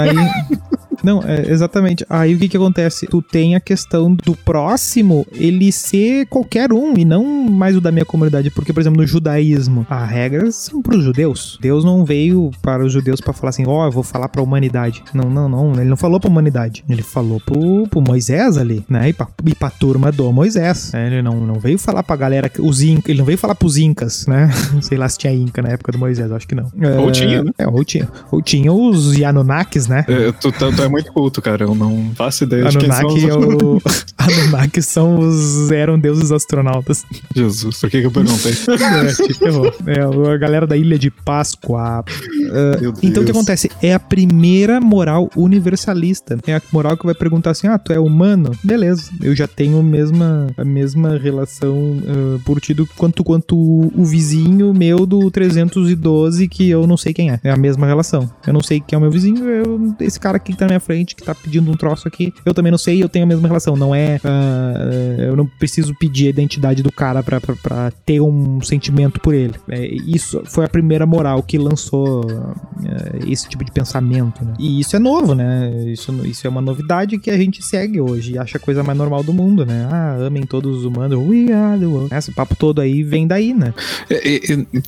aí. 0.00 0.58
Não, 1.02 1.22
é, 1.22 1.50
exatamente. 1.50 2.04
Aí 2.08 2.34
o 2.34 2.38
que 2.38 2.48
que 2.48 2.56
acontece? 2.56 3.06
Tu 3.06 3.22
tem 3.22 3.54
a 3.54 3.60
questão 3.60 4.14
do 4.14 4.34
próximo 4.34 5.26
ele 5.32 5.70
ser 5.72 6.26
qualquer 6.26 6.72
um 6.72 6.94
e 6.96 7.04
não 7.04 7.24
mais 7.48 7.76
o 7.76 7.80
da 7.80 7.92
minha 7.92 8.04
comunidade. 8.04 8.50
Porque, 8.50 8.72
por 8.72 8.80
exemplo, 8.80 9.00
no 9.00 9.06
judaísmo, 9.06 9.86
as 9.88 10.08
regras 10.08 10.54
são 10.54 10.82
para 10.82 10.96
os 10.96 11.04
judeus. 11.04 11.58
Deus 11.60 11.84
não 11.84 12.04
veio 12.04 12.50
para 12.62 12.84
os 12.84 12.92
judeus 12.92 13.20
para 13.20 13.32
falar 13.32 13.50
assim, 13.50 13.66
ó, 13.66 13.82
oh, 13.82 13.86
eu 13.86 13.92
vou 13.92 14.02
falar 14.02 14.28
para 14.28 14.40
a 14.40 14.44
humanidade. 14.44 15.02
Não, 15.14 15.30
não, 15.30 15.48
não. 15.48 15.72
Ele 15.74 15.88
não 15.88 15.96
falou 15.96 16.18
para 16.20 16.28
a 16.28 16.32
humanidade. 16.32 16.84
Ele 16.88 17.02
falou 17.02 17.40
pro, 17.40 17.86
pro 17.88 18.00
Moisés 18.00 18.56
ali, 18.56 18.84
né? 18.88 19.08
E 19.08 19.12
pra, 19.12 19.28
e 19.44 19.54
pra 19.54 19.70
turma 19.70 20.10
do 20.10 20.32
Moisés. 20.32 20.92
É, 20.94 21.06
ele 21.06 21.22
não, 21.22 21.40
não 21.40 21.54
veio 21.54 21.78
falar 21.78 22.02
pra 22.02 22.16
galera, 22.16 22.50
os 22.58 22.82
incas, 22.82 23.08
ele 23.08 23.18
não 23.18 23.26
veio 23.26 23.38
falar 23.38 23.54
pros 23.54 23.76
incas, 23.76 24.26
né? 24.26 24.50
Sei 24.82 24.98
lá 24.98 25.08
se 25.08 25.18
tinha 25.18 25.32
inca 25.32 25.62
na 25.62 25.70
época 25.70 25.92
do 25.92 25.98
Moisés, 25.98 26.30
acho 26.32 26.46
que 26.46 26.54
não. 26.54 26.70
Ou 27.00 27.10
tinha, 27.10 27.42
né? 27.42 27.50
É, 27.58 27.66
ou 27.66 27.84
tinha. 27.84 28.08
Ou 28.30 28.42
tinha 28.42 28.72
os 28.72 29.16
Yanonakis, 29.16 29.86
né? 29.88 30.04
É, 30.08 30.32
tu, 30.32 30.50
tu, 30.52 30.72
tu 30.72 30.87
é 30.88 30.90
muito 30.90 31.12
culto, 31.12 31.40
cara. 31.40 31.64
Eu 31.64 31.74
não 31.74 32.10
faço 32.14 32.44
ideia 32.44 32.68
Anunnaki 32.68 33.14
de 33.14 33.20
quem 33.20 33.30
são 33.30 33.38
os... 33.38 33.52
É 33.52 33.64
o... 33.64 33.82
Anunnaki 34.18 34.82
são 34.82 35.18
os... 35.18 35.70
eram 35.70 35.98
deuses 35.98 36.32
astronautas. 36.32 37.04
Jesus, 37.34 37.80
por 37.80 37.90
que, 37.90 38.00
que 38.00 38.06
eu 38.06 38.10
perguntei? 38.10 38.52
é, 39.86 39.98
é, 39.98 40.32
a 40.32 40.36
galera 40.36 40.66
da 40.66 40.76
Ilha 40.76 40.98
de 40.98 41.10
Páscoa. 41.10 42.04
Uh, 42.04 42.94
então 43.02 43.22
o 43.22 43.26
que 43.26 43.30
acontece? 43.30 43.70
É 43.82 43.94
a 43.94 44.00
primeira 44.00 44.80
moral 44.80 45.30
universalista. 45.36 46.38
É 46.46 46.54
a 46.54 46.62
moral 46.72 46.96
que 46.96 47.06
vai 47.06 47.14
perguntar 47.14 47.50
assim: 47.50 47.66
ah, 47.66 47.78
tu 47.78 47.92
é 47.92 48.00
humano? 48.00 48.50
Beleza, 48.64 49.10
eu 49.22 49.34
já 49.34 49.46
tenho 49.46 49.78
a 49.78 49.82
mesma, 49.82 50.48
a 50.56 50.64
mesma 50.64 51.16
relação 51.16 51.76
uh, 51.76 52.40
por 52.44 52.60
tido 52.60 52.88
quanto, 52.96 53.22
quanto 53.22 53.56
o 53.56 54.04
vizinho 54.04 54.72
meu 54.74 55.06
do 55.06 55.30
312 55.30 56.48
que 56.48 56.68
eu 56.68 56.86
não 56.86 56.96
sei 56.96 57.12
quem 57.12 57.30
é. 57.30 57.40
É 57.44 57.50
a 57.50 57.56
mesma 57.56 57.86
relação. 57.86 58.28
Eu 58.46 58.52
não 58.52 58.62
sei 58.62 58.80
quem 58.80 58.96
é 58.96 58.98
o 58.98 59.00
meu 59.00 59.10
vizinho, 59.10 59.44
eu, 59.44 59.94
esse 60.00 60.18
cara 60.18 60.36
aqui 60.36 60.52
que 60.52 60.58
tá 60.58 60.66
na 60.66 60.77
minha 60.78 60.80
frente 60.80 61.14
que 61.14 61.22
tá 61.22 61.34
pedindo 61.34 61.70
um 61.70 61.74
troço 61.74 62.08
aqui. 62.08 62.32
Eu 62.44 62.54
também 62.54 62.70
não 62.70 62.78
sei, 62.78 63.02
eu 63.02 63.08
tenho 63.08 63.24
a 63.24 63.28
mesma 63.28 63.46
relação. 63.46 63.76
Não 63.76 63.94
é. 63.94 64.20
Uh, 64.24 65.22
eu 65.22 65.36
não 65.36 65.46
preciso 65.46 65.94
pedir 65.94 66.28
a 66.28 66.30
identidade 66.30 66.82
do 66.82 66.90
cara 66.90 67.22
pra, 67.22 67.40
pra, 67.40 67.54
pra 67.56 67.90
ter 68.06 68.20
um 68.20 68.60
sentimento 68.60 69.20
por 69.20 69.34
ele. 69.34 69.54
É, 69.68 69.86
isso 69.86 70.42
foi 70.46 70.64
a 70.64 70.68
primeira 70.68 71.04
moral 71.04 71.42
que 71.42 71.58
lançou 71.58 72.24
uh, 72.24 73.30
esse 73.30 73.48
tipo 73.48 73.64
de 73.64 73.72
pensamento, 73.72 74.44
né? 74.44 74.54
E 74.58 74.80
isso 74.80 74.94
é 74.96 74.98
novo, 74.98 75.34
né? 75.34 75.84
Isso, 75.86 76.12
isso 76.24 76.46
é 76.46 76.50
uma 76.50 76.60
novidade 76.60 77.18
que 77.18 77.30
a 77.30 77.36
gente 77.36 77.62
segue 77.62 78.00
hoje 78.00 78.32
e 78.32 78.38
acha 78.38 78.58
a 78.58 78.60
coisa 78.60 78.82
mais 78.82 78.96
normal 78.96 79.22
do 79.22 79.32
mundo, 79.32 79.66
né? 79.66 79.88
Ah, 79.90 80.16
amem 80.20 80.44
todos 80.44 80.78
os 80.78 80.84
humanos. 80.84 81.18
We 81.18 81.52
are 81.52 81.78
the 81.78 81.86
world. 81.86 82.14
Esse 82.14 82.32
papo 82.32 82.54
todo 82.54 82.80
aí 82.80 83.02
vem 83.02 83.26
daí, 83.26 83.52
né? 83.52 83.74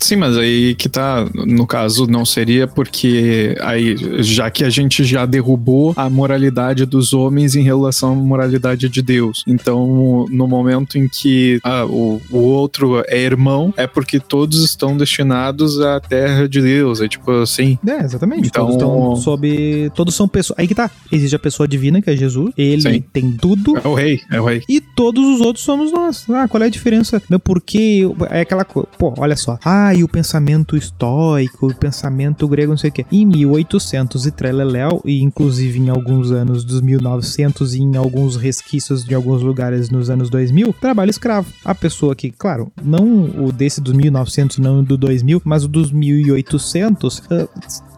sim, 0.01 0.16
mas 0.16 0.36
aí 0.36 0.74
que 0.74 0.88
tá, 0.88 1.26
no 1.34 1.66
caso, 1.66 2.07
não 2.07 2.24
seria 2.24 2.66
porque 2.66 3.57
aí, 3.61 3.97
já 4.22 4.51
que 4.51 4.64
a 4.64 4.70
gente 4.70 5.05
já 5.05 5.26
derrubou 5.26 5.80
a 5.97 6.09
moralidade 6.09 6.85
dos 6.85 7.12
homens 7.12 7.55
em 7.57 7.62
relação 7.62 8.12
à 8.12 8.14
moralidade 8.14 8.89
de 8.89 9.03
Deus. 9.03 9.45
Então, 9.47 10.26
no 10.31 10.47
momento 10.47 10.99
em 10.99 11.09
que 11.09 11.61
ah, 11.62 11.85
o, 11.87 12.20
o 12.31 12.39
outro 12.39 13.03
é 13.07 13.18
irmão, 13.18 13.72
é 13.76 13.87
porque 13.87 14.18
todos 14.18 14.64
estão 14.64 14.97
destinados 14.97 15.81
à 15.81 16.01
terra 16.01 16.49
de 16.49 16.61
Deus. 16.61 17.01
É 17.01 17.09
tipo 17.09 17.31
assim. 17.31 17.78
É, 17.87 18.05
exatamente. 18.05 18.49
Então... 18.49 18.66
Todos 18.66 18.76
estão 18.76 19.16
sob. 19.16 19.91
Todos 19.95 20.14
são 20.14 20.28
pessoas. 20.28 20.59
Aí 20.59 20.68
que 20.68 20.74
tá. 20.74 20.91
Existe 21.11 21.35
a 21.35 21.39
pessoa 21.39 21.66
divina, 21.66 22.03
que 22.03 22.11
é 22.11 22.16
Jesus. 22.16 22.53
Ele 22.57 22.81
Sim. 22.81 23.05
tem 23.12 23.33
tudo. 23.33 23.76
É 23.78 23.89
o 23.89 23.95
rei, 23.95 24.20
é 24.31 24.41
o 24.41 24.45
rei. 24.45 24.62
E 24.68 24.81
todos 24.81 25.24
os 25.24 25.41
outros 25.41 25.64
somos 25.64 25.93
nós. 25.93 26.26
Ah, 26.31 26.47
qual 26.49 26.62
é 26.62 26.66
a 26.66 26.70
diferença? 26.70 27.22
Meu, 27.28 27.41
porque 27.41 28.03
é 28.31 28.41
aquela 28.41 28.64
coisa. 28.64 28.89
Pô, 28.99 29.14
olha 29.18 29.37
só. 29.37 29.59
Ah, 29.64 29.95
e 29.95 30.05
o 30.05 30.09
pensamento 30.09 30.76
estoico, 30.76 31.68
o 31.68 31.74
pensamento 31.74 32.47
grego, 32.49 32.70
não 32.70 32.78
sei 32.78 32.91
o 32.91 32.93
quê. 32.93 33.07
Em 33.11 33.24
1800 33.24 34.26
e 34.26 34.31
treleléu, 34.31 35.01
e 35.05 35.22
inclusive 35.22 35.60
em 35.61 35.89
alguns 35.89 36.31
anos 36.31 36.65
dos 36.65 36.81
1900 36.81 37.75
e 37.75 37.81
em 37.81 37.97
alguns 37.97 38.37
resquícios 38.37 39.05
de 39.05 39.15
alguns 39.15 39.43
lugares 39.43 39.91
nos 39.91 40.11
anos 40.11 40.31
2000, 40.31 40.75
trabalho 40.81 41.11
escravo. 41.11 41.53
A 41.65 41.75
pessoa 41.75 42.15
que, 42.15 42.31
claro, 42.31 42.71
não 42.83 43.45
o 43.45 43.53
desse 43.53 43.81
dos 43.81 43.93
1900, 43.93 44.59
não 44.59 44.83
do 44.83 44.97
2000, 44.97 45.43
mas 45.45 45.65
o 45.65 45.69
dos 45.69 45.91
1800, 45.91 47.19
uh, 47.19 47.49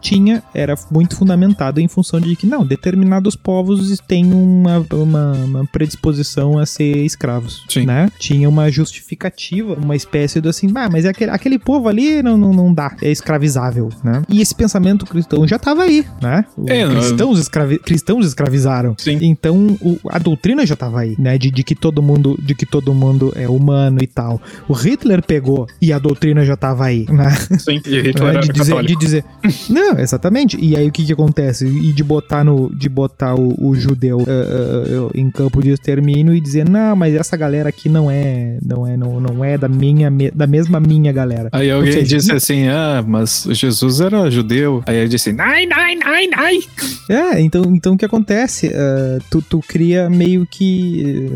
tinha, 0.03 0.43
era 0.53 0.75
muito 0.91 1.15
fundamentado 1.15 1.79
em 1.79 1.87
função 1.87 2.19
de 2.19 2.35
que, 2.35 2.45
não, 2.45 2.65
determinados 2.65 3.35
povos 3.35 3.97
têm 4.05 4.33
uma, 4.33 4.85
uma, 4.91 5.31
uma 5.31 5.65
predisposição 5.65 6.59
a 6.59 6.65
ser 6.65 6.97
escravos, 6.97 7.63
Sim. 7.69 7.85
né? 7.85 8.09
Tinha 8.19 8.49
uma 8.49 8.69
justificativa, 8.69 9.75
uma 9.75 9.95
espécie 9.95 10.41
de 10.41 10.49
assim, 10.49 10.71
ah, 10.75 10.89
mas 10.91 11.05
é 11.05 11.09
aquele, 11.09 11.31
aquele 11.31 11.57
povo 11.57 11.87
ali 11.87 12.21
não, 12.21 12.37
não, 12.37 12.53
não 12.53 12.73
dá, 12.73 12.95
é 13.01 13.09
escravizável, 13.09 13.89
né? 14.03 14.21
E 14.27 14.41
esse 14.41 14.53
pensamento 14.53 15.05
cristão 15.05 15.47
já 15.47 15.55
estava 15.55 15.83
aí, 15.83 16.05
né? 16.21 16.45
É, 16.67 16.85
cristãos, 16.85 17.39
escravi, 17.39 17.79
cristãos 17.79 18.25
escravizaram. 18.25 18.95
Sim. 18.97 19.19
Então, 19.21 19.77
o, 19.81 19.97
a 20.09 20.19
doutrina 20.19 20.65
já 20.65 20.73
estava 20.73 20.99
aí, 20.99 21.15
né? 21.17 21.37
De, 21.37 21.49
de 21.49 21.63
que 21.63 21.75
todo 21.75 22.01
mundo, 22.01 22.37
de 22.41 22.53
que 22.53 22.65
todo 22.65 22.93
mundo 22.93 23.31
é 23.35 23.47
humano 23.47 23.99
e 24.01 24.07
tal. 24.07 24.41
O 24.67 24.73
Hitler 24.73 25.23
pegou 25.23 25.65
e 25.81 25.93
a 25.93 25.99
doutrina 25.99 26.43
já 26.45 26.55
estava 26.55 26.85
aí, 26.85 27.05
né? 27.09 27.31
Sim, 27.57 27.81
e 27.85 28.01
Hitler 28.01 28.33
né? 28.35 28.41
de, 28.41 28.51
dizer, 28.51 28.83
de 28.83 28.95
dizer, 28.95 29.25
não, 29.69 29.92
exatamente. 29.99 30.57
E 30.59 30.75
aí 30.75 30.87
o 30.87 30.91
que 30.91 31.05
que 31.05 31.13
acontece? 31.13 31.65
E 31.65 31.93
de 31.93 32.03
botar 32.03 32.43
no 32.43 32.73
de 32.75 32.89
botar 32.89 33.35
o, 33.35 33.55
o 33.59 33.75
judeu 33.75 34.17
uh, 34.17 34.21
uh, 34.21 35.11
em 35.13 35.29
campo 35.29 35.61
de 35.61 35.71
extermínio 35.71 36.33
e 36.33 36.41
dizer: 36.41 36.67
"Não, 36.67 36.95
mas 36.95 37.13
essa 37.15 37.35
galera 37.37 37.69
aqui 37.69 37.89
não 37.89 38.09
é, 38.09 38.57
não 38.63 38.87
é, 38.87 38.97
não, 38.97 39.19
não 39.19 39.43
é 39.43 39.57
da 39.57 39.67
minha 39.67 40.11
da 40.33 40.47
mesma 40.47 40.79
minha 40.79 41.11
galera". 41.11 41.49
Aí 41.51 41.69
alguém 41.69 41.93
seja, 41.93 42.17
disse 42.17 42.31
assim: 42.31 42.67
"Ah, 42.67 43.03
mas 43.05 43.47
Jesus 43.51 44.01
era 44.01 44.29
judeu". 44.29 44.83
Aí 44.85 44.97
ele 44.97 45.09
disse: 45.09 45.31
"Nai, 45.31 45.65
nai, 45.65 45.95
nai, 45.95 46.27
nai". 46.27 46.59
É, 47.09 47.41
então, 47.41 47.63
então 47.65 47.93
o 47.93 47.97
que 47.97 48.05
acontece? 48.05 48.67
Uh, 48.67 49.23
tu, 49.29 49.41
tu 49.41 49.59
cria 49.59 50.09
meio 50.09 50.45
que 50.45 51.29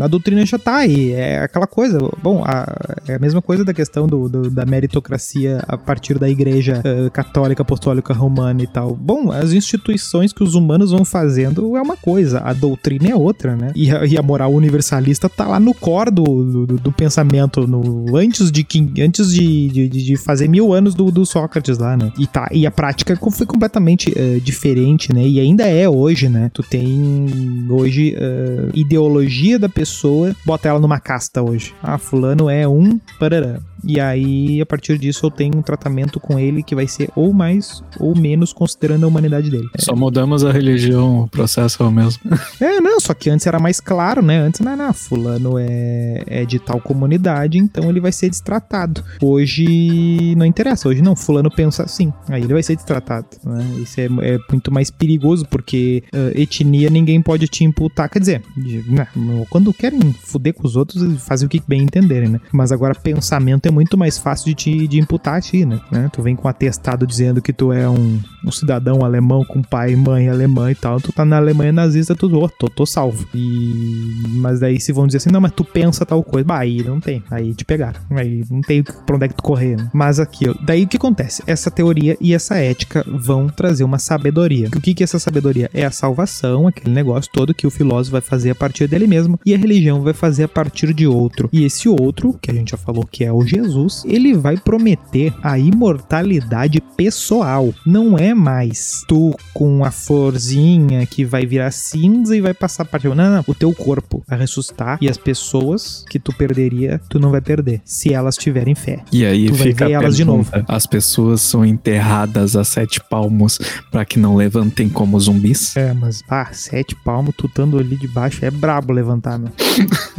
a 0.00 0.06
doutrina 0.06 0.44
já 0.46 0.58
tá 0.58 0.76
aí, 0.76 1.12
é 1.12 1.40
aquela 1.40 1.66
coisa. 1.66 1.98
Bom, 2.22 2.42
a, 2.44 2.66
é 3.06 3.14
a 3.14 3.18
mesma 3.18 3.42
coisa 3.42 3.64
da 3.64 3.74
questão 3.74 4.06
do, 4.06 4.28
do 4.28 4.50
da 4.50 4.64
meritocracia 4.64 5.62
a 5.66 5.76
partir 5.76 6.18
da 6.18 6.28
igreja 6.28 6.82
católica 7.12 7.62
apostólica 7.62 7.91
católica 7.92 8.14
romana 8.14 8.62
e 8.62 8.66
tal. 8.66 8.94
Bom, 8.94 9.30
as 9.30 9.52
instituições 9.52 10.32
que 10.32 10.42
os 10.42 10.54
humanos 10.54 10.92
vão 10.92 11.04
fazendo 11.04 11.76
é 11.76 11.82
uma 11.82 11.96
coisa, 11.96 12.40
a 12.40 12.52
doutrina 12.52 13.10
é 13.10 13.14
outra, 13.14 13.54
né? 13.56 13.72
E 13.74 13.90
a, 13.90 14.06
e 14.06 14.16
a 14.16 14.22
moral 14.22 14.52
universalista 14.52 15.28
tá 15.28 15.46
lá 15.46 15.60
no 15.60 15.74
core 15.74 16.10
do, 16.10 16.66
do, 16.66 16.78
do 16.78 16.92
pensamento, 16.92 17.66
no, 17.66 18.16
antes, 18.16 18.50
de, 18.50 18.66
antes 19.00 19.32
de, 19.32 19.68
de, 19.68 19.88
de 19.88 20.16
fazer 20.16 20.48
mil 20.48 20.72
anos 20.72 20.94
do, 20.94 21.10
do, 21.10 21.26
Sócrates 21.26 21.78
lá, 21.78 21.96
né? 21.96 22.12
E, 22.18 22.26
tá, 22.26 22.48
e 22.52 22.66
a 22.66 22.70
prática 22.70 23.16
foi 23.30 23.46
completamente 23.46 24.10
uh, 24.10 24.40
diferente, 24.40 25.12
né? 25.12 25.26
E 25.26 25.40
ainda 25.40 25.66
é 25.66 25.88
hoje, 25.88 26.28
né? 26.28 26.50
Tu 26.52 26.62
tem 26.62 27.66
hoje 27.68 28.14
uh, 28.14 28.70
ideologia 28.74 29.58
da 29.58 29.68
pessoa, 29.68 30.34
bota 30.44 30.68
ela 30.68 30.78
numa 30.78 31.00
casta 31.00 31.42
hoje. 31.42 31.74
Ah, 31.82 31.98
fulano 31.98 32.48
é 32.48 32.66
um 32.66 32.98
parará. 33.18 33.60
E 33.84 33.98
aí, 33.98 34.60
a 34.60 34.66
partir 34.66 34.96
disso, 34.96 35.26
eu 35.26 35.30
tenho 35.30 35.56
um 35.56 35.62
tratamento 35.62 36.20
com 36.20 36.38
ele 36.38 36.62
que 36.62 36.74
vai 36.74 36.86
ser 36.86 37.10
ou 37.16 37.32
mais 37.32 37.81
ou 37.98 38.16
menos 38.16 38.52
considerando 38.52 39.04
a 39.04 39.08
humanidade 39.08 39.50
dele. 39.50 39.68
Só 39.78 39.94
mudamos 39.94 40.44
a 40.44 40.52
religião, 40.52 41.22
o 41.22 41.28
processo 41.28 41.82
é 41.82 41.86
o 41.86 41.90
mesmo. 41.90 42.20
é, 42.60 42.80
não, 42.80 43.00
só 43.00 43.14
que 43.14 43.30
antes 43.30 43.46
era 43.46 43.58
mais 43.58 43.80
claro, 43.80 44.22
né? 44.22 44.38
Antes, 44.38 44.60
não, 44.60 44.76
não, 44.76 44.92
fulano 44.92 45.58
é, 45.58 46.22
é 46.26 46.44
de 46.44 46.58
tal 46.58 46.80
comunidade, 46.80 47.58
então 47.58 47.88
ele 47.88 48.00
vai 48.00 48.12
ser 48.12 48.30
destratado. 48.30 49.02
Hoje 49.20 50.34
não 50.36 50.46
interessa, 50.46 50.88
hoje 50.88 51.02
não, 51.02 51.16
fulano 51.16 51.50
pensa 51.50 51.82
assim, 51.82 52.12
aí 52.28 52.42
ele 52.42 52.52
vai 52.52 52.62
ser 52.62 52.76
destratado. 52.76 53.26
Né? 53.44 53.64
Isso 53.82 54.00
é, 54.00 54.04
é 54.04 54.38
muito 54.50 54.72
mais 54.72 54.90
perigoso, 54.90 55.46
porque 55.48 56.02
uh, 56.14 56.38
etnia 56.38 56.90
ninguém 56.90 57.20
pode 57.22 57.46
te 57.46 57.64
imputar, 57.64 58.08
quer 58.08 58.18
dizer, 58.18 58.42
né, 58.86 59.06
quando 59.50 59.72
querem 59.72 60.12
fuder 60.12 60.54
com 60.54 60.66
os 60.66 60.76
outros, 60.76 61.22
fazem 61.22 61.46
o 61.46 61.48
que 61.48 61.62
bem 61.66 61.82
entenderem, 61.82 62.28
né? 62.28 62.40
Mas 62.52 62.72
agora 62.72 62.94
pensamento 62.94 63.66
é 63.66 63.70
muito 63.70 63.96
mais 63.96 64.18
fácil 64.18 64.46
de 64.46 64.54
te 64.54 64.82
de 64.86 64.98
imputar 64.98 65.36
a 65.36 65.40
ti, 65.40 65.64
né? 65.64 65.80
né? 65.90 66.10
Tu 66.12 66.22
vem 66.22 66.36
com 66.36 66.46
um 66.46 66.50
atestado 66.50 67.06
dizendo 67.06 67.40
que 67.40 67.52
tu 67.52 67.61
é 67.70 67.86
um, 67.88 68.18
um 68.42 68.50
cidadão 68.50 69.04
alemão 69.04 69.44
com 69.44 69.62
pai 69.62 69.92
e 69.92 69.96
mãe 69.96 70.28
alemã 70.28 70.70
e 70.70 70.74
tal, 70.74 70.98
tu 71.00 71.12
tá 71.12 71.24
na 71.24 71.36
Alemanha 71.36 71.72
nazista, 71.72 72.14
tu, 72.14 72.34
oh, 72.34 72.48
tô, 72.48 72.68
tô 72.68 72.86
salvo. 72.86 73.26
E... 73.34 74.22
Mas 74.28 74.60
daí 74.60 74.80
se 74.80 74.92
vão 74.92 75.06
dizer 75.06 75.18
assim, 75.18 75.30
não, 75.30 75.40
mas 75.40 75.52
tu 75.52 75.64
pensa 75.64 76.06
tal 76.06 76.22
coisa, 76.22 76.46
bah, 76.46 76.60
aí 76.60 76.82
não 76.82 76.98
tem, 76.98 77.22
aí 77.30 77.54
te 77.54 77.64
pegaram, 77.64 78.00
aí 78.10 78.42
não 78.50 78.62
tem 78.62 78.82
pra 78.82 79.16
onde 79.16 79.26
é 79.26 79.28
que 79.28 79.34
tu 79.34 79.42
correr, 79.42 79.76
né? 79.76 79.90
Mas 79.92 80.18
aqui, 80.18 80.46
daí 80.64 80.84
o 80.84 80.88
que 80.88 80.96
acontece? 80.96 81.42
Essa 81.46 81.70
teoria 81.70 82.16
e 82.20 82.32
essa 82.32 82.56
ética 82.56 83.04
vão 83.06 83.48
trazer 83.48 83.84
uma 83.84 83.98
sabedoria. 83.98 84.68
O 84.74 84.80
que 84.80 84.94
que 84.94 85.02
é 85.02 85.04
essa 85.04 85.18
sabedoria? 85.18 85.70
É 85.74 85.84
a 85.84 85.90
salvação, 85.90 86.66
aquele 86.66 86.94
negócio 86.94 87.30
todo 87.32 87.54
que 87.54 87.66
o 87.66 87.70
filósofo 87.70 88.12
vai 88.12 88.20
fazer 88.20 88.50
a 88.50 88.54
partir 88.54 88.88
dele 88.88 89.06
mesmo 89.06 89.38
e 89.44 89.54
a 89.54 89.58
religião 89.58 90.02
vai 90.02 90.14
fazer 90.14 90.44
a 90.44 90.48
partir 90.48 90.94
de 90.94 91.06
outro. 91.06 91.48
E 91.52 91.64
esse 91.64 91.88
outro, 91.88 92.38
que 92.40 92.50
a 92.50 92.54
gente 92.54 92.70
já 92.70 92.76
falou 92.76 93.04
que 93.04 93.24
é 93.24 93.32
o 93.32 93.44
Jesus, 93.44 94.04
ele 94.06 94.34
vai 94.34 94.56
prometer 94.56 95.34
a 95.42 95.58
imortalidade 95.58 96.80
pessoal. 96.96 97.51
Não 97.84 98.16
é 98.16 98.34
mais 98.34 99.04
tu 99.06 99.34
com 99.52 99.84
a 99.84 99.90
florzinha 99.90 101.04
que 101.06 101.24
vai 101.24 101.44
virar 101.46 101.70
cinza 101.70 102.36
e 102.36 102.40
vai 102.40 102.54
passar 102.54 102.84
para 102.84 103.02
Não, 103.14 103.14
não, 103.14 103.44
o 103.46 103.54
teu 103.54 103.72
corpo 103.74 104.22
vai 104.26 104.38
ressuscitar 104.38 104.98
e 105.00 105.08
as 105.08 105.18
pessoas 105.18 106.04
que 106.08 106.18
tu 106.18 106.32
perderia, 106.32 107.00
tu 107.08 107.18
não 107.18 107.30
vai 107.30 107.40
perder, 107.40 107.80
se 107.84 108.12
elas 108.12 108.36
tiverem 108.36 108.74
fé. 108.74 109.02
E 109.12 109.24
aí 109.24 109.46
tu 109.46 109.54
fica 109.54 109.84
vai 109.84 109.88
ver 109.88 109.94
elas 109.94 110.16
de 110.16 110.24
novo. 110.24 110.50
As 110.68 110.86
pessoas 110.86 111.40
são 111.40 111.64
enterradas 111.64 112.56
a 112.56 112.64
sete 112.64 113.00
palmos 113.08 113.58
para 113.90 114.04
que 114.04 114.18
não 114.18 114.36
levantem 114.36 114.88
como 114.88 115.18
zumbis? 115.18 115.76
É, 115.76 115.92
mas 115.92 116.22
ah, 116.28 116.48
sete 116.52 116.94
palmos, 116.94 117.34
tu 117.36 117.46
estando 117.46 117.78
ali 117.78 117.96
debaixo 117.96 118.44
é 118.44 118.50
brabo 118.50 118.92
levantar, 118.92 119.38
meu. 119.38 119.52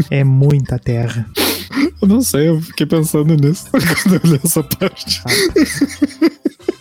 é 0.09 0.23
muita 0.23 0.77
terra. 0.77 1.25
Eu 2.01 2.07
não 2.07 2.21
sei, 2.21 2.49
eu 2.49 2.61
fiquei 2.61 2.85
pensando 2.85 3.35
nisso 3.35 3.65
quando 3.71 4.15
eu 4.15 4.31
li 4.31 4.39
essa 4.43 4.61
parte. 4.61 5.21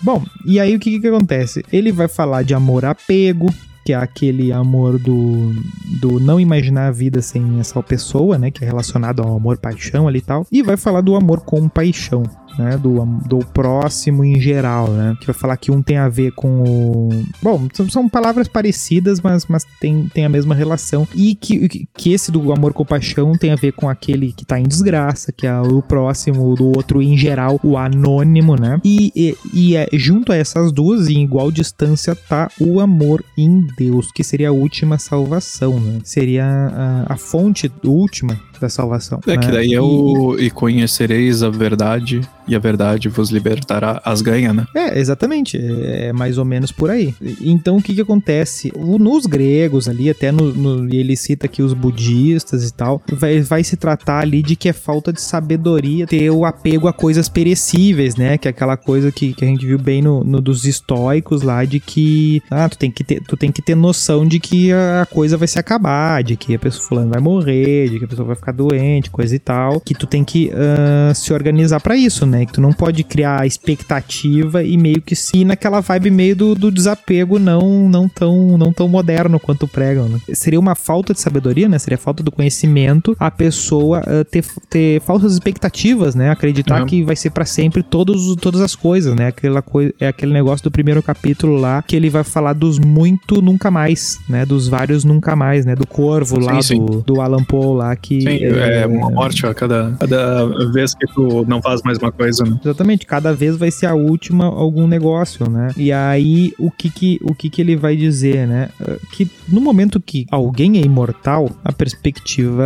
Bom, 0.03 0.25
e 0.45 0.59
aí 0.59 0.75
o 0.75 0.81
que 0.81 0.99
que 0.99 1.07
acontece? 1.07 1.65
Ele 1.73 1.93
vai 1.93 2.09
falar 2.09 2.43
de 2.43 2.55
amor 2.55 2.85
apego, 2.85 3.47
que 3.85 3.93
é 3.93 3.97
aquele 3.97 4.53
amor 4.53 4.99
do, 4.99 5.55
do 6.01 6.21
não 6.21 6.41
imaginar 6.41 6.89
a 6.89 6.91
vida 6.91 7.21
sem 7.23 7.61
essa 7.61 7.83
pessoa, 7.83 8.39
né? 8.39 8.51
Que 8.51 8.65
é 8.65 8.67
relacionado 8.67 9.23
ao 9.23 9.37
amor 9.37 9.59
paixão 9.59 10.09
ali 10.09 10.19
e 10.19 10.23
tal. 10.23 10.47
E 10.51 10.63
vai 10.63 10.77
falar 10.77 11.01
do 11.01 11.15
amor 11.15 11.41
com 11.41 11.69
paixão, 11.69 12.25
né, 12.59 12.77
do, 12.77 13.05
do 13.27 13.39
próximo 13.39 14.25
em 14.25 14.41
geral, 14.41 14.89
né, 14.89 15.17
que 15.21 15.27
vai 15.27 15.35
falar 15.35 15.57
que 15.57 15.71
um 15.71 15.83
tem 15.83 15.97
a 15.97 16.09
ver 16.09 16.33
com 16.33 16.63
o... 16.63 17.09
Bom, 17.43 17.69
são, 17.89 18.09
palavras 18.09 18.49
parecidas, 18.49 19.21
mas, 19.21 19.47
mas 19.47 19.65
tem, 19.81 20.09
tem 20.13 20.25
a 20.25 20.29
mesma 20.29 20.55
relação, 20.55 21.07
e 21.15 21.35
que, 21.35 21.89
que 21.95 22.13
esse 22.13 22.31
do 22.31 22.53
amor 22.53 22.73
com 22.73 22.85
paixão 22.85 23.33
tem 23.33 23.51
a 23.51 23.57
ver 23.57 23.73
com 23.73 23.89
aquele 23.89 24.33
que 24.33 24.45
tá 24.45 24.59
em 24.59 24.65
desgraça, 24.65 25.33
que 25.33 25.47
é 25.47 25.61
o 25.61 25.81
próximo 25.83 26.55
do 26.55 26.67
outro 26.67 27.01
em 27.01 27.17
geral, 27.17 27.59
o 27.63 27.77
anônimo, 27.77 28.57
né, 28.57 28.81
e, 28.85 29.13
e, 29.15 29.37
e 29.53 29.77
é, 29.77 29.89
junto 29.93 30.33
a 30.33 30.37
essas 30.37 30.73
duas, 30.73 31.09
em 31.09 31.23
igual 31.23 31.51
distância, 31.51 32.15
tá 32.15 32.51
o 32.61 32.81
amor 32.81 33.25
em 33.37 33.67
Deus, 33.77 34.11
que 34.13 34.25
seria 34.25 34.49
a 34.49 34.53
última 34.53 34.99
salvação, 34.99 35.79
né? 35.79 36.01
Seria 36.05 36.45
a, 36.45 37.15
a 37.15 37.17
fonte 37.17 37.71
última 37.85 38.39
da 38.63 38.69
salvação. 38.69 39.21
É 39.27 39.37
que 39.37 39.47
né? 39.47 39.53
daí 39.53 39.73
é 39.75 39.77
E- 39.77 39.79
o 39.79 40.37
e 40.39 40.51
conhecereis 40.51 41.43
a 41.43 41.51
verdade 41.51 42.21
e 42.49 42.55
a 42.57 42.59
verdade 42.59 43.09
vos 43.09 43.31
libertará 43.31 44.01
as 44.05 44.23
ganha, 44.23 44.53
né? 44.53 44.67
É, 44.75 44.99
exatamente. 44.99 45.59
É 45.61 46.13
mais 46.13 46.39
ou 46.39 46.45
menos 46.45 46.73
por 46.73 46.91
aí. 46.91 47.15
Então, 47.41 47.77
o 47.77 47.83
que 47.83 47.95
que 47.95 48.01
acontece? 48.01 48.73
O- 48.75 48.99
Nos 48.99 49.27
gregos 49.27 49.89
ali, 49.89 50.09
até 50.09 50.31
no, 50.33 50.53
no- 50.53 50.95
ele 50.95 51.17
cita 51.17 51.47
aqui 51.47 51.63
os 51.63 51.73
budistas 51.75 52.69
e 52.69 52.73
tal, 52.73 53.03
vai, 53.13 53.41
vai 53.41 53.65
se 53.65 53.77
tratar 53.77 54.21
ali 54.21 54.43
de 54.43 54.55
que 54.57 54.69
é 54.69 54.73
falta 54.73 55.13
de 55.13 55.21
sabedoria 55.21 56.07
ter 56.07 56.31
o 56.31 56.45
apego 56.45 56.87
a 56.89 56.93
coisas 56.93 57.29
perecíveis, 57.29 58.17
né? 58.17 58.39
Que 58.39 58.49
é 58.49 58.51
aquela 58.51 58.77
coisa 58.77 59.11
que, 59.13 59.35
que 59.35 59.45
a 59.45 59.49
gente 59.49 59.67
viu 59.67 59.79
bem 59.79 60.01
no, 60.03 60.23
no 60.25 60.41
dos 60.41 60.65
estoicos 60.65 61.43
lá, 61.43 61.65
de 61.65 61.81
que 61.81 62.43
ah, 62.51 62.69
tu, 62.69 62.79
tem 62.79 62.91
que 62.91 63.03
ter, 63.05 63.21
tu 63.27 63.37
tem 63.37 63.51
que 63.51 63.61
ter 63.63 63.75
noção 63.75 64.27
de 64.27 64.39
que 64.41 64.73
a 64.73 65.07
coisa 65.11 65.37
vai 65.37 65.49
se 65.49 65.59
acabar, 65.59 66.23
de 66.23 66.37
que 66.37 66.55
a 66.55 66.59
pessoa 66.59 66.83
fulano 66.89 67.11
vai 67.11 67.21
morrer, 67.21 67.89
de 67.91 67.99
que 67.99 68.05
a 68.05 68.09
pessoa 68.09 68.27
vai 68.27 68.37
ficar 68.37 68.52
doente, 68.53 69.11
coisa 69.11 69.35
e 69.35 69.39
tal. 69.39 69.81
Que 69.81 69.95
tu 69.95 70.07
tem 70.07 70.25
que 70.25 70.51
ah, 70.55 71.13
se 71.15 71.33
organizar 71.33 71.81
pra 71.81 71.97
isso, 71.97 72.27
né? 72.27 72.47
Que 72.47 72.53
tu 72.53 72.61
não 72.61 72.73
pode 72.73 73.03
criar 73.05 73.47
expectativa 73.47 74.63
e 74.63 74.77
meio 74.77 75.01
que 75.01 75.15
se 75.15 75.39
ir 75.39 75.45
naquela 75.45 75.81
vibe 75.81 76.11
meio 76.11 76.37
do, 76.37 76.55
do 76.55 76.71
desapego 76.71 77.39
não, 77.39 77.89
não, 77.89 78.09
tão, 78.09 78.57
não 78.59 78.73
tão 78.73 78.89
moderno 78.89 79.39
quanto 79.41 79.67
pregam, 79.67 80.09
né? 80.09 80.21
Seria 80.33 80.61
uma 80.61 80.75
falta 80.75 81.13
de 81.13 81.21
sabedoria, 81.21 81.69
né? 81.69 81.79
Seria 81.79 81.99
falta 81.99 82.23
do 82.23 82.31
conhecimento 82.31 83.17
a 83.19 83.31
pessoa 83.31 84.03
ah, 84.07 84.25
ter, 84.25 84.45
ter 84.69 85.01
falsas 85.01 85.33
expectativas, 85.33 86.15
né? 86.15 86.31
Acreditar 86.31 86.85
que 86.87 87.03
vai 87.03 87.17
ser 87.17 87.31
pra 87.31 87.45
sempre 87.45 87.83
todos, 87.83 88.35
todas 88.37 88.61
as 88.61 88.75
coisas, 88.75 89.15
né? 89.15 89.29
Aquela 89.29 89.63
coisa, 89.63 89.93
é 90.01 90.09
aquele 90.09 90.33
negócio 90.33 90.65
do 90.65 90.71
primeiro 90.71 91.03
capítulo 91.03 91.57
lá 91.57 91.83
que 91.83 91.97
ele 91.97 92.11
vai 92.11 92.25
falar 92.25 92.53
dos 92.53 92.79
muito 92.79 93.41
nunca 93.41 93.71
mais, 93.71 94.19
né? 94.29 94.45
Dos 94.45 94.69
vários 94.69 95.05
nunca 95.05 95.37
mais, 95.37 95.65
né? 95.65 95.75
Do 95.75 95.87
corvo 95.87 96.39
lá, 96.39 96.61
Sim, 96.63 96.77
sim. 96.77 96.85
Do, 96.85 97.03
do 97.03 97.21
Alan 97.21 97.45
Poe 97.45 97.77
lá 97.77 97.95
que... 97.97 98.21
Sim, 98.21 98.42
é, 98.45 98.87
uma 98.87 99.11
morte 99.11 99.47
a 99.47 99.55
cada, 99.55 99.95
cada 99.99 100.47
vez 100.73 100.95
que 100.95 101.07
tu 101.15 101.45
não 101.49 101.61
faz 101.63 101.83
mais 101.83 101.99
uma 101.99 102.11
coisa, 102.13 102.45
né? 102.45 102.59
Exatamente, 102.65 103.07
cada 103.07 103.33
vez 103.35 103.57
vai 103.57 103.71
ser 103.71 103.87
a 103.87 103.95
última 103.95 104.45
algum 104.47 104.87
negócio, 104.87 105.49
né? 105.51 105.69
E 105.77 105.93
aí 105.93 106.53
o 106.59 106.71
que 106.71 106.91
que, 106.91 107.19
o 107.23 107.35
que, 107.35 107.49
que 107.51 107.61
ele 107.61 107.77
vai 107.77 107.97
dizer, 107.97 108.47
né? 108.47 108.69
Eh, 108.81 108.99
Que 109.13 109.31
no 109.49 109.61
momento 109.61 110.01
que 110.01 110.27
alguém 110.31 110.79
é 110.79 110.83
imortal, 110.83 111.51
a 111.65 111.73
perspectiva 111.73 112.65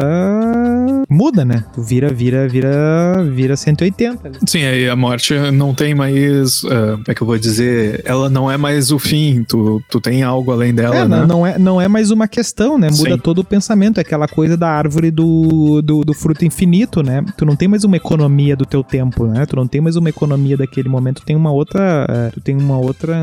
muda, 1.09 1.45
né? 1.45 1.64
Tu 1.74 1.83
vira, 1.83 2.09
vira, 2.12 2.49
vira, 2.49 3.24
vira 3.33 3.57
180 3.57 4.29
ali. 4.29 4.37
Sim, 4.47 4.64
aí 4.64 4.89
a 4.89 4.97
morte 4.97 5.35
não 5.53 5.74
tem 5.74 5.95
mais. 5.95 6.62
é, 6.64 6.91
como 6.93 7.05
é 7.09 7.14
que 7.14 7.22
eu 7.22 7.27
vou 7.27 7.39
dizer? 7.39 8.03
Ela 8.05 8.29
não 8.29 8.51
é 8.51 8.57
mais 8.57 8.91
o 8.91 8.99
fim, 8.99 9.45
tu, 9.45 9.83
tu 9.91 10.01
tem 10.01 10.22
algo 10.22 10.51
além 10.53 10.74
dela, 10.74 10.97
É, 10.97 11.09
né? 11.09 11.18
não, 11.20 11.27
não 11.27 11.47
é, 11.47 11.59
não 11.59 11.81
é 11.81 11.89
mais 11.89 12.11
uma 12.11 12.27
questão, 12.29 12.79
né? 12.79 12.89
Muda 12.91 13.12
Sim. 13.12 13.18
todo 13.18 13.39
o 13.41 13.45
pensamento. 13.45 13.99
É 13.99 14.01
aquela 14.01 14.29
coisa 14.29 14.57
da 14.57 14.68
árvore 14.68 15.11
do, 15.11 15.66
do, 15.83 16.05
do 16.05 16.14
fruto 16.14 16.45
infinito, 16.45 17.03
né? 17.03 17.25
Tu 17.37 17.45
não 17.45 17.57
tem 17.57 17.69
mais 17.69 17.85
uma 17.85 17.97
economia 17.97 18.57
do 18.57 18.64
teu 18.67 18.83
tempo, 18.83 19.27
né? 19.27 19.45
Tu 19.47 19.57
não 19.57 19.67
tem 19.67 19.81
mais 19.81 19.97
uma 19.97 20.09
economia 20.09 20.57
daquele 20.57 20.89
momento. 20.89 21.21
Tu 21.23 21.27
tem 21.27 21.37
uma 21.37 21.51
outra. 21.51 22.07
é, 22.09 22.31
Tu 22.31 22.41
tem 22.41 22.57
uma 22.57 22.79
outra. 22.79 23.14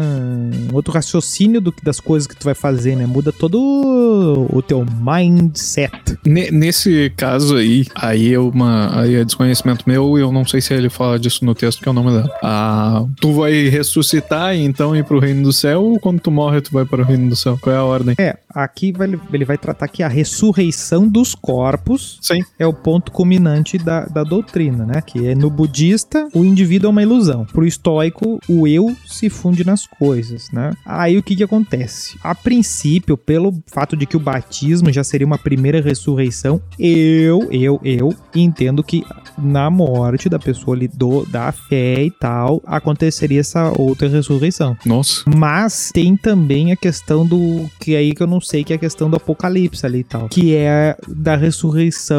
Um 0.72 0.74
outro 0.76 0.92
raciocínio 0.94 1.60
do, 1.62 1.72
que- 1.72 1.84
das 1.84 2.00
coisas 2.00 2.28
que 2.28 2.36
tu 2.36 2.44
vai 2.46 2.54
fazer, 2.56 2.96
né? 2.96 3.06
Muda 3.06 3.32
todo 3.32 3.58
o 4.52 4.62
teu 4.62 4.86
mindset. 5.02 5.92
Ne- 6.26 6.52
Nesse 6.52 7.12
caso 7.16 7.56
aí, 7.58 7.86
aí 7.96 8.34
é 8.34 8.40
uma. 8.40 9.02
Aí 9.02 9.16
é 9.16 9.24
desconhecimento 9.26 9.84
meu 9.88 10.18
e 10.18 10.22
eu 10.22 10.32
não 10.32 10.46
sei 10.46 10.62
se 10.62 10.74
ele 10.74 10.90
fala 10.90 11.18
disso 11.20 11.44
no 11.46 11.54
texto 11.56 11.82
que 11.82 11.88
eu 11.90 11.94
não 11.94 12.04
me 12.04 12.12
lembro. 12.12 12.32
Ah, 12.44 13.04
tu 13.20 13.34
vai 13.34 13.70
ressuscitar 13.70 14.56
e 14.56 14.64
então 14.64 14.96
ir 14.96 15.04
pro 15.04 15.20
reino 15.20 15.44
do 15.44 15.54
céu 15.54 15.84
ou 15.84 16.00
quando 16.00 16.20
tu 16.20 16.32
morre 16.32 16.62
tu 16.62 16.72
vai 16.72 16.86
para 16.86 17.02
o 17.02 17.06
reino 17.06 17.30
do 17.30 17.36
céu? 17.36 17.58
Qual 17.62 17.74
é 17.76 17.78
a 17.80 17.84
ordem? 17.84 18.16
É, 18.20 18.38
aqui 18.54 18.92
vai, 18.92 19.10
ele 19.32 19.46
vai 19.46 19.58
tratar 19.58 19.88
que 19.88 20.04
a 20.04 20.08
ressurreição 20.08 21.08
dos 21.08 21.36
corpos 21.36 22.18
Sim. 22.24 22.42
é 22.58 22.66
o 22.66 22.74
ponto 22.74 23.12
culminante 23.12 23.78
da, 23.78 24.06
da 24.06 24.24
doutrina, 24.24 24.86
né? 24.86 25.02
Que 25.02 25.28
é 25.28 25.36
no 25.36 25.50
budista, 25.50 26.28
o 26.34 26.46
indivíduo 26.46 26.88
é 26.88 26.90
uma 26.90 27.02
ilusão. 27.02 27.46
Pro 27.46 27.66
estoico, 27.66 28.40
o 28.48 28.66
eu 28.66 28.96
se 29.06 29.30
funde 29.30 29.66
nas 29.66 29.86
coisas, 29.86 30.50
né? 30.52 30.72
Aí 30.86 31.18
o 31.18 31.24
que 31.24 31.36
que 31.36 31.44
acontece? 31.44 32.18
A 32.24 32.34
princípio, 32.34 33.18
pelo 33.18 33.54
fato 33.68 33.98
de 33.98 34.06
que 34.06 34.16
o 34.16 34.20
batismo 34.20 34.92
já 34.92 35.04
seria 35.04 35.28
uma 35.28 35.38
primeira 35.38 35.82
ressurreição, 35.82 36.62
eu, 36.80 37.50
eu, 37.52 37.80
eu 37.84 38.16
entendo 38.34 38.84
que 38.84 39.04
na 39.38 39.70
morte 39.70 40.30
da 40.30 40.40
pessoa 40.40 40.78
ali 40.78 40.88
do, 40.88 41.26
da 41.26 41.52
fé 41.52 42.04
e 42.04 42.12
tal, 42.12 42.62
aconteceria 42.66 43.42
essa 43.42 43.74
outra 43.78 44.08
ressurreição. 44.08 44.78
Nossa. 44.86 45.24
Mas 45.36 45.92
tem 45.94 46.16
também 46.16 46.72
a 46.72 46.76
questão 46.76 47.26
do. 47.26 47.70
Que 47.80 47.96
aí 47.96 48.14
que 48.14 48.24
eu 48.24 48.28
não 48.28 48.40
sei, 48.40 48.64
que 48.64 48.72
é 48.72 48.76
a 48.76 48.80
questão 48.80 49.10
do 49.10 49.18
apocalipse 49.18 49.86
ali 49.86 50.00
e 50.00 50.04
tal. 50.04 50.30
Que 50.30 50.56
é 50.56 50.96
da 51.08 51.36
ressurreição 51.36 52.13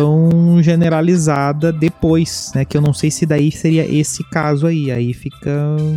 generalizada 0.63 1.73
depois, 1.73 2.51
né? 2.55 2.65
Que 2.65 2.77
eu 2.77 2.81
não 2.81 2.93
sei 2.93 3.11
se 3.11 3.25
daí 3.27 3.51
seria 3.51 3.85
esse 3.87 4.23
caso 4.25 4.67
aí. 4.67 4.91
Aí 4.91 5.13
fica. 5.13 5.51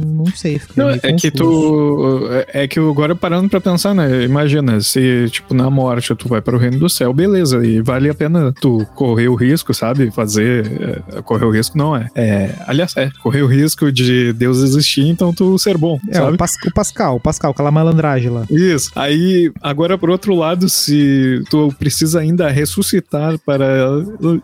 Não 0.06 0.26
sei. 0.28 0.60
Fica 0.60 0.74
Não, 0.84 0.90
é 0.90 0.98
que 1.00 1.32
confuso. 1.32 1.32
tu. 1.32 2.28
É 2.54 2.64
é 2.64 2.68
que 2.68 2.80
agora 2.80 3.16
parando 3.16 3.48
pra 3.50 3.62
pensar, 3.62 3.94
né? 3.94 4.24
Imagina, 4.24 4.82
se, 4.82 5.28
tipo, 5.30 5.54
na 5.54 5.70
morte 5.70 6.14
tu 6.16 6.28
vai 6.28 6.42
para 6.42 6.56
o 6.56 6.60
reino 6.60 6.80
do 6.80 6.90
céu, 6.90 7.14
beleza. 7.14 7.66
E 7.66 7.82
vale 7.82 8.10
a 8.10 8.16
pena 8.16 8.54
tu 8.60 8.86
correr 8.96 9.28
o 9.28 9.36
risco, 9.36 9.74
sabe? 9.74 10.10
Fazer. 10.12 11.04
é, 11.16 11.22
correr 11.22 11.46
o 11.46 11.52
risco 11.52 11.78
não 11.78 11.96
é. 11.96 12.08
é. 12.16 12.52
Aliás, 12.66 12.96
é. 12.98 13.10
Correr 13.22 13.42
o 13.44 13.48
risco 13.48 13.92
de 13.92 14.34
Deus 14.34 14.60
existir, 14.64 15.08
então 15.08 15.34
tu 15.34 15.58
ser 15.60 15.78
bom, 15.78 16.00
É, 16.10 16.16
sabe? 16.16 16.34
o, 16.34 16.38
Pas- 16.38 16.58
o 16.66 16.72
Pascal, 16.74 17.16
o 17.18 17.20
Pascal, 17.20 17.52
aquela 17.52 17.72
malandragem 17.72 18.30
lá. 18.32 18.46
Isso. 18.50 18.92
Aí, 18.96 19.52
agora 19.62 19.98
por 19.98 20.10
outro 20.10 20.34
lado, 20.36 20.68
se 20.70 21.44
tu 21.50 21.74
precisa 21.78 22.20
ainda 22.20 22.50
ressuscitar 22.50 23.38
para 23.40 23.87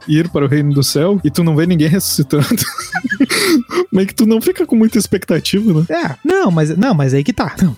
ir 0.07 0.29
para 0.29 0.45
o 0.45 0.47
reino 0.47 0.73
do 0.73 0.83
céu 0.83 1.19
e 1.23 1.29
tu 1.31 1.43
não 1.43 1.55
vê 1.55 1.65
ninguém 1.65 1.87
ressuscitando, 1.87 2.45
meio 3.91 4.07
que 4.07 4.15
tu 4.15 4.25
não 4.25 4.41
fica 4.41 4.65
com 4.65 4.75
muita 4.75 4.97
expectativa, 4.97 5.73
né? 5.73 5.85
É, 5.89 6.15
não, 6.27 6.51
mas, 6.51 6.75
não, 6.77 6.93
mas 6.93 7.13
aí 7.13 7.23
que 7.23 7.33
tá. 7.33 7.55
Não, 7.61 7.75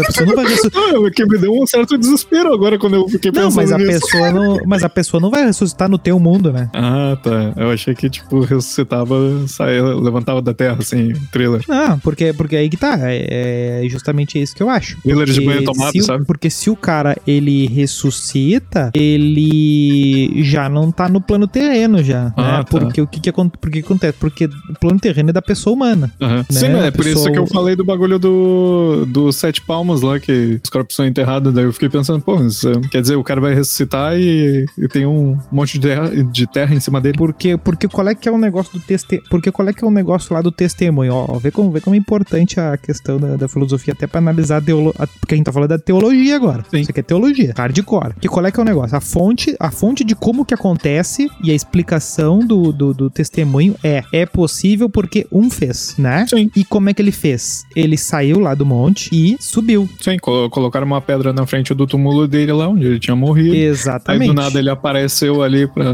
a 0.00 0.04
pessoa 0.06 0.26
não 0.26 0.36
vai 0.36 0.46
ressuscitar. 0.46 0.82
Ah, 0.82 1.10
que 1.10 1.24
me 1.26 1.38
deu 1.38 1.52
um 1.52 1.66
certo 1.66 1.98
desespero 1.98 2.52
agora 2.52 2.78
quando 2.78 2.94
eu 2.94 3.08
fiquei 3.08 3.30
Não, 3.30 3.44
pensando 3.44 3.56
mas 3.56 3.72
a, 3.72 3.78
nisso. 3.78 4.00
pessoa 4.00 4.30
não, 4.30 4.60
mas 4.66 4.82
a 4.84 4.88
pessoa 4.88 5.20
não 5.20 5.30
vai 5.30 5.44
ressuscitar 5.44 5.88
no 5.88 5.98
teu 5.98 6.18
mundo, 6.18 6.52
né? 6.52 6.70
Ah, 6.74 7.16
tá. 7.22 7.52
Eu 7.56 7.70
achei 7.70 7.94
que, 7.94 8.08
tipo, 8.08 8.40
ressuscitava, 8.40 9.16
saía, 9.46 9.82
levantava 9.82 10.40
da 10.42 10.54
terra, 10.54 10.76
assim, 10.78 11.12
thriller. 11.32 11.62
Não, 11.68 11.98
porque, 11.98 12.32
porque 12.32 12.56
aí 12.56 12.68
que 12.68 12.76
tá. 12.76 12.98
É, 13.02 13.84
é 13.84 13.88
justamente 13.88 14.40
isso 14.40 14.54
que 14.54 14.62
eu 14.62 14.68
acho. 14.70 15.00
Thriller 15.02 15.26
de 15.26 15.40
banho 15.40 15.64
tomado, 15.64 16.02
sabe? 16.02 16.24
Porque 16.24 16.50
se 16.50 16.70
o 16.70 16.76
cara 16.76 17.16
ele 17.26 17.66
ressuscita, 17.66 18.90
ele 18.94 20.42
já 20.42 20.68
não 20.68 20.87
tá 20.90 21.08
no 21.08 21.20
plano 21.20 21.46
terreno 21.46 22.02
já. 22.02 22.32
Ah, 22.36 22.58
né? 22.58 22.58
tá. 22.58 22.64
Porque 22.64 23.00
o 23.00 23.06
que 23.06 23.20
que, 23.20 23.30
acon- 23.30 23.48
por 23.48 23.70
que 23.70 23.80
acontece? 23.80 24.16
Porque 24.18 24.46
o 24.46 24.78
plano 24.80 24.98
terreno 24.98 25.30
é 25.30 25.32
da 25.32 25.42
pessoa 25.42 25.74
humana. 25.74 26.10
Aham. 26.20 26.36
Né, 26.38 26.44
Sim, 26.50 26.66
é 26.78 26.90
por 26.90 27.06
isso 27.06 27.14
pessoa- 27.16 27.32
que 27.32 27.38
eu 27.38 27.46
falei 27.46 27.74
do 27.76 27.84
bagulho 27.84 28.18
do, 28.18 29.04
do 29.06 29.32
Sete 29.32 29.60
Palmas 29.62 30.00
lá, 30.02 30.18
que 30.18 30.60
os 30.62 30.70
corpos 30.70 30.96
são 30.96 31.06
enterrados. 31.06 31.52
Daí 31.52 31.64
eu 31.64 31.72
fiquei 31.72 31.88
pensando, 31.88 32.20
pô, 32.22 32.40
isso, 32.42 32.68
é- 32.68 32.80
quer 32.90 33.00
dizer, 33.02 33.16
o 33.16 33.24
cara 33.24 33.40
vai 33.40 33.54
ressuscitar 33.54 34.16
e, 34.18 34.64
e 34.78 34.88
tem 34.88 35.06
um 35.06 35.38
monte 35.50 35.78
de 35.78 35.86
terra, 35.88 36.08
de 36.24 36.46
terra 36.46 36.74
em 36.74 36.80
cima 36.80 37.00
dele. 37.00 37.16
Porque, 37.18 37.56
porque 37.56 37.88
qual 37.88 38.06
é 38.08 38.14
que 38.14 38.28
é 38.28 38.32
o 38.32 38.38
negócio 38.38 38.72
do 38.78 38.84
teste... 38.84 39.20
Porque 39.30 39.50
qual 39.50 39.68
é 39.68 39.72
que 39.72 39.84
é 39.84 39.86
o 39.86 39.90
negócio 39.90 40.32
lá 40.34 40.40
do 40.42 40.50
testemunho? 40.52 41.12
Ó, 41.14 41.38
vê 41.38 41.50
como, 41.50 41.70
vê 41.70 41.80
como 41.80 41.94
é 41.94 41.98
importante 41.98 42.58
a 42.60 42.76
questão 42.76 43.18
da, 43.18 43.36
da 43.36 43.48
filosofia, 43.48 43.92
até 43.92 44.06
pra 44.06 44.18
analisar 44.18 44.58
a 44.58 44.60
teolo... 44.60 44.94
a- 44.98 45.06
Porque 45.06 45.34
a 45.34 45.36
gente 45.36 45.46
tá 45.46 45.52
falando 45.52 45.70
da 45.70 45.78
teologia 45.78 46.36
agora. 46.36 46.64
Sim. 46.70 46.80
Isso 46.80 46.90
aqui 46.90 47.00
é 47.00 47.02
teologia, 47.02 47.52
hardcore. 47.56 48.14
Que 48.20 48.28
qual 48.28 48.44
é 48.46 48.50
que 48.52 48.58
é 48.58 48.62
o 48.62 48.66
negócio? 48.66 48.96
A 48.96 49.00
fonte, 49.00 49.56
a 49.58 49.70
fonte 49.70 50.04
de 50.04 50.14
como 50.14 50.44
que 50.44 50.54
acontece 50.54 50.77
e 51.42 51.50
a 51.50 51.54
explicação 51.54 52.40
do, 52.40 52.72
do, 52.72 52.94
do 52.94 53.10
testemunho 53.10 53.74
é 53.82 54.02
é 54.12 54.24
possível 54.26 54.88
porque 54.88 55.26
um 55.30 55.50
fez, 55.50 55.94
né? 55.98 56.26
Sim. 56.28 56.50
E 56.56 56.64
como 56.64 56.88
é 56.88 56.94
que 56.94 57.02
ele 57.02 57.12
fez? 57.12 57.64
Ele 57.76 57.96
saiu 57.96 58.38
lá 58.38 58.54
do 58.54 58.64
monte 58.64 59.10
e 59.12 59.36
subiu. 59.40 59.88
Sim, 60.00 60.16
colo- 60.18 60.48
colocaram 60.50 60.86
uma 60.86 61.00
pedra 61.00 61.32
na 61.32 61.46
frente 61.46 61.74
do 61.74 61.86
túmulo 61.86 62.26
dele 62.28 62.52
lá, 62.52 62.68
onde 62.68 62.86
ele 62.86 62.98
tinha 62.98 63.14
morrido. 63.16 63.52
Aí 63.54 63.62
Exatamente. 63.62 64.28
do 64.28 64.34
nada 64.34 64.58
ele 64.58 64.70
apareceu 64.70 65.42
ali 65.42 65.66
pra, 65.66 65.84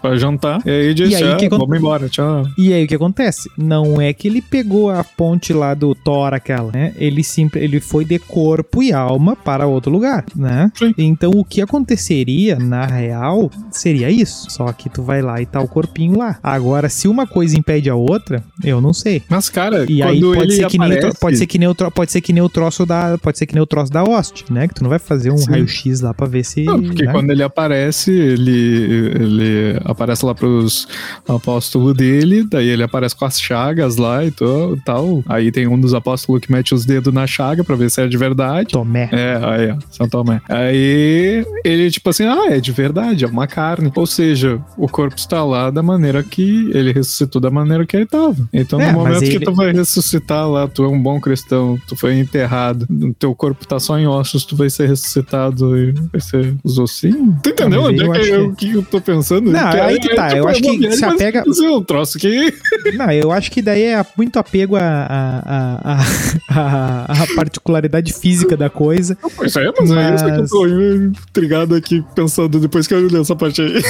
pra 0.00 0.16
jantar. 0.16 0.60
E 0.66 0.70
aí 0.70 0.94
disse: 0.94 1.12
E 1.12 1.16
aí, 1.16 1.32
ah, 1.32 1.36
que 1.36 1.48
vamos 1.48 1.76
embora, 1.78 2.08
tchau. 2.08 2.46
E 2.58 2.72
aí 2.72 2.84
o 2.84 2.88
que 2.88 2.94
acontece? 2.94 3.50
Não 3.56 4.00
é 4.00 4.12
que 4.12 4.28
ele 4.28 4.42
pegou 4.42 4.90
a 4.90 5.02
ponte 5.04 5.52
lá 5.52 5.74
do 5.74 5.94
Thor, 5.94 6.34
aquela, 6.34 6.70
né? 6.72 6.92
Ele 6.96 7.22
sempre 7.24 7.62
ele 7.62 7.80
foi 7.80 8.04
de 8.04 8.18
corpo 8.18 8.82
e 8.82 8.92
alma 8.92 9.34
para 9.36 9.66
outro 9.66 9.90
lugar, 9.90 10.24
né? 10.34 10.70
Sim. 10.74 10.94
Então 10.98 11.30
o 11.34 11.44
que 11.44 11.60
aconteceria 11.60 12.56
na 12.58 12.86
real 12.86 13.50
seria 13.70 14.10
isso. 14.10 14.31
Só 14.32 14.70
que 14.72 14.88
tu 14.88 15.02
vai 15.02 15.22
lá 15.22 15.40
e 15.40 15.46
tá 15.46 15.60
o 15.60 15.66
corpinho 15.66 16.18
lá. 16.18 16.38
Agora, 16.42 16.88
se 16.88 17.08
uma 17.08 17.26
coisa 17.26 17.58
impede 17.58 17.88
a 17.90 17.94
outra, 17.94 18.42
eu 18.62 18.80
não 18.80 18.92
sei. 18.92 19.22
Mas, 19.28 19.48
cara, 19.48 19.84
E 19.90 20.02
aí 20.02 20.20
pode 20.20 20.54
ser, 20.54 20.66
que 20.68 20.78
nem 20.78 20.88
o 20.90 20.94
aparece... 20.94 21.18
pode 21.20 21.36
ser 21.36 21.46
que 21.46 21.58
nem 21.58 21.68
o 21.68 21.74
pode 21.74 22.12
ser 22.12 22.20
que 22.20 22.32
nem 22.32 22.42
o 22.42 22.48
troço 22.48 22.86
da 22.86 23.18
pode 23.18 23.38
ser 23.38 23.46
que 23.46 23.54
nem 23.54 23.62
o 23.62 23.66
troço 23.66 23.92
da 23.92 24.04
hoste, 24.04 24.44
né? 24.50 24.68
Que 24.68 24.74
tu 24.74 24.82
não 24.82 24.90
vai 24.90 24.98
fazer 24.98 25.30
um 25.30 25.44
raio-x 25.44 26.00
lá 26.00 26.14
pra 26.14 26.26
ver 26.26 26.44
se, 26.44 26.64
Não, 26.64 26.80
porque 26.82 27.04
né? 27.04 27.12
quando 27.12 27.30
ele 27.30 27.42
aparece, 27.42 28.10
ele, 28.10 29.10
ele 29.14 29.80
aparece 29.84 30.24
lá 30.24 30.34
pros 30.34 30.86
apóstolos 31.28 31.94
dele, 31.94 32.44
daí 32.44 32.68
ele 32.68 32.82
aparece 32.82 33.16
com 33.16 33.24
as 33.24 33.40
chagas 33.40 33.96
lá 33.96 34.24
e 34.24 34.30
tal. 34.30 35.22
Aí 35.26 35.50
tem 35.50 35.66
um 35.66 35.78
dos 35.80 35.94
apóstolos 35.94 36.40
que 36.40 36.52
mete 36.52 36.74
os 36.74 36.84
dedos 36.84 37.12
na 37.12 37.26
chaga 37.26 37.64
pra 37.64 37.74
ver 37.76 37.90
se 37.90 38.00
é 38.00 38.06
de 38.06 38.16
verdade. 38.16 38.72
Tomé. 38.72 39.08
É, 39.12 39.22
É, 39.22 39.40
aí, 39.44 39.70
ó, 39.70 39.76
São 39.90 40.08
Tomé. 40.08 40.40
Aí 40.48 41.46
ele, 41.64 41.90
tipo 41.90 42.10
assim, 42.10 42.24
ah, 42.24 42.46
é 42.50 42.60
de 42.60 42.72
verdade, 42.72 43.24
é 43.24 43.28
uma 43.28 43.46
carne. 43.46 43.90
Ou 43.94 44.06
seja, 44.06 44.21
o 44.76 44.88
corpo 44.88 45.16
está 45.16 45.44
lá 45.44 45.70
da 45.70 45.82
maneira 45.82 46.22
que 46.22 46.70
ele 46.74 46.92
ressuscitou 46.92 47.40
da 47.40 47.50
maneira 47.50 47.84
que 47.86 47.96
ele 47.96 48.04
estava. 48.04 48.36
Então, 48.52 48.80
É, 48.80 48.92
no 48.92 48.98
mas 48.98 49.06
momento 49.14 49.22
ele- 49.24 49.38
que 49.38 49.44
tu 49.44 49.52
vai 49.54 49.72
ressuscitar 49.72 50.48
lá, 50.48 50.66
tu 50.68 50.84
é 50.84 50.88
um 50.88 51.00
bom 51.00 51.20
cristão, 51.20 51.78
tu 51.86 51.96
foi 51.96 52.18
enterrado, 52.18 52.86
teu 53.18 53.34
corpo 53.34 53.66
tá 53.66 53.78
só 53.80 53.98
em 53.98 54.06
ossos, 54.06 54.44
tu 54.44 54.54
vai 54.56 54.70
ser 54.70 54.88
ressuscitado 54.88 55.76
e 55.76 55.92
vai 56.12 56.20
ser 56.20 56.54
os 56.62 56.78
ossinhos. 56.78 57.36
Tu 57.42 57.50
entendeu 57.50 57.82
mas 57.82 57.90
onde 57.92 58.02
é 58.02 58.06
eu 58.06 58.12
que, 58.12 58.18
acho 58.20 58.30
eu, 58.30 58.52
que- 58.54 58.70
que 58.70 58.76
eu 58.78 58.82
tô 58.82 59.00
pensando? 59.00 59.50
Não, 59.50 59.66
aí 59.68 59.98
que 59.98 60.14
tá, 60.14 60.36
eu 60.36 60.48
é 60.48 60.50
acho 60.52 60.60
que 60.62 60.92
se 60.92 61.00
mas, 61.00 61.14
apega- 61.14 61.44
assim, 61.48 61.68
um 61.68 61.82
troço 61.82 62.18
que... 62.18 62.52
Não, 62.96 63.10
eu 63.10 63.30
acho 63.32 63.50
que 63.50 63.60
daí 63.62 63.82
é 63.82 64.06
muito 64.16 64.38
apego 64.38 64.76
à 64.76 64.82
à- 64.82 65.42
à- 65.44 66.00
à- 66.48 67.06
à- 67.12 67.22
à 67.22 67.26
particularidade 67.34 68.12
física 68.12 68.56
da 68.56 68.68
coisa. 68.70 69.16
Pois 69.36 69.54
é, 69.56 69.70
mas, 69.78 69.90
é 69.90 70.14
isso 70.14 70.24
que 70.24 70.30
eu 70.30 70.36
Mas- 70.40 70.50
tô 70.50 70.66
intrigado 70.66 71.74
aqui, 71.74 72.04
pensando 72.14 72.58
depois 72.60 72.86
que 72.86 72.94
eu 72.94 73.06
li 73.06 73.16
essa 73.16 73.34
parte 73.36 73.60
aí. 73.62 73.82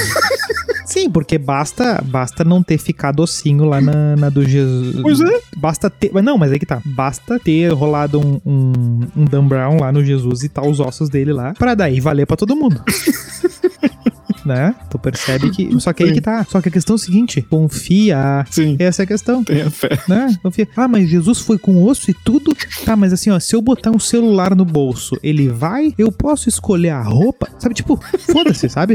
Sim, 0.85 1.11
porque 1.11 1.39
basta, 1.39 2.03
basta 2.05 2.45
não 2.45 2.63
ter 2.63 2.79
ficado 2.79 3.21
ossinho 3.21 3.65
lá 3.65 3.81
na, 3.81 4.17
na 4.17 4.29
do 4.29 4.45
Jesus. 4.45 5.01
Pois 5.01 5.21
é. 5.21 5.41
Basta 5.57 5.89
ter. 5.89 6.11
Mas 6.13 6.25
não, 6.25 6.37
mas 6.37 6.53
aí 6.53 6.59
que 6.59 6.67
tá. 6.67 6.83
Basta 6.85 7.39
ter 7.39 7.73
rolado 7.73 8.21
um, 8.21 8.41
um, 8.45 9.01
um 9.17 9.25
Dan 9.25 9.47
Brown 9.47 9.79
lá 9.81 9.91
no 9.93 10.05
Jesus 10.05 10.43
e 10.43 10.49
tá 10.49 10.63
os 10.63 10.81
ossos 10.81 11.09
dele 11.09 11.33
lá, 11.33 11.55
pra 11.55 11.75
daí 11.75 12.01
valer 12.01 12.27
pra 12.27 12.37
todo 12.37 12.57
mundo. 12.57 12.83
né? 14.45 14.75
Tu 14.91 14.99
percebe 14.99 15.51
que. 15.51 15.81
Só 15.81 15.93
que 15.93 16.03
aí 16.03 16.13
que 16.13 16.21
tá. 16.21 16.45
Só 16.45 16.61
que 16.61 16.69
a 16.69 16.73
questão 16.73 16.95
é 16.95 16.97
o 16.97 16.99
seguinte: 16.99 17.41
confia. 17.43 18.45
Sim, 18.51 18.77
Essa 18.79 19.03
é 19.03 19.05
a 19.05 19.07
questão. 19.07 19.43
tenha 19.45 19.71
fé. 19.71 19.99
né? 20.09 20.37
Confia. 20.43 20.69
Ah, 20.77 20.89
mas 20.89 21.09
Jesus 21.09 21.41
foi 21.41 21.59
com 21.59 21.83
osso 21.85 22.11
e 22.11 22.15
tudo. 22.15 22.55
Tá, 22.85 22.97
mas 22.97 23.13
assim, 23.13 23.31
ó, 23.31 23.39
se 23.39 23.55
eu 23.55 23.63
botar 23.63 23.91
um 23.91 23.99
celular 23.99 24.55
no 24.55 24.65
bolso, 24.65 25.17
ele 25.23 25.49
vai? 25.49 25.95
Eu 25.97 26.11
posso 26.11 26.49
escolher 26.49 26.91
a 26.91 27.03
roupa? 27.03 27.49
Sabe, 27.59 27.75
tipo, 27.75 27.99
foda-se, 28.33 28.69
sabe? 28.69 28.95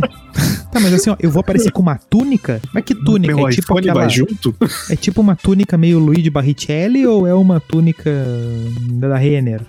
Tá, 0.78 0.80
mas 0.80 0.94
assim, 0.94 1.10
ó, 1.10 1.16
eu 1.20 1.30
vou 1.30 1.42
aparecer 1.42 1.72
com 1.72 1.82
uma 1.82 1.96
túnica? 1.96 2.62
Mas 2.74 2.84
que 2.84 2.96
túnica? 2.96 3.36
Meu 3.36 3.48
é 3.48 3.52
tipo 3.52 3.78
aquela. 3.78 4.02
vai 4.02 4.10
junto? 4.10 4.56
É 4.90 4.96
tipo 4.96 5.22
uma 5.22 5.36
túnica 5.36 5.78
meio 5.78 6.00
Luigi 6.00 6.30
Barrichelli 6.30 7.06
ou 7.06 7.28
é 7.28 7.34
uma 7.34 7.60
túnica 7.60 8.12
da 9.00 9.18
Renner? 9.18 9.62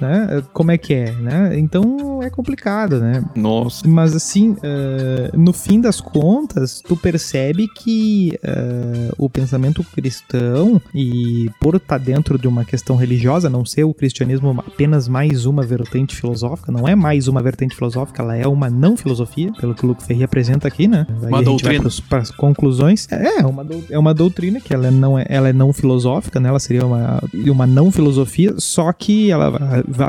Né? 0.00 0.42
Como 0.52 0.70
é 0.72 0.78
que 0.78 0.92
é, 0.92 1.12
né? 1.12 1.58
Então 1.58 2.20
é 2.22 2.28
complicado, 2.28 3.00
né? 3.00 3.24
Nossa. 3.34 3.86
Mas 3.86 4.14
assim, 4.14 4.56
eh, 4.62 5.30
no 5.34 5.52
fim 5.52 5.80
das 5.80 6.00
contas, 6.00 6.80
tu 6.80 6.96
percebe 6.96 7.68
que 7.68 8.38
eh, 8.42 9.12
o 9.16 9.30
pensamento 9.30 9.84
cristão, 9.84 10.80
e 10.94 11.48
por 11.60 11.76
estar 11.76 11.98
dentro 11.98 12.38
de 12.38 12.48
uma 12.48 12.64
questão 12.64 12.96
religiosa, 12.96 13.48
não 13.48 13.64
ser 13.64 13.84
o 13.84 13.94
cristianismo 13.94 14.50
apenas 14.66 15.06
mais 15.06 15.46
uma 15.46 15.62
vertente 15.62 16.16
filosófica, 16.16 16.72
não 16.72 16.88
é 16.88 16.94
mais 16.94 17.28
uma 17.28 17.42
vertente 17.42 17.76
filosófica, 17.76 18.22
ela 18.22 18.36
é 18.36 18.46
uma 18.46 18.68
não 18.68 18.96
filosofia, 18.96 19.52
pelo 19.60 19.74
que 19.74 19.84
o 19.84 19.88
Luco 19.88 20.02
Ferri 20.02 20.24
apresenta 20.24 20.53
aqui, 20.66 20.86
né? 20.86 21.06
Aí 21.22 21.28
Uma 21.28 21.42
doutrina. 21.42 21.88
para 22.08 22.18
as 22.18 22.30
conclusões. 22.30 23.06
É, 23.10 23.40
é 23.40 23.46
uma, 23.46 23.64
dou- 23.64 23.84
é 23.90 23.98
uma 23.98 24.14
doutrina 24.14 24.60
que 24.60 24.72
ela 24.72 24.90
não 24.90 25.18
é, 25.18 25.24
ela 25.28 25.48
é 25.48 25.52
não 25.52 25.72
filosófica, 25.72 26.38
né? 26.38 26.48
Ela 26.48 26.60
seria 26.60 26.84
uma, 26.86 27.20
uma 27.46 27.66
não 27.66 27.90
filosofia, 27.90 28.54
só 28.58 28.92
que 28.92 29.30
ela 29.30 29.52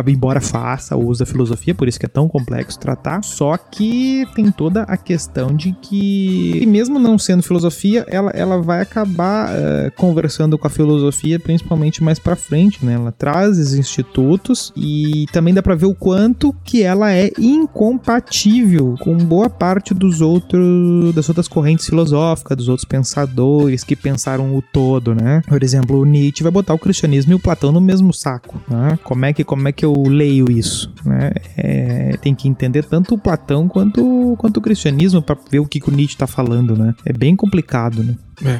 embora 0.08 0.42
faça 0.42 0.96
uso 0.96 1.20
da 1.22 1.26
filosofia, 1.26 1.74
por 1.74 1.88
isso 1.88 2.00
que 2.00 2.06
é 2.06 2.10
tão 2.10 2.28
complexo 2.28 2.80
tratar, 2.80 3.24
só 3.24 3.58
que 3.58 4.26
tem 4.36 4.52
toda 4.52 4.84
a 4.84 4.98
questão 4.98 5.54
de 5.56 5.72
que, 5.82 6.60
e 6.62 6.66
mesmo 6.66 7.00
não 7.00 7.18
sendo 7.18 7.42
filosofia, 7.44 8.06
ela, 8.10 8.32
ela 8.32 8.62
vai 8.62 8.82
acabar 8.82 9.50
eh, 9.52 9.92
conversando 9.96 10.58
com 10.58 10.68
a 10.68 10.70
filosofia, 10.70 11.40
principalmente 11.40 12.04
mais 12.04 12.20
pra 12.20 12.36
frente, 12.36 12.84
né? 12.86 12.94
Ela 12.94 13.12
traz 13.12 13.58
os 13.58 13.74
institutos 13.74 14.72
e 14.76 15.26
também 15.32 15.54
dá 15.54 15.62
pra 15.62 15.76
ver 15.76 15.86
o 15.86 15.96
quanto 15.96 16.54
que 16.64 16.84
ela 16.84 17.12
é 17.14 17.32
incompatível 17.40 18.96
com 19.00 19.16
boa 19.18 19.50
parte 19.50 19.94
dos 19.94 20.22
outros 20.26 21.14
das 21.14 21.30
outras 21.30 21.48
correntes 21.48 21.86
filosóficas, 21.86 22.58
dos 22.58 22.68
outros 22.68 22.86
pensadores 22.86 23.84
que 23.84 23.96
pensaram 23.96 24.56
o 24.56 24.62
todo, 24.62 25.14
né? 25.16 25.42
Por 25.48 25.64
exemplo, 25.64 26.00
o 26.00 26.06
Nietzsche 26.06 26.44
vai 26.44 26.52
botar 26.52 26.74
o 26.74 26.80
cristianismo 26.80 27.32
e 27.32 27.36
o 27.36 27.40
Platão 27.40 27.72
no 27.72 27.82
mesmo 27.82 28.14
saco, 28.14 28.62
né? 28.68 28.98
Como 29.04 29.26
é 29.26 29.34
que 29.34 29.44
como 29.44 29.68
é 29.68 29.72
que 29.72 29.86
eu 29.86 29.94
leio 30.08 30.52
isso, 30.52 30.92
né? 31.06 31.32
É, 31.58 32.18
tem 32.22 32.34
que 32.36 32.48
entender 32.48 32.84
tanto 32.84 33.16
o 33.16 33.18
Platão 33.18 33.68
quanto 33.68 34.36
quanto 34.38 34.58
o 34.58 34.62
cristianismo 34.62 35.22
para 35.22 35.38
ver 35.50 35.60
o 35.60 35.66
que, 35.66 35.80
que 35.80 35.90
o 35.90 35.94
Nietzsche 35.94 36.18
tá 36.18 36.28
falando, 36.28 36.76
né? 36.76 36.94
É 37.06 37.14
bem 37.14 37.36
complicado, 37.36 38.04
né? 38.04 38.16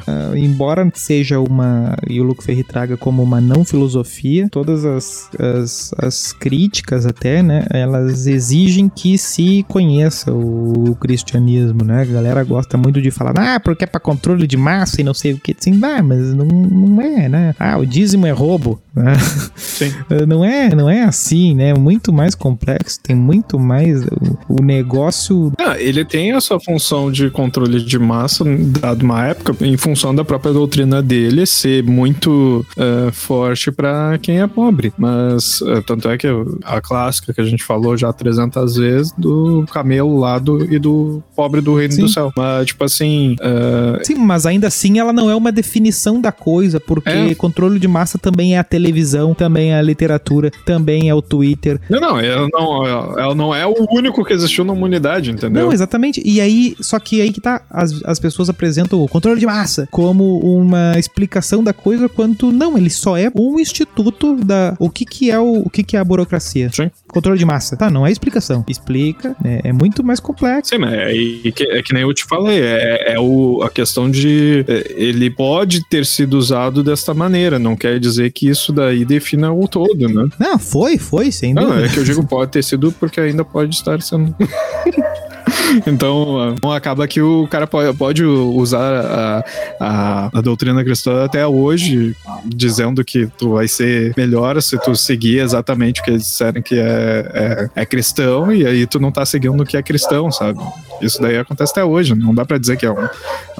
Ah, 0.06 0.32
embora 0.36 0.90
seja 0.94 1.40
uma, 1.40 1.96
e 2.08 2.20
o 2.20 2.24
Luco 2.24 2.42
Ferri 2.42 2.62
traga 2.62 2.96
como 2.96 3.22
uma 3.22 3.40
não 3.40 3.64
filosofia, 3.64 4.48
todas 4.50 4.84
as, 4.84 5.30
as, 5.38 5.94
as 5.98 6.32
críticas 6.32 7.06
até, 7.06 7.42
né, 7.42 7.66
elas 7.70 8.26
exigem 8.26 8.88
que 8.88 9.18
se 9.18 9.64
conheça 9.68 10.32
o, 10.32 10.96
cristianismo, 11.00 11.84
né, 11.84 12.02
a 12.02 12.04
galera 12.04 12.42
gosta 12.44 12.76
muito 12.76 13.00
de 13.02 13.10
falar, 13.10 13.34
ah, 13.36 13.60
porque 13.60 13.84
é 13.84 13.86
pra 13.86 14.00
controle 14.00 14.46
de 14.46 14.56
massa 14.56 15.00
e 15.00 15.04
não 15.04 15.14
sei 15.14 15.32
o 15.32 15.38
que, 15.38 15.54
assim, 15.58 15.78
ah, 15.82 16.02
mas 16.02 16.34
não, 16.34 16.46
não 16.46 17.00
é, 17.02 17.28
né, 17.28 17.54
ah, 17.58 17.78
o 17.78 17.86
dízimo 17.86 18.26
é 18.26 18.30
roubo, 18.30 18.80
né? 18.94 19.14
Sim. 19.54 19.92
não 20.26 20.44
é, 20.44 20.74
não 20.74 20.88
é 20.88 21.02
assim, 21.02 21.54
né, 21.54 21.74
muito 21.74 22.12
mais 22.12 22.34
complexo, 22.34 23.00
tem 23.02 23.16
muito 23.16 23.58
mais, 23.58 24.04
o, 24.04 24.38
o 24.60 24.62
negócio 24.62 25.52
Ah, 25.58 25.78
ele 25.78 26.04
tem 26.04 26.32
essa 26.32 26.58
função 26.58 27.10
de 27.10 27.30
controle 27.30 27.82
de 27.82 27.98
massa, 27.98 28.44
dado 28.80 29.02
uma 29.02 29.26
época, 29.26 29.54
em 29.66 29.76
função 29.76 30.14
da 30.14 30.24
própria 30.24 30.52
doutrina 30.52 31.02
dele 31.02 31.44
ser 31.46 31.82
muito 31.82 32.64
eh, 32.76 33.10
forte 33.12 33.70
pra 33.72 34.18
quem 34.22 34.40
é 34.40 34.46
pobre. 34.46 34.92
Mas, 34.96 35.60
eh, 35.62 35.82
tanto 35.86 36.08
é 36.08 36.16
que 36.16 36.26
a 36.64 36.80
clássica 36.80 37.32
que 37.34 37.40
a 37.40 37.44
gente 37.44 37.64
falou 37.64 37.96
já 37.96 38.12
300 38.12 38.76
vezes 38.76 39.12
do 39.18 39.64
camelo 39.72 40.18
lá 40.18 40.38
do, 40.38 40.64
e 40.72 40.78
do 40.78 41.22
pobre 41.34 41.60
do 41.60 41.74
reino 41.74 41.92
Sim. 41.94 42.02
do 42.02 42.08
céu. 42.08 42.32
Mas, 42.36 42.66
tipo 42.66 42.84
assim, 42.84 43.34
eh, 43.40 44.00
Sim, 44.04 44.16
mas 44.16 44.46
ainda 44.46 44.68
assim 44.68 44.98
ela 44.98 45.12
não 45.12 45.28
é 45.28 45.34
uma 45.34 45.50
definição 45.50 46.20
da 46.20 46.30
coisa, 46.30 46.78
porque 46.78 47.08
É. 47.10 47.34
controle 47.34 47.78
de 47.78 47.88
massa 47.88 48.18
também 48.18 48.54
é 48.54 48.58
a 48.58 48.64
televisão, 48.64 49.34
também 49.34 49.72
é 49.72 49.78
a 49.78 49.82
literatura, 49.82 50.50
também 50.64 51.08
é 51.08 51.14
o 51.14 51.20
Twitter. 51.22 51.80
não, 51.90 52.00
não, 52.00 52.20
ela 52.20 52.48
não, 52.52 52.86
ela 53.18 53.34
não 53.34 53.54
é 53.54 53.66
o 53.66 53.74
único 53.90 54.24
que 54.24 54.32
existiu 54.32 54.64
na 54.64 54.72
humanidade, 54.72 55.30
entendeu? 55.30 55.64
Não, 55.64 55.72
exatamente. 55.72 56.22
E 56.24 56.40
aí, 56.40 56.76
só 56.80 56.98
que 57.00 57.20
aí 57.20 57.32
que 57.32 57.40
tá, 57.40 57.62
as, 57.68 58.00
as 58.04 58.18
pessoas 58.20 58.48
apresentam 58.48 59.02
o 59.02 59.08
controle 59.08 59.40
de 59.40 59.46
massa 59.46 59.55
como 59.90 60.38
uma 60.38 60.98
explicação 60.98 61.62
da 61.62 61.72
coisa, 61.72 62.08
quanto 62.08 62.50
não, 62.52 62.76
ele 62.76 62.90
só 62.90 63.16
é 63.16 63.30
um 63.34 63.58
instituto 63.58 64.36
da. 64.36 64.74
O 64.78 64.90
que 64.90 65.04
que 65.04 65.30
é 65.30 65.38
o, 65.38 65.62
o 65.64 65.70
que 65.70 65.82
que 65.82 65.96
é 65.96 66.00
a 66.00 66.04
burocracia? 66.04 66.70
Sim. 66.72 66.90
Controle 67.08 67.38
de 67.38 67.44
massa. 67.44 67.76
Tá, 67.76 67.90
não 67.90 68.06
é 68.06 68.10
explicação. 68.10 68.64
Explica, 68.68 69.36
né, 69.42 69.60
é 69.64 69.72
muito 69.72 70.04
mais 70.04 70.20
complexo. 70.20 70.70
Sim, 70.70 70.78
mas 70.78 70.92
é, 70.92 71.12
e 71.14 71.52
que, 71.52 71.64
é 71.64 71.82
que 71.82 71.92
nem 71.92 72.02
eu 72.02 72.12
te 72.12 72.24
falei, 72.24 72.60
é, 72.60 73.14
é 73.14 73.20
o, 73.20 73.62
a 73.62 73.70
questão 73.70 74.10
de 74.10 74.64
é, 74.68 74.92
ele 74.96 75.30
pode 75.30 75.86
ter 75.88 76.04
sido 76.04 76.34
usado 76.34 76.82
desta 76.82 77.14
maneira, 77.14 77.58
não 77.58 77.76
quer 77.76 77.98
dizer 77.98 78.30
que 78.32 78.48
isso 78.48 78.72
daí 78.72 79.04
defina 79.04 79.52
o 79.52 79.66
todo, 79.68 80.08
né? 80.08 80.28
Não, 80.38 80.58
foi, 80.58 80.98
foi, 80.98 81.30
sem 81.30 81.54
Não, 81.54 81.66
dúvida. 81.66 81.86
é 81.86 81.88
que 81.88 81.98
eu 81.98 82.04
digo 82.04 82.26
pode 82.26 82.52
ter 82.52 82.62
sido 82.62 82.92
porque 82.92 83.20
ainda 83.20 83.44
pode 83.44 83.74
estar 83.74 84.00
sendo. 84.02 84.34
Então, 85.86 86.54
acaba 86.74 87.06
que 87.06 87.20
o 87.20 87.46
cara 87.48 87.66
pode, 87.66 87.96
pode 87.96 88.24
usar 88.24 88.94
a, 88.94 89.44
a, 89.80 90.38
a 90.38 90.40
doutrina 90.40 90.82
cristã 90.84 91.24
até 91.24 91.46
hoje, 91.46 92.14
dizendo 92.44 93.04
que 93.04 93.26
tu 93.38 93.54
vai 93.54 93.68
ser 93.68 94.14
melhor 94.16 94.60
se 94.62 94.78
tu 94.78 94.94
seguir 94.94 95.38
exatamente 95.40 96.00
o 96.00 96.04
que 96.04 96.10
eles 96.10 96.22
disserem 96.22 96.62
que 96.62 96.78
é, 96.78 97.70
é, 97.74 97.82
é 97.82 97.86
cristão, 97.86 98.52
e 98.52 98.66
aí 98.66 98.86
tu 98.86 98.98
não 98.98 99.12
tá 99.12 99.24
seguindo 99.24 99.60
o 99.60 99.66
que 99.66 99.76
é 99.76 99.82
cristão, 99.82 100.30
sabe? 100.30 100.60
Isso 101.00 101.20
daí 101.20 101.36
acontece 101.36 101.72
até 101.72 101.84
hoje, 101.84 102.14
não 102.14 102.34
dá 102.34 102.44
pra 102.44 102.58
dizer 102.58 102.76
que 102.76 102.86
é 102.86 102.90
um, 102.90 103.04
é 103.04 103.10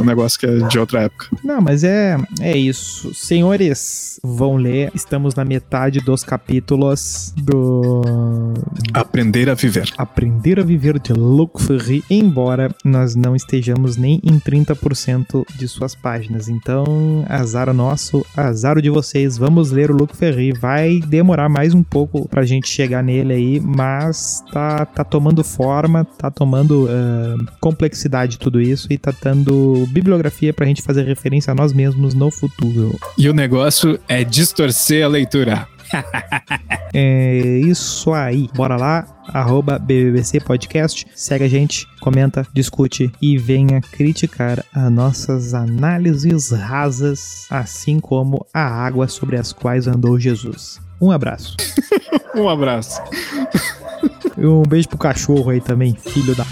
um 0.01 0.05
negócio 0.05 0.39
que 0.39 0.47
é 0.47 0.59
de 0.59 0.79
outra 0.79 1.03
época. 1.03 1.27
Não, 1.43 1.61
mas 1.61 1.85
é, 1.85 2.17
é 2.41 2.57
isso. 2.57 3.13
Senhores, 3.15 4.21
vão 4.23 4.57
ler. 4.57 4.91
Estamos 4.95 5.35
na 5.35 5.45
metade 5.45 6.01
dos 6.01 6.23
capítulos 6.23 7.33
do 7.37 8.03
Aprender 8.93 9.49
a 9.51 9.55
viver. 9.55 9.93
Aprender 9.97 10.61
a 10.61 10.63
Viver 10.63 10.99
de 10.99 11.13
Luc 11.13 11.61
Ferry, 11.61 12.03
embora 12.11 12.75
nós 12.85 13.15
não 13.15 13.37
estejamos 13.37 13.97
nem 13.97 14.21
em 14.23 14.39
30% 14.39 15.45
de 15.57 15.69
suas 15.69 15.95
páginas. 15.95 16.49
Então, 16.49 17.25
azar 17.29 17.73
nosso, 17.73 18.25
azar 18.37 18.79
o 18.79 18.83
de 18.83 18.91
vocês. 18.91 19.37
Vamos 19.37 19.71
ler 19.71 19.91
o 19.91 19.97
Luc 19.97 20.17
Ferry. 20.17 20.53
Vai 20.53 21.01
demorar 21.01 21.49
mais 21.49 21.75
um 21.75 21.83
pouco 21.83 22.29
pra 22.29 22.45
gente 22.45 22.69
chegar 22.69 23.03
nele 23.03 23.33
aí, 23.33 23.61
mas 23.61 24.43
tá, 24.53 24.85
tá 24.87 25.05
tomando 25.05 25.45
forma, 25.45 26.05
tá 26.05 26.31
tomando 26.31 26.89
ah, 26.91 27.26
complexidade 27.61 28.39
tudo 28.39 28.61
isso 28.61 28.87
e 28.91 28.99
tá 28.99 29.13
dando 29.23 29.87
bibliografia 29.91 30.53
pra 30.53 30.67
gente 30.67 30.83
fazer 30.83 31.05
referência 31.05 31.51
a 31.51 31.55
nós 31.55 31.73
mesmos 31.73 32.15
no 32.15 32.31
futuro. 32.31 32.99
E 33.19 33.29
o 33.29 33.35
negócio 33.35 33.99
é 34.09 34.25
distorcer 34.25 35.05
a 35.05 35.09
leitura. 35.09 35.67
É 36.99 37.59
isso 37.59 38.11
aí. 38.15 38.49
Bora 38.55 38.75
lá, 38.75 39.07
arroba 39.29 39.79
BBBC 39.79 40.41
Podcast. 40.41 41.07
Segue 41.15 41.45
a 41.45 41.49
gente, 41.49 41.87
comenta, 42.01 42.47
discute 42.55 43.13
e 43.21 43.37
venha 43.37 43.83
criticar 43.83 44.65
as 44.75 44.91
nossas 44.91 45.53
análises 45.53 46.53
rasas, 46.53 47.47
assim 47.51 48.01
como 48.01 48.47
a 48.55 48.63
água 48.63 49.09
sobre 49.09 49.37
as 49.37 49.53
quais 49.53 49.87
andou 49.87 50.19
Jesus. 50.19 50.81
Um 50.99 51.11
abraço. 51.11 51.55
Um 52.37 52.51
abraço. 52.51 53.01
E 54.37 54.45
um 54.45 54.63
beijo 54.63 54.91
pro 54.91 54.99
cachorro 54.99 55.49
aí 55.49 55.59
também, 55.59 55.95
filho 55.95 56.35
da. 56.37 56.45